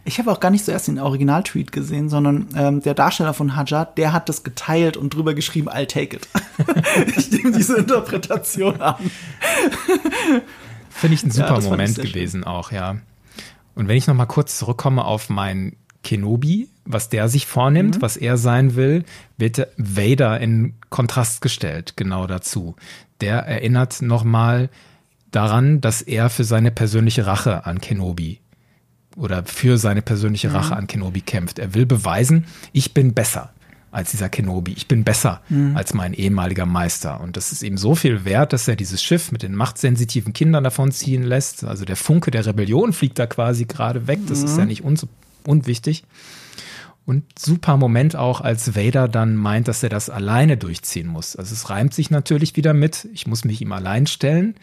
Ich 0.05 0.17
habe 0.17 0.31
auch 0.31 0.39
gar 0.39 0.49
nicht 0.49 0.65
zuerst 0.65 0.87
den 0.87 0.99
Original-Tweet 0.99 1.71
gesehen, 1.71 2.09
sondern 2.09 2.47
ähm, 2.55 2.81
der 2.81 2.93
Darsteller 2.93 3.33
von 3.33 3.55
Hajat, 3.55 3.97
der 3.97 4.13
hat 4.13 4.29
das 4.29 4.43
geteilt 4.43 4.97
und 4.97 5.13
drüber 5.13 5.33
geschrieben, 5.33 5.69
I'll 5.69 5.87
take 5.87 6.15
it. 6.15 6.27
ich 7.17 7.31
nehme 7.31 7.51
diese 7.51 7.77
Interpretation 7.77 8.81
an. 8.81 8.95
Finde 10.89 11.13
ich 11.13 11.23
ein 11.23 11.31
super 11.31 11.59
ja, 11.59 11.69
Moment 11.69 11.95
gewesen 11.95 12.41
schön. 12.41 12.47
auch, 12.47 12.71
ja. 12.71 12.97
Und 13.75 13.87
wenn 13.87 13.97
ich 13.97 14.07
noch 14.07 14.15
mal 14.15 14.25
kurz 14.25 14.57
zurückkomme 14.57 15.05
auf 15.05 15.29
meinen 15.29 15.75
Kenobi, 16.03 16.69
was 16.85 17.09
der 17.09 17.29
sich 17.29 17.45
vornimmt, 17.45 17.97
mhm. 17.97 18.01
was 18.01 18.17
er 18.17 18.37
sein 18.37 18.75
will, 18.75 19.03
wird 19.37 19.67
Vader 19.77 20.39
in 20.39 20.73
Kontrast 20.89 21.41
gestellt, 21.41 21.93
genau 21.97 22.25
dazu. 22.25 22.75
Der 23.21 23.39
erinnert 23.39 24.01
noch 24.01 24.23
mal 24.23 24.69
daran, 25.31 25.81
dass 25.81 26.01
er 26.01 26.29
für 26.29 26.43
seine 26.43 26.71
persönliche 26.71 27.27
Rache 27.27 27.65
an 27.65 27.79
Kenobi 27.79 28.39
oder 29.19 29.43
für 29.43 29.77
seine 29.77 30.01
persönliche 30.01 30.49
mhm. 30.49 30.55
Rache 30.55 30.75
an 30.75 30.87
Kenobi 30.87 31.21
kämpft. 31.21 31.59
Er 31.59 31.73
will 31.73 31.85
beweisen, 31.85 32.45
ich 32.71 32.93
bin 32.93 33.13
besser 33.13 33.51
als 33.91 34.11
dieser 34.11 34.29
Kenobi. 34.29 34.73
Ich 34.73 34.87
bin 34.87 35.03
besser 35.03 35.41
mhm. 35.49 35.75
als 35.75 35.93
mein 35.93 36.13
ehemaliger 36.13 36.65
Meister. 36.65 37.19
Und 37.21 37.37
das 37.37 37.51
ist 37.51 37.63
ihm 37.63 37.77
so 37.77 37.95
viel 37.95 38.23
wert, 38.23 38.53
dass 38.53 38.67
er 38.67 38.75
dieses 38.75 39.03
Schiff 39.03 39.31
mit 39.31 39.43
den 39.43 39.55
machtsensitiven 39.55 40.33
Kindern 40.33 40.63
davon 40.63 40.91
ziehen 40.91 41.23
lässt. 41.23 41.63
Also 41.63 41.85
der 41.85 41.95
Funke 41.95 42.31
der 42.31 42.45
Rebellion 42.45 42.93
fliegt 42.93 43.19
da 43.19 43.25
quasi 43.25 43.65
gerade 43.65 44.07
weg. 44.07 44.19
Das 44.27 44.39
mhm. 44.39 44.45
ist 44.45 44.57
ja 44.57 44.65
nicht 44.65 44.83
un 44.83 44.97
unwichtig. 45.45 46.03
Und 47.05 47.23
super 47.39 47.77
Moment 47.77 48.15
auch, 48.15 48.41
als 48.41 48.75
Vader 48.75 49.07
dann 49.07 49.35
meint, 49.35 49.67
dass 49.67 49.81
er 49.81 49.89
das 49.89 50.11
alleine 50.11 50.57
durchziehen 50.57 51.07
muss. 51.07 51.35
Also 51.35 51.53
es 51.53 51.71
reimt 51.71 51.93
sich 51.93 52.11
natürlich 52.11 52.55
wieder 52.55 52.75
mit, 52.75 53.07
ich 53.13 53.25
muss 53.25 53.45
mich 53.45 53.61
ihm 53.61 53.71
allein 53.71 54.05
stellen. 54.05 54.53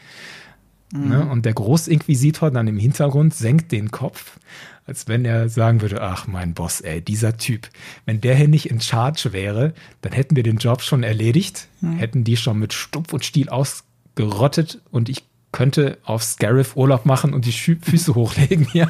Mhm. 0.93 1.09
Ne? 1.09 1.29
Und 1.29 1.45
der 1.45 1.55
Großinquisitor 1.55 2.51
dann 2.51 2.69
im 2.69 2.79
Hintergrund 2.79 3.35
senkt 3.35 3.73
den 3.73 3.91
Kopf, 3.91 4.39
als 4.87 5.09
wenn 5.09 5.25
er 5.25 5.49
sagen 5.49 5.83
würde, 5.83 6.01
ach 6.01 6.27
mein 6.27 6.55
Boss, 6.55 6.81
ey, 6.81 7.01
dieser 7.01 7.37
Typ, 7.37 7.69
wenn 8.05 8.21
der 8.21 8.37
hier 8.37 8.49
nicht 8.49 8.71
in 8.71 8.81
Charge 8.81 9.33
wäre, 9.33 9.75
dann 10.01 10.13
hätten 10.13 10.37
wir 10.37 10.43
den 10.43 10.59
Job 10.59 10.83
schon 10.83 11.03
erledigt, 11.03 11.69
mhm. 11.81 11.97
hätten 11.97 12.25
die 12.25 12.37
schon 12.37 12.59
mit 12.59 12.73
Stumpf 12.73 13.13
und 13.13 13.25
Stiel 13.25 13.49
ausgerottet 13.49 14.81
und 14.91 15.09
ich 15.09 15.25
könnte 15.53 15.99
auf 16.05 16.23
Scarif 16.23 16.77
Urlaub 16.77 17.07
machen 17.07 17.35
und 17.35 17.47
die 17.47 17.53
Füße 17.81 18.15
hochlegen 18.15 18.67
hier. 18.67 18.89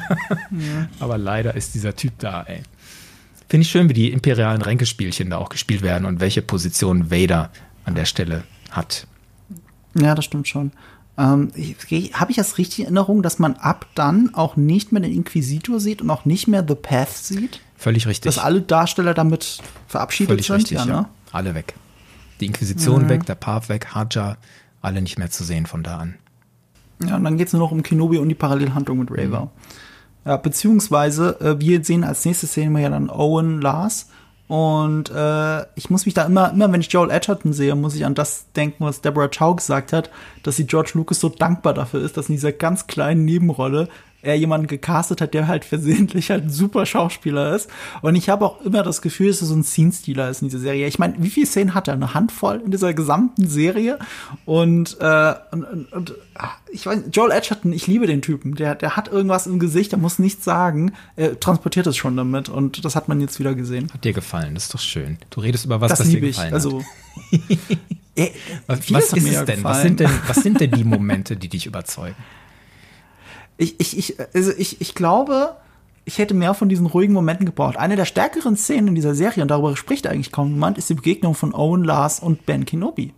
Ja. 0.51 0.89
Aber 0.99 1.17
leider 1.17 1.55
ist 1.55 1.73
dieser 1.73 1.95
Typ 1.95 2.13
da, 2.19 2.43
ey. 2.43 2.61
Finde 3.49 3.61
ich 3.61 3.71
schön, 3.71 3.87
wie 3.87 3.93
die 3.93 4.11
imperialen 4.11 4.61
Ränkespielchen 4.61 5.29
da 5.29 5.37
auch 5.37 5.47
gespielt 5.47 5.81
werden 5.81 6.05
und 6.05 6.19
welche 6.19 6.41
Position 6.41 7.09
Vader 7.09 7.49
an 7.85 7.95
der 7.95 8.03
Stelle 8.03 8.43
hat. 8.69 9.07
Ja, 9.95 10.13
das 10.13 10.25
stimmt 10.25 10.49
schon. 10.49 10.73
Ähm, 11.17 11.51
Habe 12.13 12.31
ich 12.31 12.37
das 12.37 12.57
richtig 12.57 12.79
in 12.79 12.85
Erinnerung, 12.85 13.23
dass 13.23 13.39
man 13.39 13.55
ab 13.55 13.87
dann 13.95 14.33
auch 14.33 14.55
nicht 14.55 14.91
mehr 14.91 15.01
den 15.01 15.11
Inquisitor 15.11 15.79
sieht 15.79 16.01
und 16.01 16.09
auch 16.09 16.25
nicht 16.25 16.47
mehr 16.47 16.63
The 16.67 16.75
Path 16.75 17.09
sieht? 17.09 17.61
Völlig 17.75 18.07
richtig. 18.07 18.33
Dass 18.33 18.43
alle 18.43 18.61
Darsteller 18.61 19.13
damit 19.13 19.59
verabschiedet 19.87 20.29
Völlig 20.29 20.47
sind? 20.47 20.55
Richtig, 20.57 20.77
ja, 20.77 20.85
ne? 20.85 20.91
ja. 20.91 21.09
Alle 21.31 21.55
weg. 21.55 21.73
Die 22.39 22.45
Inquisition 22.45 23.03
mhm. 23.03 23.09
weg, 23.09 23.25
der 23.25 23.35
Path 23.35 23.69
weg, 23.69 23.95
Haja, 23.95 24.37
alle 24.81 25.01
nicht 25.01 25.17
mehr 25.17 25.31
zu 25.31 25.43
sehen 25.43 25.65
von 25.65 25.83
da 25.83 25.97
an. 25.97 26.15
Ja, 27.03 27.15
und 27.15 27.23
dann 27.23 27.37
geht 27.37 27.47
es 27.47 27.53
nur 27.53 27.61
noch 27.61 27.71
um 27.71 27.83
Kenobi 27.83 28.17
und 28.17 28.29
die 28.29 28.35
Parallelhandlung 28.35 28.99
mit 28.99 29.11
Raver. 29.11 29.45
Mhm. 29.45 29.49
Ja, 30.25 30.37
beziehungsweise, 30.37 31.39
äh, 31.39 31.59
wir 31.59 31.83
sehen 31.83 32.03
als 32.03 32.25
nächstes 32.25 32.53
sehen 32.53 32.73
wir 32.73 32.81
ja 32.81 32.89
dann 32.89 33.09
Owen 33.09 33.61
Lars. 33.61 34.09
Und 34.47 35.11
äh, 35.11 35.65
ich 35.75 35.89
muss 35.89 36.05
mich 36.05 36.13
da 36.13 36.23
immer, 36.23 36.51
immer 36.51 36.71
wenn 36.71 36.79
ich 36.79 36.91
Joel 36.91 37.11
Edgerton 37.11 37.51
sehe, 37.51 37.75
muss 37.75 37.95
ich 37.95 38.05
an 38.05 38.15
das 38.15 38.45
denken, 38.53 38.85
was 38.85 39.01
Deborah 39.01 39.27
Chow 39.27 39.55
gesagt 39.55 39.91
hat, 39.91 40.09
dass 40.43 40.55
sie 40.55 40.65
George 40.65 40.91
Lucas 40.93 41.19
so 41.19 41.27
dankbar 41.27 41.73
dafür 41.73 42.01
ist, 42.01 42.15
dass 42.15 42.29
in 42.29 42.35
dieser 42.35 42.53
ganz 42.53 42.87
kleinen 42.87 43.25
Nebenrolle 43.25 43.89
er 44.21 44.35
jemanden 44.35 44.67
gecastet 44.67 45.21
hat, 45.21 45.33
der 45.33 45.47
halt 45.47 45.63
versehentlich 45.63 46.31
halt 46.31 46.45
ein 46.45 46.49
super 46.49 46.85
Schauspieler 46.85 47.55
ist. 47.55 47.69
Und 48.01 48.15
ich 48.15 48.29
habe 48.29 48.45
auch 48.45 48.61
immer 48.61 48.83
das 48.83 49.01
Gefühl, 49.01 49.27
dass 49.27 49.41
er 49.41 49.47
so 49.47 49.55
ein 49.55 49.63
Scene-Stealer 49.63 50.29
ist 50.29 50.41
in 50.41 50.49
dieser 50.49 50.59
Serie. 50.59 50.87
Ich 50.87 50.97
meine, 50.97 51.15
wie 51.19 51.29
viele 51.29 51.45
Szenen 51.45 51.73
hat 51.73 51.87
er? 51.87 51.93
Eine 51.93 52.13
Handvoll 52.13 52.61
in 52.63 52.71
dieser 52.71 52.93
gesamten 52.93 53.47
Serie. 53.47 53.99
Und, 54.45 54.97
äh, 54.99 55.33
und, 55.51 55.93
und, 55.93 56.15
ah, 56.35 56.49
ich 56.71 56.85
weiß, 56.85 57.03
Joel 57.11 57.31
Edgerton, 57.31 57.71
ich 57.71 57.85
liebe 57.87 58.07
den 58.07 58.21
Typen. 58.21 58.55
Der, 58.55 58.75
der 58.75 58.95
hat 58.95 59.07
irgendwas 59.07 59.45
im 59.45 59.59
Gesicht, 59.59 59.91
der 59.91 59.99
muss 59.99 60.19
nichts 60.19 60.43
sagen. 60.43 60.93
Er 61.15 61.39
transportiert 61.39 61.85
es 61.87 61.95
schon 61.95 62.17
damit. 62.17 62.49
Und 62.49 62.83
das 62.85 62.95
hat 62.95 63.07
man 63.07 63.21
jetzt 63.21 63.39
wieder 63.39 63.53
gesehen. 63.53 63.89
Hat 63.93 64.03
dir 64.03 64.13
gefallen, 64.13 64.55
das 64.55 64.65
ist 64.65 64.73
doch 64.73 64.79
schön. 64.79 65.17
Du 65.29 65.41
redest 65.41 65.65
über 65.65 65.79
was, 65.79 65.91
das 65.91 66.01
was 66.01 66.09
dir 66.09 66.21
gefallen 66.21 66.47
ich. 66.47 66.53
Also, 66.53 66.83
äh, 68.15 68.29
was, 68.65 68.91
was 68.91 69.13
ist 69.13 69.31
es 69.31 69.45
denn? 69.45 69.63
Was 69.63 69.83
sind 69.83 69.99
denn? 69.99 70.09
Was 70.27 70.37
sind 70.37 70.59
denn 70.59 70.71
die 70.71 70.83
Momente, 70.83 71.37
die 71.37 71.49
dich 71.49 71.67
überzeugen? 71.67 72.15
Ich, 73.57 73.79
ich, 73.79 73.97
ich, 73.97 74.15
also 74.33 74.51
ich, 74.57 74.81
ich 74.81 74.95
glaube, 74.95 75.55
ich 76.05 76.17
hätte 76.19 76.33
mehr 76.33 76.53
von 76.53 76.69
diesen 76.69 76.85
ruhigen 76.85 77.13
Momenten 77.13 77.45
gebraucht. 77.45 77.77
Eine 77.77 77.95
der 77.95 78.05
stärkeren 78.05 78.55
Szenen 78.55 78.89
in 78.89 78.95
dieser 78.95 79.15
Serie, 79.15 79.43
und 79.43 79.49
darüber 79.49 79.75
spricht 79.75 80.07
eigentlich 80.07 80.31
kaum 80.31 80.53
jemand, 80.53 80.77
ist 80.77 80.89
die 80.89 80.93
Begegnung 80.93 81.35
von 81.35 81.53
Owen 81.53 81.83
Lars 81.83 82.19
und 82.19 82.45
Ben 82.45 82.65
Kenobi. 82.65 83.13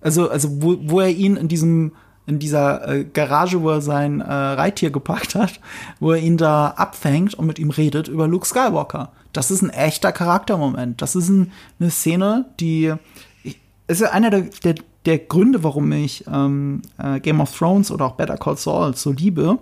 Also, 0.00 0.30
also 0.30 0.62
wo, 0.62 0.76
wo 0.80 1.00
er 1.00 1.10
ihn 1.10 1.36
in 1.36 1.48
diesem 1.48 1.92
in 2.26 2.40
dieser 2.40 2.88
äh, 2.88 3.04
Garage, 3.04 3.62
wo 3.62 3.70
er 3.70 3.80
sein 3.80 4.20
äh, 4.20 4.32
Reittier 4.32 4.90
geparkt 4.90 5.34
hat, 5.34 5.60
wo 6.00 6.12
er 6.12 6.18
ihn 6.18 6.36
da 6.36 6.68
abfängt 6.68 7.34
und 7.34 7.46
mit 7.46 7.58
ihm 7.58 7.70
redet 7.70 8.08
über 8.08 8.26
Luke 8.26 8.46
Skywalker. 8.46 9.12
Das 9.32 9.50
ist 9.50 9.62
ein 9.62 9.70
echter 9.70 10.10
Charaktermoment. 10.12 11.00
Das 11.00 11.14
ist 11.14 11.28
ein, 11.28 11.52
eine 11.78 11.90
Szene, 11.90 12.46
die 12.58 12.92
ist 13.86 14.00
ja 14.00 14.10
einer 14.10 14.30
der, 14.30 14.42
der, 14.64 14.74
der 15.06 15.18
Gründe, 15.18 15.62
warum 15.64 15.90
ich 15.92 16.24
ähm, 16.26 16.82
äh, 16.98 17.20
Game 17.20 17.40
of 17.40 17.56
Thrones 17.56 17.90
oder 17.90 18.06
auch 18.06 18.16
Better 18.16 18.36
Call 18.36 18.56
Saul 18.56 18.96
so 18.96 19.12
liebe, 19.12 19.58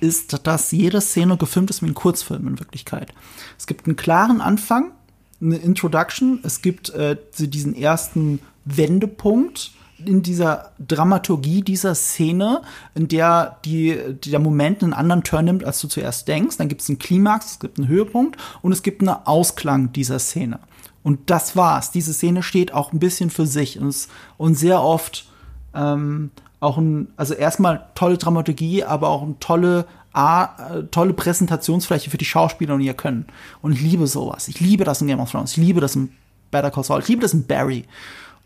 ist, 0.00 0.46
dass 0.46 0.70
jede 0.70 1.00
Szene 1.00 1.36
gefilmt 1.36 1.70
ist 1.70 1.82
wie 1.82 1.86
ein 1.86 1.94
Kurzfilm 1.94 2.46
in 2.46 2.58
Wirklichkeit. 2.58 3.12
Es 3.58 3.66
gibt 3.66 3.86
einen 3.86 3.96
klaren 3.96 4.40
Anfang, 4.40 4.92
eine 5.40 5.56
Introduction, 5.56 6.40
es 6.42 6.62
gibt 6.62 6.90
äh, 6.90 7.16
diesen 7.38 7.74
ersten 7.74 8.40
Wendepunkt 8.64 9.72
in 10.04 10.22
dieser 10.22 10.72
Dramaturgie 10.78 11.62
dieser 11.62 11.94
Szene, 11.94 12.62
in 12.94 13.08
der 13.08 13.58
die, 13.64 13.96
der 14.24 14.38
Moment 14.38 14.82
einen 14.82 14.92
anderen 14.94 15.24
Turn 15.24 15.44
nimmt, 15.44 15.64
als 15.64 15.80
du 15.80 15.88
zuerst 15.88 16.26
denkst. 16.28 16.56
Dann 16.56 16.68
gibt 16.68 16.80
es 16.80 16.88
einen 16.88 16.98
Klimax, 16.98 17.52
es 17.52 17.60
gibt 17.60 17.78
einen 17.78 17.88
Höhepunkt 17.88 18.38
und 18.62 18.72
es 18.72 18.82
gibt 18.82 19.02
einen 19.02 19.10
Ausklang 19.26 19.92
dieser 19.92 20.18
Szene. 20.18 20.58
Und 21.02 21.30
das 21.30 21.56
war's. 21.56 21.90
Diese 21.90 22.12
Szene 22.12 22.42
steht 22.42 22.74
auch 22.74 22.92
ein 22.92 22.98
bisschen 22.98 23.30
für 23.30 23.46
sich 23.46 23.78
und, 23.78 23.88
es, 23.88 24.08
und 24.36 24.54
sehr 24.54 24.82
oft 24.82 25.26
ähm, 25.74 26.30
auch 26.60 26.76
ein, 26.76 27.08
also 27.16 27.34
erstmal 27.34 27.86
tolle 27.94 28.18
Dramaturgie, 28.18 28.84
aber 28.84 29.08
auch 29.08 29.22
eine 29.22 29.38
tolle, 29.40 29.86
A, 30.12 30.74
äh, 30.74 30.82
tolle 30.90 31.14
Präsentationsfläche 31.14 32.10
für 32.10 32.18
die 32.18 32.24
Schauspieler 32.24 32.74
und 32.74 32.82
ihr 32.82 32.94
Können. 32.94 33.26
Und 33.62 33.72
ich 33.72 33.80
liebe 33.80 34.06
sowas. 34.06 34.48
Ich 34.48 34.60
liebe 34.60 34.84
das 34.84 35.00
in 35.00 35.06
Game 35.06 35.20
of 35.20 35.30
Thrones. 35.30 35.52
Ich 35.52 35.56
liebe 35.56 35.80
das 35.80 35.96
in 35.96 36.10
Better 36.50 36.70
Call 36.70 36.84
Saul. 36.84 37.00
Ich 37.00 37.08
liebe 37.08 37.22
das 37.22 37.32
in 37.32 37.46
Barry. 37.46 37.84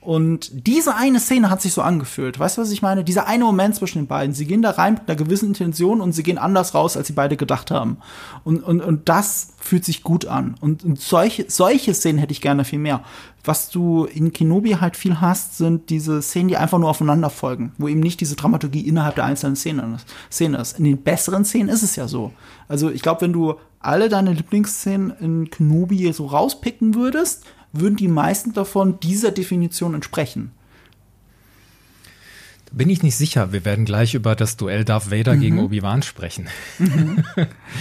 Und 0.04 0.66
diese 0.66 0.94
eine 0.96 1.18
Szene 1.18 1.48
hat 1.48 1.62
sich 1.62 1.72
so 1.72 1.80
angefühlt. 1.80 2.38
Weißt 2.38 2.58
du, 2.58 2.62
was 2.62 2.70
ich 2.70 2.82
meine? 2.82 3.04
Dieser 3.04 3.26
eine 3.26 3.44
Moment 3.44 3.74
zwischen 3.74 4.00
den 4.00 4.06
beiden. 4.06 4.34
Sie 4.34 4.44
gehen 4.44 4.60
da 4.60 4.70
rein 4.70 4.94
mit 4.94 5.08
einer 5.08 5.16
gewissen 5.16 5.48
Intention 5.48 6.02
und 6.02 6.12
sie 6.12 6.22
gehen 6.22 6.36
anders 6.36 6.74
raus, 6.74 6.98
als 6.98 7.06
sie 7.06 7.14
beide 7.14 7.38
gedacht 7.38 7.70
haben. 7.70 7.96
Und, 8.44 8.62
und, 8.62 8.82
und 8.82 9.08
das 9.08 9.54
fühlt 9.58 9.86
sich 9.86 10.02
gut 10.02 10.26
an. 10.26 10.56
Und, 10.60 10.84
und 10.84 11.00
solche, 11.00 11.46
solche 11.48 11.94
Szenen 11.94 12.18
hätte 12.18 12.32
ich 12.32 12.42
gerne 12.42 12.66
viel 12.66 12.80
mehr. 12.80 13.02
Was 13.44 13.70
du 13.70 14.04
in 14.04 14.32
Kenobi 14.34 14.72
halt 14.72 14.94
viel 14.94 15.22
hast, 15.22 15.56
sind 15.56 15.88
diese 15.88 16.20
Szenen, 16.20 16.48
die 16.48 16.58
einfach 16.58 16.78
nur 16.78 16.90
aufeinander 16.90 17.30
folgen, 17.30 17.72
wo 17.78 17.88
eben 17.88 18.00
nicht 18.00 18.20
diese 18.20 18.36
Dramaturgie 18.36 18.86
innerhalb 18.86 19.14
der 19.14 19.24
einzelnen 19.24 19.56
Szenen. 19.56 19.96
Szene 20.30 20.58
ist. 20.58 20.78
In 20.78 20.84
den 20.84 20.98
besseren 20.98 21.46
Szenen 21.46 21.70
ist 21.70 21.82
es 21.82 21.96
ja 21.96 22.08
so. 22.08 22.32
Also 22.68 22.90
ich 22.90 23.00
glaube, 23.00 23.22
wenn 23.22 23.32
du 23.32 23.54
alle 23.80 24.10
deine 24.10 24.32
Lieblingsszenen 24.32 25.12
in 25.18 25.50
Kenobi 25.50 26.12
so 26.12 26.26
rauspicken 26.26 26.94
würdest, 26.94 27.44
würden 27.74 27.96
die 27.96 28.08
meisten 28.08 28.52
davon 28.52 28.98
dieser 29.00 29.30
Definition 29.30 29.94
entsprechen. 29.94 30.52
Bin 32.74 32.90
ich 32.90 33.04
nicht 33.04 33.14
sicher. 33.14 33.52
Wir 33.52 33.64
werden 33.64 33.84
gleich 33.84 34.14
über 34.14 34.34
das 34.34 34.56
Duell 34.56 34.84
Darth 34.84 35.12
Vader 35.12 35.34
mhm. 35.34 35.40
gegen 35.40 35.58
Obi-Wan 35.60 36.02
sprechen. 36.02 36.48
Mhm. 36.80 37.22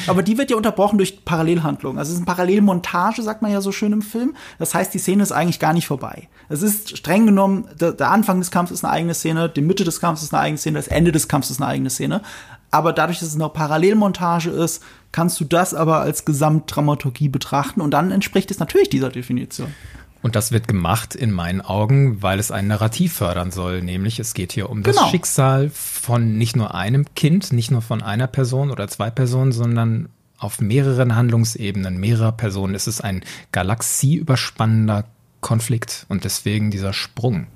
Aber 0.05 0.21
die 0.21 0.37
wird 0.37 0.51
ja 0.51 0.55
unterbrochen 0.57 0.97
durch 0.97 1.25
Parallelhandlungen. 1.25 1.97
Also 1.97 2.09
es 2.09 2.19
ist 2.19 2.27
eine 2.27 2.27
Parallelmontage, 2.27 3.23
sagt 3.23 3.41
man 3.41 3.51
ja 3.51 3.59
so 3.61 3.71
schön 3.71 3.91
im 3.91 4.03
Film. 4.03 4.35
Das 4.59 4.75
heißt, 4.75 4.93
die 4.93 4.99
Szene 4.99 5.23
ist 5.23 5.31
eigentlich 5.31 5.59
gar 5.59 5.73
nicht 5.73 5.87
vorbei. 5.87 6.27
Es 6.47 6.61
ist 6.61 6.95
streng 6.95 7.25
genommen, 7.25 7.65
der, 7.79 7.93
der 7.93 8.11
Anfang 8.11 8.37
des 8.37 8.51
Kampfes 8.51 8.79
ist 8.79 8.83
eine 8.83 8.93
eigene 8.93 9.15
Szene, 9.15 9.49
die 9.49 9.61
Mitte 9.61 9.83
des 9.83 9.99
Kampfes 9.99 10.25
ist 10.25 10.33
eine 10.33 10.43
eigene 10.43 10.59
Szene, 10.59 10.77
das 10.77 10.87
Ende 10.87 11.11
des 11.11 11.27
Kampfes 11.27 11.49
ist 11.49 11.61
eine 11.61 11.71
eigene 11.71 11.89
Szene. 11.89 12.21
Aber 12.69 12.93
dadurch, 12.93 13.17
dass 13.17 13.29
es 13.29 13.35
eine 13.35 13.49
Parallelmontage 13.49 14.51
ist, 14.51 14.83
kannst 15.13 15.39
du 15.39 15.45
das 15.45 15.73
aber 15.73 16.01
als 16.01 16.25
Gesamtdramaturgie 16.25 17.29
betrachten 17.29 17.79
und 17.79 17.91
dann 17.91 18.11
entspricht 18.11 18.51
es 18.51 18.59
natürlich 18.59 18.89
dieser 18.89 19.09
Definition. 19.09 19.73
Und 20.21 20.35
das 20.35 20.51
wird 20.51 20.67
gemacht 20.67 21.15
in 21.15 21.31
meinen 21.31 21.61
Augen, 21.61 22.21
weil 22.21 22.39
es 22.39 22.49
ein 22.49 22.67
Narrativ 22.67 23.13
fördern 23.13 23.51
soll, 23.51 23.81
nämlich 23.81 24.19
es 24.19 24.33
geht 24.33 24.53
hier 24.53 24.69
um 24.69 24.81
das 24.81 24.95
genau. 24.95 25.09
Schicksal 25.09 25.69
von 25.69 26.37
nicht 26.37 26.55
nur 26.55 26.73
einem 26.73 27.05
Kind, 27.13 27.51
nicht 27.51 27.71
nur 27.71 27.81
von 27.81 28.01
einer 28.01 28.27
Person 28.27 28.71
oder 28.71 28.87
zwei 28.87 29.09
Personen, 29.09 29.51
sondern 29.51 30.09
auf 30.37 30.61
mehreren 30.61 31.15
Handlungsebenen, 31.15 31.97
mehrerer 31.97 32.31
Personen. 32.31 32.73
Es 32.73 32.87
ist 32.87 33.01
ein 33.01 33.23
galaxieüberspannender 33.51 35.05
Konflikt 35.41 36.05
und 36.07 36.23
deswegen 36.23 36.71
dieser 36.71 36.93
Sprung. 36.93 37.47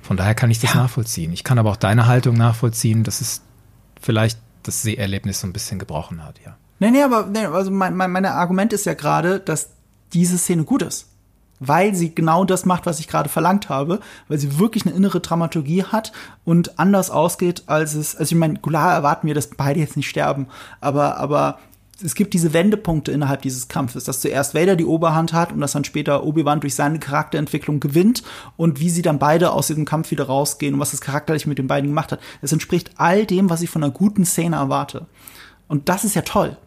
Von 0.00 0.16
daher 0.16 0.34
kann 0.36 0.52
ich 0.52 0.60
das 0.60 0.74
ja. 0.74 0.82
nachvollziehen. 0.82 1.32
Ich 1.32 1.44
kann 1.44 1.58
aber 1.58 1.70
auch 1.70 1.76
deine 1.76 2.06
Haltung 2.06 2.36
nachvollziehen, 2.36 3.02
dass 3.02 3.20
es 3.20 3.42
vielleicht 4.00 4.38
das 4.62 4.82
Seherlebnis 4.82 5.40
so 5.40 5.48
ein 5.48 5.52
bisschen 5.52 5.78
gebrochen 5.80 6.24
hat, 6.24 6.40
ja. 6.44 6.56
Nee, 6.84 6.90
nee, 6.90 7.02
aber 7.02 7.26
nee, 7.26 7.46
also 7.46 7.70
mein, 7.70 7.96
mein, 7.96 8.12
mein 8.12 8.26
Argument 8.26 8.72
ist 8.74 8.84
ja 8.84 8.92
gerade, 8.92 9.40
dass 9.40 9.70
diese 10.12 10.36
Szene 10.36 10.64
gut 10.64 10.82
ist 10.82 11.08
weil 11.60 11.94
sie 11.94 12.14
genau 12.14 12.44
das 12.44 12.66
macht, 12.66 12.84
was 12.84 13.00
ich 13.00 13.08
gerade 13.08 13.28
verlangt 13.28 13.70
habe, 13.70 14.00
weil 14.28 14.38
sie 14.38 14.58
wirklich 14.58 14.84
eine 14.84 14.94
innere 14.94 15.20
Dramaturgie 15.20 15.84
hat 15.84 16.12
und 16.44 16.78
anders 16.78 17.10
ausgeht, 17.10 17.62
als 17.66 17.94
es, 17.94 18.16
also 18.16 18.34
ich 18.34 18.38
meine, 18.38 18.58
klar 18.58 18.92
erwarten 18.92 19.26
wir, 19.26 19.34
dass 19.34 19.48
beide 19.48 19.80
jetzt 19.80 19.96
nicht 19.96 20.08
sterben, 20.08 20.48
aber, 20.82 21.16
aber 21.16 21.60
es 22.02 22.14
gibt 22.14 22.34
diese 22.34 22.52
Wendepunkte 22.52 23.12
innerhalb 23.12 23.40
dieses 23.42 23.68
Kampfes, 23.68 24.04
dass 24.04 24.20
zuerst 24.20 24.54
Vader 24.54 24.76
die 24.76 24.84
Oberhand 24.84 25.32
hat 25.32 25.52
und 25.52 25.60
dass 25.60 25.72
dann 25.72 25.84
später 25.84 26.24
Obi-Wan 26.24 26.60
durch 26.60 26.74
seine 26.74 26.98
Charakterentwicklung 26.98 27.80
gewinnt 27.80 28.24
und 28.56 28.80
wie 28.80 28.90
sie 28.90 29.02
dann 29.02 29.20
beide 29.20 29.52
aus 29.52 29.68
diesem 29.68 29.84
Kampf 29.84 30.10
wieder 30.10 30.24
rausgehen 30.24 30.74
und 30.74 30.80
was 30.80 30.90
das 30.90 31.00
charakterlich 31.00 31.46
mit 31.46 31.58
den 31.58 31.68
beiden 31.68 31.90
gemacht 31.90 32.10
hat. 32.10 32.20
Es 32.42 32.52
entspricht 32.52 32.90
all 32.96 33.24
dem, 33.24 33.48
was 33.48 33.62
ich 33.62 33.70
von 33.70 33.82
einer 33.82 33.92
guten 33.92 34.26
Szene 34.26 34.56
erwarte. 34.56 35.06
Und 35.68 35.88
das 35.88 36.04
ist 36.04 36.14
ja 36.14 36.22
toll. 36.22 36.58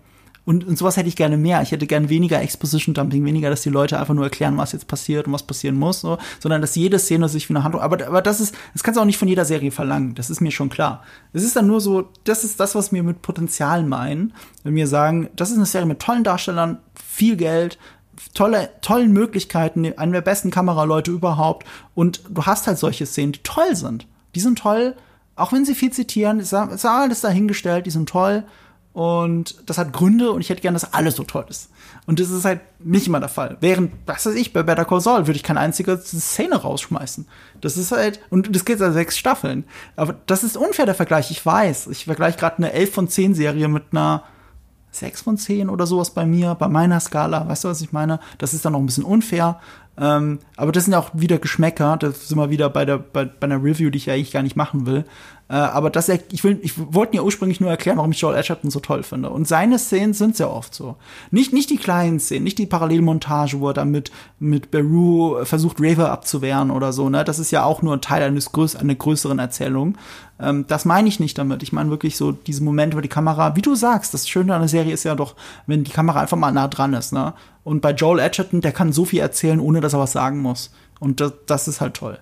Und, 0.48 0.66
und 0.66 0.78
sowas 0.78 0.96
hätte 0.96 1.10
ich 1.10 1.18
gerne 1.18 1.36
mehr. 1.36 1.62
Ich 1.62 1.72
hätte 1.72 1.86
gerne 1.88 2.08
weniger 2.08 2.42
Exposition 2.42 2.96
Dumping, 2.96 3.26
weniger, 3.26 3.50
dass 3.50 3.64
die 3.64 3.70
Leute 3.70 4.00
einfach 4.00 4.14
nur 4.14 4.24
erklären, 4.24 4.56
was 4.58 4.72
jetzt 4.72 4.88
passiert 4.88 5.28
und 5.28 5.34
was 5.34 5.44
passieren 5.44 5.76
muss, 5.76 6.00
so, 6.00 6.18
sondern 6.40 6.62
dass 6.62 6.74
jede 6.76 7.00
Szene 7.00 7.28
sich 7.28 7.50
wie 7.50 7.54
eine 7.54 7.66
Handlung. 7.66 7.84
Aber, 7.84 8.08
aber 8.08 8.22
das 8.22 8.40
ist, 8.40 8.56
das 8.72 8.82
kannst 8.82 8.96
du 8.98 9.02
auch 9.02 9.06
nicht 9.06 9.18
von 9.18 9.28
jeder 9.28 9.44
Serie 9.44 9.72
verlangen. 9.72 10.16
Das 10.16 10.30
ist 10.30 10.40
mir 10.40 10.52
schon 10.52 10.70
klar. 10.70 11.04
Es 11.34 11.44
ist 11.44 11.58
dann 11.58 11.68
nur 11.68 11.82
so, 11.82 12.08
das 12.24 12.46
ist 12.46 12.62
das, 12.62 12.76
was 12.76 12.94
wir 12.94 13.04
mit 13.04 13.22
Potenzial 13.22 13.84
meinen. 13.84 14.32
Wenn 14.64 14.76
wir 14.76 14.88
sagen, 14.88 15.28
das 15.36 15.50
ist 15.50 15.58
eine 15.58 15.66
Serie 15.66 15.86
mit 15.86 16.00
tollen 16.00 16.24
Darstellern, 16.24 16.78
viel 16.96 17.36
Geld, 17.36 17.78
tolle, 18.34 18.70
tollen 18.82 19.12
Möglichkeiten, 19.12 19.86
eine 19.98 20.14
der 20.14 20.22
besten 20.22 20.50
Kameraleute 20.50 21.12
überhaupt. 21.12 21.68
Und 21.94 22.22
du 22.30 22.46
hast 22.46 22.68
halt 22.68 22.78
solche 22.78 23.06
Szenen, 23.06 23.34
die 23.34 23.44
toll 23.44 23.76
sind. 23.76 24.08
Die 24.34 24.40
sind 24.40 24.60
toll, 24.60 24.96
auch 25.36 25.52
wenn 25.52 25.66
sie 25.66 25.76
viel 25.76 25.92
zitieren, 25.92 26.40
ist 26.40 26.54
alles 26.54 27.22
dahingestellt, 27.22 27.86
die 27.86 27.92
sind 27.92 28.08
toll. 28.08 28.46
Und 28.98 29.58
das 29.68 29.78
hat 29.78 29.94
Gründe 29.94 30.32
und 30.32 30.42
ich 30.42 30.50
hätte 30.50 30.64
gern, 30.64 30.74
dass 30.74 30.92
alles 30.92 31.18
so 31.18 31.24
toll 31.24 31.46
ist. 31.50 31.70
Und 32.08 32.20
das 32.20 32.32
ist 32.32 32.46
halt 32.46 32.62
nicht 32.80 33.06
immer 33.06 33.20
der 33.20 33.30
Fall. 33.30 33.56
Während, 33.60 33.92
was 34.08 34.26
weiß 34.26 34.34
ich, 34.34 34.54
bei 34.54 34.64
Better 34.64 34.86
Call 34.86 35.02
Saul 35.02 35.28
würde 35.28 35.38
ich 35.38 35.44
keine 35.44 35.60
einzige 35.60 36.00
Szene 36.00 36.56
rausschmeißen. 36.56 37.28
Das 37.62 37.78
ist 37.78 37.92
halt, 37.92 38.20
und 38.32 38.56
das 38.56 38.66
geht 38.66 38.80
seit 38.80 38.94
sechs 38.94 39.16
Staffeln. 39.16 39.66
Aber 39.98 40.16
das 40.26 40.44
ist 40.44 40.58
unfair, 40.58 40.88
der 40.88 40.96
Vergleich, 40.96 41.30
ich 41.30 41.46
weiß. 41.46 41.90
Ich 41.92 42.06
vergleiche 42.06 42.40
gerade 42.40 42.58
eine 42.58 42.74
11 42.74 42.92
von 42.92 43.08
10 43.08 43.36
Serie 43.36 43.68
mit 43.68 43.84
einer 43.92 44.24
6 44.90 45.22
von 45.22 45.38
10 45.38 45.70
oder 45.70 45.86
sowas 45.86 46.10
bei 46.10 46.26
mir, 46.26 46.56
bei 46.56 46.68
meiner 46.68 47.00
Skala. 47.00 47.48
Weißt 47.48 47.66
du, 47.66 47.68
was 47.68 47.82
ich 47.82 47.92
meine? 47.92 48.20
Das 48.40 48.56
ist 48.56 48.66
dann 48.66 48.74
noch 48.74 48.80
ein 48.80 48.88
bisschen 48.88 49.04
unfair. 49.04 49.60
Ähm, 50.00 50.40
aber 50.56 50.72
das 50.72 50.86
sind 50.86 50.94
ja 50.94 51.00
auch 51.00 51.12
wieder 51.14 51.38
Geschmäcker. 51.38 51.98
Das 51.98 52.30
sind 52.30 52.38
wir 52.38 52.50
wieder 52.50 52.72
bei 52.72 52.86
der 52.86 52.98
bei, 52.98 53.26
bei 53.26 53.46
einer 53.46 53.64
Review, 53.64 53.92
die 53.92 53.98
ich 53.98 54.08
ja 54.08 54.16
eigentlich 54.16 54.32
gar 54.32 54.42
nicht 54.44 54.56
machen 54.56 54.88
will. 54.88 55.06
Äh, 55.50 55.56
aber 55.56 55.90
das, 55.90 56.10
ich 56.10 56.44
ich 56.44 56.94
wollte 56.94 57.16
ja 57.16 57.22
ursprünglich 57.22 57.62
nur 57.62 57.70
erklären, 57.70 57.98
warum 57.98 58.12
ich 58.12 58.20
Joel 58.20 58.38
Edgerton 58.38 58.70
so 58.70 58.80
toll 58.80 59.04
finde. 59.04 59.30
Und 59.30 59.48
seine 59.48 59.80
Szenen 59.80 60.14
sind 60.14 60.36
sehr 60.36 60.52
oft 60.52 60.74
so. 60.74 60.98
Nicht, 61.32 61.54
nicht 61.54 61.70
die 61.70 61.78
kleinen 61.78 62.20
Szenen, 62.20 62.44
nicht 62.44 62.58
die 62.58 62.66
Parallelmontage, 62.66 63.60
wo 63.60 63.70
er 63.70 63.74
dann 63.74 63.92
mit, 63.92 64.12
mit 64.40 64.72
Beru 64.72 65.46
versucht, 65.46 65.78
Raver 65.80 66.12
abzuwehren 66.12 66.72
oder 66.72 66.92
so, 66.92 67.10
ne. 67.10 67.24
Das 67.24 67.40
ist 67.40 67.52
ja 67.52 67.64
auch 67.64 67.82
nur 67.82 67.94
ein 67.94 68.02
Teil 68.02 68.24
eines 68.24 68.52
größ 68.52 68.76
einer 68.76 68.96
größeren 68.96 69.40
Erzählung. 69.40 69.98
Ähm, 70.40 70.66
das 70.68 70.84
meine 70.86 71.08
ich 71.08 71.20
nicht 71.20 71.38
damit. 71.38 71.64
Ich 71.64 71.72
meine 71.72 71.90
wirklich 71.90 72.18
so 72.18 72.34
diese 72.34 72.64
Momente, 72.64 72.98
wo 72.98 73.02
die 73.02 73.08
Kamera, 73.08 73.56
wie 73.56 73.62
du 73.62 73.76
sagst, 73.76 74.14
das 74.14 74.28
Schöne 74.28 74.54
an 74.54 74.62
der 74.62 74.70
Serie 74.70 74.94
ist 74.94 75.06
ja 75.06 75.16
doch, 75.16 75.36
wenn 75.66 75.84
die 75.84 75.92
Kamera 75.92 76.22
einfach 76.22 76.38
mal 76.38 76.52
nah 76.52 76.68
dran 76.68 76.94
ist, 76.94 77.14
ne. 77.14 77.34
Und 77.64 77.82
bei 77.82 77.92
Joel 77.92 78.20
Edgerton, 78.20 78.62
der 78.62 78.72
kann 78.72 78.94
so 78.94 79.04
viel 79.06 79.20
erzählen, 79.20 79.60
ohne 79.60 79.82
dass 79.82 79.94
er 79.94 80.00
was 80.00 80.14
sagen 80.14 80.40
muss. 80.40 80.72
Und 81.00 81.20
das, 81.20 81.34
das 81.48 81.68
ist 81.68 81.82
halt 81.82 81.96
toll. 81.96 82.18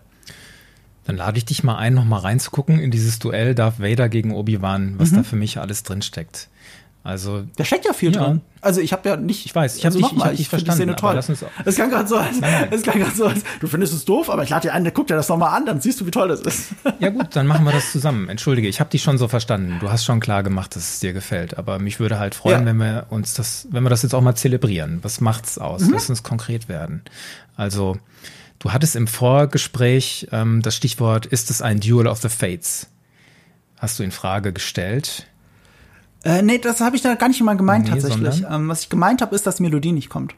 Dann 1.06 1.18
lade 1.18 1.38
ich 1.38 1.46
dich 1.46 1.64
mal 1.64 1.78
ein, 1.78 1.94
noch 1.94 2.06
mal 2.06 2.20
reinzugucken 2.20 2.80
in 2.80 2.92
dieses 2.92 3.20
Duell 3.20 3.56
Darth 3.56 3.80
Vader 3.80 4.10
gegen 4.10 4.34
Obi-Wan, 4.34 4.96
was 4.98 5.12
mhm. 5.12 5.18
da 5.18 5.24
für 5.24 5.36
mich 5.36 5.60
alles 5.60 5.84
drinsteckt. 5.84 6.50
Also 7.06 7.44
da 7.56 7.64
steckt 7.64 7.86
ja 7.86 7.94
viel 7.94 8.12
ja. 8.16 8.24
drin. 8.24 8.42
Also 8.62 8.82
ich 8.82 8.92
habe 8.92 9.08
ja 9.08 9.16
nicht. 9.16 9.46
Ich 9.46 9.54
weiß, 9.54 9.76
ich 9.76 9.86
habe 9.86 9.96
also 9.96 10.08
dich, 10.08 10.18
ich 10.18 10.24
hab 10.24 10.36
dich 10.36 10.50
verstanden. 10.50 10.88
Die 10.88 10.96
toll. 10.96 11.22
Es 11.64 11.76
klang 11.76 11.92
gerade 11.92 12.08
so, 12.08 12.18
als, 12.18 12.38
es 12.72 12.82
klang 12.82 12.98
gerade 12.98 13.16
so, 13.16 13.28
als 13.28 13.44
du 13.60 13.68
findest 13.68 13.94
es 13.94 14.06
doof, 14.06 14.28
aber 14.28 14.42
ich 14.42 14.50
lade 14.50 14.70
dir 14.70 14.74
ein, 14.74 14.92
guck 14.92 15.06
dir 15.06 15.14
das 15.14 15.30
noch 15.30 15.38
mal 15.38 15.56
an, 15.56 15.68
dann 15.68 15.80
siehst 15.80 16.02
du, 16.02 16.08
wie 16.08 16.12
toll 16.12 16.30
das 16.30 16.42
ist. 16.42 16.70
Ja 17.00 17.10
gut, 17.10 17.28
dann 17.36 17.46
machen 17.46 17.64
wir 17.64 17.72
das 17.72 17.92
zusammen. 17.92 18.28
Entschuldige, 18.28 18.68
ich 18.68 18.80
habe 18.80 18.90
dich 18.90 19.04
schon 19.04 19.20
so 19.20 19.28
verstanden. 19.28 19.78
Du 19.82 19.92
hast 19.92 20.04
schon 20.04 20.20
klar 20.20 20.42
gemacht, 20.42 20.76
dass 20.76 20.94
es 20.94 21.00
dir 21.00 21.14
gefällt. 21.14 21.60
Aber 21.60 21.78
mich 21.78 22.00
würde 22.00 22.18
halt 22.18 22.34
freuen, 22.34 22.62
ja. 22.62 22.66
wenn 22.66 22.78
wir 22.78 23.06
uns 23.12 23.36
das, 23.36 23.68
wenn 23.70 23.84
wir 23.84 23.92
das 23.92 24.02
jetzt 24.02 24.16
auch 24.16 24.22
mal 24.22 24.34
zelebrieren. 24.34 24.98
Was 25.04 25.22
macht's 25.22 25.60
aus? 25.60 25.82
Mhm. 25.82 25.94
Lass 25.94 26.10
uns 26.10 26.24
konkret 26.24 26.68
werden. 26.70 27.04
Also 27.56 27.98
Du 28.66 28.74
hattest 28.74 28.96
im 28.96 29.06
Vorgespräch 29.06 30.28
ähm, 30.32 30.64
das 30.64 30.76
Stichwort, 30.76 31.28
ist 31.28 31.52
es 31.52 31.62
ein 31.62 31.80
Duel 31.80 32.08
of 32.08 32.20
the 32.20 32.30
Fates? 32.30 32.88
Hast 33.78 34.00
du 34.00 34.04
in 34.04 34.10
Frage 34.10 34.54
gestellt? 34.54 35.28
Äh, 36.24 36.42
nee, 36.42 36.58
das 36.58 36.82
habe 36.82 36.96
ich 36.96 37.04
da 37.04 37.14
gar 37.14 37.28
nicht 37.28 37.40
mal 37.44 37.56
gemeint 37.56 37.86
nee, 37.86 37.92
tatsächlich. 37.92 38.44
Ähm, 38.50 38.68
was 38.68 38.82
ich 38.82 38.90
gemeint 38.90 39.22
habe, 39.22 39.36
ist, 39.36 39.46
dass 39.46 39.58
die 39.58 39.62
Melodie 39.62 39.92
nicht 39.92 40.10
kommt. 40.10 40.34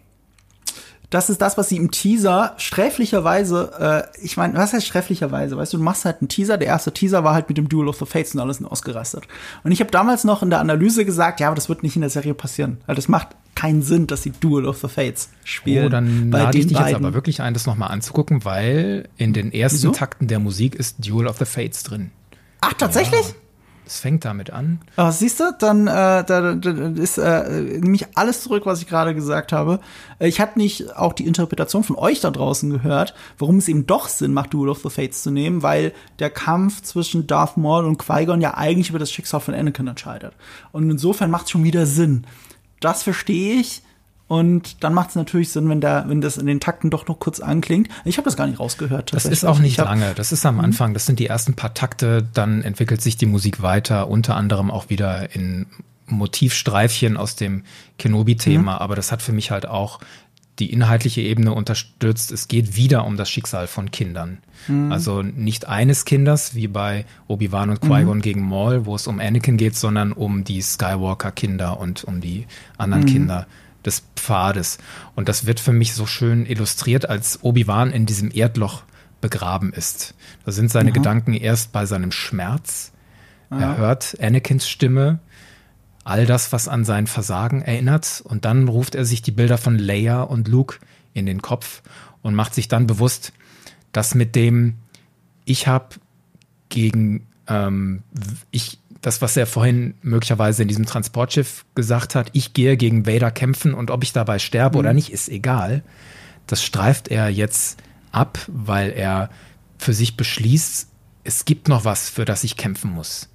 Das 1.09 1.29
ist 1.29 1.41
das, 1.41 1.57
was 1.57 1.69
sie 1.69 1.77
im 1.77 1.89
Teaser 1.89 2.53
sträflicherweise, 2.57 4.09
äh, 4.13 4.25
ich 4.25 4.35
meine, 4.35 4.55
was 4.55 4.73
heißt 4.73 4.85
sträflicherweise? 4.85 5.55
Weißt 5.55 5.71
du, 5.71 5.77
du 5.77 5.83
machst 5.83 6.03
halt 6.03 6.17
einen 6.21 6.27
Teaser, 6.27 6.57
der 6.57 6.67
erste 6.67 6.91
Teaser 6.91 7.23
war 7.23 7.33
halt 7.33 7.47
mit 7.47 7.57
dem 7.57 7.69
Duel 7.69 7.87
of 7.87 7.97
the 7.97 8.05
Fates 8.05 8.35
und 8.35 8.41
alles 8.41 8.61
ausgerastet. 8.63 9.25
Und 9.63 9.71
ich 9.71 9.79
habe 9.79 9.89
damals 9.89 10.25
noch 10.25 10.43
in 10.43 10.49
der 10.49 10.59
Analyse 10.59 11.05
gesagt, 11.05 11.39
ja, 11.39 11.47
aber 11.47 11.55
das 11.55 11.69
wird 11.69 11.81
nicht 11.81 11.95
in 11.95 12.01
der 12.01 12.09
Serie 12.09 12.33
passieren. 12.33 12.79
Weil 12.87 12.95
das 12.95 13.07
macht 13.07 13.29
keinen 13.55 13.83
Sinn, 13.83 14.05
dass 14.05 14.23
sie 14.23 14.31
Duel 14.31 14.65
of 14.65 14.79
the 14.79 14.89
Fates 14.89 15.29
spielen. 15.45 15.85
Oh, 15.85 15.89
dann 15.89 16.29
lade 16.29 16.57
ich 16.57 16.67
dich 16.67 16.77
beiden. 16.77 16.89
jetzt 16.89 16.97
aber 16.97 17.13
wirklich 17.13 17.41
ein, 17.41 17.53
das 17.53 17.65
nochmal 17.65 17.89
anzugucken, 17.89 18.43
weil 18.43 19.07
in 19.15 19.31
den 19.31 19.53
ersten 19.53 19.77
Wieso? 19.77 19.91
Takten 19.91 20.27
der 20.27 20.39
Musik 20.39 20.75
ist 20.75 21.07
Duel 21.07 21.27
of 21.27 21.37
the 21.37 21.45
Fates 21.45 21.83
drin. 21.83 22.11
Ach, 22.61 22.73
tatsächlich? 22.73 23.21
Ja. 23.21 23.33
Es 23.87 24.01
fängt 24.01 24.25
damit 24.25 24.51
an. 24.51 24.81
Oh, 24.97 25.09
siehst 25.09 25.39
du, 25.39 25.55
dann 25.57 25.87
äh, 25.87 26.23
da, 26.23 26.53
da 26.53 26.71
ist 27.01 27.17
äh, 27.17 27.79
nämlich 27.79 28.05
alles 28.15 28.41
zurück, 28.41 28.65
was 28.65 28.81
ich 28.81 28.87
gerade 28.87 29.15
gesagt 29.15 29.51
habe. 29.53 29.79
Ich 30.19 30.39
habe 30.39 30.59
nicht 30.59 30.95
auch 30.95 31.13
die 31.13 31.25
Interpretation 31.25 31.83
von 31.83 31.95
euch 31.95 32.19
da 32.19 32.29
draußen 32.29 32.69
gehört, 32.69 33.15
warum 33.37 33.57
es 33.57 33.67
eben 33.67 33.87
doch 33.87 34.09
Sinn 34.09 34.33
macht, 34.33 34.53
Duel 34.53 34.69
of 34.69 34.81
the 34.83 34.89
Fates 34.89 35.23
zu 35.23 35.31
nehmen, 35.31 35.63
weil 35.63 35.93
der 36.19 36.29
Kampf 36.29 36.81
zwischen 36.81 37.27
Darth 37.27 37.55
Maul 37.57 37.85
und 37.85 37.97
Qui-Gon 37.97 38.41
ja 38.41 38.55
eigentlich 38.55 38.89
über 38.89 38.99
das 38.99 39.11
Schicksal 39.11 39.39
von 39.39 39.53
Anakin 39.53 39.87
entscheidet. 39.87 40.33
Und 40.71 40.89
insofern 40.91 41.31
macht 41.31 41.45
es 41.45 41.51
schon 41.51 41.63
wieder 41.63 41.85
Sinn 41.85 42.25
das 42.79 43.03
verstehe 43.03 43.59
ich. 43.59 43.81
Und 44.27 44.83
dann 44.83 44.93
macht 44.93 45.09
es 45.09 45.15
natürlich 45.15 45.51
Sinn, 45.51 45.69
wenn, 45.69 45.79
der, 45.79 46.05
wenn 46.07 46.19
das 46.19 46.37
in 46.37 46.47
den 46.47 46.59
Takten 46.59 46.89
doch 46.89 47.07
noch 47.07 47.19
kurz 47.19 47.39
anklingt. 47.39 47.87
Ich 48.03 48.17
habe 48.17 48.25
das 48.25 48.35
gar 48.35 48.45
nicht 48.45 48.59
rausgehört. 48.59 49.13
Das 49.13 49.25
ist 49.25 49.45
auch 49.45 49.59
nicht 49.59 49.77
lange. 49.77 50.13
Das 50.15 50.31
ist 50.31 50.45
am 50.45 50.55
mhm. 50.55 50.61
Anfang. 50.61 50.93
Das 50.93 51.05
sind 51.05 51.19
die 51.19 51.27
ersten 51.27 51.53
paar 51.53 51.73
Takte. 51.73 52.27
Dann 52.33 52.61
entwickelt 52.61 53.01
sich 53.01 53.15
die 53.15 53.25
Musik 53.25 53.61
weiter, 53.61 54.09
unter 54.09 54.35
anderem 54.35 54.69
auch 54.69 54.89
wieder 54.89 55.33
in 55.33 55.65
Motivstreifchen 56.07 57.15
aus 57.15 57.37
dem 57.37 57.63
Kenobi-Thema. 57.99 58.73
Mhm. 58.73 58.79
Aber 58.79 58.95
das 58.95 59.13
hat 59.13 59.21
für 59.21 59.31
mich 59.31 59.51
halt 59.51 59.65
auch 59.65 59.99
die 60.59 60.73
inhaltliche 60.73 61.21
Ebene 61.21 61.53
unterstützt. 61.53 62.31
Es 62.31 62.49
geht 62.49 62.75
wieder 62.75 63.05
um 63.05 63.15
das 63.15 63.29
Schicksal 63.29 63.67
von 63.67 63.91
Kindern. 63.91 64.39
Mhm. 64.67 64.91
Also 64.91 65.21
nicht 65.21 65.67
eines 65.69 66.03
Kindes, 66.03 66.53
wie 66.53 66.67
bei 66.67 67.05
Obi-Wan 67.27 67.69
und 67.69 67.81
Qui-Gon 67.81 68.17
mhm. 68.17 68.21
gegen 68.21 68.41
Maul, 68.41 68.85
wo 68.85 68.95
es 68.95 69.07
um 69.07 69.19
Anakin 69.19 69.55
geht, 69.55 69.75
sondern 69.75 70.11
um 70.11 70.43
die 70.43 70.61
Skywalker-Kinder 70.61 71.79
und 71.79 72.03
um 72.03 72.19
die 72.19 72.45
anderen 72.77 73.03
mhm. 73.03 73.07
Kinder 73.07 73.47
des 73.87 74.03
Pfades. 74.15 74.77
Und 75.15 75.27
das 75.29 75.45
wird 75.47 75.59
für 75.59 75.73
mich 75.73 75.93
so 75.93 76.05
schön 76.05 76.45
illustriert, 76.45 77.09
als 77.09 77.43
Obi-Wan 77.43 77.91
in 77.91 78.05
diesem 78.05 78.29
Erdloch 78.31 78.83
begraben 79.21 79.73
ist. 79.73 80.13
Da 80.45 80.51
sind 80.51 80.69
seine 80.69 80.91
Gedanken 80.91 81.33
erst 81.33 81.71
bei 81.71 81.87
seinem 81.87 82.11
Schmerz. 82.11 82.91
Er 83.49 83.77
hört 83.77 84.17
Anakins 84.21 84.67
Stimme, 84.67 85.19
all 86.03 86.25
das, 86.25 86.51
was 86.51 86.67
an 86.67 86.85
sein 86.85 87.07
Versagen 87.07 87.61
erinnert. 87.61 88.21
Und 88.23 88.45
dann 88.45 88.67
ruft 88.67 88.93
er 88.93 89.05
sich 89.05 89.21
die 89.21 89.31
Bilder 89.31 89.57
von 89.57 89.79
Leia 89.79 90.21
und 90.21 90.47
Luke 90.47 90.77
in 91.13 91.25
den 91.25 91.41
Kopf 91.41 91.81
und 92.21 92.35
macht 92.35 92.53
sich 92.53 92.67
dann 92.67 92.85
bewusst, 92.87 93.33
dass 93.91 94.13
mit 94.13 94.35
dem 94.35 94.75
ich 95.45 95.67
habe 95.67 95.95
gegen 96.69 97.25
ähm, 97.47 98.03
ich 98.51 98.79
das, 99.01 99.21
was 99.21 99.37
er 99.37 99.45
vorhin 99.45 99.95
möglicherweise 100.01 100.61
in 100.61 100.67
diesem 100.67 100.85
Transportschiff 100.85 101.65
gesagt 101.75 102.15
hat, 102.15 102.29
ich 102.33 102.53
gehe 102.53 102.77
gegen 102.77 103.05
Vader 103.05 103.31
kämpfen 103.31 103.73
und 103.73 103.91
ob 103.91 104.03
ich 104.03 104.13
dabei 104.13 104.39
sterbe 104.39 104.77
mhm. 104.77 104.79
oder 104.79 104.93
nicht, 104.93 105.11
ist 105.11 105.29
egal. 105.29 105.83
Das 106.47 106.63
streift 106.63 107.09
er 107.09 107.29
jetzt 107.29 107.79
ab, 108.11 108.39
weil 108.47 108.91
er 108.91 109.29
für 109.77 109.93
sich 109.93 110.17
beschließt, 110.17 110.89
es 111.23 111.45
gibt 111.45 111.67
noch 111.67 111.85
was, 111.85 112.09
für 112.09 112.25
das 112.25 112.43
ich 112.43 112.57
kämpfen 112.57 112.91
muss. 112.91 113.29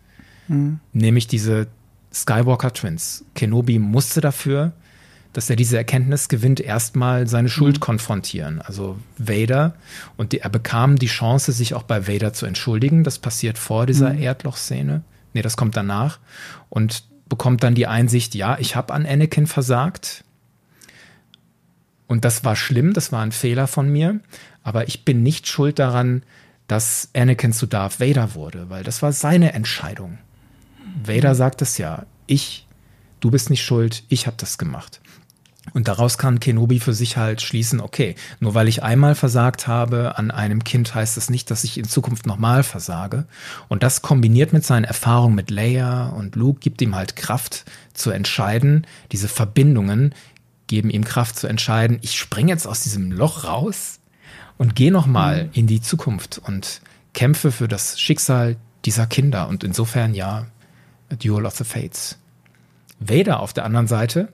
Mhm. 0.49 0.81
Nämlich 0.93 1.27
diese 1.27 1.69
Skywalker 2.13 2.73
Twins. 2.73 3.25
Kenobi 3.35 3.79
musste 3.79 4.21
dafür, 4.21 4.73
dass 5.33 5.49
er 5.49 5.57
diese 5.57 5.79
Erkenntnis 5.79 6.29
gewinnt, 6.29 6.61
erstmal 6.61 7.27
seine 7.27 7.49
Schuld 7.49 7.77
mhm. 7.77 7.81
konfrontieren. 7.81 8.61
Also 8.61 8.99
Vader. 9.19 9.75
Und 10.17 10.33
die, 10.33 10.41
er 10.41 10.51
bekam 10.51 10.97
die 10.97 11.07
Chance, 11.07 11.53
sich 11.53 11.75
auch 11.75 11.85
bei 11.85 12.07
Vader 12.09 12.33
zu 12.33 12.47
entschuldigen. 12.47 13.05
Das 13.05 13.19
passiert 13.19 13.59
vor 13.59 13.87
dieser 13.87 14.13
mhm. 14.13 14.23
Erdlochszene. 14.23 15.03
Nee, 15.33 15.43
das 15.43 15.57
kommt 15.57 15.77
danach. 15.77 16.19
Und 16.69 17.05
bekommt 17.29 17.63
dann 17.63 17.75
die 17.75 17.87
Einsicht, 17.87 18.35
ja, 18.35 18.59
ich 18.59 18.77
habe 18.77 18.93
an 18.93 19.07
Anakin 19.07 19.47
versagt. 19.47 20.25
Und 22.07 22.25
das 22.25 22.45
war 22.45 22.57
schlimm, 22.57 22.93
das 22.93 23.11
war 23.11 23.23
ein 23.23 23.33
Fehler 23.33 23.67
von 23.67 23.89
mir. 23.91 24.21
Aber 24.63 24.87
ich 24.89 25.05
bin 25.05 25.23
nicht 25.23 25.47
schuld 25.49 25.79
daran, 25.79 26.23
dass 26.67 27.09
Anakin 27.15 27.53
zu 27.53 27.67
Darth 27.67 28.01
Vader 28.01 28.35
wurde, 28.35 28.71
weil 28.71 28.85
das 28.85 29.03
war 29.03 29.13
seine 29.13 29.53
Entscheidung. 29.55 30.19
Vader 31.05 31.35
sagt 31.35 31.63
es 31.63 31.79
ja, 31.79 32.07
ich, 32.27 32.67
du 33.21 33.31
bist 33.31 33.51
nicht 33.51 33.65
schuld, 33.65 34.05
ich 34.09 34.27
habe 34.27 34.37
das 34.39 34.59
gemacht. 34.59 35.01
Und 35.75 35.87
daraus 35.87 36.19
kann 36.19 36.41
Kenobi 36.41 36.81
für 36.81 36.93
sich 36.93 37.17
halt 37.17 37.41
schließen, 37.41 37.81
okay, 37.81 38.17
nur 38.41 38.55
weil 38.55 38.67
ich 38.67 38.83
einmal 38.83 39.15
versagt 39.15 39.69
habe 39.69 40.19
an 40.19 40.33
einem 40.33 40.65
Kind, 40.65 40.95
heißt 40.95 41.17
das 41.17 41.31
nicht, 41.31 41.51
dass 41.53 41.63
ich 41.63 41.79
in 41.79 41.85
Zukunft 41.85 42.27
nochmal 42.27 42.65
versage. 42.65 43.27
Und 43.69 43.85
das 43.85 44.03
kombiniert 44.03 44.53
mit 44.53 44.65
seinen 44.65 44.85
Erfahrungen 44.85 45.37
mit 45.37 45.51
Leia 45.51 46.09
und 46.09 46.35
Luke 46.35 46.59
gibt 46.59 46.83
ihm 46.83 46.97
halt 46.97 47.15
Kraft 47.15 47.65
zu 47.95 48.11
entscheiden. 48.11 48.87
Diese 49.13 49.29
Verbindungen 49.29 50.15
geben 50.67 50.91
ihm 50.91 51.05
Kraft 51.05 51.37
zu 51.37 51.47
entscheiden, 51.47 51.99
ich 52.03 52.19
springe 52.19 52.51
jetzt 52.51 52.67
aus 52.67 52.83
diesem 52.83 53.13
Loch 53.13 53.45
raus 53.45 54.01
und 54.59 54.75
gehe 54.75 54.91
nochmal 54.91 55.45
mhm. 55.45 55.51
in 55.53 55.67
die 55.69 55.81
Zukunft 55.81 56.41
und 56.45 56.81
kämpfe 57.15 57.53
für 57.53 57.69
das 57.69 58.01
Schicksal 58.01 58.57
dieser 58.85 59.07
Kinder. 59.07 59.49
Und 59.49 59.63
insofern 59.63 60.13
ja, 60.15 60.47
A 61.11 61.15
Duel 61.15 61.47
of 61.47 61.55
the 61.57 61.65
Fates. 61.65 62.19
Vader 62.99 63.41
auf 63.41 63.53
der 63.53 63.65
anderen 63.65 63.87
Seite 63.87 64.29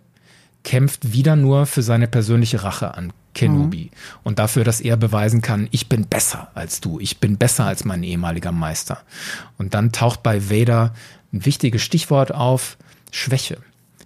kämpft 0.64 1.12
wieder 1.12 1.36
nur 1.36 1.66
für 1.66 1.82
seine 1.82 2.08
persönliche 2.08 2.62
Rache 2.62 2.94
an 2.94 3.12
Kenobi 3.34 3.84
mhm. 3.84 3.90
und 4.24 4.38
dafür, 4.38 4.64
dass 4.64 4.80
er 4.80 4.96
beweisen 4.96 5.42
kann, 5.42 5.68
ich 5.70 5.88
bin 5.88 6.06
besser 6.06 6.50
als 6.54 6.80
du, 6.80 6.98
ich 6.98 7.18
bin 7.18 7.36
besser 7.36 7.64
als 7.66 7.84
mein 7.84 8.02
ehemaliger 8.02 8.52
Meister. 8.52 9.02
Und 9.58 9.74
dann 9.74 9.92
taucht 9.92 10.22
bei 10.22 10.50
Vader 10.50 10.92
ein 11.32 11.46
wichtiges 11.46 11.82
Stichwort 11.82 12.34
auf, 12.34 12.76
Schwäche. 13.10 13.58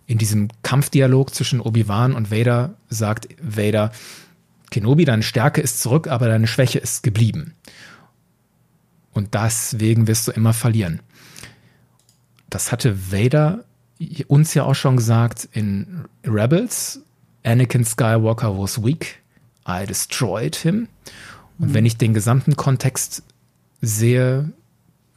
in 0.07 0.19
diesem 0.19 0.49
Kampfdialog 0.63 1.35
zwischen 1.35 1.61
Obi-Wan 1.61 2.13
und 2.13 2.31
Vader 2.31 2.75
sagt 2.89 3.29
Vader, 3.41 3.91
Kenobi, 4.71 5.05
deine 5.05 5.23
Stärke 5.23 5.61
ist 5.61 5.81
zurück, 5.81 6.09
aber 6.09 6.29
deine 6.29 6.47
Schwäche 6.47 6.79
ist 6.79 7.03
geblieben. 7.03 7.55
Und 9.13 9.35
deswegen 9.35 10.07
wirst 10.07 10.29
du 10.29 10.33
immer 10.33 10.53
verlieren. 10.53 11.01
Das 12.49 12.73
hatte 12.73 13.13
Vader 13.13 13.65
uns 14.29 14.55
ja 14.55 14.65
auch 14.65 14.75
schon 14.75 14.97
gesagt 14.97 15.49
in 15.53 16.05
Rebels. 16.25 17.01
Anakin 17.45 17.85
Skywalker 17.85 18.59
was 18.59 18.83
weak. 18.83 19.21
I 19.67 19.87
destroyed 19.87 20.57
him. 20.57 20.89
Und 21.59 21.71
mhm. 21.71 21.75
wenn 21.75 21.87
ich 21.87 21.97
den 21.97 22.15
gesamten 22.15 22.57
Kontext 22.57 23.23
sehe, 23.81 24.53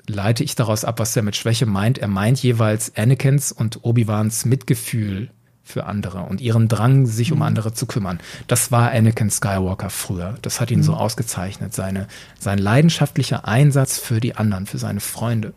leite 0.08 0.44
ich 0.44 0.56
daraus 0.56 0.86
ab, 0.86 1.00
was 1.00 1.16
er 1.16 1.24
mit 1.24 1.36
Schwäche 1.36 1.66
meint. 1.66 1.98
Er 1.98 2.08
meint 2.08 2.42
jeweils 2.42 2.96
Anakins 2.96 3.52
und 3.52 3.84
Obi-Wans 3.84 4.46
Mitgefühl 4.46 5.30
für 5.64 5.86
andere 5.88 6.22
und 6.22 6.42
ihren 6.42 6.68
Drang, 6.68 7.08
sich 7.08 7.32
um 7.32 7.40
mhm. 7.40 7.46
andere 7.46 7.74
zu 7.74 7.88
kümmern. 7.88 8.20
Das 8.48 8.72
war 8.72 8.92
Anakin 8.92 9.32
Skywalker 9.32 9.90
früher. 9.90 10.36
Das 10.44 10.62
hat 10.62 10.70
ihn 10.70 10.80
mhm. 10.80 10.84
so 10.84 10.94
ausgezeichnet. 10.94 11.74
Seine, 11.74 12.08
sein 12.40 12.60
leidenschaftlicher 12.60 13.48
Einsatz 13.48 13.98
für 13.98 14.20
die 14.20 14.36
anderen, 14.36 14.68
für 14.68 14.78
seine 14.78 15.00
Freunde, 15.00 15.54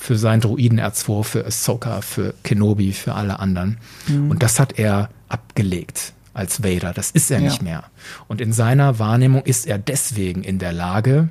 für 0.00 0.16
seinen 0.16 0.40
Druiden 0.40 0.80
R2, 0.80 1.22
für 1.24 1.44
Ahsoka, 1.44 2.00
für 2.00 2.32
Kenobi, 2.42 2.92
für 2.92 3.14
alle 3.14 3.38
anderen. 3.38 3.76
Mhm. 4.08 4.30
Und 4.30 4.42
das 4.42 4.58
hat 4.58 4.78
er 4.78 5.10
abgelegt 5.28 6.14
als 6.32 6.64
Vader. 6.64 6.94
Das 6.94 7.10
ist 7.10 7.30
er 7.30 7.38
ja. 7.38 7.44
nicht 7.44 7.60
mehr. 7.60 7.84
Und 8.26 8.40
in 8.40 8.54
seiner 8.54 8.98
Wahrnehmung 8.98 9.42
ist 9.42 9.66
er 9.66 9.78
deswegen 9.78 10.42
in 10.42 10.58
der 10.58 10.72
Lage, 10.72 11.28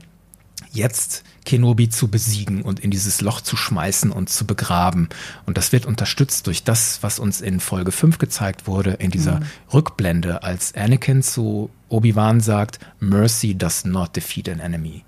jetzt 0.71 1.23
Kenobi 1.45 1.89
zu 1.89 2.09
besiegen 2.09 2.61
und 2.61 2.79
in 2.79 2.91
dieses 2.91 3.21
Loch 3.21 3.41
zu 3.41 3.57
schmeißen 3.57 4.11
und 4.11 4.29
zu 4.29 4.45
begraben. 4.45 5.09
Und 5.47 5.57
das 5.57 5.71
wird 5.71 5.87
unterstützt 5.87 6.45
durch 6.45 6.63
das, 6.63 6.99
was 7.01 7.17
uns 7.17 7.41
in 7.41 7.59
Folge 7.59 7.91
5 7.91 8.19
gezeigt 8.19 8.67
wurde, 8.67 8.91
in 8.91 9.09
dieser 9.09 9.39
mhm. 9.39 9.45
Rückblende, 9.73 10.43
als 10.43 10.75
Anakin 10.75 11.23
zu 11.23 11.71
Obi-Wan 11.87 12.39
sagt, 12.39 12.77
Mercy 12.99 13.55
does 13.55 13.83
not 13.83 14.15
defeat 14.15 14.47
an 14.47 14.59
enemy. 14.59 15.03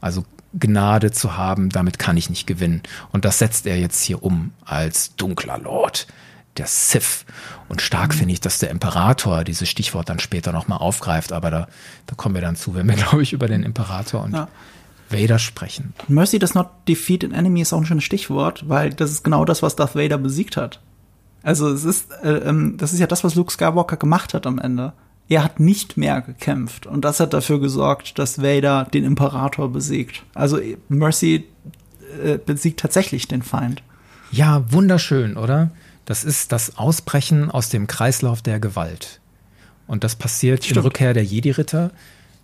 Also 0.00 0.24
Gnade 0.58 1.10
zu 1.10 1.36
haben, 1.36 1.70
damit 1.70 1.98
kann 1.98 2.16
ich 2.16 2.30
nicht 2.30 2.46
gewinnen. 2.46 2.82
Und 3.12 3.24
das 3.24 3.38
setzt 3.38 3.66
er 3.66 3.78
jetzt 3.78 4.02
hier 4.02 4.22
um 4.22 4.52
als 4.64 5.14
dunkler 5.16 5.58
Lord, 5.58 6.06
der 6.56 6.66
Sith. 6.66 7.24
Und 7.68 7.82
stark 7.82 8.14
mhm. 8.14 8.18
finde 8.18 8.34
ich, 8.34 8.40
dass 8.40 8.58
der 8.58 8.70
Imperator 8.70 9.44
dieses 9.44 9.68
Stichwort 9.68 10.08
dann 10.08 10.18
später 10.18 10.52
nochmal 10.52 10.78
aufgreift, 10.78 11.32
aber 11.32 11.50
da, 11.50 11.68
da 12.06 12.14
kommen 12.14 12.34
wir 12.34 12.42
dann 12.42 12.56
zu, 12.56 12.74
wenn 12.74 12.88
wir, 12.88 12.96
glaube 12.96 13.22
ich, 13.22 13.32
über 13.32 13.48
den 13.48 13.62
Imperator 13.62 14.22
und 14.22 14.34
ja. 14.34 14.48
Vader 15.10 15.38
sprechen. 15.38 15.94
Mercy 16.08 16.38
does 16.38 16.54
not 16.54 16.68
defeat 16.88 17.24
an 17.24 17.32
enemy 17.32 17.60
ist 17.60 17.72
auch 17.72 17.78
ein 17.78 17.86
schönes 17.86 18.04
Stichwort, 18.04 18.68
weil 18.68 18.90
das 18.90 19.10
ist 19.10 19.22
genau 19.22 19.44
das, 19.44 19.62
was 19.62 19.76
Darth 19.76 19.94
Vader 19.94 20.18
besiegt 20.18 20.56
hat. 20.56 20.80
Also 21.42 21.68
es 21.68 21.84
ist, 21.84 22.10
äh, 22.24 22.38
ähm, 22.38 22.76
das 22.76 22.92
ist 22.92 22.98
ja 22.98 23.06
das, 23.06 23.22
was 23.22 23.36
Luke 23.36 23.52
Skywalker 23.52 23.96
gemacht 23.96 24.34
hat 24.34 24.46
am 24.46 24.58
Ende. 24.58 24.94
Er 25.28 25.42
hat 25.42 25.58
nicht 25.58 25.96
mehr 25.96 26.20
gekämpft 26.20 26.86
und 26.86 27.04
das 27.04 27.18
hat 27.18 27.32
dafür 27.32 27.60
gesorgt, 27.60 28.18
dass 28.18 28.40
Vader 28.40 28.86
den 28.92 29.04
Imperator 29.04 29.72
besiegt. 29.72 30.22
Also 30.34 30.60
Mercy 30.88 31.44
äh, 32.22 32.38
besiegt 32.38 32.80
tatsächlich 32.80 33.26
den 33.26 33.42
Feind. 33.42 33.82
Ja, 34.30 34.64
wunderschön, 34.70 35.36
oder? 35.36 35.70
Das 36.04 36.22
ist 36.22 36.52
das 36.52 36.78
Ausbrechen 36.78 37.50
aus 37.50 37.68
dem 37.68 37.88
Kreislauf 37.88 38.42
der 38.42 38.60
Gewalt. 38.60 39.20
Und 39.86 40.04
das 40.04 40.14
passiert 40.14 40.64
Stimmt. 40.64 40.78
in 40.78 40.82
Rückkehr 40.84 41.14
der 41.14 41.24
Jedi-Ritter. 41.24 41.90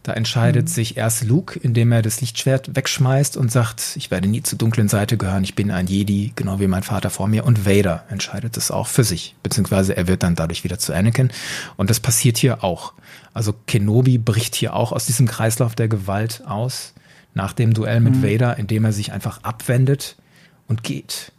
Da 0.02 0.14
entscheidet 0.14 0.64
mhm. 0.64 0.72
sich 0.72 0.96
erst 0.96 1.24
Luke, 1.24 1.58
indem 1.58 1.92
er 1.92 2.02
das 2.02 2.20
Lichtschwert 2.20 2.74
wegschmeißt 2.74 3.36
und 3.36 3.52
sagt, 3.52 3.94
ich 3.96 4.10
werde 4.10 4.28
nie 4.28 4.42
zur 4.42 4.58
dunklen 4.58 4.88
Seite 4.88 5.16
gehören, 5.16 5.44
ich 5.44 5.54
bin 5.54 5.70
ein 5.70 5.86
Jedi, 5.86 6.32
genau 6.34 6.58
wie 6.58 6.66
mein 6.66 6.82
Vater 6.82 7.10
vor 7.10 7.28
mir. 7.28 7.44
Und 7.44 7.66
Vader 7.66 8.04
entscheidet 8.08 8.56
es 8.56 8.72
auch 8.72 8.88
für 8.88 9.04
sich, 9.04 9.36
beziehungsweise 9.42 9.96
er 9.96 10.08
wird 10.08 10.24
dann 10.24 10.34
dadurch 10.34 10.64
wieder 10.64 10.78
zu 10.78 10.92
Anakin. 10.92 11.30
Und 11.76 11.88
das 11.88 12.00
passiert 12.00 12.36
hier 12.36 12.64
auch. 12.64 12.94
Also 13.32 13.54
Kenobi 13.66 14.18
bricht 14.18 14.56
hier 14.56 14.74
auch 14.74 14.90
aus 14.90 15.06
diesem 15.06 15.28
Kreislauf 15.28 15.76
der 15.76 15.88
Gewalt 15.88 16.42
aus, 16.46 16.94
nach 17.34 17.52
dem 17.52 17.72
Duell 17.72 18.00
mit 18.00 18.16
mhm. 18.16 18.22
Vader, 18.24 18.58
indem 18.58 18.84
er 18.84 18.92
sich 18.92 19.12
einfach 19.12 19.42
abwendet 19.44 20.16
und 20.66 20.82
geht. 20.82 21.32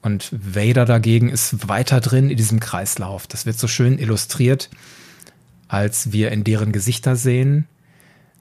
Und 0.00 0.30
Vader 0.32 0.84
dagegen 0.86 1.28
ist 1.28 1.68
weiter 1.68 2.00
drin 2.00 2.30
in 2.30 2.36
diesem 2.36 2.58
Kreislauf. 2.58 3.26
Das 3.26 3.44
wird 3.44 3.58
so 3.58 3.68
schön 3.68 3.98
illustriert 3.98 4.70
als 5.68 6.12
wir 6.12 6.32
in 6.32 6.44
deren 6.44 6.72
Gesichter 6.72 7.16
sehen, 7.16 7.66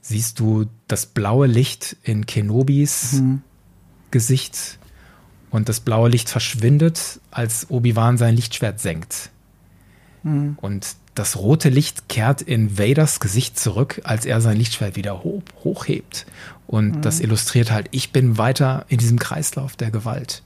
siehst 0.02 0.40
du 0.40 0.66
das 0.88 1.08
blaue 1.08 1.48
Licht 1.48 1.98
in 2.04 2.26
Kenobis 2.26 3.14
mhm. 3.14 3.42
Gesicht 4.12 4.78
und 5.50 5.68
das 5.70 5.80
blaue 5.80 6.10
Licht 6.10 6.30
verschwindet, 6.30 7.20
als 7.32 7.70
Obi-Wan 7.70 8.18
sein 8.18 8.36
Lichtschwert 8.36 8.80
senkt. 8.80 9.30
Mhm. 10.24 10.58
Und 10.62 10.96
das 11.16 11.38
rote 11.38 11.70
Licht 11.70 12.10
kehrt 12.10 12.42
in 12.42 12.78
Vaders 12.78 13.20
Gesicht 13.20 13.58
zurück, 13.58 14.02
als 14.04 14.26
er 14.26 14.42
sein 14.42 14.58
Lichtschwert 14.58 14.96
wieder 14.96 15.24
hoch, 15.24 15.42
hochhebt. 15.64 16.26
Und 16.68 16.98
mhm. 16.98 17.02
das 17.02 17.20
illustriert 17.20 17.72
halt, 17.72 17.88
ich 17.92 18.12
bin 18.12 18.38
weiter 18.38 18.86
in 18.90 18.98
diesem 18.98 19.18
Kreislauf 19.18 19.76
der 19.76 19.92
Gewalt. 19.92 20.44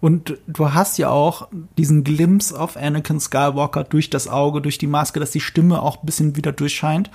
Und 0.00 0.38
du 0.46 0.72
hast 0.72 0.98
ja 0.98 1.10
auch 1.10 1.48
diesen 1.76 2.04
Glimpse 2.04 2.58
auf 2.58 2.76
Anakin 2.76 3.20
Skywalker 3.20 3.84
durch 3.84 4.08
das 4.08 4.28
Auge, 4.28 4.62
durch 4.62 4.78
die 4.78 4.86
Maske, 4.86 5.20
dass 5.20 5.30
die 5.30 5.40
Stimme 5.40 5.82
auch 5.82 6.00
ein 6.00 6.06
bisschen 6.06 6.36
wieder 6.36 6.52
durchscheint. 6.52 7.10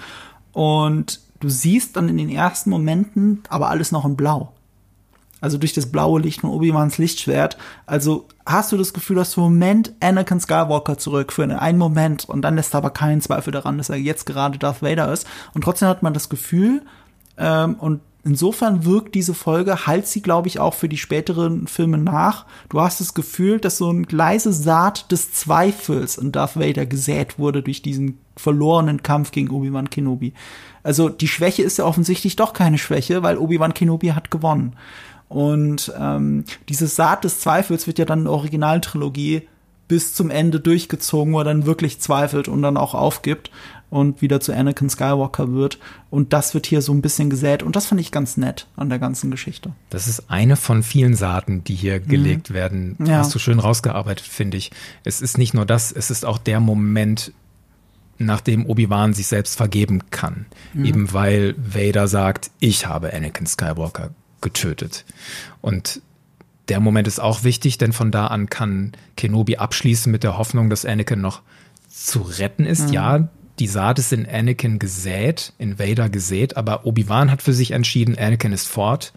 Und 0.54 1.20
du 1.40 1.50
siehst 1.50 1.96
dann 1.96 2.10
in 2.10 2.18
den 2.18 2.30
ersten 2.30 2.70
Momenten 2.70 3.44
aber 3.50 3.70
alles 3.70 3.92
noch 3.92 4.06
in 4.06 4.16
Blau. 4.16 4.52
Also 5.42 5.58
durch 5.58 5.74
das 5.74 5.92
blaue 5.92 6.22
Licht 6.22 6.42
von 6.42 6.50
Obi-Wans 6.50 6.98
Lichtschwert. 6.98 7.58
Also 7.86 8.28
hast 8.46 8.72
du 8.72 8.78
das 8.78 8.94
Gefühl, 8.94 9.18
dass 9.18 9.34
du 9.34 9.42
im 9.42 9.54
Moment 9.54 9.92
Anakin 10.00 10.40
Skywalker 10.40 10.98
zurück 10.98 11.34
für 11.34 11.44
einen 11.44 11.78
Moment 11.78 12.26
und 12.26 12.42
dann 12.42 12.56
lässt 12.56 12.74
aber 12.74 12.92
keinen 12.92 13.22
Zweifel 13.22 13.52
daran, 13.52 13.78
dass 13.78 13.90
er 13.90 13.98
jetzt 13.98 14.26
gerade 14.26 14.58
Darth 14.58 14.82
Vader 14.82 15.12
ist. 15.12 15.28
Und 15.54 15.64
trotzdem 15.64 15.90
hat 15.90 16.04
man 16.04 16.14
das 16.14 16.30
Gefühl, 16.30 16.84
ähm, 17.38 17.76
und 17.76 18.02
Insofern 18.28 18.86
wirkt 18.86 19.14
diese 19.14 19.36
Folge, 19.36 19.86
halt 19.86 20.08
sie, 20.08 20.24
glaube 20.24 20.48
ich, 20.48 20.60
auch 20.60 20.74
für 20.74 20.90
die 20.90 20.98
späteren 20.98 21.68
Filme 21.68 22.00
nach. 22.00 22.48
Du 22.70 22.82
hast 22.82 23.00
das 23.00 23.14
Gefühl, 23.14 23.60
dass 23.60 23.78
so 23.78 23.90
eine 23.90 24.08
leise 24.10 24.52
Saat 24.52 25.12
des 25.12 25.32
Zweifels 25.32 26.18
in 26.18 26.32
Darth 26.32 26.60
Vader 26.60 26.88
gesät 26.88 27.38
wurde 27.38 27.62
durch 27.62 27.84
diesen 27.84 28.18
verlorenen 28.36 29.04
Kampf 29.04 29.30
gegen 29.30 29.52
Obi-Wan 29.52 29.92
Kenobi. 29.92 30.34
Also 30.82 31.08
die 31.10 31.28
Schwäche 31.28 31.62
ist 31.62 31.78
ja 31.78 31.86
offensichtlich 31.86 32.36
doch 32.36 32.54
keine 32.54 32.80
Schwäche, 32.80 33.22
weil 33.22 33.38
Obi-Wan 33.38 33.76
Kenobi 33.76 34.14
hat 34.14 34.32
gewonnen. 34.32 34.76
Und 35.30 35.94
ähm, 35.96 36.46
diese 36.68 36.88
Saat 36.88 37.26
des 37.26 37.40
Zweifels 37.42 37.86
wird 37.86 38.00
ja 38.00 38.06
dann 38.06 38.20
in 38.20 38.26
der 38.26 38.34
Originaltrilogie 38.34 39.48
bis 39.88 40.16
zum 40.16 40.32
Ende 40.32 40.60
durchgezogen, 40.60 41.32
wo 41.32 41.42
er 41.42 41.46
dann 41.46 41.68
wirklich 41.68 42.00
zweifelt 42.02 42.48
und 42.48 42.64
dann 42.64 42.76
auch 42.76 42.96
aufgibt 42.96 43.52
und 43.90 44.22
wieder 44.22 44.40
zu 44.40 44.54
Anakin 44.54 44.90
Skywalker 44.90 45.54
wird. 45.54 45.80
Und 46.10 46.34
das 46.34 46.54
wird 46.54 46.66
hier 46.66 46.82
so 46.82 46.94
ein 46.94 47.02
bisschen 47.02 47.30
gesät. 47.30 47.64
Und 47.64 47.76
das 47.76 47.86
fand 47.86 48.02
ich 48.02 48.12
ganz 48.12 48.38
nett 48.38 48.68
an 48.76 48.90
der 48.90 49.00
ganzen 49.00 49.32
Geschichte. 49.32 49.72
Das 49.90 50.08
ist 50.08 50.30
eine 50.30 50.56
von 50.56 50.84
vielen 50.84 51.16
Saaten, 51.16 51.64
die 51.64 51.76
hier 51.76 52.00
mhm. 52.00 52.08
gelegt 52.08 52.54
werden. 52.54 52.98
Ja. 53.06 53.20
Hast 53.20 53.34
du 53.34 53.40
schön 53.40 53.60
rausgearbeitet, 53.60 54.26
finde 54.26 54.58
ich. 54.58 54.72
Es 55.04 55.22
ist 55.22 55.38
nicht 55.38 55.54
nur 55.54 55.66
das, 55.66 55.92
es 55.92 56.10
ist 56.10 56.26
auch 56.26 56.38
der 56.38 56.60
Moment, 56.60 57.32
nachdem 58.18 58.66
Obi-Wan 58.66 59.14
sich 59.14 59.28
selbst 59.28 59.56
vergeben 59.56 60.10
kann. 60.10 60.46
Mhm. 60.74 60.86
Eben 60.86 61.14
weil 61.14 61.56
Vader 61.58 62.08
sagt, 62.08 62.52
ich 62.60 62.88
habe 62.88 63.14
Anakin 63.14 63.46
Skywalker 63.46 64.12
getötet. 64.42 65.06
Und 65.62 66.02
der 66.70 66.80
Moment 66.80 67.08
ist 67.08 67.20
auch 67.20 67.44
wichtig, 67.44 67.78
denn 67.78 67.94
von 67.94 68.12
da 68.12 68.28
an 68.28 68.50
kann 68.50 68.94
Kenobi 69.18 69.58
abschließen 69.58 70.12
mit 70.12 70.24
der 70.24 70.38
Hoffnung, 70.38 70.70
dass 70.70 70.86
Anakin 70.86 71.22
noch 71.22 71.42
zu 71.90 72.22
retten 72.22 72.66
ist. 72.66 72.88
Mhm. 72.88 72.94
Ja, 72.94 73.30
die 73.60 73.68
Saat 73.68 74.00
ist 74.00 74.12
in 74.12 74.28
Anakin 74.28 74.80
gesät, 74.80 75.54
in 75.58 75.80
Vader 75.80 76.10
gesät, 76.10 76.58
aber 76.58 76.86
Obi-Wan 76.86 77.32
hat 77.32 77.42
für 77.42 77.54
sich 77.54 77.72
entschieden, 77.72 78.18
Anakin 78.18 78.52
ist 78.52 78.68
fort. 78.68 79.14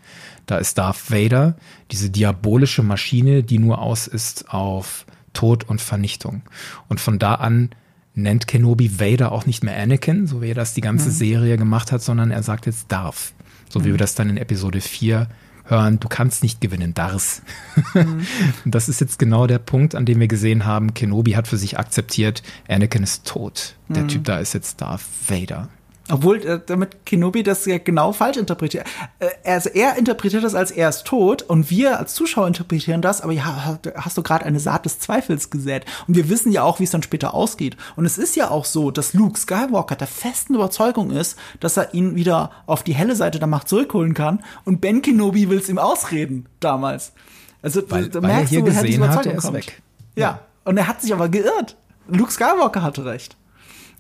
Da 0.47 0.59
ist 0.59 0.79
Darth 0.79 1.11
Vader, 1.11 1.57
diese 1.91 2.09
diabolische 2.09 2.83
Maschine, 2.83 3.43
die 3.43 3.59
nur 3.59 3.81
aus 3.83 4.07
ist 4.07 4.49
auf 4.49 5.05
Tod 5.35 5.69
und 5.69 5.81
Vernichtung. 5.81 6.43
Und 6.89 7.01
von 7.01 7.19
da 7.19 7.35
an 7.35 7.71
nennt 8.15 8.47
Kenobi 8.47 8.99
Vader 8.99 9.33
auch 9.33 9.47
nicht 9.47 9.63
mehr 9.63 9.77
Anakin, 9.77 10.27
so 10.27 10.41
wie 10.41 10.51
er 10.51 10.55
das 10.55 10.75
die 10.75 10.81
ganze 10.81 11.09
mhm. 11.09 11.15
Serie 11.15 11.57
gemacht 11.57 11.93
hat, 11.93 12.03
sondern 12.03 12.31
er 12.31 12.43
sagt 12.43 12.67
jetzt 12.67 12.91
Darth. 12.91 13.33
So 13.69 13.85
wie 13.85 13.89
mhm. 13.89 13.93
wir 13.93 13.99
das 13.99 14.15
dann 14.15 14.31
in 14.31 14.37
Episode 14.37 14.81
4 14.81 15.29
hören, 15.69 16.01
du 16.01 16.09
kannst 16.09 16.43
nicht 16.43 16.61
gewinnen, 16.61 16.95
Dars. 16.95 17.43
Mhm. 17.95 18.27
das 18.65 18.89
ist 18.89 19.01
jetzt 19.01 19.19
genau 19.19 19.47
der 19.47 19.59
Punkt, 19.59 19.95
an 19.95 20.07
dem 20.07 20.21
wir 20.21 20.29
gesehen 20.29 20.65
haben, 20.65 20.95
Kenobi 20.95 21.33
hat 21.33 21.49
für 21.49 21.57
sich 21.57 21.79
akzeptiert, 21.79 22.43
Anakin 22.69 23.03
ist 23.03 23.27
tot. 23.27 23.75
Der 23.89 24.05
mhm. 24.05 24.09
Typ 24.09 24.25
da 24.25 24.39
ist 24.39 24.55
jetzt 24.55 24.81
Darth 24.81 25.03
Vader. 25.27 25.69
Obwohl 26.11 26.45
äh, 26.45 26.61
damit 26.65 27.05
Kenobi 27.05 27.43
das 27.43 27.67
ja 27.67 27.79
genau 27.79 28.13
falsch 28.13 28.39
interpretiert. 28.39 28.87
Äh, 29.19 29.29
also 29.45 29.69
er 29.71 29.97
interpretiert 29.97 30.43
das 30.43 30.55
als 30.55 30.71
er 30.71 30.89
ist 30.89 31.05
tot 31.05 31.43
und 31.43 31.71
wir 31.71 31.99
als 31.99 32.15
Zuschauer 32.15 32.47
interpretieren 32.47 33.03
das, 33.03 33.21
aber 33.21 33.33
ja, 33.33 33.79
hast 33.95 34.17
du 34.17 34.23
gerade 34.23 34.45
eine 34.45 34.61
Saat 34.61 34.85
des 34.85 34.99
Zweifels 34.99 35.51
gesät. 35.51 35.85
Und 36.07 36.17
wir 36.17 36.29
wissen 36.29 36.51
ja 36.51 36.63
auch, 36.63 36.81
wie 36.81 36.85
es 36.85 36.91
dann 36.91 37.03
später 37.03 37.35
ausgeht. 37.35 37.77
Und 37.97 38.05
es 38.05 38.19
ist 38.19 38.37
ja 38.37 38.51
auch 38.51 38.65
so, 38.65 38.91
dass 38.91 39.13
Luke 39.13 39.39
Skywalker 39.39 39.97
der 39.97 40.07
festen 40.07 40.55
Überzeugung 40.55 41.11
ist, 41.11 41.39
dass 41.61 41.77
er 41.77 41.95
ihn 41.95 42.15
wieder 42.15 42.51
auf 42.67 42.83
die 42.83 42.95
helle 42.95 43.17
Seite 43.17 43.39
der 43.39 43.49
Macht 43.49 43.69
zurückholen 43.69 44.15
kann 44.15 44.43
und 44.65 44.81
Ben 44.81 45.03
Kenobi 45.03 45.49
will 45.51 45.59
es 45.59 45.69
ihm 45.69 45.79
ausreden 45.79 46.47
damals. 46.61 47.13
Also 47.63 47.83
weil, 47.91 48.09
da 48.09 48.23
weil 48.23 48.29
merkst 48.29 48.45
er 48.45 48.49
hier 48.49 48.59
du, 48.61 48.65
gesehen 48.67 49.09
hat, 49.09 49.27
er 49.27 49.35
ist 49.35 49.43
kommt. 49.43 49.55
weg. 49.55 49.83
Ja. 50.17 50.41
Und 50.65 50.77
er 50.77 50.87
hat 50.87 51.01
sich 51.03 51.13
aber 51.13 51.29
geirrt. 51.29 51.77
Luke 52.09 52.31
Skywalker 52.31 52.83
hatte 52.83 53.05
recht. 53.05 53.38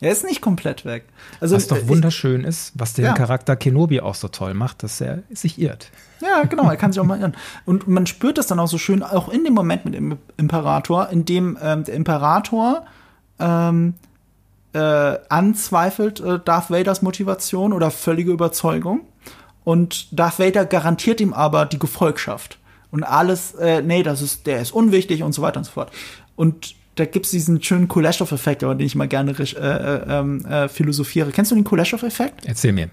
Er 0.01 0.13
ist 0.13 0.25
nicht 0.25 0.41
komplett 0.41 0.85
weg. 0.85 1.05
Also, 1.41 1.57
was 1.57 1.67
doch 1.67 1.89
wunderschön 1.89 2.43
ich, 2.43 2.47
ist, 2.47 2.73
was 2.75 2.93
den 2.93 3.07
ja. 3.07 3.15
Charakter 3.15 3.57
Kenobi 3.57 4.01
auch 4.01 4.15
so 4.15 4.29
toll 4.29 4.55
macht, 4.55 4.83
dass 4.83 5.01
er 5.01 5.23
sich 5.31 5.59
irrt. 5.59 5.91
Ja, 6.21 6.45
genau, 6.45 6.71
er 6.71 6.77
kann 6.77 6.93
sich 6.93 7.01
auch 7.01 7.05
mal 7.05 7.19
irren. 7.19 7.37
Und 7.65 7.89
man 7.89 8.07
spürt 8.07 8.39
das 8.39 8.47
dann 8.47 8.61
auch 8.61 8.69
so 8.69 8.79
schön, 8.79 9.03
auch 9.03 9.29
in 9.29 9.45
dem 9.45 9.55
Moment 9.55 9.85
mit 9.85 9.95
dem 9.95 10.19
Imperator, 10.37 11.09
in 11.11 11.25
dem 11.25 11.59
ähm, 11.61 11.85
der 11.85 11.95
Imperator 11.95 12.87
ähm, 13.41 13.95
äh, 14.73 15.19
anzweifelt 15.29 16.21
äh, 16.21 16.39
Darth 16.45 16.71
Vaders 16.71 17.03
Motivation 17.03 17.73
oder 17.73 17.91
völlige 17.91 18.31
Überzeugung. 18.31 19.01
Und 19.65 20.19
Darth 20.19 20.39
Vader 20.39 20.65
garantiert 20.65 21.21
ihm 21.21 21.33
aber 21.33 21.67
die 21.67 21.79
Gefolgschaft. 21.79 22.59
Und 22.91 23.03
alles, 23.05 23.55
äh, 23.55 23.83
nee, 23.83 24.03
das 24.03 24.23
ist, 24.23 24.47
der 24.47 24.61
ist 24.61 24.73
unwichtig 24.73 25.23
und 25.23 25.33
so 25.33 25.43
weiter 25.43 25.59
und 25.59 25.65
so 25.65 25.73
fort. 25.73 25.91
Und 26.37 26.75
da 26.99 27.05
gibt's 27.05 27.31
diesen 27.31 27.63
schönen 27.63 27.87
Kuleshov-Effekt, 27.87 28.63
über 28.63 28.75
den 28.75 28.87
ich 28.87 28.95
mal 28.97 29.09
gerne 29.09 29.33
äh, 29.33 29.43
äh, 29.43 30.03
ähm, 30.09 30.45
äh, 30.45 30.69
philosophiere. 30.69 31.31
Kennst 31.31 31.51
du 31.51 31.55
den 31.55 31.65
Kuleshov-Effekt? 31.65 32.45
Erzähl 32.45 32.73
mir. 32.73 32.91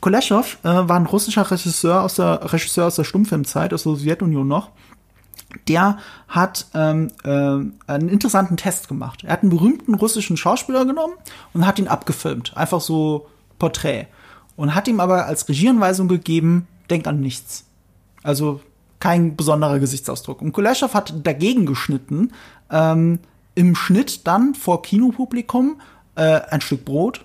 Kuleshov 0.00 0.58
äh, 0.62 0.68
war 0.68 0.96
ein 0.96 1.06
russischer 1.06 1.50
Regisseur 1.50 2.02
aus 2.02 2.16
der 2.16 2.52
Regisseur 2.52 2.86
aus 2.86 2.96
der 2.96 3.04
Stummfilmzeit 3.04 3.72
aus 3.72 3.84
der 3.84 3.96
Sowjetunion 3.96 4.46
noch. 4.46 4.70
Der 5.66 5.98
hat 6.28 6.66
ähm, 6.74 7.08
äh, 7.24 7.30
einen 7.30 8.08
interessanten 8.08 8.58
Test 8.58 8.88
gemacht. 8.88 9.24
Er 9.24 9.32
hat 9.32 9.42
einen 9.42 9.50
berühmten 9.50 9.94
russischen 9.94 10.36
Schauspieler 10.36 10.84
genommen 10.84 11.14
und 11.54 11.66
hat 11.66 11.78
ihn 11.78 11.88
abgefilmt, 11.88 12.54
einfach 12.54 12.82
so 12.82 13.28
Porträt 13.58 14.06
und 14.56 14.74
hat 14.74 14.88
ihm 14.88 15.00
aber 15.00 15.24
als 15.24 15.48
Regieanweisung 15.48 16.06
gegeben: 16.06 16.68
Denk 16.90 17.06
an 17.06 17.20
nichts. 17.20 17.64
Also 18.22 18.60
kein 19.00 19.36
besonderer 19.36 19.78
Gesichtsausdruck. 19.78 20.42
Und 20.42 20.52
Kuleshov 20.52 20.92
hat 20.92 21.14
dagegen 21.24 21.64
geschnitten, 21.64 22.32
ähm, 22.70 23.20
im 23.58 23.74
Schnitt 23.74 24.24
dann 24.28 24.54
vor 24.54 24.82
Kinopublikum 24.82 25.80
äh, 26.14 26.40
ein 26.48 26.60
Stück 26.60 26.84
Brot 26.84 27.24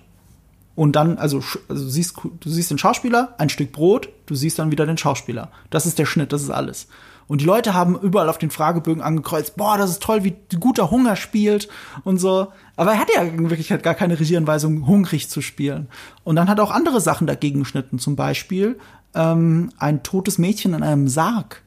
und 0.74 0.96
dann, 0.96 1.16
also, 1.16 1.40
also 1.68 1.88
siehst, 1.88 2.16
du 2.24 2.50
siehst 2.50 2.72
den 2.72 2.78
Schauspieler, 2.78 3.36
ein 3.38 3.50
Stück 3.50 3.70
Brot, 3.70 4.08
du 4.26 4.34
siehst 4.34 4.58
dann 4.58 4.72
wieder 4.72 4.84
den 4.84 4.98
Schauspieler. 4.98 5.52
Das 5.70 5.86
ist 5.86 5.96
der 5.96 6.06
Schnitt, 6.06 6.32
das 6.32 6.42
ist 6.42 6.50
alles. 6.50 6.88
Und 7.28 7.40
die 7.40 7.44
Leute 7.44 7.72
haben 7.72 7.96
überall 7.96 8.28
auf 8.28 8.38
den 8.38 8.50
Fragebögen 8.50 9.00
angekreuzt, 9.00 9.54
boah, 9.56 9.78
das 9.78 9.90
ist 9.90 10.02
toll, 10.02 10.24
wie 10.24 10.34
guter 10.58 10.90
Hunger 10.90 11.14
spielt 11.14 11.68
und 12.02 12.18
so. 12.18 12.48
Aber 12.74 12.94
er 12.94 12.98
hatte 12.98 13.12
ja 13.14 13.22
in 13.22 13.48
Wirklichkeit 13.48 13.84
gar 13.84 13.94
keine 13.94 14.18
Regieanweisung, 14.18 14.88
hungrig 14.88 15.30
zu 15.30 15.40
spielen. 15.40 15.86
Und 16.24 16.34
dann 16.34 16.48
hat 16.48 16.58
er 16.58 16.64
auch 16.64 16.72
andere 16.72 17.00
Sachen 17.00 17.28
dagegen 17.28 17.60
geschnitten, 17.60 18.00
zum 18.00 18.16
Beispiel 18.16 18.76
ähm, 19.14 19.70
ein 19.78 20.02
totes 20.02 20.38
Mädchen 20.38 20.74
in 20.74 20.82
einem 20.82 21.06
Sarg. 21.06 21.62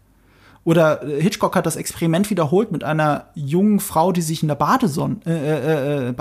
Oder 0.68 1.00
Hitchcock 1.06 1.56
hat 1.56 1.66
das 1.66 1.78
Experiment 1.78 2.30
wiederholt 2.30 2.74
mit 2.74 2.84
einer 2.84 3.28
jungen 3.36 3.80
Frau, 3.80 4.12
die 4.12 4.22
sich 4.22 4.42
in 4.42 4.50
der 4.50 4.56
Badesonne, 4.56 5.16
äh, 5.26 5.30
äh, 5.32 6.10
äh, 6.10 6.14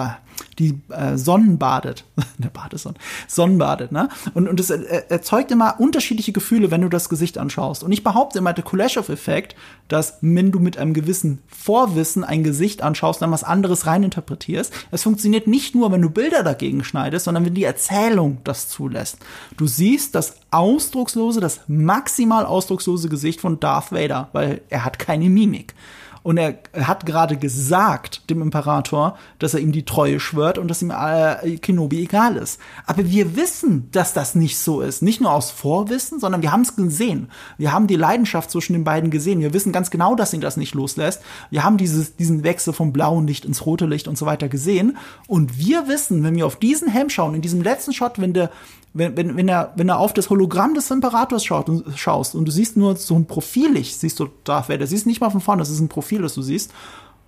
die 0.60 0.80
äh, 0.88 1.16
Sonnenbadet, 1.16 2.04
der 2.38 2.50
Badesonne, 2.50 2.94
Sonnenbadet, 3.26 3.90
ne? 3.90 4.08
Und, 4.34 4.46
und 4.48 4.60
es 4.60 4.70
erzeugt 4.70 5.50
immer 5.50 5.80
unterschiedliche 5.80 6.30
Gefühle, 6.30 6.70
wenn 6.70 6.82
du 6.82 6.88
das 6.88 7.08
Gesicht 7.08 7.38
anschaust. 7.38 7.82
Und 7.82 7.90
ich 7.90 8.04
behaupte 8.04 8.38
immer, 8.38 8.52
der 8.52 8.62
Kuleshov-Effekt, 8.62 9.56
dass 9.88 10.18
wenn 10.20 10.52
du 10.52 10.60
mit 10.60 10.78
einem 10.78 10.94
gewissen 10.94 11.40
Vorwissen 11.48 12.22
ein 12.22 12.44
Gesicht 12.44 12.82
anschaust, 12.82 13.22
dann 13.22 13.32
was 13.32 13.42
anderes 13.42 13.86
reininterpretierst. 13.86 14.72
Es 14.92 15.02
funktioniert 15.02 15.48
nicht 15.48 15.74
nur, 15.74 15.90
wenn 15.90 16.02
du 16.02 16.10
Bilder 16.10 16.44
dagegen 16.44 16.84
schneidest, 16.84 17.24
sondern 17.24 17.44
wenn 17.44 17.54
die 17.54 17.64
Erzählung 17.64 18.38
das 18.44 18.68
zulässt. 18.68 19.18
Du 19.56 19.66
siehst 19.66 20.14
das 20.14 20.36
ausdruckslose, 20.52 21.40
das 21.40 21.60
maximal 21.66 22.46
ausdruckslose 22.46 23.08
Gesicht 23.08 23.40
von 23.40 23.60
Darth 23.60 23.92
Vader, 23.92 24.28
weil 24.36 24.60
er 24.68 24.84
hat 24.84 24.98
keine 24.98 25.30
Mimik. 25.30 25.74
Und 26.22 26.38
er 26.38 26.58
hat 26.74 27.06
gerade 27.06 27.36
gesagt 27.36 28.28
dem 28.30 28.42
Imperator, 28.42 29.16
dass 29.38 29.54
er 29.54 29.60
ihm 29.60 29.70
die 29.70 29.84
Treue 29.84 30.18
schwört 30.18 30.58
und 30.58 30.66
dass 30.66 30.82
ihm 30.82 30.90
äh, 30.90 31.56
Kenobi 31.58 32.02
egal 32.02 32.36
ist. 32.36 32.60
Aber 32.84 33.08
wir 33.08 33.36
wissen, 33.36 33.88
dass 33.92 34.12
das 34.12 34.34
nicht 34.34 34.58
so 34.58 34.80
ist. 34.80 35.02
Nicht 35.02 35.20
nur 35.20 35.30
aus 35.30 35.52
Vorwissen, 35.52 36.18
sondern 36.18 36.42
wir 36.42 36.50
haben 36.50 36.62
es 36.62 36.74
gesehen. 36.74 37.30
Wir 37.58 37.72
haben 37.72 37.86
die 37.86 37.94
Leidenschaft 37.94 38.50
zwischen 38.50 38.72
den 38.72 38.82
beiden 38.82 39.10
gesehen. 39.10 39.38
Wir 39.38 39.54
wissen 39.54 39.70
ganz 39.70 39.92
genau, 39.92 40.16
dass 40.16 40.34
ihn 40.34 40.40
das 40.40 40.56
nicht 40.56 40.74
loslässt. 40.74 41.22
Wir 41.50 41.62
haben 41.62 41.76
dieses, 41.76 42.16
diesen 42.16 42.42
Wechsel 42.42 42.72
vom 42.72 42.92
blauen 42.92 43.28
Licht 43.28 43.44
ins 43.44 43.64
rote 43.64 43.86
Licht 43.86 44.08
und 44.08 44.18
so 44.18 44.26
weiter 44.26 44.48
gesehen. 44.48 44.98
Und 45.28 45.60
wir 45.60 45.86
wissen, 45.86 46.24
wenn 46.24 46.34
wir 46.34 46.46
auf 46.46 46.56
diesen 46.56 46.88
Helm 46.88 47.08
schauen, 47.08 47.36
in 47.36 47.40
diesem 47.40 47.62
letzten 47.62 47.92
Shot, 47.92 48.20
wenn 48.20 48.32
der 48.32 48.50
wenn, 48.96 49.16
wenn, 49.16 49.36
wenn, 49.36 49.48
er, 49.48 49.72
wenn 49.76 49.88
er 49.88 49.98
auf 49.98 50.14
das 50.14 50.30
Hologramm 50.30 50.74
des 50.74 50.90
Imperators 50.90 51.44
schaut 51.44 51.68
und, 51.68 51.98
schaust 51.98 52.34
und 52.34 52.46
du 52.46 52.52
siehst 52.52 52.76
nur 52.76 52.96
so 52.96 53.14
ein 53.14 53.26
Profil, 53.26 53.76
ich 53.76 53.96
siehst 53.96 54.18
du 54.20 54.28
Darth 54.44 54.68
Vader, 54.68 54.86
siehst 54.86 55.06
nicht 55.06 55.20
mal 55.20 55.30
von 55.30 55.40
vorne, 55.40 55.60
das 55.60 55.70
ist 55.70 55.80
ein 55.80 55.88
Profil, 55.88 56.22
das 56.22 56.34
du 56.34 56.42
siehst. 56.42 56.72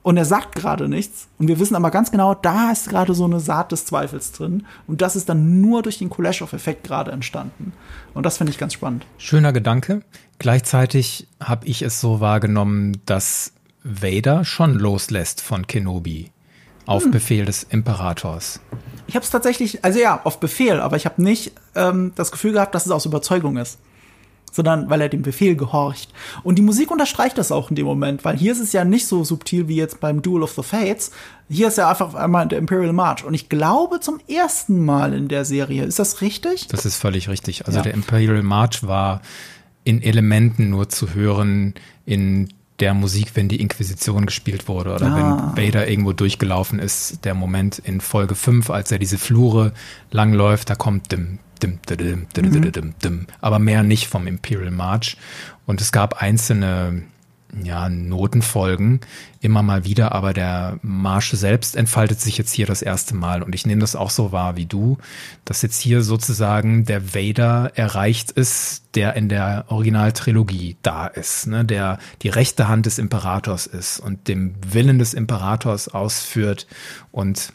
Und 0.03 0.17
er 0.17 0.25
sagt 0.25 0.55
gerade 0.55 0.89
nichts. 0.89 1.29
Und 1.39 1.49
wir 1.49 1.59
wissen 1.59 1.75
aber 1.75 1.91
ganz 1.91 2.11
genau, 2.11 2.35
da 2.35 2.71
ist 2.71 2.89
gerade 2.89 3.15
so 3.15 3.25
eine 3.25 3.41
Saat 3.41 3.73
des 3.73 3.85
Zweifels 3.85 4.33
drin. 4.33 4.65
Und 4.87 5.03
das 5.03 5.17
ist 5.17 5.29
dann 5.29 5.61
nur 5.61 5.83
durch 5.83 5.99
den 5.99 6.09
Kuleshov-Effekt 6.09 6.85
gerade 6.85 7.11
entstanden. 7.11 7.73
Und 8.15 8.25
das 8.25 8.39
finde 8.39 8.53
ich 8.53 8.59
ganz 8.59 8.73
spannend. 8.73 9.05
Schöner 9.19 9.53
Gedanke. 9.53 10.03
Gleichzeitig 10.39 11.27
habe 11.41 11.67
ich 11.67 11.83
es 11.83 12.01
so 12.01 12.21
wahrgenommen, 12.21 13.03
dass 13.05 13.53
Vader 13.83 14.45
schon 14.45 14.75
loslässt 14.75 15.43
von 15.43 15.67
Kenobi 15.67 16.31
auf 16.87 17.05
hm. 17.05 17.11
Befehl 17.11 17.45
des 17.45 17.65
Imperators. 17.65 18.61
Ich 19.09 19.17
habe 19.17 19.25
es 19.25 19.31
tatsächlich, 19.31 19.85
also 19.85 19.99
ja, 19.99 20.21
auf 20.23 20.39
Befehl, 20.39 20.81
aber 20.81 20.97
ich 20.97 21.07
habe 21.07 21.21
nicht 21.23 21.53
ähm, 21.75 22.13
das 22.15 22.31
Gefühl 22.31 22.53
gehabt, 22.53 22.75
dass 22.75 22.87
es 22.87 22.93
aus 22.93 23.07
Überzeugung 23.07 23.57
ist. 23.57 23.79
Sondern 24.51 24.89
weil 24.89 25.03
er 25.03 25.09
dem 25.11 25.23
Befehl 25.23 25.57
gehorcht. 25.57 26.13
Und 26.43 26.57
die 26.57 26.63
Musik 26.63 26.91
unterstreicht 26.91 27.37
das 27.37 27.53
auch 27.53 27.69
in 27.69 27.77
dem 27.77 27.85
Moment, 27.85 28.25
weil 28.25 28.37
hier 28.37 28.53
ist 28.53 28.61
es 28.61 28.73
ja 28.73 28.85
nicht 28.85 29.07
so 29.07 29.23
subtil 29.23 29.69
wie 29.69 29.77
jetzt 29.77 30.01
beim 30.01 30.23
Duel 30.23 30.43
of 30.43 30.53
the 30.53 30.63
Fates. 30.63 31.11
Hier 31.51 31.69
ist 31.69 31.77
ja 31.77 31.91
einfach 31.91 32.15
einmal 32.15 32.49
der 32.49 32.59
Imperial 32.59 32.95
March. 32.95 33.25
Und 33.25 33.35
ich 33.35 33.51
glaube 33.51 34.01
zum 34.01 34.21
ersten 34.27 34.85
Mal 34.85 35.13
in 35.13 35.29
der 35.29 35.45
Serie. 35.45 35.85
Ist 35.85 35.99
das 35.99 36.23
richtig? 36.23 36.67
Das 36.69 36.87
ist 36.87 36.97
völlig 36.97 37.29
richtig. 37.29 37.67
Also 37.67 37.79
ja. 37.79 37.83
der 37.83 37.95
Imperial 37.95 38.43
March 38.43 38.87
war 38.87 39.21
in 39.85 40.03
Elementen 40.03 40.71
nur 40.71 40.89
zu 40.89 41.15
hören 41.15 41.75
in 42.07 42.49
der 42.81 42.95
Musik, 42.95 43.33
wenn 43.35 43.49
die 43.49 43.61
Inquisition 43.61 44.27
gespielt 44.27 44.69
wurde 44.69 44.95
oder 44.95 45.07
ah. 45.07 45.55
wenn 45.57 45.67
Vader 45.67 45.89
irgendwo 45.89 46.13
durchgelaufen 46.13 46.79
ist, 46.79 47.25
der 47.25 47.35
Moment 47.35 47.79
in 47.79 48.01
Folge 48.01 48.35
5, 48.35 48.71
als 48.71 48.93
er 48.93 48.99
diese 48.99 49.19
Flure 49.19 49.73
langläuft, 50.11 50.71
da 50.71 50.75
kommt 50.75 51.11
dim, 51.11 51.39
dim, 51.63 51.81
dim, 51.89 51.99
dim, 51.99 52.27
dim, 52.35 52.53
dim, 52.53 52.73
dim, 52.73 52.95
dim, 53.03 53.27
aber 53.41 53.59
mehr 53.59 53.83
nicht 53.83 54.07
vom 54.07 54.27
Imperial 54.27 54.71
March. 54.71 55.17
Und 55.67 55.81
es 55.81 55.93
gab 55.93 56.23
einzelne 56.23 57.03
ja, 57.63 57.89
Notenfolgen 57.89 59.01
immer 59.41 59.63
mal 59.63 59.85
wieder, 59.85 60.13
aber 60.13 60.35
der 60.35 60.79
Marsch 60.83 61.33
selbst 61.33 61.77
entfaltet 61.77 62.21
sich 62.21 62.37
jetzt 62.37 62.53
hier 62.53 62.67
das 62.67 62.83
erste 62.83 63.15
Mal 63.15 63.43
und 63.43 63.55
ich 63.55 63.67
nehme 63.67 63.81
das 63.81 63.97
auch 63.97 64.11
so 64.11 64.33
wahr 64.33 64.57
wie 64.57 64.67
du, 64.67 64.99
dass 65.45 65.63
jetzt 65.63 65.81
hier 65.81 66.03
sozusagen 66.03 66.85
der 66.85 67.15
Vader 67.15 67.73
erreicht 67.75 68.31
ist, 68.33 68.83
der 68.95 69.15
in 69.15 69.29
der 69.29 69.65
Originaltrilogie 69.69 70.77
da 70.83 71.07
ist, 71.07 71.47
ne, 71.47 71.65
der 71.65 71.99
die 72.23 72.29
rechte 72.29 72.69
Hand 72.69 72.87
des 72.87 72.99
Imperators 72.99 73.67
ist 73.67 74.01
und 74.01 74.29
dem 74.29 74.55
Willen 74.71 74.99
des 74.99 75.15
Imperators 75.15 75.89
ausführt 75.89 76.67
und 77.13 77.53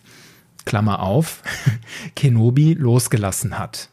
Klammer 0.65 1.01
auf, 1.01 1.43
Kenobi 2.15 2.73
losgelassen 2.73 3.59
hat. 3.59 3.89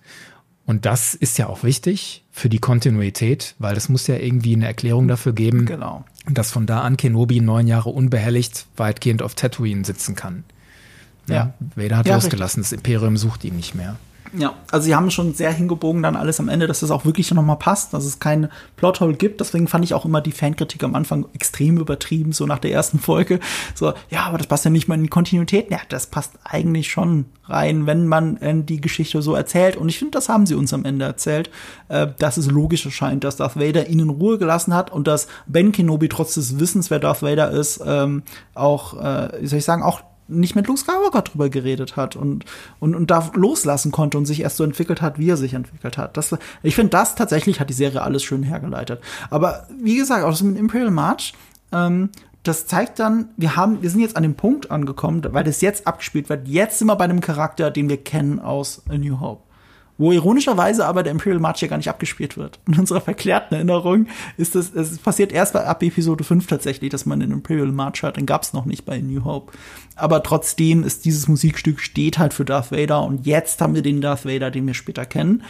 Und 0.65 0.87
das 0.87 1.15
ist 1.15 1.37
ja 1.37 1.49
auch 1.49 1.65
wichtig 1.65 2.25
für 2.41 2.49
die 2.49 2.59
Kontinuität, 2.59 3.55
weil 3.59 3.77
es 3.77 3.89
muss 3.89 4.07
ja 4.07 4.17
irgendwie 4.17 4.55
eine 4.55 4.67
Erklärung 4.67 5.07
dafür 5.09 5.35
geben, 5.35 5.67
genau. 5.67 6.05
dass 6.29 6.51
von 6.51 6.67
da 6.67 6.81
an 6.81 6.97
Kenobi 6.97 7.41
neun 7.41 7.67
Jahre 7.67 7.91
unbehelligt 7.91 8.67
weitgehend 8.77 9.23
auf 9.23 9.35
Tatooine 9.35 9.85
sitzen 9.85 10.17
kann. 10.17 10.45
Ja, 11.29 11.35
ja. 11.35 11.55
Vader 11.77 11.99
hat 11.99 12.07
ja, 12.07 12.15
losgelassen, 12.15 12.63
richtig. 12.63 12.79
das 12.79 12.87
Imperium 12.87 13.17
sucht 13.19 13.45
ihn 13.45 13.57
nicht 13.57 13.75
mehr. 13.75 13.97
Ja, 14.33 14.55
also 14.71 14.85
sie 14.85 14.95
haben 14.95 15.11
schon 15.11 15.35
sehr 15.35 15.53
hingebogen 15.53 16.03
dann 16.03 16.15
alles 16.15 16.39
am 16.39 16.49
Ende, 16.49 16.67
dass 16.67 16.83
es 16.83 16.91
auch 16.91 17.05
wirklich 17.05 17.33
nochmal 17.33 17.57
passt, 17.57 17.93
dass 17.93 18.05
es 18.05 18.21
keinen 18.21 18.49
Plothole 18.77 19.15
gibt. 19.15 19.41
Deswegen 19.41 19.67
fand 19.67 19.85
ich 19.85 19.95
auch 19.95 20.05
immer 20.05 20.21
die 20.21 20.33
Fankritik 20.33 20.85
am 20.85 20.95
Anfang 20.95 21.27
extrem 21.33 21.79
übertrieben, 21.79 22.33
so 22.33 22.47
nach 22.47 22.59
der 22.59 22.73
ersten 22.73 22.99
Folge. 23.01 23.41
So, 23.75 23.93
ja, 24.09 24.25
aber 24.25 24.39
das 24.39 24.47
passt 24.47 24.65
ja 24.65 24.71
nicht 24.71 24.89
mal 24.89 24.95
in 24.95 25.03
die 25.03 25.09
Kontinuität. 25.09 25.71
Ja, 25.71 25.79
das 25.89 26.07
passt 26.07 26.35
eigentlich 26.45 26.91
schon 26.91 27.27
rein, 27.45 27.87
wenn 27.87 28.07
man 28.07 28.37
äh, 28.37 28.63
die 28.63 28.81
Geschichte 28.81 29.21
so 29.23 29.35
erzählt. 29.35 29.77
Und 29.77 29.89
ich 29.89 29.99
finde, 29.99 30.13
das 30.13 30.29
haben 30.29 30.47
sie 30.47 30.55
uns 30.55 30.73
am 30.73 30.85
Ende 30.85 31.05
erzählt, 31.05 31.51
äh, 31.89 32.07
dass 32.19 32.37
es 32.37 32.47
logisch 32.47 32.85
erscheint, 32.87 33.25
dass 33.25 33.37
Darth 33.37 33.57
Vader 33.57 33.89
ihn 33.89 33.99
in 33.99 34.11
Ruhe 34.11 34.39
gelassen 34.39 34.75
hat 34.75 34.93
und 34.93 35.09
dass 35.09 35.27
Ben 35.47 35.73
Kenobi 35.73 36.09
trotz 36.09 36.35
des 36.35 36.61
Wissens, 36.61 36.91
wer 36.91 37.01
Darth 37.01 37.23
Vader 37.23 37.51
ist, 37.51 37.83
ähm, 37.85 38.23
auch, 38.55 38.95
äh, 38.95 39.41
wie 39.41 39.47
soll 39.49 39.59
ich 39.59 39.65
sagen, 39.65 39.83
auch 39.83 40.03
nicht 40.31 40.55
mit 40.55 40.67
Luke 40.67 40.81
Skywalker 40.81 41.23
drüber 41.23 41.49
geredet 41.49 41.97
hat 41.97 42.17
und, 42.17 42.45
und, 42.79 42.95
und 42.95 43.11
da 43.11 43.31
loslassen 43.35 43.93
konnte 43.93 44.19
und 44.19 44.27
sich 44.27 44.41
erst 44.41 44.57
so 44.57 44.65
entwickelt 44.65 45.03
hat, 45.03 45.19
wie 45.19 45.31
er 45.31 45.37
sich 45.37 45.55
entwickelt 45.55 45.99
hat. 45.99 46.17
Das, 46.17 46.35
ich 46.63 46.75
finde, 46.75 46.91
das 46.91 47.15
tatsächlich 47.15 47.61
hat 47.61 47.71
die 47.71 47.75
Serie 47.75 48.03
alles 48.03 48.23
schön 48.23 48.43
hergeleitet. 48.43 49.01
Aber 49.31 49.67
wie 49.79 49.97
gesagt, 49.97 50.25
auch 50.25 50.31
das 50.31 50.43
mit 50.43 50.57
Imperial 50.57 50.91
March, 50.91 51.35
ähm, 51.73 52.11
das 52.43 52.67
zeigt 52.67 52.99
dann, 52.99 53.29
wir 53.37 53.57
haben, 53.57 53.83
wir 53.83 53.91
sind 53.91 54.01
jetzt 54.01 54.17
an 54.17 54.23
dem 54.23 54.35
Punkt 54.35 54.71
angekommen, 54.71 55.23
weil 55.31 55.45
das 55.45 55.61
jetzt 55.61 55.87
abgespielt 55.87 56.29
wird. 56.29 56.49
Jetzt 56.49 56.79
sind 56.79 56.87
wir 56.87 56.97
bei 56.97 57.05
einem 57.05 57.21
Charakter, 57.21 57.71
den 57.71 57.89
wir 57.89 58.03
kennen 58.03 58.39
aus 58.39 58.83
A 58.89 58.97
New 58.97 59.21
Hope. 59.21 59.43
Wo 60.01 60.13
ironischerweise 60.13 60.87
aber 60.87 61.03
der 61.03 61.13
Imperial 61.13 61.41
March 61.41 61.61
ja 61.61 61.69
gar 61.69 61.77
nicht 61.77 61.91
abgespielt 61.91 62.39
wird. 62.39 62.59
In 62.67 62.79
unserer 62.79 63.03
verklärten 63.03 63.55
Erinnerung 63.55 64.07
ist 64.39 64.55
das, 64.55 64.75
es 64.75 64.97
passiert 64.97 65.31
erst 65.31 65.55
ab 65.55 65.83
Episode 65.83 66.25
5 66.25 66.47
tatsächlich, 66.47 66.89
dass 66.89 67.05
man 67.05 67.21
den 67.21 67.31
Imperial 67.31 67.71
March 67.71 68.03
hört, 68.03 68.17
den 68.17 68.25
gab's 68.25 68.55
noch 68.55 68.65
nicht 68.65 68.87
bei 68.87 68.99
New 68.99 69.25
Hope. 69.27 69.53
Aber 69.97 70.23
trotzdem 70.23 70.85
ist 70.85 71.05
dieses 71.05 71.29
Musikstück 71.29 71.81
steht 71.81 72.19
halt 72.19 72.33
für 72.33 72.47
Darth 72.47 72.73
Vader 72.73 73.03
und 73.03 73.27
jetzt 73.27 73.61
haben 73.61 73.75
wir 73.75 73.83
den 73.83 74.01
Darth 74.01 74.25
Vader, 74.25 74.51
den 74.51 74.67
wir 74.67 74.73
später 74.73 75.05
kennen. 75.05 75.43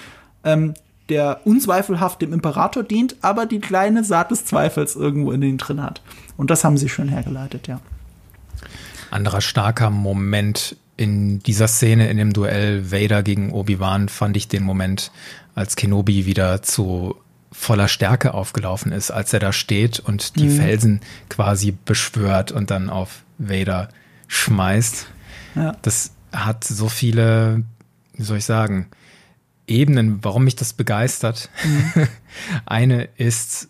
Ähm, 0.42 0.74
der 1.08 1.42
unzweifelhaft 1.44 2.20
dem 2.20 2.32
Imperator 2.32 2.82
dient, 2.82 3.16
aber 3.22 3.46
die 3.46 3.60
kleine 3.60 4.02
Saat 4.02 4.32
des 4.32 4.44
Zweifels 4.46 4.96
irgendwo 4.96 5.30
in 5.30 5.40
den 5.40 5.58
drin 5.58 5.80
hat. 5.80 6.02
Und 6.36 6.50
das 6.50 6.64
haben 6.64 6.76
sie 6.76 6.88
schön 6.88 7.08
hergeleitet, 7.08 7.68
ja. 7.68 7.80
Anderer 9.12 9.40
starker 9.40 9.90
Moment 9.90 10.76
in 11.00 11.38
dieser 11.42 11.66
Szene, 11.66 12.10
in 12.10 12.18
dem 12.18 12.34
Duell 12.34 12.92
Vader 12.92 13.22
gegen 13.22 13.52
Obi-Wan, 13.52 14.10
fand 14.10 14.36
ich 14.36 14.48
den 14.48 14.62
Moment, 14.62 15.12
als 15.54 15.74
Kenobi 15.74 16.26
wieder 16.26 16.62
zu 16.62 17.16
voller 17.50 17.88
Stärke 17.88 18.34
aufgelaufen 18.34 18.92
ist, 18.92 19.10
als 19.10 19.32
er 19.32 19.40
da 19.40 19.54
steht 19.54 19.98
und 19.98 20.36
die 20.36 20.44
mhm. 20.44 20.56
Felsen 20.56 21.00
quasi 21.30 21.72
beschwört 21.72 22.52
und 22.52 22.70
dann 22.70 22.90
auf 22.90 23.22
Vader 23.38 23.88
schmeißt. 24.28 25.06
Ja. 25.56 25.74
Das 25.80 26.12
hat 26.32 26.64
so 26.64 26.90
viele, 26.90 27.62
wie 28.12 28.22
soll 28.22 28.36
ich 28.36 28.44
sagen, 28.44 28.88
Ebenen, 29.66 30.22
warum 30.22 30.44
mich 30.44 30.56
das 30.56 30.74
begeistert. 30.74 31.48
Mhm. 31.64 32.08
Eine 32.66 33.08
ist, 33.16 33.68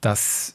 dass 0.00 0.54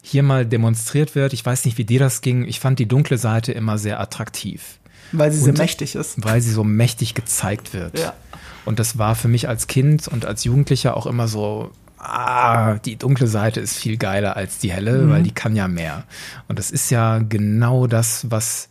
hier 0.00 0.22
mal 0.22 0.46
demonstriert 0.46 1.16
wird, 1.16 1.32
ich 1.32 1.44
weiß 1.44 1.64
nicht, 1.64 1.76
wie 1.76 1.84
dir 1.84 1.98
das 1.98 2.20
ging, 2.20 2.44
ich 2.44 2.60
fand 2.60 2.78
die 2.78 2.88
dunkle 2.88 3.18
Seite 3.18 3.50
immer 3.50 3.78
sehr 3.78 3.98
attraktiv. 4.00 4.77
Weil 5.12 5.32
sie 5.32 5.40
so 5.40 5.52
mächtig 5.52 5.94
ist. 5.94 6.22
Weil 6.24 6.40
sie 6.40 6.52
so 6.52 6.64
mächtig 6.64 7.14
gezeigt 7.14 7.72
wird. 7.74 7.98
Ja. 7.98 8.14
Und 8.64 8.78
das 8.78 8.98
war 8.98 9.14
für 9.14 9.28
mich 9.28 9.48
als 9.48 9.66
Kind 9.66 10.08
und 10.08 10.26
als 10.26 10.44
Jugendlicher 10.44 10.96
auch 10.96 11.06
immer 11.06 11.28
so, 11.28 11.70
ah, 11.98 12.74
die 12.74 12.96
dunkle 12.96 13.26
Seite 13.26 13.60
ist 13.60 13.76
viel 13.76 13.96
geiler 13.96 14.36
als 14.36 14.58
die 14.58 14.70
helle, 14.70 15.04
mhm. 15.04 15.10
weil 15.10 15.22
die 15.22 15.32
kann 15.32 15.56
ja 15.56 15.68
mehr. 15.68 16.04
Und 16.48 16.58
das 16.58 16.70
ist 16.70 16.90
ja 16.90 17.18
genau 17.18 17.86
das, 17.86 18.30
was 18.30 18.68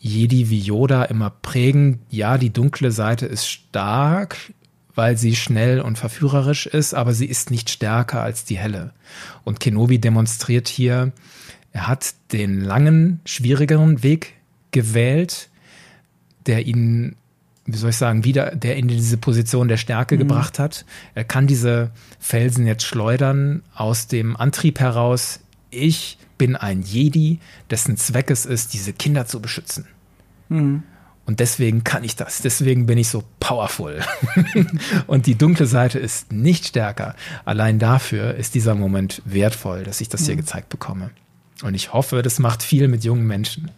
Jedi 0.00 0.48
wie 0.48 0.60
Yoda 0.60 1.04
immer 1.04 1.30
prägen, 1.30 2.00
ja, 2.08 2.38
die 2.38 2.52
dunkle 2.52 2.90
Seite 2.90 3.26
ist 3.26 3.46
stark, 3.46 4.36
weil 4.94 5.16
sie 5.16 5.36
schnell 5.36 5.80
und 5.80 5.98
verführerisch 5.98 6.66
ist, 6.66 6.94
aber 6.94 7.12
sie 7.12 7.26
ist 7.26 7.50
nicht 7.50 7.70
stärker 7.70 8.22
als 8.22 8.44
die 8.44 8.56
helle. 8.56 8.92
Und 9.44 9.60
Kenobi 9.60 9.98
demonstriert 9.98 10.68
hier, 10.68 11.12
er 11.72 11.86
hat 11.86 12.14
den 12.32 12.62
langen, 12.62 13.20
schwierigeren 13.24 14.02
Weg 14.02 14.34
gewählt, 14.70 15.48
der 16.46 16.66
ihn, 16.66 17.16
wie 17.66 17.76
soll 17.76 17.90
ich 17.90 17.96
sagen, 17.96 18.24
wieder, 18.24 18.54
der 18.54 18.76
in 18.76 18.88
diese 18.88 19.16
Position 19.16 19.68
der 19.68 19.76
Stärke 19.76 20.14
mhm. 20.14 20.20
gebracht 20.20 20.58
hat. 20.58 20.84
Er 21.14 21.24
kann 21.24 21.46
diese 21.46 21.90
Felsen 22.18 22.66
jetzt 22.66 22.84
schleudern 22.84 23.62
aus 23.74 24.06
dem 24.06 24.36
Antrieb 24.36 24.80
heraus. 24.80 25.40
Ich 25.70 26.18
bin 26.38 26.56
ein 26.56 26.82
Jedi, 26.82 27.38
dessen 27.70 27.96
Zweck 27.96 28.30
es 28.30 28.46
ist, 28.46 28.72
diese 28.72 28.92
Kinder 28.92 29.26
zu 29.26 29.40
beschützen. 29.40 29.86
Mhm. 30.48 30.82
Und 31.26 31.38
deswegen 31.38 31.84
kann 31.84 32.02
ich 32.02 32.16
das. 32.16 32.42
Deswegen 32.42 32.86
bin 32.86 32.98
ich 32.98 33.08
so 33.08 33.22
powerful. 33.38 34.00
und 35.06 35.26
die 35.26 35.36
dunkle 35.36 35.66
Seite 35.66 35.98
ist 35.98 36.32
nicht 36.32 36.66
stärker. 36.66 37.14
Allein 37.44 37.78
dafür 37.78 38.34
ist 38.34 38.54
dieser 38.56 38.74
Moment 38.74 39.22
wertvoll, 39.24 39.84
dass 39.84 40.00
ich 40.00 40.08
das 40.08 40.24
hier 40.24 40.34
mhm. 40.34 40.40
gezeigt 40.40 40.70
bekomme. 40.70 41.10
Und 41.62 41.74
ich 41.74 41.92
hoffe, 41.92 42.22
das 42.22 42.38
macht 42.38 42.62
viel 42.62 42.88
mit 42.88 43.04
jungen 43.04 43.26
Menschen. 43.26 43.70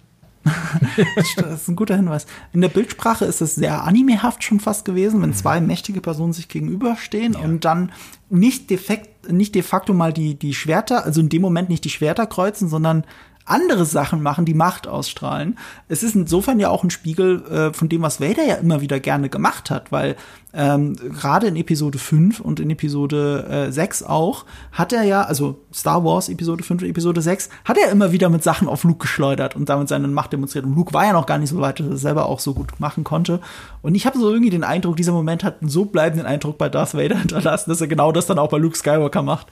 das 1.36 1.62
ist 1.62 1.68
ein 1.68 1.76
guter 1.76 1.96
Hinweis. 1.96 2.26
In 2.52 2.60
der 2.60 2.68
Bildsprache 2.68 3.24
ist 3.24 3.40
es 3.40 3.54
sehr 3.54 3.84
animehaft 3.84 4.42
schon 4.42 4.60
fast 4.60 4.84
gewesen, 4.84 5.22
wenn 5.22 5.30
mhm. 5.30 5.34
zwei 5.34 5.60
mächtige 5.60 6.00
Personen 6.00 6.32
sich 6.32 6.48
gegenüberstehen 6.48 7.34
ja. 7.34 7.40
und 7.40 7.64
dann 7.64 7.92
nicht 8.30 8.70
defekt, 8.70 9.30
nicht 9.30 9.54
de 9.54 9.62
facto 9.62 9.92
mal 9.92 10.12
die, 10.12 10.34
die 10.34 10.54
Schwerter, 10.54 11.04
also 11.04 11.20
in 11.20 11.28
dem 11.28 11.42
Moment 11.42 11.68
nicht 11.68 11.84
die 11.84 11.90
Schwerter 11.90 12.26
kreuzen, 12.26 12.68
sondern 12.68 13.04
andere 13.44 13.84
Sachen 13.84 14.22
machen, 14.22 14.44
die 14.44 14.54
Macht 14.54 14.86
ausstrahlen. 14.86 15.58
Es 15.88 16.02
ist 16.02 16.14
insofern 16.14 16.60
ja 16.60 16.68
auch 16.68 16.84
ein 16.84 16.90
Spiegel 16.90 17.42
äh, 17.46 17.72
von 17.72 17.88
dem, 17.88 18.02
was 18.02 18.20
Vader 18.20 18.44
ja 18.44 18.54
immer 18.56 18.80
wieder 18.80 19.00
gerne 19.00 19.28
gemacht 19.28 19.70
hat, 19.70 19.90
weil 19.90 20.16
ähm, 20.54 20.94
gerade 20.96 21.46
in 21.46 21.56
Episode 21.56 21.98
5 21.98 22.40
und 22.40 22.60
in 22.60 22.70
Episode 22.70 23.66
äh, 23.68 23.72
6 23.72 24.02
auch, 24.02 24.44
hat 24.70 24.92
er 24.92 25.02
ja, 25.02 25.22
also 25.22 25.60
Star 25.72 26.04
Wars 26.04 26.28
Episode 26.28 26.62
5 26.62 26.82
und 26.82 26.88
Episode 26.88 27.22
6, 27.22 27.48
hat 27.64 27.78
er 27.78 27.90
immer 27.90 28.12
wieder 28.12 28.28
mit 28.28 28.42
Sachen 28.42 28.68
auf 28.68 28.84
Luke 28.84 28.98
geschleudert 28.98 29.56
und 29.56 29.68
damit 29.68 29.88
seine 29.88 30.08
Macht 30.08 30.32
demonstriert. 30.32 30.66
Und 30.66 30.74
Luke 30.74 30.92
war 30.92 31.06
ja 31.06 31.12
noch 31.12 31.26
gar 31.26 31.38
nicht 31.38 31.50
so 31.50 31.60
weit, 31.60 31.80
dass 31.80 31.86
er 31.86 31.96
selber 31.96 32.26
auch 32.26 32.38
so 32.38 32.54
gut 32.54 32.78
machen 32.80 33.02
konnte. 33.02 33.40
Und 33.80 33.94
ich 33.94 34.04
habe 34.06 34.18
so 34.18 34.30
irgendwie 34.30 34.50
den 34.50 34.64
Eindruck, 34.64 34.96
dieser 34.96 35.12
Moment 35.12 35.42
hat 35.42 35.62
einen 35.62 35.70
so 35.70 35.86
bleibenden 35.86 36.26
Eindruck 36.26 36.58
bei 36.58 36.68
Darth 36.68 36.94
Vader 36.94 37.16
hinterlassen, 37.18 37.70
dass 37.70 37.80
er 37.80 37.86
genau 37.86 38.12
das 38.12 38.26
dann 38.26 38.38
auch 38.38 38.50
bei 38.50 38.58
Luke 38.58 38.76
Skywalker 38.76 39.22
macht. 39.22 39.46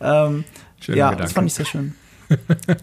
Ähm, 0.00 0.44
ja, 0.86 1.10
Gedanke. 1.10 1.22
das 1.22 1.32
fand 1.32 1.46
ich 1.46 1.54
sehr 1.54 1.66
schön. 1.66 1.94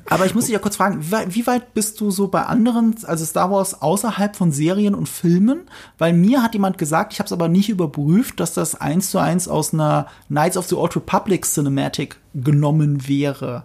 Aber 0.09 0.25
ich 0.25 0.33
muss 0.33 0.45
dich 0.45 0.53
ja 0.53 0.59
kurz 0.59 0.75
fragen, 0.75 1.03
wie 1.03 1.47
weit 1.47 1.73
bist 1.73 1.99
du 2.01 2.11
so 2.11 2.27
bei 2.27 2.43
anderen, 2.43 2.95
also 3.03 3.25
Star 3.25 3.51
Wars 3.51 3.81
außerhalb 3.81 4.35
von 4.35 4.51
Serien 4.51 4.95
und 4.95 5.09
Filmen? 5.09 5.61
Weil 5.97 6.13
mir 6.13 6.41
hat 6.43 6.53
jemand 6.53 6.77
gesagt, 6.77 7.13
ich 7.13 7.19
habe 7.19 7.27
es 7.27 7.33
aber 7.33 7.47
nicht 7.47 7.69
überprüft, 7.69 8.39
dass 8.39 8.53
das 8.53 8.79
eins 8.79 9.11
zu 9.11 9.19
eins 9.19 9.47
aus 9.47 9.73
einer 9.73 10.07
Knights 10.27 10.57
of 10.57 10.67
the 10.67 10.75
Old 10.75 10.95
Republic 10.95 11.45
Cinematic 11.45 12.17
genommen 12.33 13.07
wäre. 13.07 13.63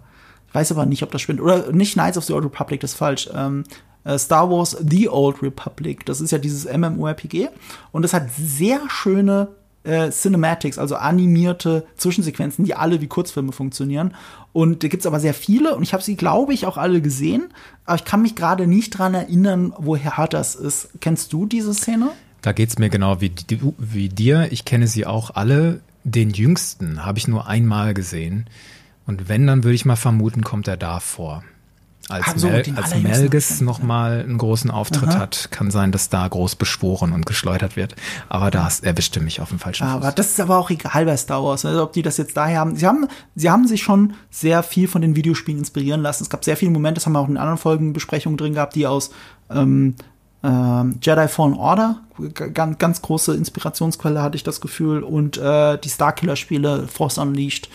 Ich 0.48 0.54
weiß 0.54 0.72
aber 0.72 0.86
nicht, 0.86 1.02
ob 1.02 1.12
das 1.12 1.22
stimmt. 1.22 1.40
Oder 1.40 1.72
nicht 1.72 1.94
Knights 1.94 2.18
of 2.18 2.24
the 2.24 2.32
Old 2.32 2.44
Republic, 2.44 2.80
das 2.80 2.92
ist 2.92 2.98
falsch. 2.98 3.28
Ähm, 3.34 3.64
äh, 4.04 4.18
Star 4.18 4.50
Wars 4.50 4.76
The 4.80 5.08
Old 5.08 5.42
Republic. 5.42 6.06
Das 6.06 6.20
ist 6.20 6.30
ja 6.30 6.38
dieses 6.38 6.64
MMORPG. 6.70 7.48
Und 7.92 8.04
es 8.04 8.12
hat 8.12 8.28
sehr 8.36 8.80
schöne 8.88 9.48
äh, 9.84 10.10
Cinematics, 10.10 10.78
also 10.78 10.96
animierte 10.96 11.86
Zwischensequenzen, 11.96 12.64
die 12.64 12.74
alle 12.74 13.00
wie 13.00 13.06
Kurzfilme 13.06 13.52
funktionieren. 13.52 14.14
Und 14.52 14.82
da 14.82 14.88
gibt's 14.88 15.06
aber 15.06 15.20
sehr 15.20 15.34
viele 15.34 15.76
und 15.76 15.82
ich 15.82 15.92
habe 15.92 16.02
sie, 16.02 16.16
glaube 16.16 16.52
ich, 16.52 16.66
auch 16.66 16.76
alle 16.76 17.00
gesehen. 17.00 17.48
Aber 17.84 17.96
ich 17.96 18.04
kann 18.04 18.22
mich 18.22 18.36
gerade 18.36 18.66
nicht 18.66 18.90
dran 18.90 19.14
erinnern, 19.14 19.72
woher 19.78 20.26
das 20.28 20.54
ist. 20.54 20.90
Kennst 21.00 21.32
du 21.32 21.46
diese 21.46 21.74
Szene? 21.74 22.10
Da 22.42 22.52
geht's 22.52 22.78
mir 22.78 22.90
genau 22.90 23.20
wie, 23.20 23.32
wie 23.78 24.08
dir. 24.08 24.48
Ich 24.50 24.64
kenne 24.64 24.86
sie 24.86 25.06
auch 25.06 25.30
alle. 25.34 25.80
Den 26.04 26.30
jüngsten 26.30 27.04
habe 27.04 27.18
ich 27.18 27.28
nur 27.28 27.46
einmal 27.46 27.94
gesehen. 27.94 28.46
Und 29.06 29.28
wenn, 29.28 29.46
dann 29.46 29.64
würde 29.64 29.74
ich 29.74 29.84
mal 29.84 29.96
vermuten, 29.96 30.42
kommt 30.42 30.66
er 30.66 30.76
da 30.76 31.00
vor 31.00 31.42
als, 32.10 32.40
so, 32.40 32.48
Mel 32.48 32.64
als 32.76 32.94
Melges 32.94 33.60
nochmal 33.60 34.20
einen 34.20 34.38
großen 34.38 34.70
Auftritt 34.70 35.10
Aha. 35.10 35.18
hat, 35.20 35.48
kann 35.50 35.70
sein, 35.70 35.92
dass 35.92 36.08
da 36.08 36.26
groß 36.26 36.56
beschworen 36.56 37.12
und 37.12 37.26
geschleudert 37.26 37.76
wird. 37.76 37.94
Aber 38.28 38.50
da 38.50 38.68
erwischte 38.82 39.20
mich 39.20 39.40
auf 39.40 39.50
dem 39.50 39.58
falschen 39.58 39.86
Fuß. 39.86 39.96
Aber 39.96 40.12
das 40.12 40.28
ist 40.30 40.40
aber 40.40 40.58
auch 40.58 40.70
egal 40.70 41.04
bei 41.04 41.16
Star 41.16 41.42
Wars, 41.42 41.64
also 41.64 41.82
ob 41.82 41.92
die 41.92 42.02
das 42.02 42.16
jetzt 42.16 42.36
daher 42.36 42.60
haben. 42.60 42.76
Sie 42.76 42.86
haben, 42.86 43.06
sie 43.34 43.50
haben 43.50 43.66
sich 43.66 43.82
schon 43.82 44.14
sehr 44.30 44.62
viel 44.62 44.88
von 44.88 45.02
den 45.02 45.16
Videospielen 45.16 45.58
inspirieren 45.58 46.02
lassen. 46.02 46.22
Es 46.22 46.30
gab 46.30 46.44
sehr 46.44 46.56
viele 46.56 46.70
Momente, 46.70 46.98
das 46.98 47.06
haben 47.06 47.12
wir 47.12 47.20
auch 47.20 47.28
in 47.28 47.36
anderen 47.36 47.58
Folgen 47.58 47.92
Besprechungen 47.92 48.36
drin 48.36 48.54
gehabt, 48.54 48.74
die 48.74 48.86
aus 48.86 49.10
ähm, 49.50 49.94
ähm, 50.42 50.98
Jedi 51.02 51.28
Fallen 51.28 51.54
Order, 51.54 52.00
ganz, 52.54 52.78
ganz 52.78 53.02
große 53.02 53.34
Inspirationsquelle 53.34 54.22
hatte 54.22 54.36
ich 54.36 54.42
das 54.42 54.60
Gefühl 54.60 55.02
und 55.02 55.36
äh, 55.36 55.78
die 55.78 55.88
Starkiller-Spiele 55.90 56.88
Force 56.88 57.18
Unleashed 57.18 57.68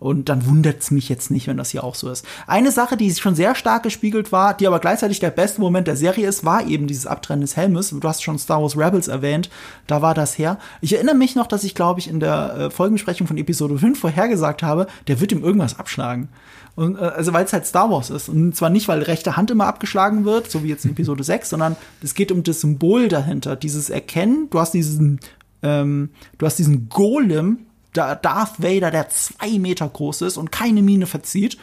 und 0.00 0.30
dann 0.30 0.46
wundert 0.46 0.80
es 0.80 0.90
mich 0.90 1.08
jetzt 1.08 1.30
nicht, 1.30 1.46
wenn 1.46 1.58
das 1.58 1.70
hier 1.70 1.84
auch 1.84 1.94
so 1.94 2.10
ist. 2.10 2.26
Eine 2.46 2.72
Sache, 2.72 2.96
die 2.96 3.14
schon 3.14 3.34
sehr 3.34 3.54
stark 3.54 3.82
gespiegelt 3.82 4.32
war, 4.32 4.54
die 4.54 4.66
aber 4.66 4.80
gleichzeitig 4.80 5.20
der 5.20 5.30
beste 5.30 5.60
Moment 5.60 5.86
der 5.86 5.96
Serie 5.96 6.26
ist, 6.26 6.44
war 6.44 6.66
eben 6.66 6.86
dieses 6.86 7.06
Abtrennen 7.06 7.42
des 7.42 7.56
Helmes. 7.56 7.90
Du 7.90 8.08
hast 8.08 8.22
schon 8.22 8.38
Star 8.38 8.62
Wars 8.62 8.76
Rebels 8.76 9.08
erwähnt, 9.08 9.50
da 9.86 10.00
war 10.00 10.14
das 10.14 10.38
her. 10.38 10.58
Ich 10.80 10.94
erinnere 10.94 11.14
mich 11.14 11.36
noch, 11.36 11.46
dass 11.46 11.64
ich, 11.64 11.74
glaube 11.74 12.00
ich, 12.00 12.08
in 12.08 12.18
der 12.18 12.56
äh, 12.56 12.70
Folgenbesprechung 12.70 13.26
von 13.26 13.36
Episode 13.36 13.78
5 13.78 14.00
vorhergesagt 14.00 14.62
habe, 14.62 14.86
der 15.06 15.20
wird 15.20 15.32
ihm 15.32 15.44
irgendwas 15.44 15.78
abschlagen. 15.78 16.30
Und, 16.76 16.96
äh, 16.96 17.00
also 17.00 17.34
weil 17.34 17.44
es 17.44 17.52
halt 17.52 17.66
Star 17.66 17.90
Wars 17.90 18.08
ist. 18.08 18.30
Und 18.30 18.56
zwar 18.56 18.70
nicht, 18.70 18.88
weil 18.88 19.02
rechte 19.02 19.36
Hand 19.36 19.50
immer 19.50 19.66
abgeschlagen 19.66 20.24
wird, 20.24 20.50
so 20.50 20.64
wie 20.64 20.68
jetzt 20.68 20.86
in 20.86 20.92
Episode 20.92 21.24
6, 21.24 21.50
sondern 21.50 21.76
es 22.02 22.14
geht 22.14 22.32
um 22.32 22.42
das 22.42 22.62
Symbol 22.62 23.08
dahinter, 23.08 23.54
dieses 23.54 23.90
Erkennen. 23.90 24.48
Du 24.50 24.60
hast 24.60 24.72
diesen, 24.72 25.20
ähm, 25.62 26.08
du 26.38 26.46
hast 26.46 26.58
diesen 26.58 26.88
Golem, 26.88 27.66
Darth 27.92 28.62
Vader, 28.62 28.90
der 28.90 29.08
zwei 29.08 29.58
Meter 29.58 29.88
groß 29.88 30.22
ist 30.22 30.36
und 30.36 30.52
keine 30.52 30.82
Miene 30.82 31.06
verzieht, 31.06 31.58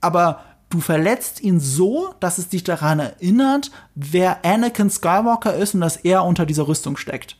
aber 0.00 0.40
du 0.70 0.80
verletzt 0.80 1.40
ihn 1.42 1.60
so, 1.60 2.14
dass 2.20 2.38
es 2.38 2.48
dich 2.48 2.64
daran 2.64 2.98
erinnert, 2.98 3.70
wer 3.94 4.44
Anakin 4.44 4.90
Skywalker 4.90 5.54
ist 5.54 5.74
und 5.74 5.80
dass 5.80 5.96
er 5.96 6.24
unter 6.24 6.46
dieser 6.46 6.68
Rüstung 6.68 6.96
steckt. 6.96 7.36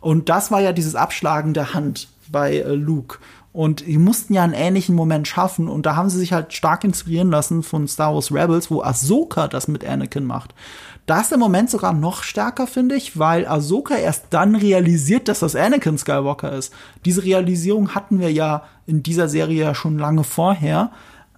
Und 0.00 0.28
das 0.28 0.50
war 0.50 0.60
ja 0.60 0.72
dieses 0.72 0.94
Abschlagen 0.94 1.54
der 1.54 1.74
Hand 1.74 2.08
bei 2.30 2.58
äh, 2.58 2.74
Luke. 2.74 3.18
Und 3.52 3.86
die 3.86 3.98
mussten 3.98 4.34
ja 4.34 4.44
einen 4.44 4.52
ähnlichen 4.52 4.94
Moment 4.94 5.26
schaffen 5.26 5.68
und 5.68 5.86
da 5.86 5.96
haben 5.96 6.10
sie 6.10 6.18
sich 6.18 6.32
halt 6.32 6.52
stark 6.52 6.84
inspirieren 6.84 7.30
lassen 7.30 7.62
von 7.62 7.88
Star 7.88 8.14
Wars 8.14 8.30
Rebels, 8.30 8.70
wo 8.70 8.82
Ahsoka 8.82 9.48
das 9.48 9.66
mit 9.68 9.84
Anakin 9.84 10.24
macht. 10.24 10.54
Da 11.08 11.22
ist 11.22 11.30
der 11.30 11.38
Moment 11.38 11.70
sogar 11.70 11.94
noch 11.94 12.22
stärker, 12.22 12.66
finde 12.66 12.94
ich, 12.94 13.18
weil 13.18 13.46
Ahsoka 13.46 13.96
erst 13.96 14.26
dann 14.28 14.54
realisiert, 14.54 15.28
dass 15.28 15.38
das 15.38 15.56
Anakin 15.56 15.96
Skywalker 15.96 16.52
ist. 16.52 16.70
Diese 17.06 17.24
Realisierung 17.24 17.94
hatten 17.94 18.20
wir 18.20 18.30
ja 18.30 18.64
in 18.84 19.02
dieser 19.02 19.26
Serie 19.26 19.62
ja 19.62 19.74
schon 19.74 19.98
lange 19.98 20.22
vorher. 20.22 20.90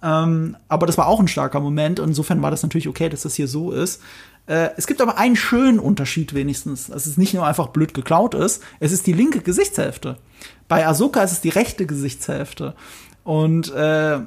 Ähm, 0.03 0.57
aber 0.67 0.87
das 0.87 0.97
war 0.97 1.07
auch 1.07 1.21
ein 1.21 1.29
starker 1.29 1.61
Moment. 1.61 1.99
Insofern 1.99 2.41
war 2.41 2.51
das 2.51 2.63
natürlich 2.63 2.89
okay, 2.89 3.07
dass 3.07 3.21
das 3.21 3.35
hier 3.35 3.47
so 3.47 3.71
ist. 3.71 4.01
Äh, 4.45 4.71
es 4.75 4.87
gibt 4.87 4.99
aber 4.99 5.17
einen 5.17 5.37
schönen 5.37 5.79
Unterschied 5.79 6.33
wenigstens, 6.33 6.87
dass 6.87 7.05
es 7.05 7.15
nicht 7.15 7.33
nur 7.33 7.47
einfach 7.47 7.67
blöd 7.67 7.93
geklaut 7.93 8.33
ist, 8.33 8.61
es 8.81 8.91
ist 8.91 9.07
die 9.07 9.13
linke 9.13 9.39
Gesichtshälfte. 9.39 10.17
Bei 10.67 10.85
Ahsoka 10.85 11.23
ist 11.23 11.31
es 11.31 11.39
die 11.39 11.47
rechte 11.47 11.85
Gesichtshälfte. 11.85 12.75
Und 13.23 13.71
äh, 13.73 14.19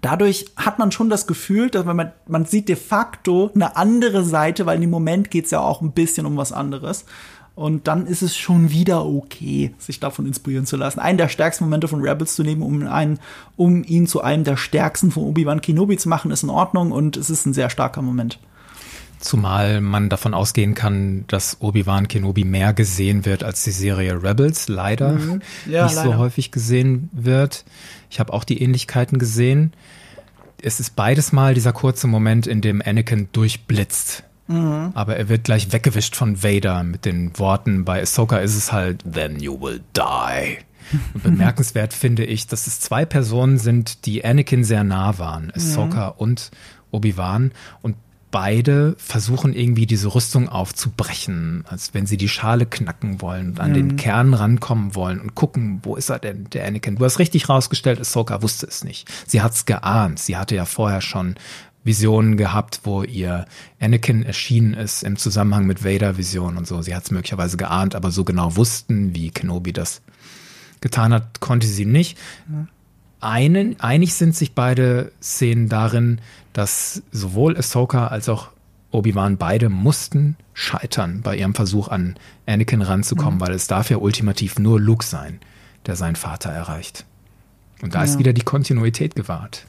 dadurch 0.00 0.46
hat 0.56 0.78
man 0.78 0.92
schon 0.92 1.10
das 1.10 1.26
Gefühl, 1.26 1.70
dass 1.70 1.84
man, 1.84 2.12
man 2.26 2.44
sieht 2.44 2.68
de 2.68 2.76
facto 2.76 3.50
eine 3.54 3.76
andere 3.76 4.24
Seite, 4.24 4.66
weil 4.66 4.82
im 4.82 4.90
Moment 4.90 5.30
geht 5.30 5.46
es 5.46 5.50
ja 5.50 5.60
auch 5.60 5.80
ein 5.80 5.92
bisschen 5.92 6.26
um 6.26 6.36
was 6.36 6.52
anderes. 6.52 7.04
Und 7.54 7.88
dann 7.88 8.06
ist 8.06 8.22
es 8.22 8.36
schon 8.36 8.70
wieder 8.70 9.04
okay, 9.04 9.74
sich 9.78 9.98
davon 9.98 10.26
inspirieren 10.26 10.64
zu 10.64 10.76
lassen. 10.76 11.00
Einen 11.00 11.18
der 11.18 11.28
stärksten 11.28 11.64
Momente 11.64 11.88
von 11.88 12.00
Rebels 12.00 12.36
zu 12.36 12.44
nehmen, 12.44 12.62
um, 12.62 12.86
einen, 12.86 13.18
um 13.56 13.82
ihn 13.82 14.06
zu 14.06 14.20
einem 14.20 14.44
der 14.44 14.56
stärksten 14.56 15.10
von 15.10 15.24
Obi-Wan 15.24 15.60
Kenobi 15.60 15.96
zu 15.96 16.08
machen, 16.08 16.30
ist 16.30 16.44
in 16.44 16.50
Ordnung 16.50 16.92
und 16.92 17.16
es 17.16 17.30
ist 17.30 17.46
ein 17.46 17.54
sehr 17.54 17.68
starker 17.68 18.00
Moment. 18.00 18.38
Zumal 19.18 19.80
man 19.80 20.08
davon 20.08 20.34
ausgehen 20.34 20.74
kann, 20.74 21.24
dass 21.26 21.56
Obi-Wan 21.58 22.06
Kenobi 22.06 22.44
mehr 22.44 22.72
gesehen 22.72 23.24
wird 23.24 23.42
als 23.42 23.64
die 23.64 23.72
Serie 23.72 24.22
Rebels, 24.22 24.68
leider 24.68 25.14
mhm. 25.14 25.42
ja, 25.66 25.86
nicht 25.86 25.96
leider. 25.96 26.12
so 26.12 26.18
häufig 26.18 26.52
gesehen 26.52 27.10
wird. 27.12 27.64
Ich 28.10 28.20
habe 28.20 28.32
auch 28.32 28.44
die 28.44 28.62
Ähnlichkeiten 28.62 29.18
gesehen. 29.18 29.72
Es 30.60 30.80
ist 30.80 30.96
beides 30.96 31.32
mal 31.32 31.54
dieser 31.54 31.72
kurze 31.72 32.06
Moment, 32.06 32.46
in 32.46 32.60
dem 32.60 32.82
Anakin 32.84 33.28
durchblitzt. 33.32 34.24
Mhm. 34.48 34.92
Aber 34.94 35.16
er 35.16 35.28
wird 35.28 35.44
gleich 35.44 35.72
weggewischt 35.72 36.16
von 36.16 36.42
Vader 36.42 36.82
mit 36.82 37.04
den 37.04 37.38
Worten. 37.38 37.84
Bei 37.84 38.00
Ahsoka 38.00 38.38
ist 38.38 38.56
es 38.56 38.72
halt, 38.72 39.04
then 39.10 39.38
you 39.38 39.60
will 39.60 39.80
die. 39.96 40.58
Und 41.14 41.22
bemerkenswert 41.22 41.92
finde 41.92 42.24
ich, 42.24 42.46
dass 42.46 42.66
es 42.66 42.80
zwei 42.80 43.04
Personen 43.04 43.58
sind, 43.58 44.06
die 44.06 44.24
Anakin 44.24 44.64
sehr 44.64 44.84
nah 44.84 45.18
waren. 45.18 45.52
Ahsoka 45.54 46.08
mhm. 46.08 46.14
und 46.16 46.50
Obi-Wan. 46.90 47.52
Und 47.82 47.96
beide 48.30 48.94
versuchen 48.98 49.54
irgendwie 49.54 49.86
diese 49.86 50.14
Rüstung 50.14 50.48
aufzubrechen, 50.48 51.64
als 51.68 51.94
wenn 51.94 52.06
sie 52.06 52.16
die 52.16 52.28
Schale 52.28 52.66
knacken 52.66 53.20
wollen 53.20 53.50
und 53.50 53.60
an 53.60 53.70
mhm. 53.70 53.74
den 53.74 53.96
Kern 53.96 54.34
rankommen 54.34 54.94
wollen 54.94 55.20
und 55.20 55.34
gucken, 55.34 55.80
wo 55.82 55.96
ist 55.96 56.10
er 56.10 56.18
denn, 56.18 56.48
der 56.50 56.66
Anakin? 56.66 56.96
Du 56.96 57.04
hast 57.04 57.18
richtig 57.18 57.48
rausgestellt, 57.48 58.00
Ahsoka 58.00 58.42
wusste 58.42 58.66
es 58.66 58.84
nicht. 58.84 59.08
Sie 59.26 59.40
hat's 59.40 59.66
geahnt. 59.66 60.18
Sie 60.18 60.36
hatte 60.36 60.54
ja 60.54 60.64
vorher 60.64 61.00
schon 61.00 61.36
Visionen 61.84 62.36
gehabt, 62.36 62.80
wo 62.84 63.02
ihr 63.02 63.46
Anakin 63.80 64.22
erschienen 64.22 64.74
ist 64.74 65.02
im 65.02 65.16
Zusammenhang 65.16 65.66
mit 65.66 65.84
Vader-Visionen 65.84 66.58
und 66.58 66.66
so. 66.66 66.82
Sie 66.82 66.94
hat 66.94 67.04
es 67.04 67.10
möglicherweise 67.10 67.56
geahnt, 67.56 67.94
aber 67.94 68.10
so 68.10 68.24
genau 68.24 68.56
wussten, 68.56 69.14
wie 69.14 69.30
Kenobi 69.30 69.72
das 69.72 70.02
getan 70.80 71.12
hat, 71.12 71.40
konnte 71.40 71.66
sie 71.66 71.86
nicht. 71.86 72.18
Mhm. 72.46 72.68
Einen, 73.20 73.80
einig 73.80 74.14
sind 74.14 74.34
sich 74.36 74.54
beide 74.54 75.12
Szenen 75.20 75.68
darin, 75.68 76.20
dass 76.52 77.02
sowohl 77.10 77.56
Ahsoka 77.56 78.08
als 78.08 78.28
auch 78.28 78.50
Obi-Wan 78.90 79.36
beide 79.36 79.68
mussten 79.68 80.36
scheitern 80.54 81.20
bei 81.22 81.36
ihrem 81.36 81.54
Versuch 81.54 81.88
an 81.88 82.16
Anakin 82.46 82.82
ranzukommen, 82.82 83.36
mhm. 83.36 83.40
weil 83.40 83.52
es 83.52 83.66
darf 83.66 83.90
ja 83.90 83.98
ultimativ 83.98 84.58
nur 84.58 84.80
Luke 84.80 85.04
sein, 85.04 85.40
der 85.86 85.96
seinen 85.96 86.16
Vater 86.16 86.50
erreicht. 86.50 87.04
Und 87.82 87.94
da 87.94 87.98
ja. 87.98 88.04
ist 88.04 88.18
wieder 88.18 88.32
die 88.32 88.42
Kontinuität 88.42 89.14
gewahrt. 89.14 89.66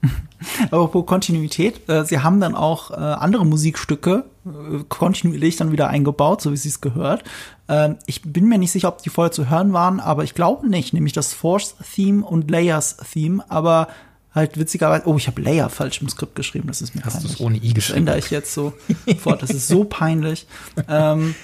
Aber 0.70 0.88
pro 0.88 1.02
Kontinuität, 1.02 1.88
äh, 1.88 2.04
sie 2.04 2.20
haben 2.20 2.40
dann 2.40 2.54
auch 2.54 2.90
äh, 2.90 2.94
andere 2.94 3.44
Musikstücke 3.44 4.24
äh, 4.46 4.84
kontinuierlich 4.88 5.56
dann 5.56 5.72
wieder 5.72 5.88
eingebaut, 5.88 6.40
so 6.40 6.52
wie 6.52 6.56
sie 6.56 6.68
es 6.68 6.80
gehört. 6.80 7.24
Ähm, 7.68 7.96
ich 8.06 8.22
bin 8.22 8.46
mir 8.46 8.58
nicht 8.58 8.72
sicher, 8.72 8.88
ob 8.88 9.02
die 9.02 9.10
vorher 9.10 9.32
zu 9.32 9.50
hören 9.50 9.72
waren, 9.72 10.00
aber 10.00 10.24
ich 10.24 10.34
glaube 10.34 10.68
nicht, 10.68 10.92
nämlich 10.92 11.12
das 11.12 11.32
Force-Theme 11.32 12.24
und 12.24 12.50
Layers-Theme, 12.50 13.44
aber 13.48 13.88
halt 14.32 14.58
witzigerweise, 14.58 15.06
oh, 15.06 15.16
ich 15.16 15.26
habe 15.26 15.40
Layer 15.42 15.68
falsch 15.68 16.00
im 16.00 16.08
Skript 16.08 16.34
geschrieben, 16.34 16.68
das 16.68 16.80
ist 16.80 16.94
mir 16.94 17.02
Hast 17.02 17.14
peinlich. 17.14 17.30
Hast 17.32 17.40
du 17.40 17.44
es 17.44 17.46
ohne 17.46 17.56
I 17.56 17.72
geschrieben? 17.72 18.06
Das 18.06 18.14
ändere 18.14 18.18
ich 18.18 18.30
jetzt 18.30 18.54
so 18.54 18.72
fort, 19.18 19.42
das 19.42 19.50
ist 19.50 19.68
so 19.68 19.84
peinlich. 19.84 20.46
ähm, 20.88 21.34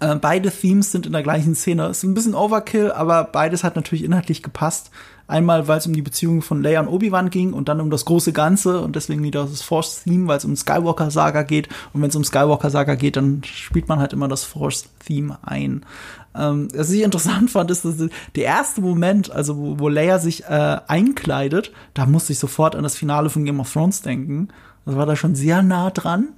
äh, 0.00 0.16
beide 0.16 0.50
Themes 0.50 0.92
sind 0.92 1.06
in 1.06 1.12
der 1.12 1.22
gleichen 1.22 1.54
Szene. 1.54 1.86
Es 1.86 1.98
ist 1.98 2.04
ein 2.04 2.14
bisschen 2.14 2.34
Overkill, 2.34 2.92
aber 2.92 3.24
beides 3.24 3.64
hat 3.64 3.76
natürlich 3.76 4.04
inhaltlich 4.04 4.42
gepasst. 4.42 4.90
Einmal, 5.26 5.68
weil 5.68 5.78
es 5.78 5.86
um 5.86 5.94
die 5.94 6.02
Beziehung 6.02 6.42
von 6.42 6.62
Leia 6.62 6.80
und 6.80 6.88
Obi-Wan 6.88 7.30
ging 7.30 7.54
und 7.54 7.68
dann 7.70 7.80
um 7.80 7.90
das 7.90 8.04
große 8.04 8.34
Ganze 8.34 8.80
und 8.80 8.94
deswegen 8.94 9.22
wieder 9.22 9.44
das 9.44 9.62
Force-Theme, 9.62 10.26
weil 10.26 10.36
es 10.36 10.44
um 10.44 10.54
Skywalker-Saga 10.54 11.42
geht. 11.44 11.68
Und 11.94 12.02
wenn 12.02 12.10
es 12.10 12.16
um 12.16 12.24
Skywalker-Saga 12.24 12.94
geht, 12.94 13.16
dann 13.16 13.42
spielt 13.44 13.88
man 13.88 14.00
halt 14.00 14.12
immer 14.12 14.28
das 14.28 14.44
Force-Theme 14.44 15.38
ein. 15.42 15.86
Ähm, 16.36 16.68
was 16.74 16.90
ich 16.90 17.02
interessant 17.02 17.50
fand, 17.50 17.70
ist, 17.70 17.86
dass 17.86 17.96
der 17.96 18.44
erste 18.44 18.82
Moment, 18.82 19.30
also 19.30 19.56
wo, 19.56 19.78
wo 19.78 19.88
Leia 19.88 20.18
sich 20.18 20.44
äh, 20.44 20.78
einkleidet, 20.88 21.72
da 21.94 22.04
musste 22.04 22.32
ich 22.34 22.38
sofort 22.38 22.76
an 22.76 22.82
das 22.82 22.96
Finale 22.96 23.30
von 23.30 23.44
Game 23.44 23.60
of 23.60 23.72
Thrones 23.72 24.02
denken. 24.02 24.48
Das 24.84 24.96
war 24.96 25.06
da 25.06 25.16
schon 25.16 25.34
sehr 25.34 25.62
nah 25.62 25.90
dran. 25.90 26.28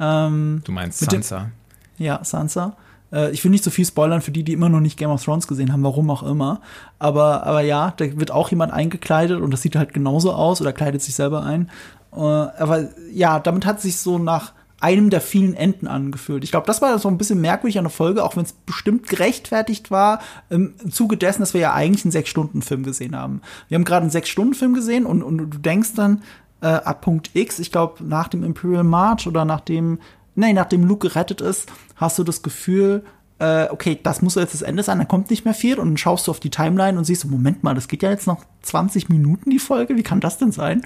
Ähm, 0.00 0.60
du 0.64 0.72
meinst 0.72 0.98
Sansa? 0.98 1.50
Ja, 1.98 2.24
Sansa. 2.24 2.76
Äh, 3.12 3.30
ich 3.32 3.44
will 3.44 3.50
nicht 3.50 3.64
so 3.64 3.70
viel 3.70 3.84
spoilern 3.84 4.20
für 4.20 4.30
die, 4.30 4.42
die 4.42 4.52
immer 4.52 4.68
noch 4.68 4.80
nicht 4.80 4.98
Game 4.98 5.10
of 5.10 5.24
Thrones 5.24 5.46
gesehen 5.46 5.72
haben, 5.72 5.82
warum 5.82 6.10
auch 6.10 6.22
immer. 6.22 6.60
Aber, 6.98 7.44
aber 7.46 7.60
ja, 7.60 7.92
da 7.96 8.18
wird 8.18 8.30
auch 8.30 8.50
jemand 8.50 8.72
eingekleidet 8.72 9.40
und 9.40 9.50
das 9.50 9.62
sieht 9.62 9.76
halt 9.76 9.92
genauso 9.92 10.32
aus 10.32 10.60
oder 10.60 10.72
kleidet 10.72 11.02
sich 11.02 11.14
selber 11.14 11.42
ein. 11.42 11.70
Äh, 12.12 12.18
aber 12.18 12.88
ja, 13.12 13.40
damit 13.40 13.66
hat 13.66 13.80
sich 13.80 13.98
so 13.98 14.18
nach 14.18 14.52
einem 14.80 15.10
der 15.10 15.20
vielen 15.20 15.54
Enden 15.54 15.88
angefühlt. 15.88 16.44
Ich 16.44 16.52
glaube, 16.52 16.66
das 16.66 16.80
war 16.80 16.96
so 17.00 17.08
ein 17.08 17.18
bisschen 17.18 17.40
merkwürdig 17.40 17.78
an 17.78 17.84
der 17.84 17.90
Folge, 17.90 18.24
auch 18.24 18.36
wenn 18.36 18.44
es 18.44 18.52
bestimmt 18.52 19.08
gerechtfertigt 19.08 19.90
war, 19.90 20.20
im 20.50 20.74
Zuge 20.90 21.16
dessen, 21.16 21.40
dass 21.40 21.52
wir 21.52 21.60
ja 21.60 21.74
eigentlich 21.74 22.04
einen 22.04 22.12
Sechs-Stunden-Film 22.12 22.84
gesehen 22.84 23.16
haben. 23.16 23.42
Wir 23.68 23.74
haben 23.74 23.84
gerade 23.84 24.02
einen 24.02 24.10
Sechs-Stunden-Film 24.10 24.74
gesehen 24.74 25.04
und, 25.04 25.24
und 25.24 25.38
du 25.38 25.58
denkst 25.58 25.94
dann, 25.96 26.22
äh, 26.60 26.66
ab 26.66 27.02
Punkt 27.02 27.30
X, 27.34 27.58
ich 27.58 27.72
glaube, 27.72 28.04
nach 28.04 28.28
dem 28.28 28.44
Imperial 28.44 28.84
March 28.84 29.26
oder 29.26 29.44
nach 29.44 29.60
dem 29.60 29.98
nee, 30.38 30.52
nachdem 30.52 30.84
Luke 30.84 31.08
gerettet 31.08 31.40
ist, 31.40 31.68
hast 31.96 32.18
du 32.18 32.24
das 32.24 32.42
Gefühl, 32.42 33.04
äh, 33.40 33.68
okay, 33.70 33.98
das 34.02 34.22
muss 34.22 34.36
jetzt 34.36 34.54
das 34.54 34.62
Ende 34.62 34.82
sein, 34.82 34.98
dann 34.98 35.08
kommt 35.08 35.30
nicht 35.30 35.44
mehr 35.44 35.54
viel 35.54 35.78
und 35.78 35.88
dann 35.88 35.96
schaust 35.96 36.26
du 36.26 36.30
auf 36.30 36.40
die 36.40 36.50
Timeline 36.50 36.96
und 36.96 37.04
siehst, 37.04 37.24
Moment 37.26 37.62
mal, 37.62 37.74
das 37.74 37.88
geht 37.88 38.02
ja 38.02 38.10
jetzt 38.10 38.26
noch 38.26 38.44
20 38.62 39.08
Minuten 39.08 39.50
die 39.50 39.58
Folge, 39.58 39.96
wie 39.96 40.02
kann 40.02 40.20
das 40.20 40.38
denn 40.38 40.52
sein? 40.52 40.82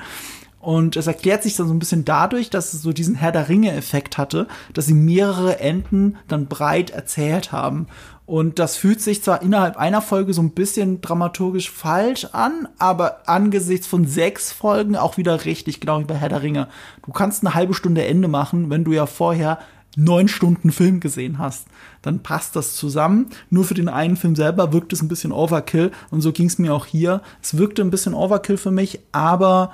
Und 0.62 0.96
es 0.96 1.08
erklärt 1.08 1.42
sich 1.42 1.56
dann 1.56 1.66
so 1.66 1.74
ein 1.74 1.80
bisschen 1.80 2.04
dadurch, 2.04 2.48
dass 2.48 2.72
es 2.72 2.82
so 2.82 2.92
diesen 2.92 3.16
Herr 3.16 3.32
der 3.32 3.48
Ringe-Effekt 3.48 4.16
hatte, 4.16 4.46
dass 4.74 4.86
sie 4.86 4.94
mehrere 4.94 5.58
Enden 5.58 6.16
dann 6.28 6.46
breit 6.46 6.90
erzählt 6.90 7.50
haben. 7.50 7.88
Und 8.24 8.58
das 8.58 8.76
fühlt 8.76 9.00
sich 9.00 9.22
zwar 9.22 9.42
innerhalb 9.42 9.76
einer 9.76 10.00
Folge 10.00 10.32
so 10.32 10.42
ein 10.42 10.50
bisschen 10.50 11.00
dramaturgisch 11.00 11.70
falsch 11.70 12.26
an, 12.32 12.68
aber 12.78 13.28
angesichts 13.28 13.86
von 13.86 14.06
sechs 14.06 14.52
Folgen 14.52 14.96
auch 14.96 15.16
wieder 15.16 15.44
richtig, 15.44 15.80
genau 15.80 16.00
wie 16.00 16.04
bei 16.04 16.14
Herr 16.14 16.28
der 16.28 16.42
Ringe. 16.42 16.68
Du 17.04 17.12
kannst 17.12 17.44
eine 17.44 17.54
halbe 17.54 17.74
Stunde 17.74 18.04
Ende 18.04 18.28
machen, 18.28 18.70
wenn 18.70 18.84
du 18.84 18.92
ja 18.92 19.06
vorher 19.06 19.58
neun 19.96 20.28
Stunden 20.28 20.70
Film 20.72 21.00
gesehen 21.00 21.38
hast. 21.38 21.66
Dann 22.00 22.20
passt 22.20 22.56
das 22.56 22.74
zusammen. 22.76 23.26
Nur 23.50 23.64
für 23.64 23.74
den 23.74 23.88
einen 23.88 24.16
Film 24.16 24.36
selber 24.36 24.72
wirkt 24.72 24.92
es 24.92 25.02
ein 25.02 25.08
bisschen 25.08 25.32
Overkill. 25.32 25.90
Und 26.10 26.20
so 26.22 26.32
ging 26.32 26.46
es 26.46 26.58
mir 26.58 26.74
auch 26.74 26.86
hier. 26.86 27.22
Es 27.42 27.58
wirkte 27.58 27.82
ein 27.82 27.90
bisschen 27.90 28.14
Overkill 28.14 28.56
für 28.56 28.70
mich, 28.70 29.00
aber 29.12 29.72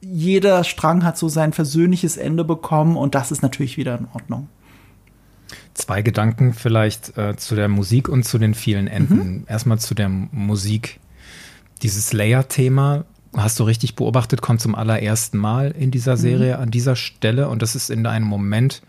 jeder 0.00 0.64
Strang 0.64 1.04
hat 1.04 1.18
so 1.18 1.28
sein 1.28 1.52
versöhnliches 1.52 2.16
Ende 2.16 2.42
bekommen 2.44 2.96
und 2.96 3.14
das 3.14 3.30
ist 3.30 3.42
natürlich 3.42 3.76
wieder 3.76 3.98
in 3.98 4.08
Ordnung. 4.14 4.48
Zwei 5.74 6.02
Gedanken 6.02 6.52
vielleicht 6.52 7.16
äh, 7.16 7.36
zu 7.36 7.54
der 7.54 7.68
Musik 7.68 8.08
und 8.08 8.24
zu 8.24 8.38
den 8.38 8.54
vielen 8.54 8.86
Enden. 8.86 9.16
Mhm. 9.16 9.44
Erstmal 9.46 9.78
zu 9.78 9.94
der 9.94 10.08
Musik. 10.08 11.00
Dieses 11.82 12.12
Layer-Thema, 12.12 13.04
hast 13.36 13.58
du 13.60 13.64
richtig 13.64 13.94
beobachtet, 13.94 14.42
kommt 14.42 14.60
zum 14.60 14.74
allerersten 14.74 15.38
Mal 15.38 15.70
in 15.70 15.90
dieser 15.90 16.16
mhm. 16.16 16.20
Serie 16.20 16.56
mhm. 16.56 16.62
an 16.62 16.70
dieser 16.70 16.96
Stelle 16.96 17.48
und 17.48 17.62
das 17.62 17.74
ist 17.74 17.90
in 17.90 18.06
einem 18.06 18.26
Moment, 18.26 18.82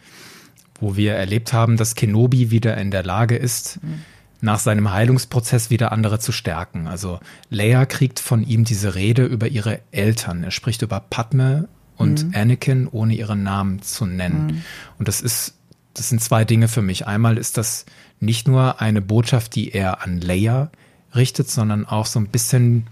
wo 0.80 0.96
wir 0.96 1.14
erlebt 1.14 1.54
haben, 1.54 1.78
dass 1.78 1.96
Kenobi 1.96 2.52
wieder 2.52 2.76
in 2.78 2.92
der 2.92 3.04
Lage 3.04 3.36
ist, 3.36 3.82
mhm 3.84 4.02
nach 4.42 4.60
seinem 4.60 4.92
Heilungsprozess 4.92 5.70
wieder 5.70 5.92
andere 5.92 6.20
zu 6.20 6.32
stärken. 6.32 6.88
Also 6.88 7.20
Leia 7.50 7.86
kriegt 7.86 8.20
von 8.20 8.44
ihm 8.44 8.64
diese 8.64 8.96
Rede 8.96 9.26
über 9.26 9.48
ihre 9.48 9.80
Eltern. 9.92 10.44
Er 10.44 10.52
spricht 10.52 10.82
über 10.82 11.00
Padme 11.00 11.68
und 11.96 12.26
mhm. 12.26 12.36
Anakin, 12.36 12.88
ohne 12.88 13.14
ihren 13.14 13.44
Namen 13.44 13.82
zu 13.82 14.06
nennen. 14.06 14.48
Mhm. 14.48 14.62
Und 14.98 15.08
das 15.08 15.22
ist, 15.22 15.54
das 15.94 16.10
sind 16.10 16.22
zwei 16.22 16.46
Dinge 16.46 16.68
für 16.68 16.82
mich. 16.82 17.08
Einmal 17.08 17.38
ist 17.38 17.58
das 17.58 17.86
nicht 18.20 18.48
nur 18.48 18.82
eine 18.82 19.02
Botschaft, 19.02 19.56
die 19.56 19.72
er 19.72 20.04
an 20.04 20.22
Leia 20.22 20.72
richtet, 21.16 21.50
sondern 21.50 21.86
auch 21.86 22.06
so 22.06 22.20
ein 22.20 22.28
bisschen 22.28 22.88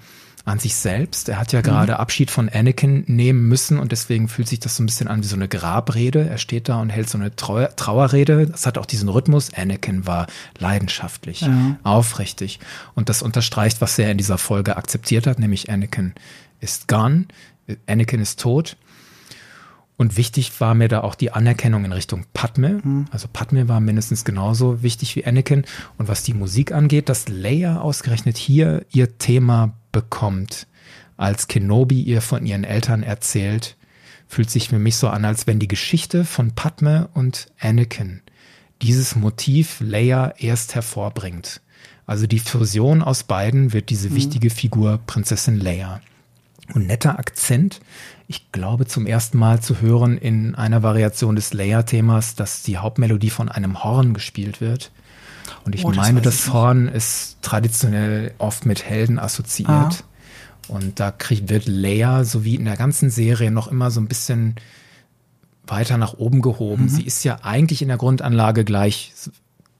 an 0.45 0.59
sich 0.59 0.75
selbst. 0.75 1.29
Er 1.29 1.39
hat 1.39 1.51
ja 1.51 1.59
mhm. 1.59 1.63
gerade 1.63 1.99
Abschied 1.99 2.31
von 2.31 2.49
Anakin 2.49 3.03
nehmen 3.07 3.47
müssen 3.47 3.77
und 3.77 3.91
deswegen 3.91 4.27
fühlt 4.27 4.47
sich 4.47 4.59
das 4.59 4.75
so 4.75 4.83
ein 4.83 4.85
bisschen 4.85 5.07
an 5.07 5.21
wie 5.21 5.27
so 5.27 5.35
eine 5.35 5.47
Grabrede. 5.47 6.27
Er 6.27 6.37
steht 6.37 6.69
da 6.69 6.81
und 6.81 6.89
hält 6.89 7.09
so 7.09 7.17
eine 7.17 7.35
Trauer 7.35 7.75
Trauerrede. 7.75 8.47
Das 8.47 8.65
hat 8.65 8.77
auch 8.77 8.85
diesen 8.85 9.09
Rhythmus. 9.09 9.53
Anakin 9.53 10.07
war 10.07 10.27
leidenschaftlich, 10.57 11.41
ja. 11.41 11.77
aufrichtig. 11.83 12.59
Und 12.95 13.09
das 13.09 13.21
unterstreicht, 13.21 13.81
was 13.81 13.97
er 13.99 14.11
in 14.11 14.17
dieser 14.17 14.37
Folge 14.37 14.77
akzeptiert 14.77 15.27
hat, 15.27 15.39
nämlich 15.39 15.69
Anakin 15.69 16.13
ist 16.59 16.87
gone, 16.87 17.25
Anakin 17.87 18.19
ist 18.19 18.39
tot. 18.39 18.75
Und 19.99 20.15
wichtig 20.15 20.61
war 20.61 20.75
mir 20.75 20.87
da 20.87 21.01
auch 21.01 21.13
die 21.13 21.31
Anerkennung 21.31 21.83
in 21.83 21.91
Richtung 21.91 22.25
Padme. 22.33 22.79
Mhm. 22.81 23.07
Also 23.11 23.27
Padme 23.27 23.67
war 23.67 23.81
mindestens 23.81 24.23
genauso 24.23 24.81
wichtig 24.81 25.17
wie 25.17 25.25
Anakin. 25.25 25.65
Und 25.97 26.07
was 26.07 26.23
die 26.23 26.33
Musik 26.33 26.71
angeht, 26.71 27.09
dass 27.09 27.27
Leia 27.27 27.81
ausgerechnet 27.81 28.37
hier 28.37 28.85
ihr 28.91 29.17
Thema 29.17 29.73
bekommt, 29.91 30.67
als 31.17 31.49
Kenobi 31.49 32.01
ihr 32.01 32.21
von 32.21 32.45
ihren 32.45 32.63
Eltern 32.63 33.03
erzählt, 33.03 33.75
fühlt 34.29 34.49
sich 34.49 34.69
für 34.69 34.79
mich 34.79 34.95
so 34.95 35.09
an, 35.09 35.25
als 35.25 35.47
wenn 35.47 35.59
die 35.59 35.67
Geschichte 35.67 36.23
von 36.23 36.51
Padme 36.55 37.09
und 37.13 37.47
Anakin 37.59 38.21
dieses 38.81 39.17
Motiv 39.17 39.81
Leia 39.81 40.33
erst 40.37 40.75
hervorbringt. 40.75 41.59
Also 42.05 42.25
die 42.25 42.39
Fusion 42.39 43.01
aus 43.01 43.23
beiden 43.23 43.73
wird 43.73 43.89
diese 43.89 44.11
mhm. 44.11 44.15
wichtige 44.15 44.49
Figur 44.49 45.01
Prinzessin 45.05 45.59
Leia. 45.59 45.99
Und 46.73 46.87
netter 46.87 47.19
Akzent, 47.19 47.81
ich 48.29 48.51
glaube 48.51 48.85
zum 48.85 49.07
ersten 49.07 49.39
Mal 49.39 49.59
zu 49.59 49.81
hören 49.81 50.15
in 50.15 50.53
einer 50.53 50.83
Variation 50.83 51.35
des 51.35 51.51
Leia-Themas, 51.51 52.35
dass 52.35 52.61
die 52.61 52.77
Hauptmelodie 52.77 53.31
von 53.31 53.49
einem 53.49 53.83
Horn 53.83 54.13
gespielt 54.13 54.61
wird. 54.61 54.91
Und 55.65 55.73
ich 55.73 55.83
oh, 55.83 55.89
das 55.91 55.97
meine, 55.97 56.21
das 56.21 56.53
Horn 56.53 56.87
ist 56.87 57.37
traditionell 57.41 58.35
oft 58.37 58.67
mit 58.67 58.85
Helden 58.85 59.17
assoziiert. 59.17 59.69
Ah. 59.71 59.95
Und 60.67 60.99
da 60.99 61.09
kriegt, 61.09 61.49
wird 61.49 61.65
Leia, 61.65 62.23
so 62.23 62.45
wie 62.45 62.53
in 62.53 62.65
der 62.65 62.77
ganzen 62.77 63.09
Serie, 63.09 63.49
noch 63.49 63.67
immer 63.67 63.89
so 63.89 63.99
ein 63.99 64.07
bisschen 64.07 64.57
weiter 65.65 65.97
nach 65.97 66.13
oben 66.13 66.43
gehoben. 66.43 66.83
Mhm. 66.83 66.89
Sie 66.89 67.03
ist 67.03 67.23
ja 67.23 67.39
eigentlich 67.41 67.81
in 67.81 67.87
der 67.87 67.97
Grundanlage 67.97 68.63
gleich, 68.63 69.11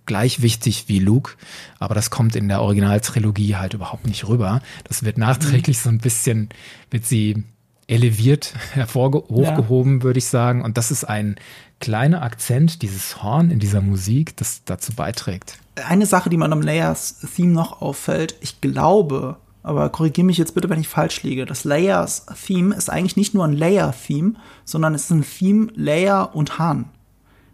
gleich 0.08 0.42
wichtig 0.42 0.86
wie 0.88 0.98
Luke, 0.98 1.34
aber 1.78 1.94
das 1.94 2.10
kommt 2.10 2.36
in 2.36 2.48
der 2.48 2.64
Originaltrilogie 2.64 3.58
halt 3.58 3.76
überhaupt 3.76 4.08
nicht 4.08 4.28
rüber. 4.28 4.64
Das 4.86 5.04
wird 5.04 5.20
nachträglich 5.20 5.78
mhm. 5.78 5.82
so 5.84 5.90
ein 5.90 5.98
bisschen, 6.00 6.50
wird 6.90 7.06
sie 7.06 7.44
eleviert, 7.90 8.54
hervorgehoben, 8.74 9.98
ja. 9.98 10.04
würde 10.04 10.20
ich 10.20 10.26
sagen. 10.26 10.64
Und 10.64 10.78
das 10.78 10.92
ist 10.92 11.04
ein 11.04 11.36
kleiner 11.80 12.22
Akzent, 12.22 12.82
dieses 12.82 13.24
Horn 13.24 13.52
in 13.52 13.60
dieser 13.60 13.82
Musik, 13.82 14.38
das 14.38 14.64
dazu 14.66 14.94
beiträgt. 14.94 15.58
Eine 15.76 16.06
Sache, 16.06 16.30
die 16.30 16.38
man 16.38 16.54
am 16.54 16.62
Layers-Theme 16.62 17.54
noch 17.54 17.82
auffällt, 17.82 18.36
ich 18.42 18.62
glaube, 18.62 19.38
aber 19.64 19.90
korrigiere 19.90 20.26
mich 20.26 20.38
jetzt 20.38 20.56
bitte, 20.56 20.70
wenn 20.70 20.80
ich 20.80 20.88
falsch 20.88 21.24
liege. 21.24 21.46
Das 21.46 21.64
Layers-Theme 21.64 22.76
ist 22.76 22.90
eigentlich 22.90 23.16
nicht 23.16 23.34
nur 23.34 23.46
ein 23.46 23.54
Layer-Theme, 23.54 24.34
sondern 24.66 24.94
es 24.94 25.06
ist 25.06 25.12
ein 25.12 25.26
Theme 25.26 25.68
Layer 25.76 26.36
und 26.36 26.60
Hahn. 26.60 26.86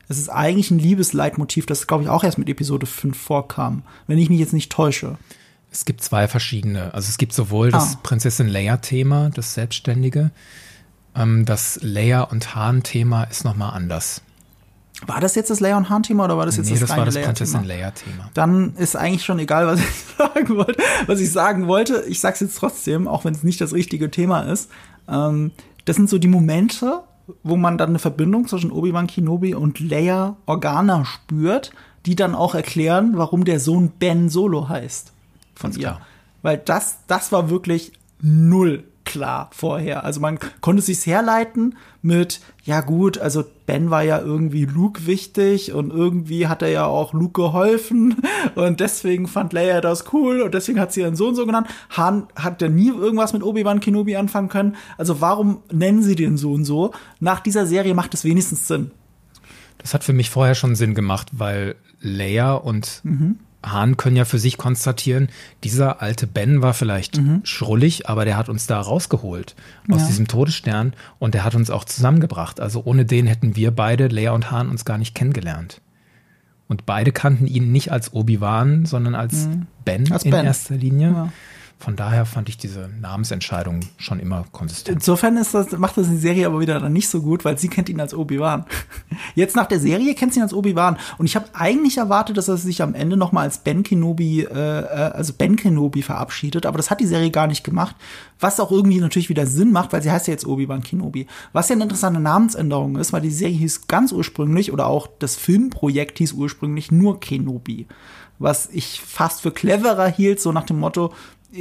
Es 0.08 0.18
ist 0.20 0.30
eigentlich 0.30 0.70
ein 0.70 0.80
Liebesleitmotiv, 0.80 1.66
das, 1.66 1.88
glaube 1.88 2.04
ich, 2.04 2.10
auch 2.10 2.24
erst 2.24 2.38
mit 2.38 2.50
Episode 2.50 2.86
5 2.86 3.18
vorkam, 3.18 3.84
wenn 4.08 4.20
ich 4.20 4.30
mich 4.30 4.40
jetzt 4.40 4.54
nicht 4.54 4.72
täusche. 4.72 5.18
Es 5.76 5.84
gibt 5.84 6.02
zwei 6.02 6.30
verschiedene. 6.30 6.94
Also 6.94 7.10
es 7.10 7.18
gibt 7.18 7.34
sowohl 7.34 7.70
das 7.70 7.96
ah. 7.96 8.00
Prinzessin 8.02 8.48
Leia-Thema, 8.48 9.30
das 9.34 9.56
Selbstständige. 9.56 10.32
Ähm, 11.14 11.44
das 11.44 11.80
Leia 11.82 12.22
und 12.22 12.56
Hahn-Thema 12.56 13.26
ist 13.26 13.44
nochmal 13.44 13.74
anders. 13.74 14.22
War 15.06 15.20
das 15.20 15.36
jetzt 15.36 15.50
das 15.50 15.60
Leia 15.60 15.76
und 15.76 15.90
Han-Thema 15.90 16.24
oder 16.24 16.38
war 16.38 16.46
das 16.46 16.56
jetzt 16.56 16.68
nee, 16.68 16.80
das, 16.80 16.88
das 16.88 16.98
war 16.98 17.04
das 17.04 17.18
Prinzessin 17.18 17.66
Leia-Thema? 17.66 18.30
Dann 18.34 18.74
ist 18.78 18.96
eigentlich 18.96 19.26
schon 19.26 19.38
egal, 19.38 19.68
was 19.68 19.82
ich 19.82 19.86
sagen 20.18 20.56
wollte. 20.56 20.82
Was 21.08 21.20
ich 21.20 21.30
sagen 21.30 21.68
wollte, 21.68 22.06
ich 22.08 22.22
sag's 22.22 22.40
jetzt 22.40 22.58
trotzdem, 22.58 23.10
auch 23.10 23.26
wenn 23.26 23.34
es 23.34 23.44
nicht 23.44 23.60
das 23.60 23.74
richtige 23.74 24.10
Thema 24.10 24.44
ist. 24.44 24.72
Ähm, 25.10 25.52
das 25.84 25.98
sind 25.98 26.10
so 26.10 26.18
die 26.18 26.30
Momente, 26.30 27.02
wo 27.44 27.58
man 27.58 27.78
dann 27.78 27.90
eine 27.90 28.00
Verbindung 28.00 28.48
zwischen 28.48 28.72
Obi-Wan 28.72 29.08
Kenobi 29.08 29.56
und 29.56 29.82
Leia 29.82 30.38
Organa 30.46 31.04
spürt, 31.04 31.74
die 32.06 32.16
dann 32.16 32.34
auch 32.34 32.56
erklären, 32.56 33.18
warum 33.18 33.44
der 33.44 33.60
Sohn 33.60 33.90
Ben 33.90 34.30
Solo 34.30 34.70
heißt 34.70 35.12
von 35.56 35.72
Ganz 35.72 35.78
ihr. 35.78 35.88
Klar. 35.90 36.02
Weil 36.42 36.58
das, 36.58 37.00
das 37.08 37.32
war 37.32 37.50
wirklich 37.50 37.94
null 38.22 38.84
klar 39.06 39.50
vorher. 39.54 40.04
Also 40.04 40.20
man 40.20 40.40
konnte 40.60 40.82
sich's 40.82 41.06
herleiten 41.06 41.78
mit, 42.02 42.42
ja 42.64 42.82
gut, 42.82 43.18
also 43.18 43.46
Ben 43.66 43.90
war 43.90 44.04
ja 44.04 44.20
irgendwie 44.20 44.66
Luke 44.66 45.06
wichtig 45.06 45.72
und 45.72 45.92
irgendwie 45.92 46.48
hat 46.48 46.62
er 46.62 46.70
ja 46.70 46.86
auch 46.86 47.14
Luke 47.14 47.42
geholfen 47.42 48.18
und 48.56 48.80
deswegen 48.80 49.28
fand 49.28 49.54
Leia 49.54 49.80
das 49.80 50.12
cool 50.12 50.42
und 50.42 50.54
deswegen 50.54 50.80
hat 50.80 50.92
sie 50.92 51.02
ihren 51.02 51.16
Sohn 51.16 51.36
so 51.36 51.46
genannt. 51.46 51.68
Han 51.92 52.28
hat 52.36 52.62
ja 52.62 52.68
nie 52.68 52.90
irgendwas 52.90 53.32
mit 53.32 53.44
Obi-Wan 53.44 53.80
Kenobi 53.80 54.18
anfangen 54.18 54.50
können. 54.50 54.76
Also 54.98 55.22
warum 55.22 55.62
nennen 55.72 56.04
sie 56.04 56.16
den 56.16 56.38
Sohn 56.38 56.66
so? 56.66 56.92
Nach 57.20 57.40
dieser 57.40 57.66
Serie 57.66 57.94
macht 57.94 58.14
es 58.14 58.24
wenigstens 58.26 58.68
Sinn. 58.68 58.92
Das 59.78 59.94
hat 59.94 60.04
für 60.04 60.14
mich 60.14 60.30
vorher 60.30 60.56
schon 60.56 60.76
Sinn 60.76 60.96
gemacht, 60.96 61.30
weil 61.32 61.76
Leia 62.02 62.54
und 62.54 63.02
mhm. 63.04 63.40
Hahn 63.72 63.98
können 63.98 64.16
ja 64.16 64.26
für 64.26 64.40
sich 64.40 64.58
konstatieren, 64.58 65.30
dieser 65.64 66.02
alte 66.02 66.28
Ben 66.28 66.62
war 66.62 66.74
vielleicht 66.74 67.18
mhm. 67.18 67.42
schrullig, 67.44 68.08
aber 68.08 68.26
der 68.26 68.38
hat 68.38 68.50
uns 68.50 68.68
da 68.68 68.80
rausgeholt 68.80 69.56
aus 69.90 70.02
ja. 70.02 70.08
diesem 70.08 70.28
Todesstern 70.28 70.94
und 71.20 71.34
der 71.34 71.44
hat 71.44 71.56
uns 71.56 71.70
auch 71.70 71.86
zusammengebracht. 71.86 72.60
Also 72.60 72.82
ohne 72.86 73.06
den 73.06 73.28
hätten 73.28 73.56
wir 73.56 73.72
beide, 73.72 74.08
Lea 74.08 74.30
und 74.30 74.52
Hahn, 74.52 74.70
uns 74.70 74.86
gar 74.86 74.98
nicht 74.98 75.16
kennengelernt. 75.16 75.82
Und 76.68 76.86
beide 76.86 77.12
kannten 77.12 77.46
ihn 77.46 77.72
nicht 77.72 77.92
als 77.92 78.14
Obi-Wan, 78.14 78.86
sondern 78.86 79.14
als 79.14 79.48
mhm. 79.48 79.68
Ben 79.84 80.12
als 80.12 80.24
in 80.24 80.32
ben. 80.32 80.46
erster 80.46 80.76
Linie. 80.76 81.10
Ja. 81.10 81.32
Von 81.86 81.96
daher 81.96 82.26
fand 82.26 82.50
ich 82.50 82.58
diese 82.58 82.90
Namensentscheidung 83.00 83.82
schon 83.98 84.20
immer 84.20 84.46
konsistent. 84.52 84.98
Insofern 84.98 85.38
ist 85.38 85.54
das, 85.54 85.72
macht 85.74 85.98
das 85.98 86.10
die 86.10 86.18
Serie 86.18 86.48
aber 86.48 86.60
wieder 86.60 86.80
dann 86.80 86.92
nicht 86.92 87.08
so 87.08 87.22
gut, 87.22 87.46
weil 87.46 87.60
sie 87.60 87.68
kennt 87.68 87.90
ihn 87.90 88.00
als 88.00 88.16
Obi-Wan. 88.16 88.66
Jetzt 89.36 89.56
nach 89.56 89.68
der 89.68 89.80
Serie 89.80 90.16
kennt 90.16 90.34
sie 90.34 90.40
ihn 90.40 90.44
als 90.44 90.54
Obi-Wan. 90.56 90.98
Und 91.20 91.28
ich 91.28 91.36
habe 91.36 91.46
eigentlich 91.54 92.00
erwartet, 92.00 92.38
dass 92.38 92.48
er 92.48 92.58
sich 92.58 92.82
am 92.82 92.96
Ende 92.96 93.18
noch 93.18 93.32
mal 93.32 93.44
als 93.44 93.60
Ben 93.60 93.84
Kenobi, 93.84 94.42
äh, 94.42 94.48
äh, 94.50 95.12
also 95.14 95.34
Ben 95.34 95.58
Kenobi 95.58 96.02
verabschiedet. 96.02 96.66
Aber 96.66 96.78
das 96.78 96.90
hat 96.90 97.02
die 97.02 97.06
Serie 97.06 97.30
gar 97.30 97.46
nicht 97.46 97.64
gemacht. 97.64 97.96
Was 98.40 98.60
auch 98.60 98.72
irgendwie 98.72 99.00
natürlich 99.00 99.30
wieder 99.30 99.46
Sinn 99.46 99.72
macht, 99.72 99.94
weil 99.94 100.02
sie 100.02 100.10
heißt 100.10 100.26
ja 100.26 100.32
jetzt 100.32 100.48
Obi-Wan 100.48 100.82
Kenobi. 100.82 101.28
Was 101.54 101.70
ja 101.70 101.74
eine 101.74 101.84
interessante 101.84 102.20
Namensänderung 102.20 102.96
ist, 102.96 103.14
weil 103.14 103.22
die 103.22 103.30
Serie 103.30 103.58
hieß 103.58 103.86
ganz 103.86 104.12
ursprünglich 104.12 104.74
oder 104.74 104.88
auch 104.88 105.06
das 105.20 105.36
Filmprojekt 105.36 106.18
hieß 106.18 106.34
ursprünglich 106.34 106.92
nur 106.92 107.20
Kenobi 107.20 107.86
was 108.40 108.68
ich 108.72 109.00
fast 109.00 109.42
für 109.42 109.52
cleverer 109.52 110.08
hielt, 110.08 110.42
so 110.42 110.52
nach 110.52 110.66
dem 110.66 110.80
Motto, 110.80 111.14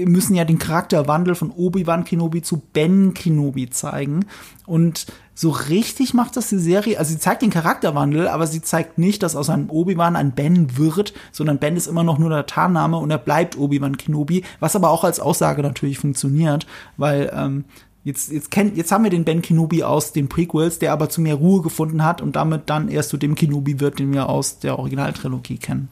müssen 0.04 0.34
ja 0.34 0.44
den 0.44 0.58
Charakterwandel 0.58 1.34
von 1.34 1.50
Obi-Wan 1.50 2.04
Kenobi 2.04 2.42
zu 2.42 2.62
Ben 2.72 3.14
Kenobi 3.14 3.70
zeigen. 3.70 4.26
Und 4.66 5.06
so 5.34 5.50
richtig 5.50 6.14
macht 6.14 6.36
das 6.36 6.48
die 6.48 6.58
Serie, 6.58 6.98
also 6.98 7.12
sie 7.12 7.18
zeigt 7.18 7.42
den 7.42 7.50
Charakterwandel, 7.50 8.28
aber 8.28 8.46
sie 8.46 8.62
zeigt 8.62 8.98
nicht, 8.98 9.22
dass 9.22 9.36
aus 9.36 9.50
einem 9.50 9.68
Obi-Wan 9.68 10.16
ein 10.16 10.32
Ben 10.32 10.76
wird, 10.76 11.12
sondern 11.32 11.58
Ben 11.58 11.76
ist 11.76 11.86
immer 11.86 12.04
noch 12.04 12.18
nur 12.18 12.30
der 12.30 12.46
Tarnname 12.46 12.96
und 12.96 13.10
er 13.10 13.18
bleibt 13.18 13.58
Obi-Wan 13.58 13.96
Kenobi, 13.96 14.44
was 14.60 14.76
aber 14.76 14.90
auch 14.90 15.04
als 15.04 15.20
Aussage 15.20 15.62
natürlich 15.62 15.98
funktioniert, 15.98 16.66
weil 16.96 17.32
ähm, 17.34 17.64
Jetzt, 18.04 18.30
jetzt, 18.30 18.50
kennt, 18.50 18.76
jetzt 18.76 18.92
haben 18.92 19.02
wir 19.02 19.10
den 19.10 19.24
Ben 19.24 19.40
Kenobi 19.40 19.82
aus 19.82 20.12
den 20.12 20.28
Prequels, 20.28 20.78
der 20.78 20.92
aber 20.92 21.08
zu 21.08 21.22
mehr 21.22 21.36
Ruhe 21.36 21.62
gefunden 21.62 22.04
hat 22.04 22.20
und 22.20 22.36
damit 22.36 22.64
dann 22.66 22.88
erst 22.88 23.08
zu 23.08 23.16
dem 23.16 23.34
Kenobi 23.34 23.80
wird, 23.80 23.98
den 23.98 24.12
wir 24.12 24.28
aus 24.28 24.58
der 24.58 24.78
Originaltrilogie 24.78 25.56
kennen. 25.56 25.88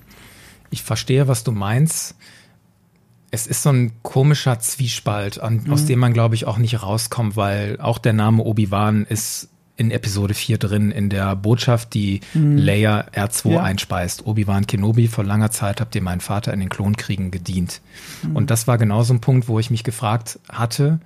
Ich 0.68 0.82
verstehe, 0.82 1.26
was 1.26 1.42
du 1.42 1.52
meinst 1.52 2.14
es 3.32 3.46
ist 3.46 3.62
so 3.62 3.70
ein 3.70 3.92
komischer 4.02 4.60
Zwiespalt, 4.60 5.40
an, 5.40 5.62
mhm. 5.64 5.72
aus 5.72 5.86
dem 5.86 5.98
man, 5.98 6.12
glaube 6.12 6.34
ich, 6.34 6.46
auch 6.46 6.58
nicht 6.58 6.82
rauskommt, 6.82 7.34
weil 7.34 7.80
auch 7.80 7.98
der 7.98 8.12
Name 8.12 8.44
Obi-Wan 8.44 9.06
ist 9.06 9.48
in 9.78 9.90
Episode 9.90 10.34
4 10.34 10.58
drin, 10.58 10.90
in 10.90 11.08
der 11.08 11.34
Botschaft, 11.34 11.94
die 11.94 12.20
mhm. 12.34 12.58
Leia 12.58 13.06
R2 13.14 13.52
ja. 13.52 13.62
einspeist. 13.62 14.26
Obi-Wan 14.26 14.66
Kenobi, 14.66 15.08
vor 15.08 15.24
langer 15.24 15.50
Zeit 15.50 15.80
habt 15.80 15.94
ihr 15.94 16.02
meinen 16.02 16.20
Vater 16.20 16.52
in 16.52 16.60
den 16.60 16.68
Klonkriegen 16.68 17.30
gedient. 17.30 17.80
Mhm. 18.22 18.36
Und 18.36 18.50
das 18.50 18.68
war 18.68 18.76
genau 18.76 19.02
so 19.02 19.14
ein 19.14 19.22
Punkt, 19.22 19.48
wo 19.48 19.58
ich 19.58 19.70
mich 19.70 19.82
gefragt 19.82 20.38
hatte, 20.50 21.00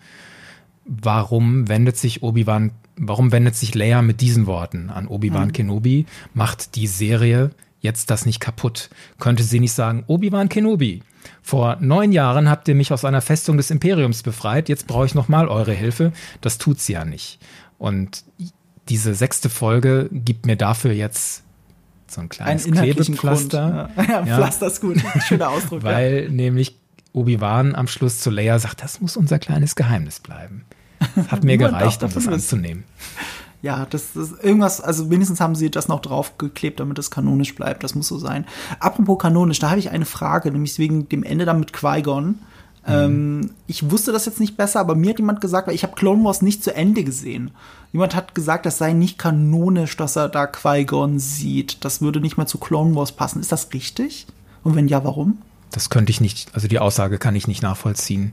warum 0.84 1.68
wendet 1.68 1.96
sich 1.96 2.24
Obi-Wan, 2.24 2.72
warum 2.96 3.30
wendet 3.30 3.54
sich 3.54 3.72
Leia 3.76 4.02
mit 4.02 4.20
diesen 4.20 4.46
Worten 4.46 4.90
an 4.90 5.06
Obi-Wan 5.06 5.48
mhm. 5.48 5.52
Kenobi? 5.52 6.06
Macht 6.34 6.74
die 6.74 6.88
Serie 6.88 7.52
jetzt 7.80 8.10
das 8.10 8.26
nicht 8.26 8.40
kaputt? 8.40 8.90
Könnte 9.20 9.44
sie 9.44 9.60
nicht 9.60 9.72
sagen, 9.72 10.02
Obi-Wan 10.08 10.48
Kenobi, 10.48 11.02
vor 11.42 11.76
neun 11.80 12.12
Jahren 12.12 12.48
habt 12.50 12.68
ihr 12.68 12.74
mich 12.74 12.92
aus 12.92 13.04
einer 13.04 13.20
Festung 13.20 13.56
des 13.56 13.70
Imperiums 13.70 14.22
befreit, 14.22 14.68
jetzt 14.68 14.86
brauche 14.86 15.06
ich 15.06 15.14
nochmal 15.14 15.48
eure 15.48 15.72
Hilfe. 15.72 16.12
Das 16.40 16.58
tut 16.58 16.80
sie 16.80 16.94
ja 16.94 17.04
nicht. 17.04 17.38
Und 17.78 18.24
diese 18.88 19.14
sechste 19.14 19.48
Folge 19.50 20.08
gibt 20.12 20.46
mir 20.46 20.56
dafür 20.56 20.92
jetzt 20.92 21.42
so 22.06 22.20
ein 22.20 22.28
kleines 22.28 22.66
ein 22.66 22.72
Klebepflaster. 22.72 23.90
Ja. 23.96 24.02
ja, 24.08 24.26
ja, 24.26 24.36
Pflaster 24.36 24.66
ist 24.68 24.80
gut. 24.80 25.02
Schöner 25.26 25.50
Ausdruck. 25.50 25.82
Weil 25.82 26.24
ja. 26.24 26.30
nämlich 26.30 26.78
Obi-Wan 27.12 27.74
am 27.74 27.88
Schluss 27.88 28.20
zu 28.20 28.30
Leia 28.30 28.58
sagt, 28.58 28.82
das 28.82 29.00
muss 29.00 29.16
unser 29.16 29.38
kleines 29.38 29.74
Geheimnis 29.74 30.20
bleiben. 30.20 30.64
Das 31.14 31.28
hat 31.30 31.44
mir 31.44 31.58
gereicht, 31.58 32.02
um 32.02 32.12
das 32.12 32.28
anzunehmen 32.28 32.84
ja, 33.62 33.86
das 33.88 34.16
ist 34.16 34.42
irgendwas, 34.42 34.80
also 34.80 35.10
wenigstens 35.10 35.40
haben 35.40 35.54
sie 35.54 35.70
das 35.70 35.88
noch 35.88 36.00
draufgeklebt, 36.00 36.80
damit 36.80 36.98
es 36.98 37.10
kanonisch 37.10 37.54
bleibt. 37.54 37.82
Das 37.84 37.94
muss 37.94 38.08
so 38.08 38.18
sein. 38.18 38.46
Apropos 38.80 39.18
kanonisch, 39.18 39.58
da 39.58 39.70
habe 39.70 39.80
ich 39.80 39.90
eine 39.90 40.04
Frage, 40.04 40.50
nämlich 40.50 40.78
wegen 40.78 41.08
dem 41.08 41.22
Ende 41.22 41.44
dann 41.44 41.60
mit 41.60 41.72
Qui-Gon. 41.72 42.26
Mhm. 42.26 42.36
Ähm, 42.86 43.50
ich 43.66 43.90
wusste 43.90 44.12
das 44.12 44.26
jetzt 44.26 44.40
nicht 44.40 44.56
besser, 44.56 44.80
aber 44.80 44.94
mir 44.94 45.10
hat 45.10 45.18
jemand 45.18 45.40
gesagt, 45.40 45.66
weil 45.66 45.74
ich 45.74 45.82
habe 45.82 45.94
Clone 45.94 46.22
Wars 46.24 46.42
nicht 46.42 46.62
zu 46.62 46.74
Ende 46.74 47.02
gesehen. 47.02 47.50
Jemand 47.92 48.14
hat 48.14 48.34
gesagt, 48.34 48.66
das 48.66 48.78
sei 48.78 48.92
nicht 48.92 49.18
kanonisch, 49.18 49.96
dass 49.96 50.16
er 50.16 50.28
da 50.28 50.46
Qui-Gon 50.46 51.18
sieht. 51.18 51.84
Das 51.84 52.00
würde 52.00 52.20
nicht 52.20 52.36
mehr 52.36 52.46
zu 52.46 52.58
Clone 52.58 52.94
Wars 52.94 53.12
passen. 53.12 53.40
Ist 53.40 53.52
das 53.52 53.72
richtig? 53.72 54.26
Und 54.62 54.76
wenn 54.76 54.88
ja, 54.88 55.04
warum? 55.04 55.38
Das 55.70 55.90
könnte 55.90 56.10
ich 56.10 56.20
nicht, 56.20 56.54
also 56.54 56.68
die 56.68 56.78
Aussage 56.78 57.18
kann 57.18 57.36
ich 57.36 57.48
nicht 57.48 57.62
nachvollziehen. 57.62 58.32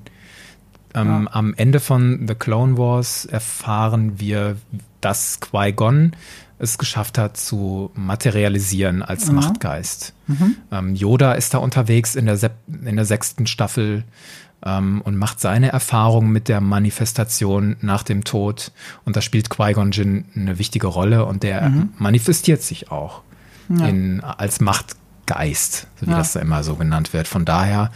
Ähm, 0.94 1.28
ja. 1.30 1.34
Am 1.34 1.54
Ende 1.56 1.80
von 1.80 2.28
The 2.28 2.36
Clone 2.36 2.78
Wars 2.78 3.26
erfahren 3.26 4.20
wir, 4.20 4.58
dass 5.02 5.40
Qui-Gon 5.40 6.14
es 6.60 6.78
geschafft 6.78 7.18
hat 7.18 7.36
zu 7.36 7.92
materialisieren 7.94 9.02
als 9.02 9.28
mhm. 9.28 9.36
Machtgeist. 9.36 10.14
Mhm. 10.28 10.56
Ähm, 10.72 10.96
Yoda 10.96 11.34
ist 11.34 11.54
da 11.54 11.58
unterwegs 11.58 12.16
in 12.16 12.26
der, 12.26 12.40
in 12.86 12.96
der 12.96 13.06
sechsten 13.06 13.48
Staffel 13.48 14.04
ähm, 14.66 15.02
und 15.02 15.18
macht 15.18 15.40
seine 15.40 15.72
Erfahrungen 15.72 16.32
mit 16.32 16.48
der 16.48 16.62
Manifestation 16.62 17.76
nach 17.82 18.04
dem 18.04 18.24
Tod. 18.24 18.72
Und 19.04 19.16
da 19.16 19.22
spielt 19.22 19.50
Qui-Gon 19.50 19.92
Jinn 19.92 20.26
eine 20.36 20.58
wichtige 20.58 20.88
Rolle 20.88 21.26
und 21.26 21.44
der 21.44 21.70
mhm. 21.70 21.90
manifestiert 21.98 22.62
sich 22.62 22.92
auch 22.92 23.22
ja. 23.70 23.88
in, 23.88 24.22
als 24.22 24.62
Machtgeist, 24.62 25.88
wie 26.00 26.10
ja. 26.10 26.18
das 26.18 26.34
da 26.34 26.40
immer 26.40 26.64
so 26.64 26.76
genannt 26.76 27.14
wird. 27.14 27.28
Von 27.28 27.46
daher 27.46 27.92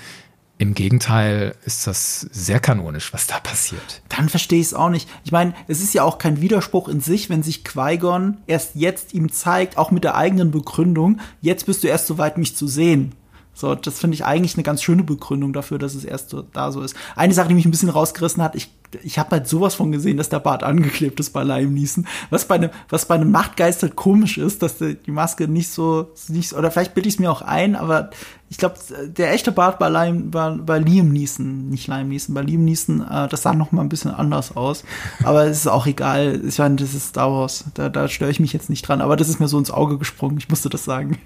im 0.59 0.73
Gegenteil 0.73 1.55
ist 1.65 1.85
das 1.85 2.21
sehr 2.31 2.59
kanonisch, 2.59 3.13
was 3.13 3.27
da 3.27 3.39
passiert. 3.39 4.01
Dann 4.09 4.27
verstehe 4.27 4.59
ich 4.59 4.67
es 4.67 4.73
auch 4.73 4.89
nicht. 4.89 5.07
Ich 5.23 5.31
meine, 5.31 5.53
es 5.67 5.81
ist 5.81 5.93
ja 5.93 6.03
auch 6.03 6.17
kein 6.17 6.41
Widerspruch 6.41 6.87
in 6.87 6.99
sich, 6.99 7.29
wenn 7.29 7.43
sich 7.43 7.63
Qui-Gon 7.63 8.37
erst 8.47 8.71
jetzt 8.73 9.13
ihm 9.13 9.31
zeigt, 9.31 9.77
auch 9.77 9.91
mit 9.91 10.03
der 10.03 10.15
eigenen 10.15 10.51
Begründung, 10.51 11.19
jetzt 11.41 11.67
bist 11.67 11.83
du 11.83 11.87
erst 11.87 12.07
so 12.07 12.17
weit, 12.17 12.37
mich 12.37 12.55
zu 12.55 12.67
sehen. 12.67 13.13
So, 13.57 13.73
das 13.73 13.97
finde 13.97 14.13
ich 14.13 14.23
eigentlich 14.23 14.53
eine 14.53 14.61
ganz 14.61 14.83
schöne 14.83 15.01
Begründung 15.01 15.51
dafür, 15.51 15.79
dass 15.79 15.95
es 15.95 16.05
erst 16.05 16.29
so, 16.29 16.43
da 16.43 16.71
so 16.71 16.83
ist. 16.83 16.95
Eine 17.15 17.33
Sache, 17.33 17.47
die 17.47 17.55
mich 17.55 17.65
ein 17.65 17.71
bisschen 17.71 17.89
rausgerissen 17.89 18.43
hat, 18.43 18.55
ich, 18.55 18.69
ich 19.01 19.17
habe 19.17 19.31
halt 19.31 19.47
sowas 19.47 19.73
von 19.73 19.91
gesehen, 19.91 20.15
dass 20.15 20.29
der 20.29 20.39
Bart 20.39 20.61
angeklebt 20.61 21.19
ist 21.19 21.31
bei 21.31 21.43
Liam 21.43 21.73
Neeson. 21.73 22.05
Was 22.29 22.45
bei 22.45 22.53
einem, 22.53 22.69
was 22.89 23.07
bei 23.07 23.15
einem 23.15 23.31
Machtgeist 23.31 23.81
halt 23.81 23.95
komisch 23.95 24.37
ist, 24.37 24.61
dass 24.61 24.77
die, 24.77 24.93
die 24.93 25.09
Maske 25.09 25.47
nicht 25.47 25.71
so, 25.71 26.11
nicht, 26.27 26.53
oder 26.53 26.69
vielleicht 26.69 26.93
bilde 26.93 27.09
ich 27.09 27.15
es 27.15 27.19
mir 27.19 27.31
auch 27.31 27.41
ein, 27.41 27.75
aber 27.75 28.11
ich 28.49 28.59
glaube, 28.59 28.75
der 29.07 29.33
echte 29.33 29.51
Bart 29.51 29.79
bei, 29.79 29.89
Liam, 29.89 30.29
bei, 30.29 30.51
bei 30.51 30.77
Liam 30.77 31.09
Neeson, 31.09 31.67
nicht 31.69 31.87
Liam 31.87 32.09
Neeson, 32.09 32.35
bei 32.35 32.43
Liam 32.43 32.63
Neeson, 32.63 33.01
äh, 33.01 33.27
das 33.27 33.41
sah 33.41 33.53
noch 33.53 33.71
mal 33.71 33.81
ein 33.81 33.89
bisschen 33.89 34.11
anders 34.11 34.55
aus. 34.55 34.83
Aber 35.23 35.45
es 35.45 35.57
ist 35.57 35.67
auch 35.67 35.87
egal. 35.87 36.41
Ich 36.47 36.59
meine, 36.59 36.75
das 36.75 36.93
ist 36.93 37.09
Star 37.09 37.31
Wars. 37.31 37.65
Da, 37.73 37.89
da 37.89 38.07
störe 38.07 38.31
ich 38.31 38.39
mich 38.39 38.53
jetzt 38.53 38.69
nicht 38.69 38.87
dran. 38.87 39.01
Aber 39.01 39.17
das 39.17 39.27
ist 39.27 39.39
mir 39.39 39.47
so 39.49 39.57
ins 39.57 39.71
Auge 39.71 39.97
gesprungen. 39.97 40.37
Ich 40.37 40.47
musste 40.47 40.69
das 40.69 40.85
sagen. 40.85 41.17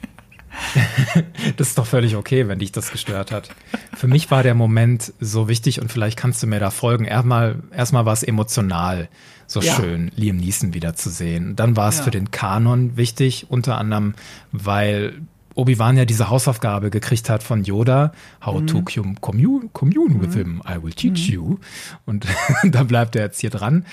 das 1.57 1.69
ist 1.69 1.78
doch 1.78 1.86
völlig 1.86 2.15
okay, 2.15 2.48
wenn 2.48 2.60
dich 2.60 2.72
das 2.72 2.91
gestört 2.91 3.32
hat. 3.32 3.49
Für 3.94 4.07
mich 4.07 4.32
war 4.32 4.44
der 4.44 4.53
Moment 4.53 5.14
so 5.19 5.48
wichtig 5.48 5.82
und 5.82 5.91
vielleicht 5.91 6.18
kannst 6.18 6.41
du 6.44 6.48
mir 6.48 6.60
da 6.60 6.72
folgen. 6.72 7.06
Erstmal, 7.06 7.57
erstmal 7.76 8.06
war 8.06 8.14
es 8.14 8.23
emotional 8.23 9.10
so 9.52 9.60
ja. 9.60 9.76
schön, 9.76 10.11
Liam 10.15 10.38
Neeson 10.38 10.73
wiederzusehen. 10.73 11.56
Dann 11.56 11.76
war 11.76 11.90
es 11.90 11.98
ja. 11.98 12.03
für 12.03 12.11
den 12.11 12.32
Kanon 12.32 12.95
wichtig, 12.95 13.48
unter 13.49 13.78
anderem, 13.78 14.14
weil 14.52 15.22
Obi-Wan 15.56 15.98
ja 15.98 16.06
diese 16.06 16.30
Hausaufgabe 16.30 16.90
gekriegt 16.90 17.30
hat 17.30 17.44
von 17.44 17.64
Yoda, 17.64 18.14
how 18.45 18.61
mhm. 18.61 18.68
to 18.68 18.82
commune, 19.19 19.69
commune 19.73 20.15
mhm. 20.15 20.22
with 20.22 20.34
him, 20.34 20.61
I 20.68 20.82
will 20.82 20.94
teach 20.94 21.28
mhm. 21.28 21.34
you. 21.34 21.57
Und 22.06 22.26
da 22.64 22.84
bleibt 22.84 23.15
er 23.15 23.23
jetzt 23.23 23.41
hier 23.41 23.49
dran. 23.49 23.86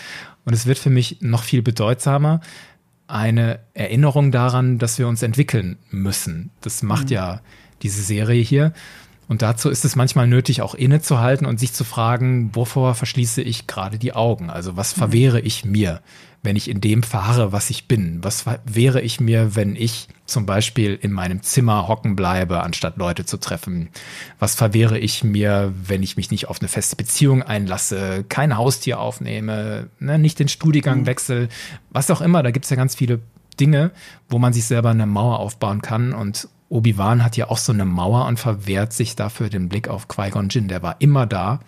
Und 0.45 0.55
es 0.55 0.67
wird 0.67 0.79
für 0.79 0.91
mich 0.91 1.19
noch 1.21 1.43
viel 1.43 1.63
bedeutsamer, 1.63 2.41
eine 3.09 3.61
Erinnerung 3.75 4.31
daran, 4.31 4.79
dass 4.79 4.99
wir 4.99 5.09
uns 5.09 5.23
entwickeln 5.23 5.77
müssen. 5.91 6.51
Das 6.61 6.83
macht 6.83 7.07
mhm. 7.07 7.15
ja 7.15 7.41
diese 7.83 8.03
Serie 8.03 8.43
hier. 8.43 8.73
Und 9.29 9.43
dazu 9.43 9.69
ist 9.69 9.85
es 9.85 9.95
manchmal 9.95 10.27
nötig, 10.27 10.63
auch 10.63 10.75
innezuhalten 10.75 11.47
und 11.47 11.61
sich 11.61 11.75
zu 11.75 11.85
fragen, 11.85 12.51
wovor 12.55 12.95
verschließe 12.95 13.43
ich 13.43 13.67
gerade 13.67 13.99
die 13.99 14.15
Augen? 14.15 14.49
Also 14.49 14.77
was 14.77 14.97
mhm. 14.97 15.01
verwehre 15.01 15.41
ich 15.41 15.67
mir, 15.67 16.01
wenn 16.43 16.57
ich 16.57 16.71
in 16.71 16.81
dem 16.81 17.03
fahre, 17.03 17.53
was 17.53 17.69
ich 17.69 17.89
bin? 17.89 18.25
Was 18.25 18.47
wäre 18.65 19.03
ich 19.03 19.21
mir, 19.21 19.55
wenn 19.55 19.77
ich 19.77 20.09
zum 20.25 20.47
Beispiel 20.47 20.95
in 20.95 21.13
meinem 21.13 21.43
Zimmer 21.43 21.89
hocken 21.89 22.17
bleibe, 22.17 22.63
anstatt 22.63 22.97
Leute 22.97 23.27
zu 23.27 23.37
treffen? 23.37 23.91
Was 24.39 24.55
verwehre 24.55 24.99
ich 24.99 25.25
mir, 25.25 25.75
wenn 25.85 26.03
ich 26.03 26.17
mich 26.17 26.31
nicht 26.31 26.49
auf 26.49 26.61
eine 26.61 26.69
feste 26.69 26.97
Beziehung 26.97 27.43
einlasse, 27.43 28.25
kein 28.29 28.57
Haustier 28.57 28.99
aufnehme, 28.99 29.89
ne, 29.99 30.19
nicht 30.19 30.39
den 30.39 30.49
Studiengang 30.49 31.01
mhm. 31.01 31.07
wechsle, 31.07 31.49
was 31.91 32.11
auch 32.11 32.23
immer? 32.23 32.43
Da 32.43 32.51
gibt 32.51 32.65
es 32.65 32.71
ja 32.71 32.77
ganz 32.77 32.95
viele 32.95 33.21
Dinge, 33.61 33.91
wo 34.31 34.39
man 34.39 34.55
sich 34.55 34.65
selber 34.65 34.91
eine 34.91 35.07
Mauer 35.07 35.41
aufbauen 35.41 35.83
kann 35.83 36.15
und 36.15 36.49
Obi-Wan 36.69 37.25
hat 37.25 37.37
ja 37.37 37.49
auch 37.49 37.59
so 37.59 37.73
eine 37.73 37.85
Mauer 37.85 38.27
und 38.27 38.39
verwehrt 38.39 38.93
sich 38.93 39.17
dafür 39.17 39.49
den 39.49 39.69
Blick 39.69 39.89
auf 39.89 40.09
Qui-Gon 40.09 40.51
Jinn. 40.51 40.69
Der 40.69 40.83
war 40.83 40.97
immer 41.01 41.27
da, 41.27 41.61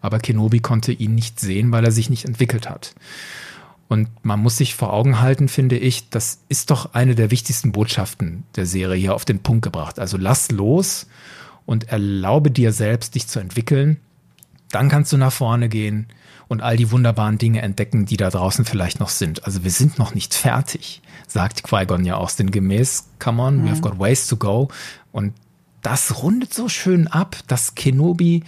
aber 0.00 0.18
Kenobi 0.18 0.60
konnte 0.60 0.92
ihn 0.92 1.14
nicht 1.14 1.40
sehen, 1.40 1.72
weil 1.72 1.84
er 1.84 1.92
sich 1.92 2.10
nicht 2.10 2.24
entwickelt 2.24 2.68
hat. 2.68 2.94
Und 3.88 4.08
man 4.24 4.40
muss 4.40 4.56
sich 4.56 4.74
vor 4.74 4.92
Augen 4.92 5.20
halten, 5.20 5.48
finde 5.48 5.78
ich, 5.78 6.10
das 6.10 6.40
ist 6.48 6.70
doch 6.70 6.94
eine 6.94 7.14
der 7.14 7.30
wichtigsten 7.30 7.72
Botschaften 7.72 8.44
der 8.56 8.66
Serie 8.66 8.98
hier 8.98 9.14
auf 9.14 9.24
den 9.24 9.40
Punkt 9.40 9.62
gebracht. 9.62 9.98
Also 9.98 10.16
lass 10.16 10.50
los 10.50 11.06
und 11.66 11.88
erlaube 11.88 12.50
dir 12.50 12.72
selbst, 12.72 13.14
dich 13.14 13.28
zu 13.28 13.38
entwickeln. 13.38 13.98
Dann 14.70 14.88
kannst 14.88 15.12
du 15.12 15.16
nach 15.16 15.32
vorne 15.32 15.68
gehen 15.68 16.06
und 16.48 16.62
all 16.62 16.76
die 16.76 16.90
wunderbaren 16.90 17.38
Dinge 17.38 17.62
entdecken, 17.62 18.06
die 18.06 18.16
da 18.16 18.30
draußen 18.30 18.64
vielleicht 18.64 19.00
noch 19.00 19.08
sind. 19.08 19.44
Also 19.44 19.64
wir 19.64 19.70
sind 19.70 19.98
noch 19.98 20.14
nicht 20.14 20.34
fertig, 20.34 21.02
sagt 21.26 21.64
Qui-Gon 21.64 22.04
ja 22.04 22.16
auch 22.16 22.28
sinngemäß. 22.28 23.08
Come 23.18 23.42
on, 23.42 23.62
mhm. 23.62 23.68
we've 23.68 23.80
got 23.80 23.98
ways 23.98 24.26
to 24.28 24.36
go. 24.36 24.68
Und 25.12 25.32
das 25.82 26.22
rundet 26.22 26.52
so 26.52 26.68
schön 26.68 27.06
ab, 27.06 27.36
dass 27.46 27.74
Kenobi 27.74 28.42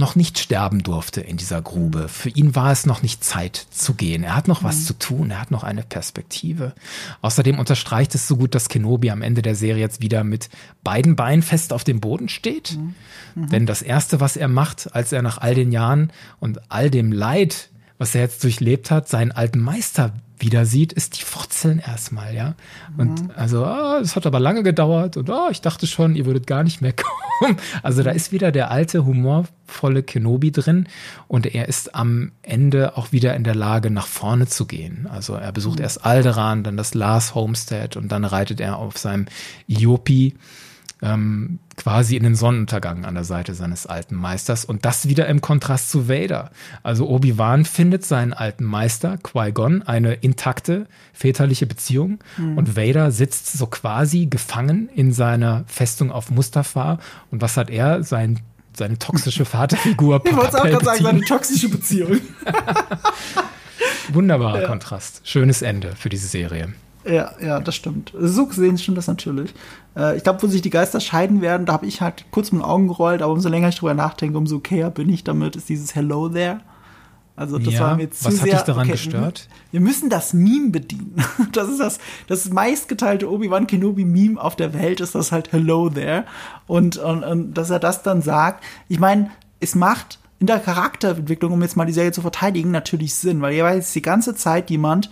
noch 0.00 0.16
nicht 0.16 0.38
sterben 0.38 0.82
durfte 0.82 1.20
in 1.20 1.36
dieser 1.36 1.62
Grube. 1.62 2.08
Für 2.08 2.30
ihn 2.30 2.56
war 2.56 2.72
es 2.72 2.86
noch 2.86 3.02
nicht 3.02 3.22
Zeit 3.22 3.66
zu 3.70 3.94
gehen. 3.94 4.24
Er 4.24 4.34
hat 4.34 4.48
noch 4.48 4.64
was 4.64 4.78
mhm. 4.78 4.84
zu 4.84 4.98
tun, 4.98 5.30
er 5.30 5.40
hat 5.40 5.52
noch 5.52 5.62
eine 5.62 5.84
Perspektive. 5.84 6.74
Außerdem 7.22 7.58
unterstreicht 7.58 8.14
es 8.16 8.26
so 8.26 8.36
gut, 8.36 8.56
dass 8.56 8.68
Kenobi 8.68 9.10
am 9.10 9.22
Ende 9.22 9.42
der 9.42 9.54
Serie 9.54 9.80
jetzt 9.80 10.02
wieder 10.02 10.24
mit 10.24 10.48
beiden 10.82 11.14
Beinen 11.14 11.42
fest 11.42 11.72
auf 11.72 11.84
dem 11.84 12.00
Boden 12.00 12.28
steht. 12.28 12.76
Mhm. 12.76 12.94
Mhm. 13.36 13.48
Denn 13.50 13.66
das 13.66 13.82
Erste, 13.82 14.18
was 14.18 14.36
er 14.36 14.48
macht, 14.48 14.94
als 14.94 15.12
er 15.12 15.22
nach 15.22 15.38
all 15.38 15.54
den 15.54 15.70
Jahren 15.70 16.12
und 16.40 16.60
all 16.70 16.90
dem 16.90 17.12
Leid, 17.12 17.68
was 17.98 18.14
er 18.14 18.22
jetzt 18.22 18.42
durchlebt 18.42 18.90
hat, 18.90 19.08
seinen 19.08 19.30
alten 19.30 19.60
Meister 19.60 20.14
wieder 20.40 20.64
sieht, 20.64 20.92
ist 20.92 21.20
die 21.20 21.24
Wurzeln 21.34 21.78
erstmal, 21.78 22.34
ja. 22.34 22.54
Und 22.96 23.22
mhm. 23.22 23.30
also, 23.36 23.64
ah, 23.64 23.98
es 24.00 24.16
hat 24.16 24.26
aber 24.26 24.40
lange 24.40 24.62
gedauert 24.62 25.16
und 25.16 25.30
ah, 25.30 25.48
ich 25.50 25.60
dachte 25.60 25.86
schon, 25.86 26.16
ihr 26.16 26.26
würdet 26.26 26.46
gar 26.46 26.62
nicht 26.62 26.80
mehr 26.80 26.92
kommen. 27.40 27.56
Also 27.82 28.02
da 28.02 28.10
ist 28.10 28.32
wieder 28.32 28.52
der 28.52 28.70
alte, 28.70 29.04
humorvolle 29.04 30.02
Kenobi 30.02 30.52
drin 30.52 30.88
und 31.28 31.46
er 31.46 31.68
ist 31.68 31.94
am 31.94 32.32
Ende 32.42 32.96
auch 32.96 33.12
wieder 33.12 33.34
in 33.34 33.44
der 33.44 33.54
Lage, 33.54 33.90
nach 33.90 34.06
vorne 34.06 34.46
zu 34.46 34.66
gehen. 34.66 35.06
Also 35.10 35.34
er 35.34 35.52
besucht 35.52 35.78
mhm. 35.78 35.84
erst 35.84 36.04
Alderan, 36.04 36.64
dann 36.64 36.76
das 36.76 36.94
Lars 36.94 37.34
Homestead 37.34 37.96
und 37.96 38.08
dann 38.08 38.24
reitet 38.24 38.60
er 38.60 38.76
auf 38.76 38.98
seinem 38.98 39.26
Iopi 39.66 40.34
ähm, 41.02 41.58
quasi 41.76 42.16
in 42.16 42.22
den 42.22 42.34
Sonnenuntergang 42.34 43.04
an 43.04 43.14
der 43.14 43.24
Seite 43.24 43.54
seines 43.54 43.86
alten 43.86 44.14
Meisters 44.14 44.64
und 44.64 44.84
das 44.84 45.08
wieder 45.08 45.26
im 45.28 45.40
Kontrast 45.40 45.90
zu 45.90 46.08
Vader. 46.08 46.50
Also 46.82 47.08
Obi-Wan 47.08 47.64
findet 47.64 48.04
seinen 48.04 48.32
alten 48.32 48.64
Meister 48.64 49.18
Qui-Gon 49.18 49.82
eine 49.82 50.14
intakte 50.14 50.86
väterliche 51.12 51.66
Beziehung 51.66 52.18
mhm. 52.36 52.58
und 52.58 52.76
Vader 52.76 53.10
sitzt 53.10 53.52
so 53.52 53.66
quasi 53.66 54.26
gefangen 54.26 54.88
in 54.94 55.12
seiner 55.12 55.64
Festung 55.66 56.12
auf 56.12 56.30
Mustafar 56.30 56.98
und 57.30 57.40
was 57.42 57.56
hat 57.56 57.70
er? 57.70 58.02
Sein 58.02 58.40
seine 58.72 58.98
toxische 58.98 59.44
Vaterfigur. 59.46 60.22
Ich 60.24 60.34
wollte 60.34 60.58
auch 60.58 60.64
gerade 60.64 60.84
sagen, 60.84 61.02
seine 61.02 61.20
toxische 61.22 61.68
Beziehung. 61.68 62.20
Wunderbarer 64.12 64.62
ja. 64.62 64.66
Kontrast. 64.66 65.22
Schönes 65.24 65.62
Ende 65.62 65.94
für 65.96 66.08
diese 66.08 66.28
Serie. 66.28 66.72
Ja, 67.04 67.32
ja, 67.42 67.60
das 67.60 67.74
stimmt. 67.74 68.12
So 68.18 68.46
gesehen 68.46 68.76
stimmt 68.76 68.98
das 68.98 69.06
natürlich. 69.06 69.54
Äh, 69.96 70.16
ich 70.16 70.22
glaube, 70.22 70.42
wo 70.42 70.46
sich 70.46 70.62
die 70.62 70.70
Geister 70.70 71.00
scheiden 71.00 71.40
werden, 71.40 71.66
da 71.66 71.72
habe 71.72 71.86
ich 71.86 72.00
halt 72.00 72.26
kurz 72.30 72.52
mit 72.52 72.62
den 72.62 72.64
Augen 72.64 72.88
gerollt, 72.88 73.22
aber 73.22 73.32
umso 73.32 73.48
länger 73.48 73.68
ich 73.68 73.76
drüber 73.76 73.94
nachdenke, 73.94 74.36
umso 74.36 74.56
okayer 74.56 74.90
bin 74.90 75.08
ich 75.08 75.24
damit, 75.24 75.56
ist 75.56 75.68
dieses 75.68 75.94
Hello 75.94 76.28
there. 76.28 76.60
Also 77.36 77.58
das 77.58 77.72
ja, 77.72 77.80
war 77.80 77.96
mir 77.96 78.10
zu 78.10 78.26
was 78.26 78.34
sehr. 78.34 78.42
Was 78.42 78.52
hat 78.52 78.58
dich 78.58 78.66
daran 78.66 78.82
okay, 78.82 78.92
gestört? 78.92 79.48
Wir 79.70 79.80
müssen 79.80 80.10
das 80.10 80.34
Meme 80.34 80.70
bedienen. 80.70 81.16
Das 81.52 81.70
ist 81.70 81.80
das, 81.80 81.98
das 82.26 82.50
meistgeteilte 82.50 83.30
Obi-Wan 83.30 83.66
Kenobi-Meme 83.66 84.38
auf 84.38 84.56
der 84.56 84.74
Welt, 84.74 85.00
ist 85.00 85.14
das 85.14 85.32
halt 85.32 85.50
Hello 85.52 85.88
there. 85.88 86.26
Und, 86.66 86.98
und, 86.98 87.24
und 87.24 87.54
dass 87.54 87.70
er 87.70 87.78
das 87.78 88.02
dann 88.02 88.20
sagt, 88.20 88.62
ich 88.88 89.00
meine, 89.00 89.30
es 89.58 89.74
macht 89.74 90.18
in 90.38 90.48
der 90.48 90.58
Charakterentwicklung, 90.58 91.52
um 91.52 91.62
jetzt 91.62 91.78
mal 91.78 91.86
die 91.86 91.94
Serie 91.94 92.12
zu 92.12 92.20
verteidigen, 92.20 92.70
natürlich 92.70 93.14
Sinn, 93.14 93.40
weil 93.40 93.58
weiß 93.62 93.92
die 93.94 94.02
ganze 94.02 94.34
Zeit 94.34 94.68
jemand, 94.68 95.10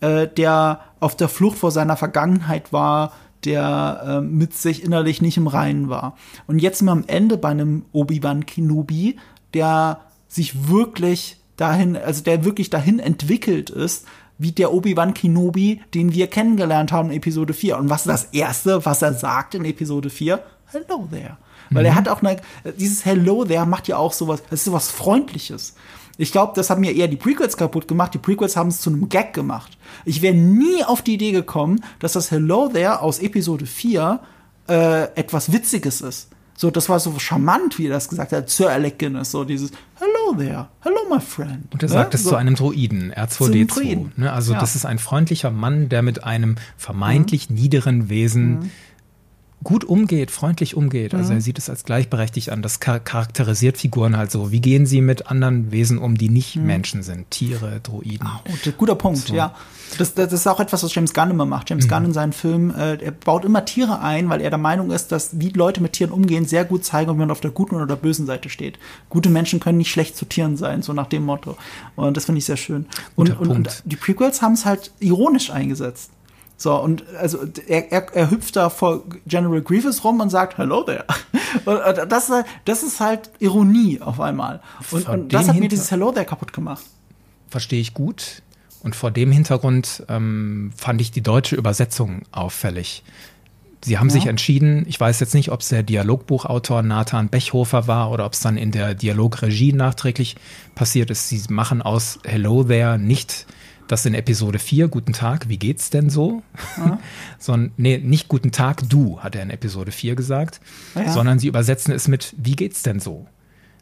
äh, 0.00 0.26
der 0.28 0.80
auf 1.00 1.16
der 1.16 1.28
Flucht 1.28 1.58
vor 1.58 1.70
seiner 1.70 1.96
Vergangenheit 1.96 2.72
war, 2.72 3.12
der 3.44 4.02
äh, 4.04 4.20
mit 4.20 4.54
sich 4.54 4.84
innerlich 4.84 5.22
nicht 5.22 5.36
im 5.36 5.46
Reinen 5.46 5.88
war. 5.88 6.16
Und 6.46 6.58
jetzt 6.58 6.78
sind 6.78 6.86
wir 6.86 6.92
am 6.92 7.04
Ende 7.06 7.38
bei 7.38 7.48
einem 7.48 7.84
Obi-Wan 7.92 8.46
Kenobi, 8.46 9.18
der 9.54 10.00
sich 10.28 10.68
wirklich 10.68 11.38
dahin, 11.56 11.96
also 11.96 12.22
der 12.22 12.44
wirklich 12.44 12.70
dahin 12.70 12.98
entwickelt 12.98 13.70
ist, 13.70 14.06
wie 14.38 14.52
der 14.52 14.72
Obi-Wan 14.72 15.14
Kenobi, 15.14 15.82
den 15.94 16.14
wir 16.14 16.26
kennengelernt 16.26 16.92
haben 16.92 17.10
in 17.10 17.16
Episode 17.16 17.52
4. 17.52 17.78
Und 17.78 17.90
was 17.90 18.02
ist 18.02 18.08
das 18.08 18.24
Erste, 18.32 18.84
was 18.86 19.02
er 19.02 19.12
sagt 19.12 19.54
in 19.54 19.64
Episode 19.64 20.08
4? 20.08 20.42
Hello 20.66 21.08
there. 21.10 21.36
Weil 21.70 21.84
er 21.84 21.92
mhm. 21.92 21.96
hat 21.96 22.08
auch 22.08 22.22
eine, 22.22 22.40
dieses 22.78 23.04
Hello 23.04 23.44
there 23.44 23.66
macht 23.66 23.86
ja 23.88 23.96
auch 23.96 24.12
sowas, 24.12 24.42
das 24.50 24.60
ist 24.60 24.64
sowas 24.64 24.90
Freundliches. 24.90 25.74
Ich 26.20 26.32
glaube, 26.32 26.52
das 26.54 26.68
haben 26.68 26.82
mir 26.82 26.94
eher 26.94 27.08
die 27.08 27.16
Prequels 27.16 27.56
kaputt 27.56 27.88
gemacht. 27.88 28.12
Die 28.12 28.18
Prequels 28.18 28.54
haben 28.54 28.68
es 28.68 28.82
zu 28.82 28.90
einem 28.90 29.08
Gag 29.08 29.32
gemacht. 29.32 29.78
Ich 30.04 30.20
wäre 30.20 30.34
nie 30.34 30.84
auf 30.84 31.00
die 31.00 31.14
Idee 31.14 31.32
gekommen, 31.32 31.82
dass 31.98 32.12
das 32.12 32.30
Hello 32.30 32.68
There 32.68 33.00
aus 33.00 33.20
Episode 33.20 33.64
4 33.64 34.20
äh, 34.68 35.04
etwas 35.14 35.50
Witziges 35.50 36.02
ist. 36.02 36.28
So, 36.54 36.70
das 36.70 36.90
war 36.90 37.00
so 37.00 37.18
charmant, 37.18 37.78
wie 37.78 37.86
er 37.86 37.92
das 37.92 38.10
gesagt 38.10 38.32
hat. 38.32 38.50
Sir 38.50 38.68
Alec 38.68 38.98
Guinness, 38.98 39.30
so 39.30 39.44
dieses 39.44 39.70
Hello 39.94 40.36
there, 40.38 40.68
hello 40.80 40.98
my 41.08 41.20
friend. 41.20 41.72
Und 41.72 41.82
er 41.82 41.88
sagt 41.88 42.12
es 42.12 42.24
so. 42.24 42.30
zu 42.30 42.36
einem 42.36 42.54
Droiden, 42.54 43.14
R2D2. 43.14 44.10
Ne? 44.16 44.30
Also 44.30 44.52
ja. 44.52 44.60
das 44.60 44.76
ist 44.76 44.84
ein 44.84 44.98
freundlicher 44.98 45.50
Mann, 45.50 45.88
der 45.88 46.02
mit 46.02 46.22
einem 46.22 46.56
vermeintlich 46.76 47.48
mhm. 47.48 47.56
niederen 47.56 48.08
Wesen 48.10 48.58
mhm 48.58 48.70
gut 49.62 49.84
umgeht, 49.84 50.30
freundlich 50.30 50.76
umgeht. 50.76 51.14
Also 51.14 51.32
mhm. 51.32 51.38
er 51.38 51.40
sieht 51.42 51.58
es 51.58 51.68
als 51.68 51.84
gleichberechtigt 51.84 52.50
an. 52.50 52.62
Das 52.62 52.80
charakterisiert 52.80 53.76
Figuren 53.76 54.16
halt 54.16 54.30
so. 54.30 54.50
Wie 54.50 54.60
gehen 54.60 54.86
sie 54.86 55.00
mit 55.02 55.26
anderen 55.26 55.70
Wesen 55.70 55.98
um, 55.98 56.16
die 56.16 56.30
nicht 56.30 56.56
mhm. 56.56 56.66
Menschen 56.66 57.02
sind? 57.02 57.30
Tiere, 57.30 57.80
Droiden. 57.82 58.26
Oh, 58.26 58.70
guter 58.78 58.94
Punkt, 58.94 59.28
so. 59.28 59.34
ja. 59.34 59.54
Das, 59.98 60.14
das, 60.14 60.32
ist 60.32 60.46
auch 60.46 60.60
etwas, 60.60 60.84
was 60.84 60.94
James 60.94 61.12
Gunn 61.12 61.30
immer 61.30 61.46
macht. 61.46 61.68
James 61.68 61.86
mhm. 61.86 61.90
Gunn 61.90 62.04
in 62.06 62.12
seinen 62.12 62.32
Filmen, 62.32 62.74
äh, 62.74 62.96
er 62.96 63.10
baut 63.10 63.44
immer 63.44 63.64
Tiere 63.64 64.00
ein, 64.00 64.28
weil 64.28 64.40
er 64.40 64.50
der 64.50 64.58
Meinung 64.58 64.90
ist, 64.92 65.12
dass 65.12 65.40
wie 65.40 65.48
Leute 65.50 65.82
mit 65.82 65.94
Tieren 65.94 66.12
umgehen, 66.12 66.46
sehr 66.46 66.64
gut 66.64 66.84
zeigen, 66.84 67.10
ob 67.10 67.16
man 67.16 67.30
auf 67.30 67.40
der 67.40 67.50
guten 67.50 67.74
oder 67.74 67.86
der 67.86 67.96
bösen 67.96 68.24
Seite 68.24 68.48
steht. 68.48 68.78
Gute 69.08 69.28
Menschen 69.28 69.60
können 69.60 69.78
nicht 69.78 69.90
schlecht 69.90 70.16
zu 70.16 70.24
Tieren 70.24 70.56
sein, 70.56 70.82
so 70.82 70.92
nach 70.92 71.08
dem 71.08 71.24
Motto. 71.24 71.56
Und 71.96 72.16
das 72.16 72.26
finde 72.26 72.38
ich 72.38 72.44
sehr 72.44 72.56
schön. 72.56 72.86
Und, 73.16 73.38
und, 73.38 73.48
und, 73.48 73.82
die 73.84 73.96
Prequels 73.96 74.42
haben 74.42 74.54
es 74.54 74.64
halt 74.64 74.92
ironisch 75.00 75.50
eingesetzt. 75.50 76.10
So, 76.60 76.76
und 76.76 77.04
also 77.16 77.38
er, 77.68 77.90
er, 77.90 78.14
er 78.14 78.30
hüpft 78.30 78.54
da 78.54 78.68
vor 78.68 79.04
General 79.26 79.62
Grievous 79.62 80.04
rum 80.04 80.20
und 80.20 80.28
sagt, 80.28 80.58
hello 80.58 80.82
there. 80.82 81.06
Und 81.64 81.80
das, 82.12 82.30
das 82.64 82.82
ist 82.82 83.00
halt 83.00 83.30
Ironie 83.38 84.00
auf 84.00 84.20
einmal. 84.20 84.60
Und, 84.90 85.08
und 85.08 85.32
das 85.32 85.48
hat 85.48 85.56
mir 85.56 85.68
dieses 85.68 85.90
Hello 85.90 86.12
there 86.12 86.26
kaputt 86.26 86.52
gemacht. 86.52 86.84
Verstehe 87.48 87.80
ich 87.80 87.92
gut. 87.92 88.42
Und 88.82 88.94
vor 88.94 89.10
dem 89.10 89.32
Hintergrund 89.32 90.04
ähm, 90.08 90.70
fand 90.76 91.00
ich 91.00 91.10
die 91.10 91.22
deutsche 91.22 91.56
Übersetzung 91.56 92.22
auffällig. 92.30 93.02
Sie 93.82 93.98
haben 93.98 94.08
ja. 94.08 94.12
sich 94.12 94.26
entschieden, 94.26 94.84
ich 94.86 95.00
weiß 95.00 95.18
jetzt 95.20 95.34
nicht, 95.34 95.50
ob 95.50 95.60
es 95.62 95.68
der 95.68 95.82
Dialogbuchautor 95.82 96.82
Nathan 96.82 97.30
Bechhofer 97.30 97.86
war 97.86 98.10
oder 98.10 98.26
ob 98.26 98.34
es 98.34 98.40
dann 98.40 98.58
in 98.58 98.70
der 98.70 98.94
Dialogregie 98.94 99.72
nachträglich 99.72 100.36
passiert 100.74 101.10
ist. 101.10 101.30
Sie 101.30 101.42
machen 101.48 101.80
aus 101.80 102.18
Hello 102.24 102.64
There 102.64 102.98
nicht 102.98 103.46
das 103.90 104.06
in 104.06 104.14
Episode 104.14 104.58
4, 104.58 104.88
Guten 104.88 105.12
Tag, 105.12 105.48
wie 105.48 105.58
geht's 105.58 105.90
denn 105.90 106.10
so? 106.10 106.42
Ja. 106.76 106.98
sondern, 107.38 107.72
nee, 107.76 107.98
nicht 107.98 108.28
Guten 108.28 108.52
Tag, 108.52 108.88
du, 108.88 109.20
hat 109.20 109.34
er 109.34 109.42
in 109.42 109.50
Episode 109.50 109.92
4 109.92 110.14
gesagt, 110.14 110.60
ja. 110.94 111.12
sondern 111.12 111.38
sie 111.38 111.48
übersetzen 111.48 111.92
es 111.92 112.08
mit 112.08 112.34
Wie 112.36 112.56
geht's 112.56 112.82
denn 112.82 113.00
so? 113.00 113.26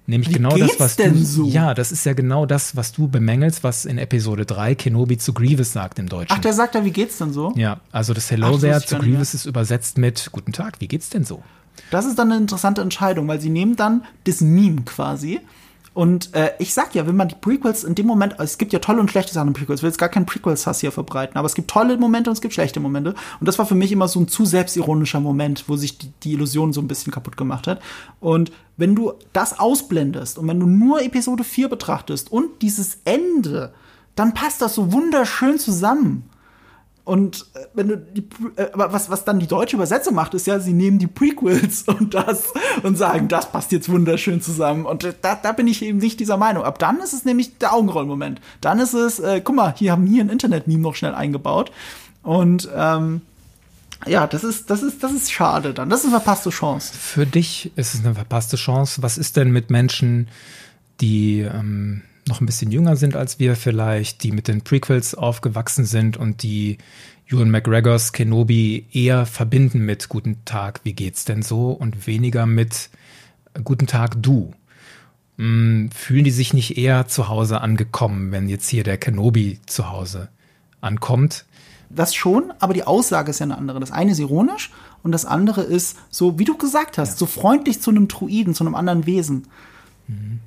Nämlich 0.07 0.31
wie 0.31 0.35
genau 0.35 0.57
das, 0.57 0.81
was 0.81 0.97
denn 0.97 1.13
du. 1.13 1.25
So? 1.25 1.47
Ja, 1.49 1.75
das 1.75 1.93
ist 1.93 2.07
ja 2.07 2.15
genau 2.15 2.47
das, 2.47 2.75
was 2.77 2.93
du 2.93 3.09
bemängelst, 3.09 3.63
was 3.63 3.85
in 3.85 3.99
Episode 3.99 4.47
3 4.47 4.75
Kenobi 4.75 5.19
zu 5.19 5.35
Grievous 5.35 5.75
sagt 5.75 5.99
im 5.99 6.09
Deutschen. 6.09 6.35
Ach, 6.35 6.41
der 6.41 6.55
sagt 6.55 6.75
ja, 6.75 6.85
wie 6.87 6.93
geht's 6.93 7.19
denn 7.19 7.35
so? 7.35 7.53
Ja, 7.57 7.81
also 7.93 8.15
das 8.15 8.31
Hello 8.31 8.55
Ach, 8.57 8.61
there 8.61 8.81
zu 8.81 8.97
Grievous 8.97 9.35
ist 9.35 9.45
übersetzt 9.45 9.99
mit 9.99 10.31
Guten 10.33 10.53
Tag, 10.53 10.81
wie 10.81 10.89
geht's 10.89 11.11
denn 11.11 11.25
so? 11.25 11.43
Das 11.91 12.07
ist 12.07 12.19
dann 12.19 12.33
eine 12.33 12.41
interessante 12.41 12.81
Entscheidung, 12.81 13.29
weil 13.29 13.41
sie 13.41 13.51
nehmen 13.51 13.77
dann 13.77 14.05
das 14.25 14.41
Meme 14.41 14.83
quasi 14.87 15.41
und 15.95 16.35
äh, 16.35 16.53
ich 16.59 16.75
sag 16.75 16.95
ja, 16.95 17.07
wenn 17.07 17.17
man 17.17 17.29
die 17.29 17.35
Prequels 17.35 17.85
in 17.85 17.95
dem 17.95 18.07
Moment, 18.07 18.37
es 18.39 18.59
gibt 18.59 18.73
ja 18.73 18.79
tolle 18.79 19.01
und 19.01 19.11
schlechte 19.11 19.33
Sachen 19.33 19.49
in 19.49 19.55
Prequels, 19.55 19.81
ich 19.81 19.83
will 19.83 19.91
jetzt 19.91 19.99
gar 19.99 20.09
keinen 20.09 20.27
Prequels-Hass 20.27 20.81
hier 20.81 20.93
verbreiten, 20.93 21.37
aber 21.37 21.47
es 21.47 21.55
gibt 21.55 21.71
tolle 21.71 21.97
Momente 21.97 22.31
und 22.31 22.35
es 22.35 22.41
gibt 22.41 22.55
schlechte 22.55 22.81
Momente. 22.81 23.15
Und 23.41 23.49
das 23.49 23.59
war 23.59 23.67
für 23.67 23.75
mich 23.75 23.93
immer 23.93 24.09
so 24.09 24.21
ein 24.21 24.29
zu 24.29 24.45
selbstironischer 24.45 25.21
Moment, 25.21 25.65
wo 25.67 25.77
sich 25.77 25.99
die, 25.99 26.13
die 26.23 26.33
Illusion 26.33 26.73
so 26.73 26.81
ein 26.81 26.89
bisschen 26.89 27.13
kaputt 27.13 27.37
gemacht 27.37 27.67
hat. 27.67 27.81
Und 28.21 28.53
wenn 28.77 28.95
du 28.95 29.13
das 29.33 29.59
ausblendest 29.59 30.39
und 30.39 30.47
wenn 30.49 30.61
du 30.61 30.67
nur 30.67 31.03
Episode 31.03 31.45
4 31.45 31.69
betrachtest 31.69 32.31
und 32.31 32.63
dieses 32.63 32.99
Ende, 33.05 33.73
dann 34.15 34.35
passt 34.35 34.63
das 34.63 34.75
so 34.75 34.93
wunderschön 34.93 35.59
zusammen. 35.59 36.29
Und 37.09 37.47
äh, 37.55 37.61
wenn 37.73 37.89
du 37.89 37.97
die, 37.97 38.29
äh, 38.57 38.67
was, 38.75 39.09
was 39.09 39.25
dann 39.25 39.41
die 39.41 39.47
deutsche 39.47 39.77
Übersetzung 39.77 40.15
macht, 40.15 40.35
ist 40.35 40.47
ja, 40.47 40.61
sie 40.61 40.75
nehmen 40.75 40.99
die 40.99 41.07
Prequels 41.07 41.83
und 41.87 42.13
das 42.13 42.53
und 42.83 42.99
sagen, 42.99 43.29
das 43.29 43.51
passt 43.51 43.73
jetzt 43.73 43.89
wunderschön 43.89 44.43
zusammen. 44.43 44.85
Und 44.85 45.05
äh, 45.05 45.15
da, 45.23 45.35
da 45.35 45.53
bin 45.53 45.67
ich 45.69 45.81
eben 45.81 45.97
nicht 45.97 46.21
dieser 46.21 46.37
Meinung. 46.37 46.65
Ab 46.65 46.79
dann 46.79 47.01
ist 47.01 47.15
es 47.15 47.25
nämlich 47.25 47.57
der 47.57 47.73
Augenrollmoment. 47.73 48.43
Dann 48.61 48.79
ist 48.79 48.93
es, 48.93 49.21
äh, 49.21 49.41
guck 49.43 49.57
mal, 49.57 49.73
hier 49.75 49.93
haben 49.93 50.07
hier 50.07 50.23
ein 50.23 50.29
Internet-Meme 50.29 50.83
noch 50.83 50.97
schnell 50.97 51.15
eingebaut. 51.15 51.73
Und 52.23 52.69
ähm, 52.77 53.23
ja, 54.07 54.27
das 54.27 54.45
ist, 54.45 54.69
das 54.69 54.83
ist, 54.83 55.03
das 55.03 55.13
ist 55.13 55.33
schade 55.33 55.73
dann. 55.73 55.89
Das 55.89 56.01
ist 56.01 56.13
eine 56.13 56.21
verpasste 56.21 56.51
Chance. 56.51 56.93
Für 56.93 57.25
dich 57.25 57.73
ist 57.77 57.95
es 57.95 58.05
eine 58.05 58.17
verpasste 58.17 58.59
Chance. 58.59 59.03
Was 59.03 59.17
ist 59.17 59.39
denn 59.39 59.51
mit 59.51 59.71
Menschen, 59.71 60.29
die 61.01 61.41
ähm, 61.41 62.03
noch 62.29 62.41
ein 62.41 62.47
bisschen 62.47 62.71
jünger 62.71 62.97
sind 62.97 63.17
als 63.17 63.39
wir 63.39 63.57
vielleicht, 63.57 64.23
die 64.23 64.33
mit 64.33 64.49
den 64.49 64.63
Prequels 64.63 65.15
aufgewachsen 65.15 65.85
sind 65.85 66.17
und 66.17 66.43
die 66.43 66.79
Ewan 67.31 67.51
McGregors 67.51 68.13
Kenobi 68.13 68.87
eher 68.93 69.27
verbinden 69.27 69.85
mit 69.85 70.09
Guten 70.09 70.45
Tag, 70.45 70.81
wie 70.85 70.95
geht's 70.95 71.25
denn 71.25 71.43
so 71.43 71.73
und 71.73 72.07
weniger 72.07 72.47
mit 72.47 72.91
Guten 73.65 73.87
Tag, 73.87 74.23
du. 74.23 74.53
Hm, 75.37 75.91
fühlen 75.95 76.25
die 76.25 76.31
sich 76.31 76.55
nicht 76.55 76.79
eher 76.79 77.07
zu 77.07 77.29
Hause 77.29 77.61
angekommen, 77.61 78.33
wenn 78.33 78.49
jetzt 78.49 78.69
hier 78.69 78.83
der 78.83 78.99
Kenobi 78.99 79.61
zu 79.67 79.91
Hause 79.91 80.29
ankommt? 80.81 81.45
Das 81.91 82.15
schon, 82.15 82.53
aber 82.59 82.75
die 82.75 82.85
Aussage 82.85 83.31
ist 83.31 83.39
ja 83.39 83.45
eine 83.45 83.57
andere. 83.57 83.81
Das 83.81 83.91
eine 83.91 84.13
ist 84.13 84.19
ironisch 84.19 84.71
und 85.03 85.13
das 85.13 85.25
andere 85.25 85.63
ist 85.63 85.97
so, 86.11 86.39
wie 86.39 86.45
du 86.45 86.57
gesagt 86.57 86.99
hast, 86.99 87.13
ja. 87.13 87.17
so 87.17 87.27
freundlich 87.27 87.81
zu 87.81 87.91
einem 87.91 88.09
Druiden, 88.09 88.55
zu 88.55 88.65
einem 88.65 88.75
anderen 88.75 89.07
Wesen. 89.07 89.47
Mhm. 90.07 90.41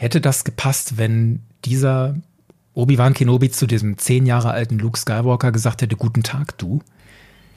Hätte 0.00 0.20
das 0.20 0.44
gepasst, 0.44 0.96
wenn 0.96 1.42
dieser 1.64 2.14
Obi-Wan 2.72 3.14
Kenobi 3.14 3.50
zu 3.50 3.66
diesem 3.66 3.98
zehn 3.98 4.26
Jahre 4.26 4.52
alten 4.52 4.78
Luke 4.78 4.96
Skywalker 4.96 5.50
gesagt 5.50 5.82
hätte, 5.82 5.96
guten 5.96 6.22
Tag, 6.22 6.56
du? 6.56 6.80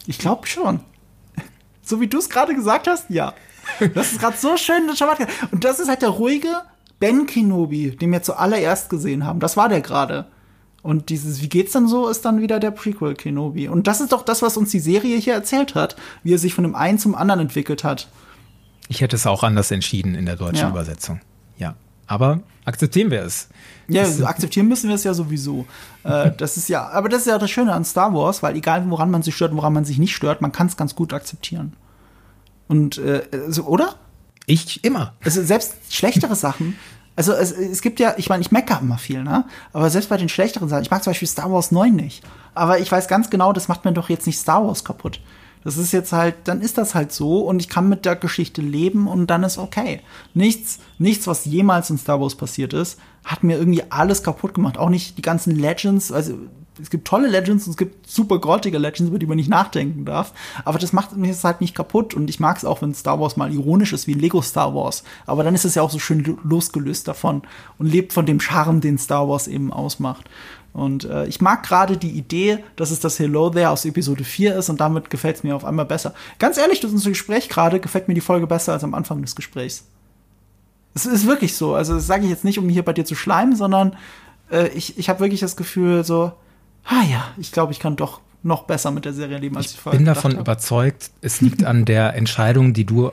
Ich 0.08 0.18
glaube 0.18 0.48
schon. 0.48 0.80
So 1.84 2.02
wie 2.02 2.08
du 2.08 2.18
es 2.18 2.32
gerade 2.32 2.56
gesagt 2.56 2.88
hast, 2.88 3.12
ja. 3.12 3.36
Das 3.94 4.12
ist 4.12 4.20
gerade 4.20 4.38
so 4.38 4.58
schön. 4.58 4.90
Und 5.52 5.64
das 5.64 5.80
ist 5.80 5.88
halt 5.88 6.02
der 6.02 6.10
ruhige 6.10 6.50
Ben 7.00 7.28
Kenobi, 7.28 7.92
den 7.92 8.12
wir 8.12 8.24
zuallererst 8.24 8.90
gesehen 8.90 9.24
haben. 9.24 9.40
Das 9.40 9.56
war 9.56 9.70
der 9.70 9.82
gerade. 9.82 10.26
Und 10.82 11.10
dieses, 11.10 11.44
wie 11.44 11.50
geht's 11.50 11.74
dann 11.74 11.88
so, 11.88 12.10
ist 12.10 12.26
dann 12.26 12.42
wieder 12.42 12.60
der 12.60 12.72
Prequel 12.72 13.14
Kenobi. 13.14 13.68
Und 13.68 13.86
das 13.86 14.02
ist 14.02 14.14
doch 14.14 14.24
das, 14.24 14.42
was 14.42 14.58
uns 14.58 14.72
die 14.72 14.80
Serie 14.80 15.18
hier 15.18 15.36
erzählt 15.36 15.76
hat, 15.76 15.96
wie 16.24 16.34
er 16.34 16.40
sich 16.40 16.56
von 16.56 16.64
dem 16.64 16.74
einen 16.74 16.98
zum 16.98 17.14
anderen 17.14 17.42
entwickelt 17.42 17.84
hat. 17.84 18.08
Ich 18.88 19.02
hätte 19.02 19.16
es 19.16 19.28
auch 19.28 19.44
anders 19.44 19.70
entschieden 19.70 20.16
in 20.16 20.26
der 20.26 20.38
deutschen 20.38 20.66
ja. 20.66 20.70
Übersetzung. 20.70 21.22
Aber 22.12 22.42
akzeptieren 22.66 23.10
wir 23.10 23.22
es. 23.22 23.48
Ja, 23.88 24.04
das 24.04 24.22
akzeptieren 24.22 24.68
müssen 24.68 24.90
wir 24.90 24.96
es 24.96 25.06
ja 25.06 25.14
sowieso. 25.14 25.66
äh, 26.04 26.32
das 26.38 26.58
ist 26.58 26.68
ja, 26.68 26.90
aber 26.90 27.08
das 27.08 27.22
ist 27.22 27.28
ja 27.28 27.38
das 27.38 27.50
Schöne 27.50 27.72
an 27.72 27.86
Star 27.86 28.14
Wars, 28.14 28.44
weil 28.44 28.58
egal 28.58 28.84
woran 28.90 29.10
man 29.10 29.24
sich 29.24 29.34
stört 29.34 29.52
und 29.52 29.58
woran 29.58 29.72
man 29.72 29.86
sich 29.86 29.98
nicht 29.98 30.14
stört, 30.14 30.42
man 30.42 30.52
kann 30.52 30.68
es 30.68 30.76
ganz 30.76 30.94
gut 30.94 31.14
akzeptieren. 31.14 31.72
Und 32.68 32.98
äh, 32.98 33.24
so, 33.48 33.64
oder? 33.64 33.96
Ich 34.46 34.84
immer. 34.84 35.14
Also 35.24 35.42
selbst 35.42 35.76
schlechtere 35.90 36.36
Sachen. 36.48 36.76
Also 37.16 37.32
es, 37.32 37.54
es 37.54 37.82
gibt 37.82 38.02
ja, 38.02 38.16
ich 38.18 38.28
meine, 38.28 38.42
ich 38.42 38.52
meckere 38.52 38.82
immer 38.82 38.98
viel, 38.98 39.24
ne? 39.24 39.46
Aber 39.72 39.90
selbst 39.90 40.10
bei 40.10 40.18
den 40.18 40.28
schlechteren 40.28 40.68
Sachen, 40.68 40.84
ich 40.84 40.92
mag 40.92 41.06
zum 41.06 41.12
Beispiel 41.12 41.30
Star 41.30 41.50
Wars 41.50 41.72
9 41.72 41.96
nicht. 41.96 42.26
Aber 42.54 42.80
ich 42.80 42.92
weiß 42.92 43.08
ganz 43.08 43.30
genau, 43.30 43.54
das 43.54 43.70
macht 43.70 43.86
mir 43.86 43.94
doch 43.94 44.10
jetzt 44.10 44.28
nicht 44.28 44.38
Star 44.38 44.68
Wars 44.68 44.84
kaputt. 44.84 45.22
Das 45.64 45.78
ist 45.78 45.92
jetzt 45.92 46.12
halt, 46.12 46.36
dann 46.46 46.62
ist 46.62 46.78
das 46.78 46.96
halt 46.96 47.12
so 47.12 47.40
und 47.40 47.60
ich 47.60 47.70
kann 47.70 47.88
mit 47.88 48.06
der 48.06 48.16
Geschichte 48.16 48.62
leben 48.62 49.08
und 49.08 49.28
dann 49.28 49.44
ist 49.44 49.58
okay. 49.58 50.02
Nichts, 50.34 50.80
nichts, 50.98 51.28
was 51.28 51.46
jemals 51.46 51.90
in 51.90 51.98
Star 51.98 52.20
Wars 52.20 52.36
passiert 52.36 52.74
ist, 52.74 53.00
hat 53.24 53.44
mir 53.44 53.58
irgendwie 53.58 53.84
alles 53.90 54.24
kaputt 54.24 54.54
gemacht. 54.54 54.78
Auch 54.78 54.90
nicht 54.90 55.18
die 55.18 55.22
ganzen 55.22 55.56
Legends, 55.56 56.12
also 56.12 56.34
es 56.82 56.90
gibt 56.90 57.08
tolle 57.08 57.28
Legends 57.28 57.68
und 57.68 57.72
es 57.72 57.78
gibt 57.78 58.10
super 58.10 58.40
grottige 58.40 58.78
Legends, 58.78 59.10
über 59.10 59.20
die 59.20 59.26
man 59.26 59.36
nicht 59.36 59.50
nachdenken 59.50 60.06
darf. 60.06 60.34
Aber 60.66 60.80
das 60.80 60.94
macht 60.94 61.16
mir 61.16 61.30
es 61.30 61.44
halt 61.44 61.62
nicht 61.62 61.76
kaputt. 61.76 62.14
Und 62.14 62.30
ich 62.30 62.40
mag 62.40 62.58
es 62.58 62.66
auch, 62.66 62.82
wenn 62.82 62.94
Star 62.94 63.20
Wars 63.20 63.38
mal 63.38 63.54
ironisch 63.54 63.94
ist, 63.94 64.08
wie 64.08 64.14
Lego 64.14 64.42
Star 64.42 64.74
Wars. 64.74 65.04
Aber 65.26 65.44
dann 65.44 65.54
ist 65.54 65.66
es 65.66 65.76
ja 65.76 65.82
auch 65.82 65.92
so 65.92 66.00
schön 66.00 66.38
losgelöst 66.44 67.08
davon 67.08 67.44
und 67.78 67.88
lebt 67.88 68.14
von 68.14 68.26
dem 68.26 68.40
Charme, 68.40 68.82
den 68.82 68.98
Star 68.98 69.28
Wars 69.28 69.48
eben 69.48 69.72
ausmacht. 69.72 70.30
Und 70.74 71.04
äh, 71.04 71.26
ich 71.26 71.42
mag 71.42 71.64
gerade 71.64 71.98
die 71.98 72.12
Idee, 72.12 72.60
dass 72.78 72.92
es 72.92 73.00
das 73.02 73.20
Hello 73.20 73.50
There 73.50 73.70
aus 73.70 73.84
Episode 73.84 74.24
4 74.24 74.56
ist 74.56 74.70
und 74.70 74.80
damit 74.80 75.10
gefällt 75.10 75.38
es 75.38 75.44
mir 75.44 75.56
auf 75.56 75.66
einmal 75.66 75.86
besser. 75.86 76.14
Ganz 76.40 76.58
ehrlich, 76.58 76.80
durch 76.80 76.94
unser 76.94 77.10
Gespräch 77.10 77.50
gerade 77.50 77.80
gefällt 77.80 78.08
mir 78.08 78.14
die 78.14 78.22
Folge 78.22 78.48
besser 78.48 78.74
als 78.74 78.84
am 78.84 78.94
Anfang 78.94 79.22
des 79.22 79.36
Gesprächs. 79.36 79.86
Es 80.94 81.06
ist 81.06 81.28
wirklich 81.28 81.56
so. 81.56 81.76
Also 81.76 81.96
das 81.96 82.08
sage 82.08 82.24
ich 82.24 82.30
jetzt 82.30 82.46
nicht, 82.46 82.58
um 82.58 82.70
hier 82.70 82.84
bei 82.84 82.94
dir 82.94 83.06
zu 83.06 83.16
schleimen, 83.16 83.56
sondern 83.56 83.98
äh, 84.50 84.70
ich, 84.70 84.98
ich 84.98 85.10
habe 85.10 85.20
wirklich 85.20 85.42
das 85.42 85.58
Gefühl 85.58 86.06
so, 86.06 86.32
ah 86.86 87.04
ja, 87.10 87.28
ich 87.38 87.52
glaube, 87.52 87.74
ich 87.74 87.80
kann 87.80 87.98
doch 87.98 88.22
noch 88.44 88.64
besser 88.64 88.92
mit 88.92 89.06
der 89.06 89.14
Serie 89.14 89.38
leben, 89.38 89.58
als 89.58 89.68
ich, 89.68 89.74
ich 89.74 89.80
vorher 89.80 90.00
bin 90.00 90.06
davon 90.06 90.32
habe. 90.32 90.42
überzeugt, 90.42 91.12
es 91.22 91.42
liegt 91.42 91.64
an 91.64 91.86
der 91.86 92.16
Entscheidung, 92.16 92.74
die 92.74 92.86
du 92.86 93.12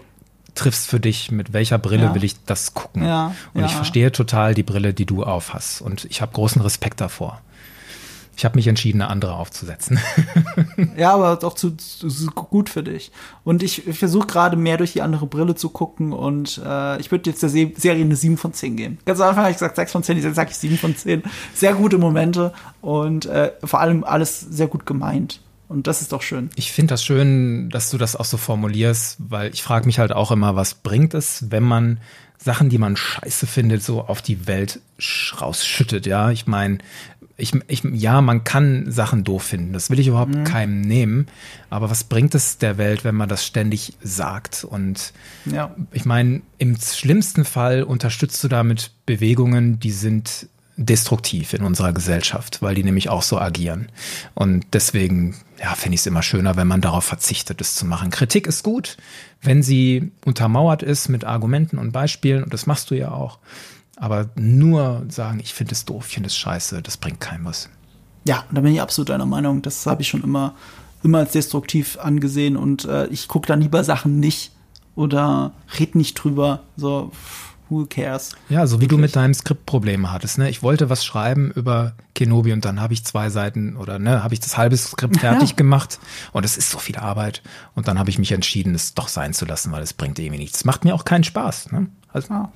triffst 0.55 0.89
für 0.89 1.01
dich, 1.01 1.31
mit 1.31 1.53
welcher 1.53 1.79
Brille 1.79 2.05
ja. 2.05 2.15
will 2.15 2.25
ich 2.25 2.43
das 2.45 2.75
gucken. 2.75 3.05
Ja, 3.05 3.35
und 3.55 3.61
ja. 3.61 3.67
ich 3.67 3.73
verstehe 3.73 4.11
total 4.11 4.55
die 4.55 4.63
Brille, 4.63 4.95
die 4.95 5.07
du 5.07 5.23
aufhast. 5.23 5.83
Und 5.83 6.07
ich 6.07 6.21
habe 6.21 6.33
großen 6.33 6.61
Respekt 6.63 7.01
davor. 7.01 7.41
Ich 8.39 8.45
habe 8.45 8.55
mich 8.55 8.69
entschieden, 8.69 9.03
eine 9.03 9.11
andere 9.11 9.35
aufzusetzen. 9.35 9.99
ja, 10.97 11.13
aber 11.13 11.45
auch 11.45 11.55
zu, 11.55 11.77
zu, 11.77 12.27
gut 12.29 12.69
für 12.69 12.85
dich. 12.85 13.11
Und 13.43 13.65
ich 13.65 13.83
versuche 13.91 14.29
gerade 14.29 14.57
mehr 14.57 14.77
durch 14.77 14.93
die 14.93 15.03
andere 15.03 15.27
Brille 15.27 15.57
zu 15.57 15.71
gucken 15.71 16.13
und 16.13 16.63
äh, 16.65 17.01
ich 17.01 17.11
würde 17.11 17.29
jetzt 17.29 17.43
der 17.43 17.49
Se 17.49 17.73
Serie 17.75 18.05
eine 18.05 18.15
7 18.15 18.37
von 18.37 18.53
10 18.53 18.77
geben. 18.77 18.99
Ganz 19.05 19.19
am 19.19 19.31
Anfang 19.31 19.43
habe 19.43 19.51
ich 19.51 19.57
gesagt 19.57 19.75
6 19.75 19.91
von 19.91 20.03
10, 20.05 20.23
jetzt 20.23 20.37
sage 20.37 20.51
ich 20.53 20.57
7 20.57 20.79
von 20.79 20.95
10. 20.95 21.25
Sehr 21.53 21.75
gute 21.75 21.99
Momente 21.99 22.53
und 22.81 23.27
äh, 23.27 23.51
vor 23.65 23.81
allem 23.81 24.05
alles 24.05 24.39
sehr 24.39 24.69
gut 24.69 24.87
gemeint. 24.87 25.41
Und 25.67 25.89
das 25.89 26.01
ist 26.01 26.13
doch 26.13 26.23
schön. 26.23 26.49
Ich 26.55 26.71
finde 26.71 26.95
das 26.95 27.05
schön, 27.05 27.71
dass 27.71 27.91
du 27.91 27.99
das 27.99 28.15
auch 28.15 28.25
so 28.25 28.37
formulierst, 28.37 29.17
weil 29.19 29.53
ich 29.53 29.65
frage 29.65 29.87
mich 29.87 29.99
halt 29.99 30.13
auch 30.13 30.31
immer, 30.31 30.55
was 30.55 30.75
bringt 30.75 31.13
es, 31.13 31.51
wenn 31.51 31.65
man 31.65 31.99
Sachen, 32.39 32.69
die 32.69 32.79
man 32.79 32.97
scheiße 32.97 33.49
findet, 33.49 33.83
so 33.83 34.03
auf 34.03 34.23
die 34.23 34.47
Welt 34.47 34.81
rausschüttet. 35.41 36.07
Ja, 36.07 36.31
ich 36.31 36.47
meine, 36.47 36.79
ich, 37.41 37.53
ich, 37.69 37.85
ja, 37.85 38.21
man 38.21 38.43
kann 38.43 38.91
Sachen 38.91 39.23
doof 39.23 39.45
finden. 39.45 39.73
Das 39.73 39.91
will 39.91 40.01
ich 40.01 40.09
überhaupt 40.09 40.35
mhm. 40.35 40.45
keinem 40.45 40.81
nehmen. 40.81 41.29
Aber 41.71 41.89
was 41.89 42.03
bringt 42.03 42.35
es 42.35 42.59
der 42.59 42.79
Welt, 42.79 43.05
wenn 43.05 43.15
man 43.15 43.29
das 43.29 43.47
ständig 43.47 43.95
sagt? 44.03 44.65
Und 44.65 45.13
ja. 45.47 45.75
ich 45.93 46.05
meine, 46.05 46.43
im 46.59 46.77
schlimmsten 46.77 47.45
Fall 47.45 47.85
unterstützt 47.85 48.43
du 48.43 48.49
damit 48.49 48.91
Bewegungen, 49.07 49.79
die 49.79 49.93
sind 49.93 50.49
destruktiv 50.77 51.55
in 51.55 51.63
unserer 51.63 51.93
Gesellschaft, 51.93 52.61
weil 52.61 52.75
die 52.75 52.85
nämlich 52.85 53.09
auch 53.09 53.23
so 53.23 53.39
agieren. 53.39 53.89
Und 54.35 54.67
deswegen, 54.73 55.37
ja, 55.61 55.75
finde 55.75 55.95
ich 55.95 56.01
es 56.01 56.07
immer 56.07 56.23
schöner, 56.23 56.57
wenn 56.57 56.69
man 56.69 56.81
darauf 56.81 57.05
verzichtet, 57.05 57.61
es 57.61 57.77
zu 57.77 57.87
machen. 57.87 58.11
Kritik 58.11 58.49
ist 58.49 58.65
gut, 58.65 58.97
wenn 59.43 59.63
sie 59.63 60.11
untermauert 60.25 60.83
ist 60.83 61.09
mit 61.09 61.25
Argumenten 61.25 61.79
und 61.79 61.93
Beispielen, 61.93 62.43
und 62.43 62.53
das 62.53 62.67
machst 62.67 62.91
du 62.91 62.97
ja 62.97 63.13
auch. 63.13 63.39
Aber 64.01 64.31
nur 64.37 65.05
sagen, 65.09 65.41
ich 65.41 65.55
finde 65.55 65.73
es 65.73 65.85
doof, 65.85 66.07
ich 66.07 66.15
finde 66.15 66.29
es 66.29 66.37
scheiße, 66.37 66.83
das 66.83 66.97
bringt 66.97 67.21
keinem 67.21 67.45
was. 67.45 67.69
Ja, 68.25 68.45
da 68.53 68.61
bin 68.61 68.73
ich 68.73 68.81
absolut 68.81 69.09
deiner 69.09 69.27
Meinung. 69.27 69.63
Das 69.63 69.87
habe 69.87 70.03
ich 70.03 70.09
schon 70.09 70.23
immer, 70.23 70.55
immer 71.03 71.19
als 71.19 71.33
destruktiv 71.33 71.99
angesehen 71.99 72.57
und 72.57 72.85
äh, 72.85 73.07
ich 73.09 73.27
gucke 73.27 73.47
dann 73.47 73.61
lieber 73.61 73.83
Sachen 73.85 74.21
nicht 74.21 74.53
oder 74.95 75.53
red 75.79 75.95
nicht 75.95 76.15
drüber. 76.15 76.61
So, 76.77 77.11
who 77.69 77.87
cares? 77.87 78.37
Ja, 78.49 78.67
so 78.67 78.77
wie 78.77 78.83
Wirklich. 78.83 78.89
du 78.91 78.99
mit 78.99 79.17
deinem 79.17 79.35
Skript 79.35 79.67
Probleme 79.67 80.13
hattest. 80.13 80.39
Ne? 80.39 80.49
Ich 80.49 80.63
wollte 80.63 80.91
was 80.91 81.05
schreiben 81.05 81.51
über 81.51 81.95
Kenobi 82.15 82.53
und 82.53 82.65
dann 82.65 82.81
habe 82.81 82.93
ich 82.93 83.05
zwei 83.05 83.31
Seiten 83.31 83.77
oder 83.77 83.99
ne, 83.99 84.23
habe 84.23 84.35
ich 84.35 84.41
das 84.41 84.57
halbe 84.57 84.77
Skript 84.77 85.19
fertig 85.19 85.51
ja. 85.51 85.57
gemacht 85.57 85.99
und 86.33 86.45
es 86.45 86.57
ist 86.57 86.71
so 86.71 86.79
viel 86.79 86.97
Arbeit. 86.97 87.43
Und 87.75 87.89
dann 87.89 87.99
habe 87.99 88.11
ich 88.11 88.19
mich 88.19 88.33
entschieden, 88.33 88.75
es 88.75 88.95
doch 88.95 89.09
sein 89.09 89.35
zu 89.35 89.45
lassen, 89.45 89.73
weil 89.73 89.83
es 89.83 89.93
bringt 89.93 90.19
irgendwie 90.19 90.39
nichts. 90.39 90.59
Es 90.59 90.65
macht 90.65 90.85
mir 90.85 90.95
auch 90.95 91.05
keinen 91.05 91.25
Spaß. 91.25 91.73
Ne? 91.73 91.89
Also, 92.13 92.35
ja. 92.35 92.53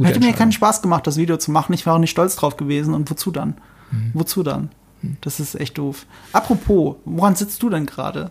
Hätte 0.00 0.20
mir 0.20 0.32
keinen 0.32 0.52
Spaß 0.52 0.82
gemacht, 0.82 1.06
das 1.06 1.16
Video 1.16 1.36
zu 1.36 1.50
machen. 1.50 1.72
Ich 1.72 1.86
wäre 1.86 1.96
auch 1.96 2.00
nicht 2.00 2.10
stolz 2.10 2.36
drauf 2.36 2.56
gewesen. 2.56 2.94
Und 2.94 3.10
wozu 3.10 3.30
dann? 3.30 3.54
Hm. 3.90 4.10
Wozu 4.14 4.42
dann? 4.42 4.70
Hm. 5.00 5.16
Das 5.20 5.40
ist 5.40 5.54
echt 5.54 5.78
doof. 5.78 6.06
Apropos, 6.32 6.96
woran 7.04 7.34
sitzt 7.34 7.62
du 7.62 7.70
denn 7.70 7.86
gerade? 7.86 8.30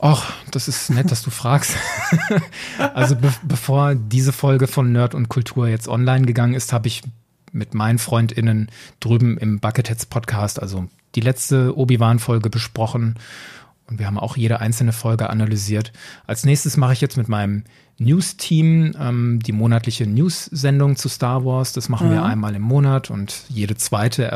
Ach, 0.00 0.32
das 0.52 0.68
ist 0.68 0.90
nett, 0.90 1.10
dass 1.10 1.22
du 1.22 1.30
fragst. 1.30 1.76
also 2.94 3.16
be 3.16 3.32
bevor 3.42 3.96
diese 3.96 4.32
Folge 4.32 4.68
von 4.68 4.92
Nerd 4.92 5.14
und 5.14 5.28
Kultur 5.28 5.66
jetzt 5.66 5.88
online 5.88 6.24
gegangen 6.24 6.54
ist, 6.54 6.72
habe 6.72 6.86
ich 6.86 7.02
mit 7.52 7.74
meinen 7.74 7.98
FreundInnen 7.98 8.70
drüben 9.00 9.38
im 9.38 9.58
Bucketheads 9.58 10.06
Podcast, 10.06 10.62
also 10.62 10.86
die 11.14 11.20
letzte 11.20 11.76
Obi-Wan-Folge 11.76 12.50
besprochen. 12.50 13.16
Und 13.86 13.98
wir 13.98 14.06
haben 14.06 14.18
auch 14.18 14.36
jede 14.36 14.60
einzelne 14.60 14.92
Folge 14.92 15.30
analysiert. 15.30 15.92
Als 16.26 16.44
nächstes 16.44 16.76
mache 16.76 16.92
ich 16.92 17.00
jetzt 17.00 17.16
mit 17.16 17.28
meinem 17.28 17.64
News-Team 17.98 18.94
ähm, 18.98 19.40
die 19.44 19.52
monatliche 19.52 20.06
News-Sendung 20.06 20.96
zu 20.96 21.08
Star 21.08 21.44
Wars. 21.44 21.72
Das 21.72 21.88
machen 21.88 22.08
mhm. 22.08 22.12
wir 22.12 22.24
einmal 22.24 22.54
im 22.54 22.62
Monat 22.62 23.10
und 23.10 23.44
jede 23.48 23.76
zweite 23.76 24.30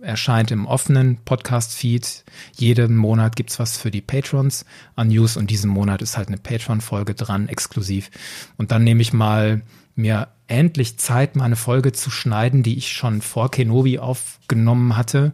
erscheint 0.00 0.50
im 0.50 0.66
offenen 0.66 1.18
Podcast-Feed. 1.24 2.24
Jeden 2.56 2.96
Monat 2.96 3.36
gibt's 3.36 3.58
was 3.58 3.76
für 3.76 3.90
die 3.90 4.00
Patrons 4.00 4.64
an 4.94 5.08
News 5.08 5.36
und 5.36 5.50
diesen 5.50 5.70
Monat 5.70 6.02
ist 6.02 6.16
halt 6.16 6.28
eine 6.28 6.38
Patreon-Folge 6.38 7.14
dran, 7.14 7.48
exklusiv. 7.48 8.10
Und 8.56 8.70
dann 8.70 8.84
nehme 8.84 9.02
ich 9.02 9.12
mal 9.12 9.62
mir 9.94 10.28
endlich 10.48 10.98
Zeit, 10.98 11.36
mal 11.36 11.44
eine 11.44 11.56
Folge 11.56 11.92
zu 11.92 12.10
schneiden, 12.10 12.62
die 12.62 12.76
ich 12.76 12.92
schon 12.92 13.22
vor 13.22 13.50
Kenobi 13.50 13.98
aufgenommen 13.98 14.96
hatte. 14.96 15.32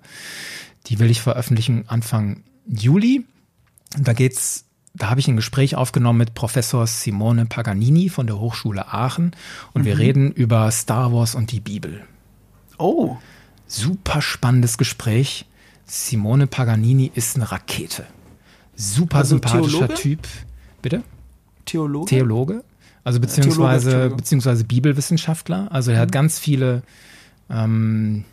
Die 0.87 0.99
will 0.99 1.11
ich 1.11 1.21
veröffentlichen 1.21 1.89
Anfang 1.89 2.43
Juli. 2.67 3.25
Da 3.99 4.13
geht's 4.13 4.65
da 4.95 5.09
habe 5.11 5.21
ich 5.21 5.29
ein 5.29 5.37
Gespräch 5.37 5.75
aufgenommen 5.75 6.19
mit 6.19 6.35
Professor 6.35 6.87
Simone 6.87 7.47
Paganini 7.47 8.09
von 8.09 8.27
der 8.27 8.39
Hochschule 8.39 8.93
Aachen 8.93 9.33
und 9.73 9.83
mhm. 9.83 9.87
wir 9.87 9.99
reden 9.99 10.33
über 10.33 10.71
Star 10.71 11.13
Wars 11.13 11.35
und 11.35 11.51
die 11.53 11.61
Bibel. 11.61 12.03
Oh. 12.79 13.17
Super 13.67 14.21
spannendes 14.21 14.77
Gespräch. 14.77 15.47
Simone 15.87 16.47
Paganini 16.47 17.11
ist 17.15 17.37
eine 17.37 17.51
Rakete. 17.51 18.05
Super 18.77 19.19
also 19.19 19.37
sympathischer 19.37 19.89
Theologe? 19.89 19.95
Typ. 19.95 20.29
Bitte? 20.83 21.03
Theologe? 21.65 22.07
Theologe. 22.07 22.65
Also 23.05 23.19
beziehungsweise, 23.21 23.91
Theologe, 23.91 24.17
beziehungsweise 24.17 24.65
Bibelwissenschaftler. 24.65 25.69
Also 25.71 25.91
er 25.91 25.99
mhm. 25.99 26.03
hat 26.03 26.13
ganz 26.13 26.39
viele 26.39 26.83
ähm, 27.51 28.25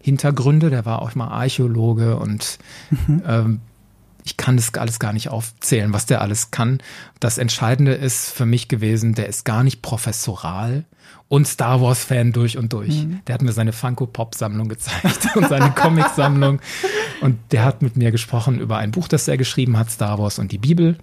Hintergründe. 0.00 0.70
Der 0.70 0.86
war 0.86 1.02
auch 1.02 1.14
mal 1.14 1.28
Archäologe 1.28 2.16
und 2.16 2.58
mhm. 3.06 3.22
ähm, 3.26 3.60
ich 4.26 4.36
kann 4.36 4.56
das 4.56 4.74
alles 4.74 4.98
gar 4.98 5.12
nicht 5.12 5.28
aufzählen, 5.28 5.92
was 5.92 6.04
der 6.04 6.20
alles 6.20 6.50
kann. 6.50 6.80
Das 7.20 7.38
Entscheidende 7.38 7.92
ist 7.92 8.28
für 8.30 8.44
mich 8.44 8.66
gewesen, 8.66 9.14
der 9.14 9.28
ist 9.28 9.44
gar 9.44 9.62
nicht 9.62 9.82
professoral 9.82 10.84
und 11.28 11.46
Star 11.46 11.80
Wars 11.80 12.02
Fan 12.02 12.32
durch 12.32 12.58
und 12.58 12.72
durch. 12.72 13.04
Mhm. 13.04 13.20
Der 13.28 13.34
hat 13.34 13.42
mir 13.42 13.52
seine 13.52 13.72
Funko 13.72 14.06
Pop 14.06 14.34
Sammlung 14.34 14.68
gezeigt 14.68 15.28
und 15.36 15.48
seine 15.48 15.70
Comic 15.70 16.08
Sammlung 16.16 16.60
und 17.20 17.38
der 17.52 17.64
hat 17.64 17.82
mit 17.82 17.96
mir 17.96 18.10
gesprochen 18.10 18.58
über 18.58 18.78
ein 18.78 18.90
Buch, 18.90 19.06
das 19.06 19.28
er 19.28 19.36
geschrieben 19.36 19.78
hat, 19.78 19.92
Star 19.92 20.18
Wars 20.18 20.40
und 20.40 20.50
die 20.50 20.58
Bibel. 20.58 20.98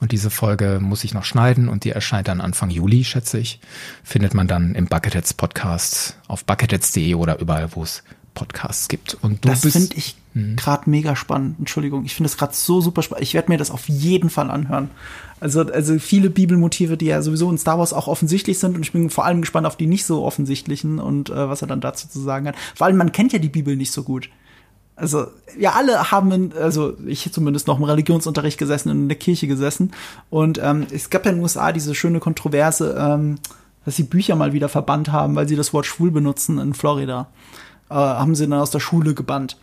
Und 0.00 0.10
diese 0.10 0.30
Folge 0.30 0.80
muss 0.80 1.04
ich 1.04 1.12
noch 1.12 1.24
schneiden 1.24 1.68
und 1.68 1.84
die 1.84 1.90
erscheint 1.90 2.26
dann 2.26 2.40
Anfang 2.40 2.70
Juli, 2.70 3.04
schätze 3.04 3.38
ich. 3.38 3.60
Findet 4.02 4.32
man 4.32 4.48
dann 4.48 4.74
im 4.74 4.86
Bucketheads 4.86 5.34
Podcast 5.34 6.16
auf 6.26 6.44
bucketheads.de 6.44 7.14
oder 7.14 7.38
überall, 7.38 7.76
wo 7.76 7.82
es 7.82 8.02
Podcasts 8.34 8.88
gibt. 8.88 9.16
Und 9.20 9.44
das 9.44 9.60
finde 9.60 9.96
ich 9.96 10.16
hm. 10.34 10.56
gerade 10.56 10.88
mega 10.88 11.16
spannend. 11.16 11.56
Entschuldigung, 11.58 12.04
ich 12.04 12.14
finde 12.14 12.28
es 12.28 12.36
gerade 12.36 12.54
so 12.54 12.80
super 12.80 13.02
spannend. 13.02 13.22
Ich 13.22 13.34
werde 13.34 13.50
mir 13.50 13.58
das 13.58 13.70
auf 13.70 13.88
jeden 13.88 14.30
Fall 14.30 14.50
anhören. 14.50 14.90
Also, 15.40 15.60
also 15.60 15.98
viele 15.98 16.30
Bibelmotive, 16.30 16.96
die 16.96 17.06
ja 17.06 17.20
sowieso 17.20 17.50
in 17.50 17.58
Star 17.58 17.78
Wars 17.78 17.92
auch 17.92 18.06
offensichtlich 18.06 18.58
sind 18.58 18.76
und 18.76 18.82
ich 18.82 18.92
bin 18.92 19.10
vor 19.10 19.24
allem 19.24 19.40
gespannt 19.40 19.66
auf 19.66 19.76
die 19.76 19.86
nicht 19.86 20.04
so 20.04 20.24
offensichtlichen 20.24 20.98
und 20.98 21.30
äh, 21.30 21.48
was 21.48 21.62
er 21.62 21.68
dann 21.68 21.80
dazu 21.80 22.08
zu 22.08 22.20
sagen 22.20 22.48
hat. 22.48 22.54
Vor 22.74 22.86
allem, 22.86 22.96
man 22.96 23.12
kennt 23.12 23.32
ja 23.32 23.38
die 23.38 23.48
Bibel 23.48 23.76
nicht 23.76 23.92
so 23.92 24.02
gut. 24.02 24.30
Also, 24.94 25.26
ja, 25.58 25.72
alle 25.72 26.10
haben, 26.10 26.30
in, 26.32 26.52
also 26.52 26.96
ich 27.06 27.30
zumindest 27.32 27.66
noch 27.66 27.78
im 27.78 27.84
Religionsunterricht 27.84 28.58
gesessen 28.58 28.90
und 28.90 28.98
in 28.98 29.08
der 29.08 29.18
Kirche 29.18 29.46
gesessen. 29.46 29.92
Und 30.30 30.60
ähm, 30.62 30.86
es 30.92 31.10
gab 31.10 31.24
ja 31.24 31.30
in 31.30 31.38
den 31.38 31.42
USA 31.42 31.72
diese 31.72 31.94
schöne 31.94 32.20
Kontroverse, 32.20 32.94
ähm, 32.98 33.38
dass 33.84 33.96
sie 33.96 34.04
Bücher 34.04 34.36
mal 34.36 34.52
wieder 34.52 34.68
verbannt 34.68 35.10
haben, 35.10 35.34
weil 35.34 35.48
sie 35.48 35.56
das 35.56 35.72
Wort 35.72 35.86
schwul 35.86 36.10
benutzen 36.10 36.58
in 36.58 36.72
Florida 36.72 37.28
haben 37.92 38.34
sie 38.34 38.48
dann 38.48 38.58
aus 38.58 38.70
der 38.70 38.80
Schule 38.80 39.14
gebannt. 39.14 39.56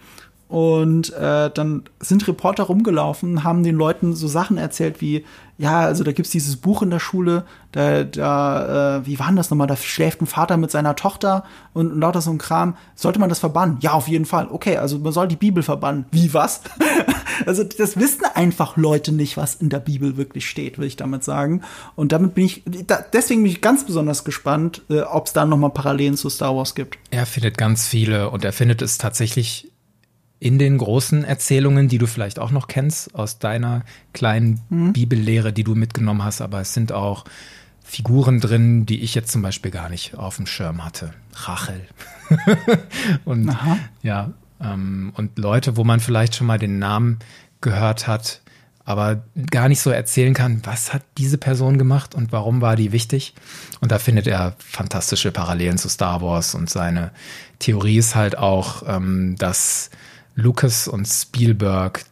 Und 0.49 1.13
äh, 1.13 1.51
dann 1.51 1.83
sind 1.99 2.27
Reporter 2.27 2.63
rumgelaufen, 2.63 3.43
haben 3.43 3.63
den 3.63 3.75
Leuten 3.75 4.15
so 4.15 4.27
Sachen 4.27 4.57
erzählt 4.57 4.99
wie, 4.99 5.23
ja, 5.59 5.81
also 5.81 6.03
da 6.03 6.11
gibt's 6.11 6.31
dieses 6.31 6.57
Buch 6.57 6.81
in 6.81 6.89
der 6.89 6.99
Schule, 6.99 7.45
da, 7.71 8.03
da 8.03 8.97
äh, 8.97 9.05
wie 9.05 9.19
war 9.19 9.27
denn 9.27 9.35
das 9.35 9.51
nochmal, 9.51 9.67
da 9.67 9.75
schläft 9.75 10.21
ein 10.21 10.25
Vater 10.25 10.57
mit 10.57 10.71
seiner 10.71 10.95
Tochter 10.95 11.43
und, 11.73 11.91
und 11.91 11.99
lauter 11.99 12.21
so 12.21 12.31
ein 12.31 12.39
Kram. 12.39 12.75
Sollte 12.95 13.19
man 13.19 13.29
das 13.29 13.37
verbannen? 13.37 13.77
Ja, 13.81 13.91
auf 13.91 14.07
jeden 14.07 14.25
Fall. 14.25 14.47
Okay, 14.49 14.77
also 14.77 14.97
man 14.97 15.13
soll 15.13 15.27
die 15.27 15.35
Bibel 15.35 15.61
verbannen. 15.61 16.05
Wie, 16.11 16.33
was? 16.33 16.61
also 17.45 17.63
das 17.63 17.97
wissen 17.97 18.23
einfach 18.33 18.75
Leute 18.75 19.11
nicht, 19.11 19.37
was 19.37 19.53
in 19.53 19.69
der 19.69 19.79
Bibel 19.79 20.17
wirklich 20.17 20.49
steht, 20.49 20.79
will 20.79 20.87
ich 20.87 20.95
damit 20.95 21.23
sagen. 21.23 21.61
Und 21.95 22.11
damit 22.11 22.33
bin 22.33 22.45
ich, 22.45 22.63
da, 22.65 23.05
deswegen 23.13 23.43
bin 23.43 23.51
ich 23.51 23.61
ganz 23.61 23.85
besonders 23.85 24.23
gespannt, 24.23 24.81
äh, 24.89 25.01
ob 25.01 25.27
es 25.27 25.33
da 25.33 25.45
nochmal 25.45 25.69
Parallelen 25.69 26.17
zu 26.17 26.27
Star 26.29 26.55
Wars 26.55 26.73
gibt. 26.73 26.97
Er 27.11 27.27
findet 27.27 27.57
ganz 27.59 27.85
viele 27.85 28.31
und 28.31 28.43
er 28.43 28.53
findet 28.53 28.81
es 28.81 28.97
tatsächlich 28.97 29.68
in 30.39 30.57
den 30.57 30.77
großen 30.77 31.23
Erzählungen, 31.25 31.89
die 31.89 31.97
du 31.97 32.07
vielleicht 32.07 32.39
auch 32.39 32.51
noch 32.51 32.67
kennst 32.67 33.13
aus 33.13 33.39
deiner 33.39 33.83
kleinen 34.13 34.61
mhm. 34.69 34.93
Bibellehre, 34.93 35.51
die 35.51 35.63
du 35.63 35.75
mitgenommen 35.75 36.23
hast, 36.23 36.41
aber 36.41 36.61
es 36.61 36.73
sind 36.73 36.91
auch 36.91 37.25
Figuren 37.83 38.39
drin, 38.39 38.85
die 38.85 39.01
ich 39.01 39.15
jetzt 39.15 39.31
zum 39.31 39.41
Beispiel 39.41 39.71
gar 39.71 39.89
nicht 39.89 40.15
auf 40.15 40.37
dem 40.37 40.45
Schirm 40.45 40.85
hatte. 40.85 41.13
Rachel. 41.33 41.81
und 43.25 43.49
Aha. 43.49 43.77
ja, 44.03 44.31
ähm, 44.61 45.11
und 45.15 45.37
Leute, 45.37 45.75
wo 45.75 45.83
man 45.83 45.99
vielleicht 45.99 46.35
schon 46.35 46.47
mal 46.47 46.59
den 46.59 46.79
Namen 46.79 47.19
gehört 47.61 48.07
hat, 48.07 48.41
aber 48.85 49.23
gar 49.51 49.69
nicht 49.69 49.81
so 49.81 49.91
erzählen 49.91 50.33
kann, 50.33 50.61
was 50.63 50.93
hat 50.93 51.03
diese 51.17 51.37
Person 51.37 51.77
gemacht 51.77 52.15
und 52.15 52.31
warum 52.31 52.61
war 52.61 52.75
die 52.75 52.91
wichtig. 52.91 53.33
Und 53.81 53.91
da 53.91 53.99
findet 53.99 54.25
er 54.25 54.55
fantastische 54.57 55.31
Parallelen 55.31 55.77
zu 55.77 55.89
Star 55.89 56.21
Wars 56.21 56.55
und 56.55 56.69
seine 56.69 57.11
Theorie 57.59 57.97
ist 57.97 58.15
halt 58.15 58.37
auch, 58.37 58.83
ähm, 58.87 59.35
dass 59.37 59.89
Lucas 60.39 60.87
und 60.87 61.05
Spielberg 61.05 62.05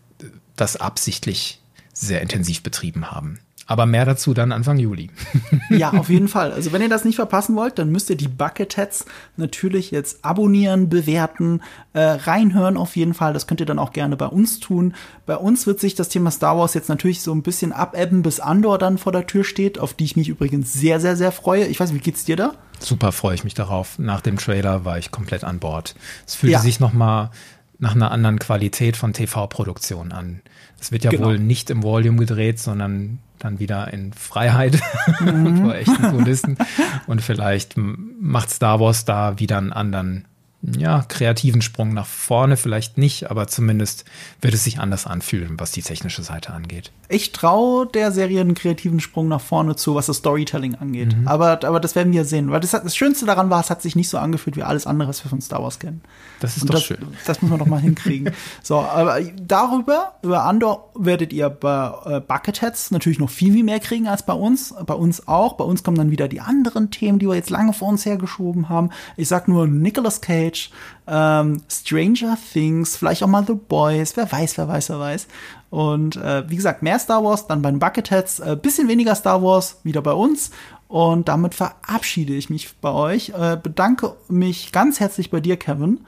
das 0.56 0.78
absichtlich 0.78 1.62
sehr 1.94 2.22
intensiv 2.22 2.62
betrieben 2.62 3.12
haben. 3.12 3.40
Aber 3.70 3.86
mehr 3.86 4.06
dazu 4.06 4.34
dann 4.34 4.54
Anfang 4.54 4.80
Juli. 4.80 5.10
ja, 5.70 5.92
auf 5.92 6.08
jeden 6.08 6.30
Fall. 6.30 6.54
Also 6.54 6.72
wenn 6.72 6.82
ihr 6.82 6.88
das 6.88 7.04
nicht 7.04 7.18
verpassen 7.18 7.54
wollt, 7.58 7.78
dann 7.78 7.92
müsst 7.92 8.10
ihr 8.10 8.16
die 8.16 8.30
Bucketheads 8.30 9.06
natürlich 9.36 9.92
jetzt 9.92 10.24
abonnieren, 10.24 10.88
bewerten, 10.88 11.62
äh, 11.92 12.00
reinhören 12.00 12.78
auf 12.78 12.96
jeden 12.96 13.14
Fall. 13.14 13.34
Das 13.34 13.46
könnt 13.46 13.60
ihr 13.60 13.66
dann 13.66 13.78
auch 13.78 13.92
gerne 13.92 14.16
bei 14.16 14.28
uns 14.28 14.62
tun. 14.62 14.96
Bei 15.26 15.36
uns 15.36 15.68
wird 15.68 15.82
sich 15.82 15.96
das 15.96 16.08
Thema 16.08 16.32
Star 16.32 16.58
Wars 16.58 16.76
jetzt 16.76 16.88
natürlich 16.88 17.22
so 17.22 17.34
ein 17.36 17.44
bisschen 17.44 17.74
abebben, 17.74 18.22
bis 18.22 18.40
Andor 18.40 18.78
dann 18.78 18.98
vor 18.98 19.12
der 19.12 19.28
Tür 19.28 19.44
steht, 19.44 19.80
auf 19.80 19.94
die 19.94 20.06
ich 20.06 20.16
mich 20.16 20.30
übrigens 20.30 20.72
sehr, 20.72 21.02
sehr, 21.02 21.18
sehr 21.18 21.34
freue. 21.34 21.66
Ich 21.66 21.82
weiß, 21.82 21.94
wie 21.94 22.00
geht's 22.00 22.24
dir 22.24 22.38
da? 22.38 22.54
Super 22.80 23.12
freue 23.12 23.36
ich 23.36 23.44
mich 23.44 23.54
darauf. 23.54 24.00
Nach 24.00 24.22
dem 24.22 24.38
Trailer 24.38 24.86
war 24.86 24.98
ich 24.98 25.12
komplett 25.12 25.44
an 25.44 25.60
Bord. 25.60 25.96
Es 26.26 26.36
fühlte 26.36 26.54
ja. 26.54 26.60
sich 26.60 26.80
noch 26.80 26.94
mal 26.94 27.32
nach 27.80 27.96
einer 27.96 28.12
anderen 28.12 28.40
Qualität 28.40 28.98
von 28.98 29.14
TV-Produktion 29.14 30.12
an. 30.12 30.42
Es 30.80 30.92
wird 30.92 31.04
ja 31.04 31.12
genau. 31.12 31.28
wohl 31.28 31.40
nicht 31.40 31.70
im 31.70 31.84
Volume 31.84 32.18
gedreht, 32.18 32.60
sondern 32.60 33.20
dann 33.40 33.60
wieder 33.60 33.94
in 33.94 34.14
Freiheit 34.14 34.80
mhm. 35.20 35.58
vor 35.64 35.76
echten 35.76 36.02
Kulissen. 36.02 36.58
Und 37.06 37.22
vielleicht 37.22 37.76
macht 37.78 38.50
Star 38.50 38.80
Wars 38.80 39.06
da 39.06 39.40
wieder 39.40 39.58
einen 39.58 39.74
anderen 39.74 40.26
ja, 40.62 41.06
kreativen 41.08 41.62
Sprung 41.62 41.94
nach 41.94 42.08
vorne, 42.08 42.58
vielleicht 42.58 42.98
nicht, 42.98 43.30
aber 43.30 43.48
zumindest 43.48 44.06
wird 44.42 44.54
es 44.54 44.64
sich 44.64 44.80
anders 44.80 45.06
anfühlen, 45.06 45.60
was 45.60 45.72
die 45.72 45.84
technische 45.84 46.24
Seite 46.24 46.52
angeht. 46.52 46.92
Ich 47.10 47.32
traue 47.32 47.88
der 47.88 48.12
Serie 48.12 48.42
einen 48.42 48.54
kreativen 48.54 49.00
Sprung 49.00 49.30
nach 49.30 49.40
vorne 49.40 49.76
zu, 49.76 49.96
was 49.96 50.08
das 50.08 50.18
Storytelling 50.18 50.76
angeht. 50.76 51.16
Mhm. 51.16 51.28
Aber, 51.28 51.64
aber 51.64 51.80
das 51.80 51.96
werden 51.96 52.12
wir 52.12 52.26
sehen. 52.26 52.52
Weil 52.52 52.60
das, 52.60 52.72
das 52.72 52.96
Schönste 52.96 53.26
daran 53.26 53.50
war, 53.50 53.62
es 53.62 53.70
hat 53.70 53.82
sich 53.82 53.96
nicht 53.96 54.10
so 54.10 54.18
angefühlt 54.18 54.58
wie 54.58 54.64
alles 54.64 54.86
andere, 54.86 55.08
was 55.08 55.24
wir 55.24 55.30
von 55.30 55.40
Star 55.40 55.64
Wars 55.64 55.80
kennen. 55.80 56.02
Das 56.40 56.58
ist 56.58 56.64
Und 56.64 56.70
doch 56.70 56.76
das, 56.76 56.84
schön. 56.84 56.98
Das 57.26 57.42
muss 57.42 57.50
man 57.50 57.60
doch 57.60 57.66
mal 57.66 57.80
hinkriegen. 57.80 58.34
So, 58.64 58.80
aber 58.80 59.22
darüber, 59.22 60.14
über 60.24 60.44
Andor 60.44 60.92
werdet 60.96 61.32
ihr 61.32 61.50
bei 61.50 61.92
äh, 62.06 62.20
Bucketheads 62.20 62.92
natürlich 62.92 63.20
noch 63.20 63.30
viel, 63.30 63.54
viel 63.54 63.64
mehr 63.64 63.80
kriegen 63.80 64.08
als 64.08 64.26
bei 64.26 64.34
uns. 64.34 64.74
Bei 64.86 64.94
uns 64.94 65.28
auch. 65.28 65.54
Bei 65.54 65.64
uns 65.64 65.84
kommen 65.84 65.98
dann 65.98 66.12
wieder 66.12 66.28
die 66.28 66.42
anderen 66.42 66.92
Themen, 66.92 67.20
die 67.20 67.28
wir 67.28 67.36
jetzt 67.36 67.50
lange 67.50 67.72
vor 67.72 67.88
uns 67.88 68.06
hergeschoben 68.06 68.70
haben. 68.70 68.90
Ich 69.16 69.28
sag 69.28 69.48
nur 69.48 69.68
Nicolas 69.68 70.22
Cage, 70.22 70.72
ähm, 71.08 71.62
Stranger 71.70 72.38
Things, 72.52 72.98
vielleicht 72.98 73.24
auch 73.24 73.28
mal 73.28 73.46
The 73.46 73.54
Boys, 73.54 74.18
wer 74.18 74.30
weiß, 74.30 74.58
wer 74.58 74.68
weiß, 74.68 74.90
wer 74.90 75.00
weiß. 75.00 75.28
Und 75.70 76.16
äh, 76.16 76.50
wie 76.50 76.56
gesagt, 76.56 76.82
mehr 76.82 76.98
Star 77.00 77.24
Wars, 77.24 77.48
dann 77.48 77.62
bei 77.62 77.70
den 77.70 77.80
Bucketheads, 77.80 78.40
äh, 78.40 78.58
bisschen 78.62 78.88
weniger 78.88 79.16
Star 79.16 79.44
Wars, 79.44 79.80
wieder 79.84 80.02
bei 80.02 80.14
uns. 80.14 80.52
Und 80.88 81.28
damit 81.28 81.54
verabschiede 81.54 82.34
ich 82.34 82.50
mich 82.50 82.78
bei 82.80 82.92
euch, 82.92 83.30
äh, 83.30 83.58
bedanke 83.62 84.16
mich 84.30 84.72
ganz 84.72 85.00
herzlich 85.00 85.30
bei 85.30 85.42
dir, 85.42 85.58
Kevin, 85.58 86.00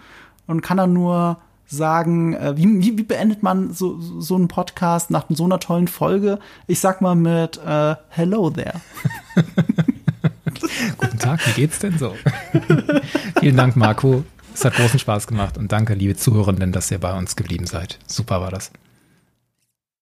und 0.48 0.62
kann 0.62 0.78
dann 0.78 0.94
nur 0.94 1.38
sagen, 1.68 2.34
äh, 2.34 2.56
wie, 2.58 2.66
wie, 2.82 2.98
wie 2.98 3.04
beendet 3.04 3.44
man 3.44 3.74
so, 3.74 4.00
so 4.00 4.36
einen 4.36 4.48
Podcast 4.48 5.12
nach 5.12 5.26
so 5.30 5.44
einer 5.44 5.60
tollen 5.60 5.88
Folge? 5.88 6.40
Ich 6.68 6.80
sag 6.80 7.02
mal 7.02 7.16
mit 7.16 7.58
äh, 7.58 7.96
Hello 8.10 8.50
there. 8.50 8.82
Guten 10.98 11.20
Tag, 11.20 11.46
wie 11.48 11.52
geht's 11.52 11.80
denn 11.80 11.98
so? 11.98 12.16
Vielen 13.40 13.58
Dank, 13.58 13.76
Marco. 13.76 14.24
Es 14.54 14.66
hat 14.66 14.74
großen 14.76 15.00
Spaß 15.00 15.28
gemacht 15.28 15.58
und 15.58 15.72
danke, 15.72 15.94
liebe 15.94 16.16
Zuhörenden, 16.16 16.72
dass 16.72 16.90
ihr 16.90 17.00
bei 17.00 17.16
uns 17.18 17.36
geblieben 17.36 17.68
seid. 17.68 18.00
Super 18.08 18.42
war 18.42 18.50
das. 18.50 18.72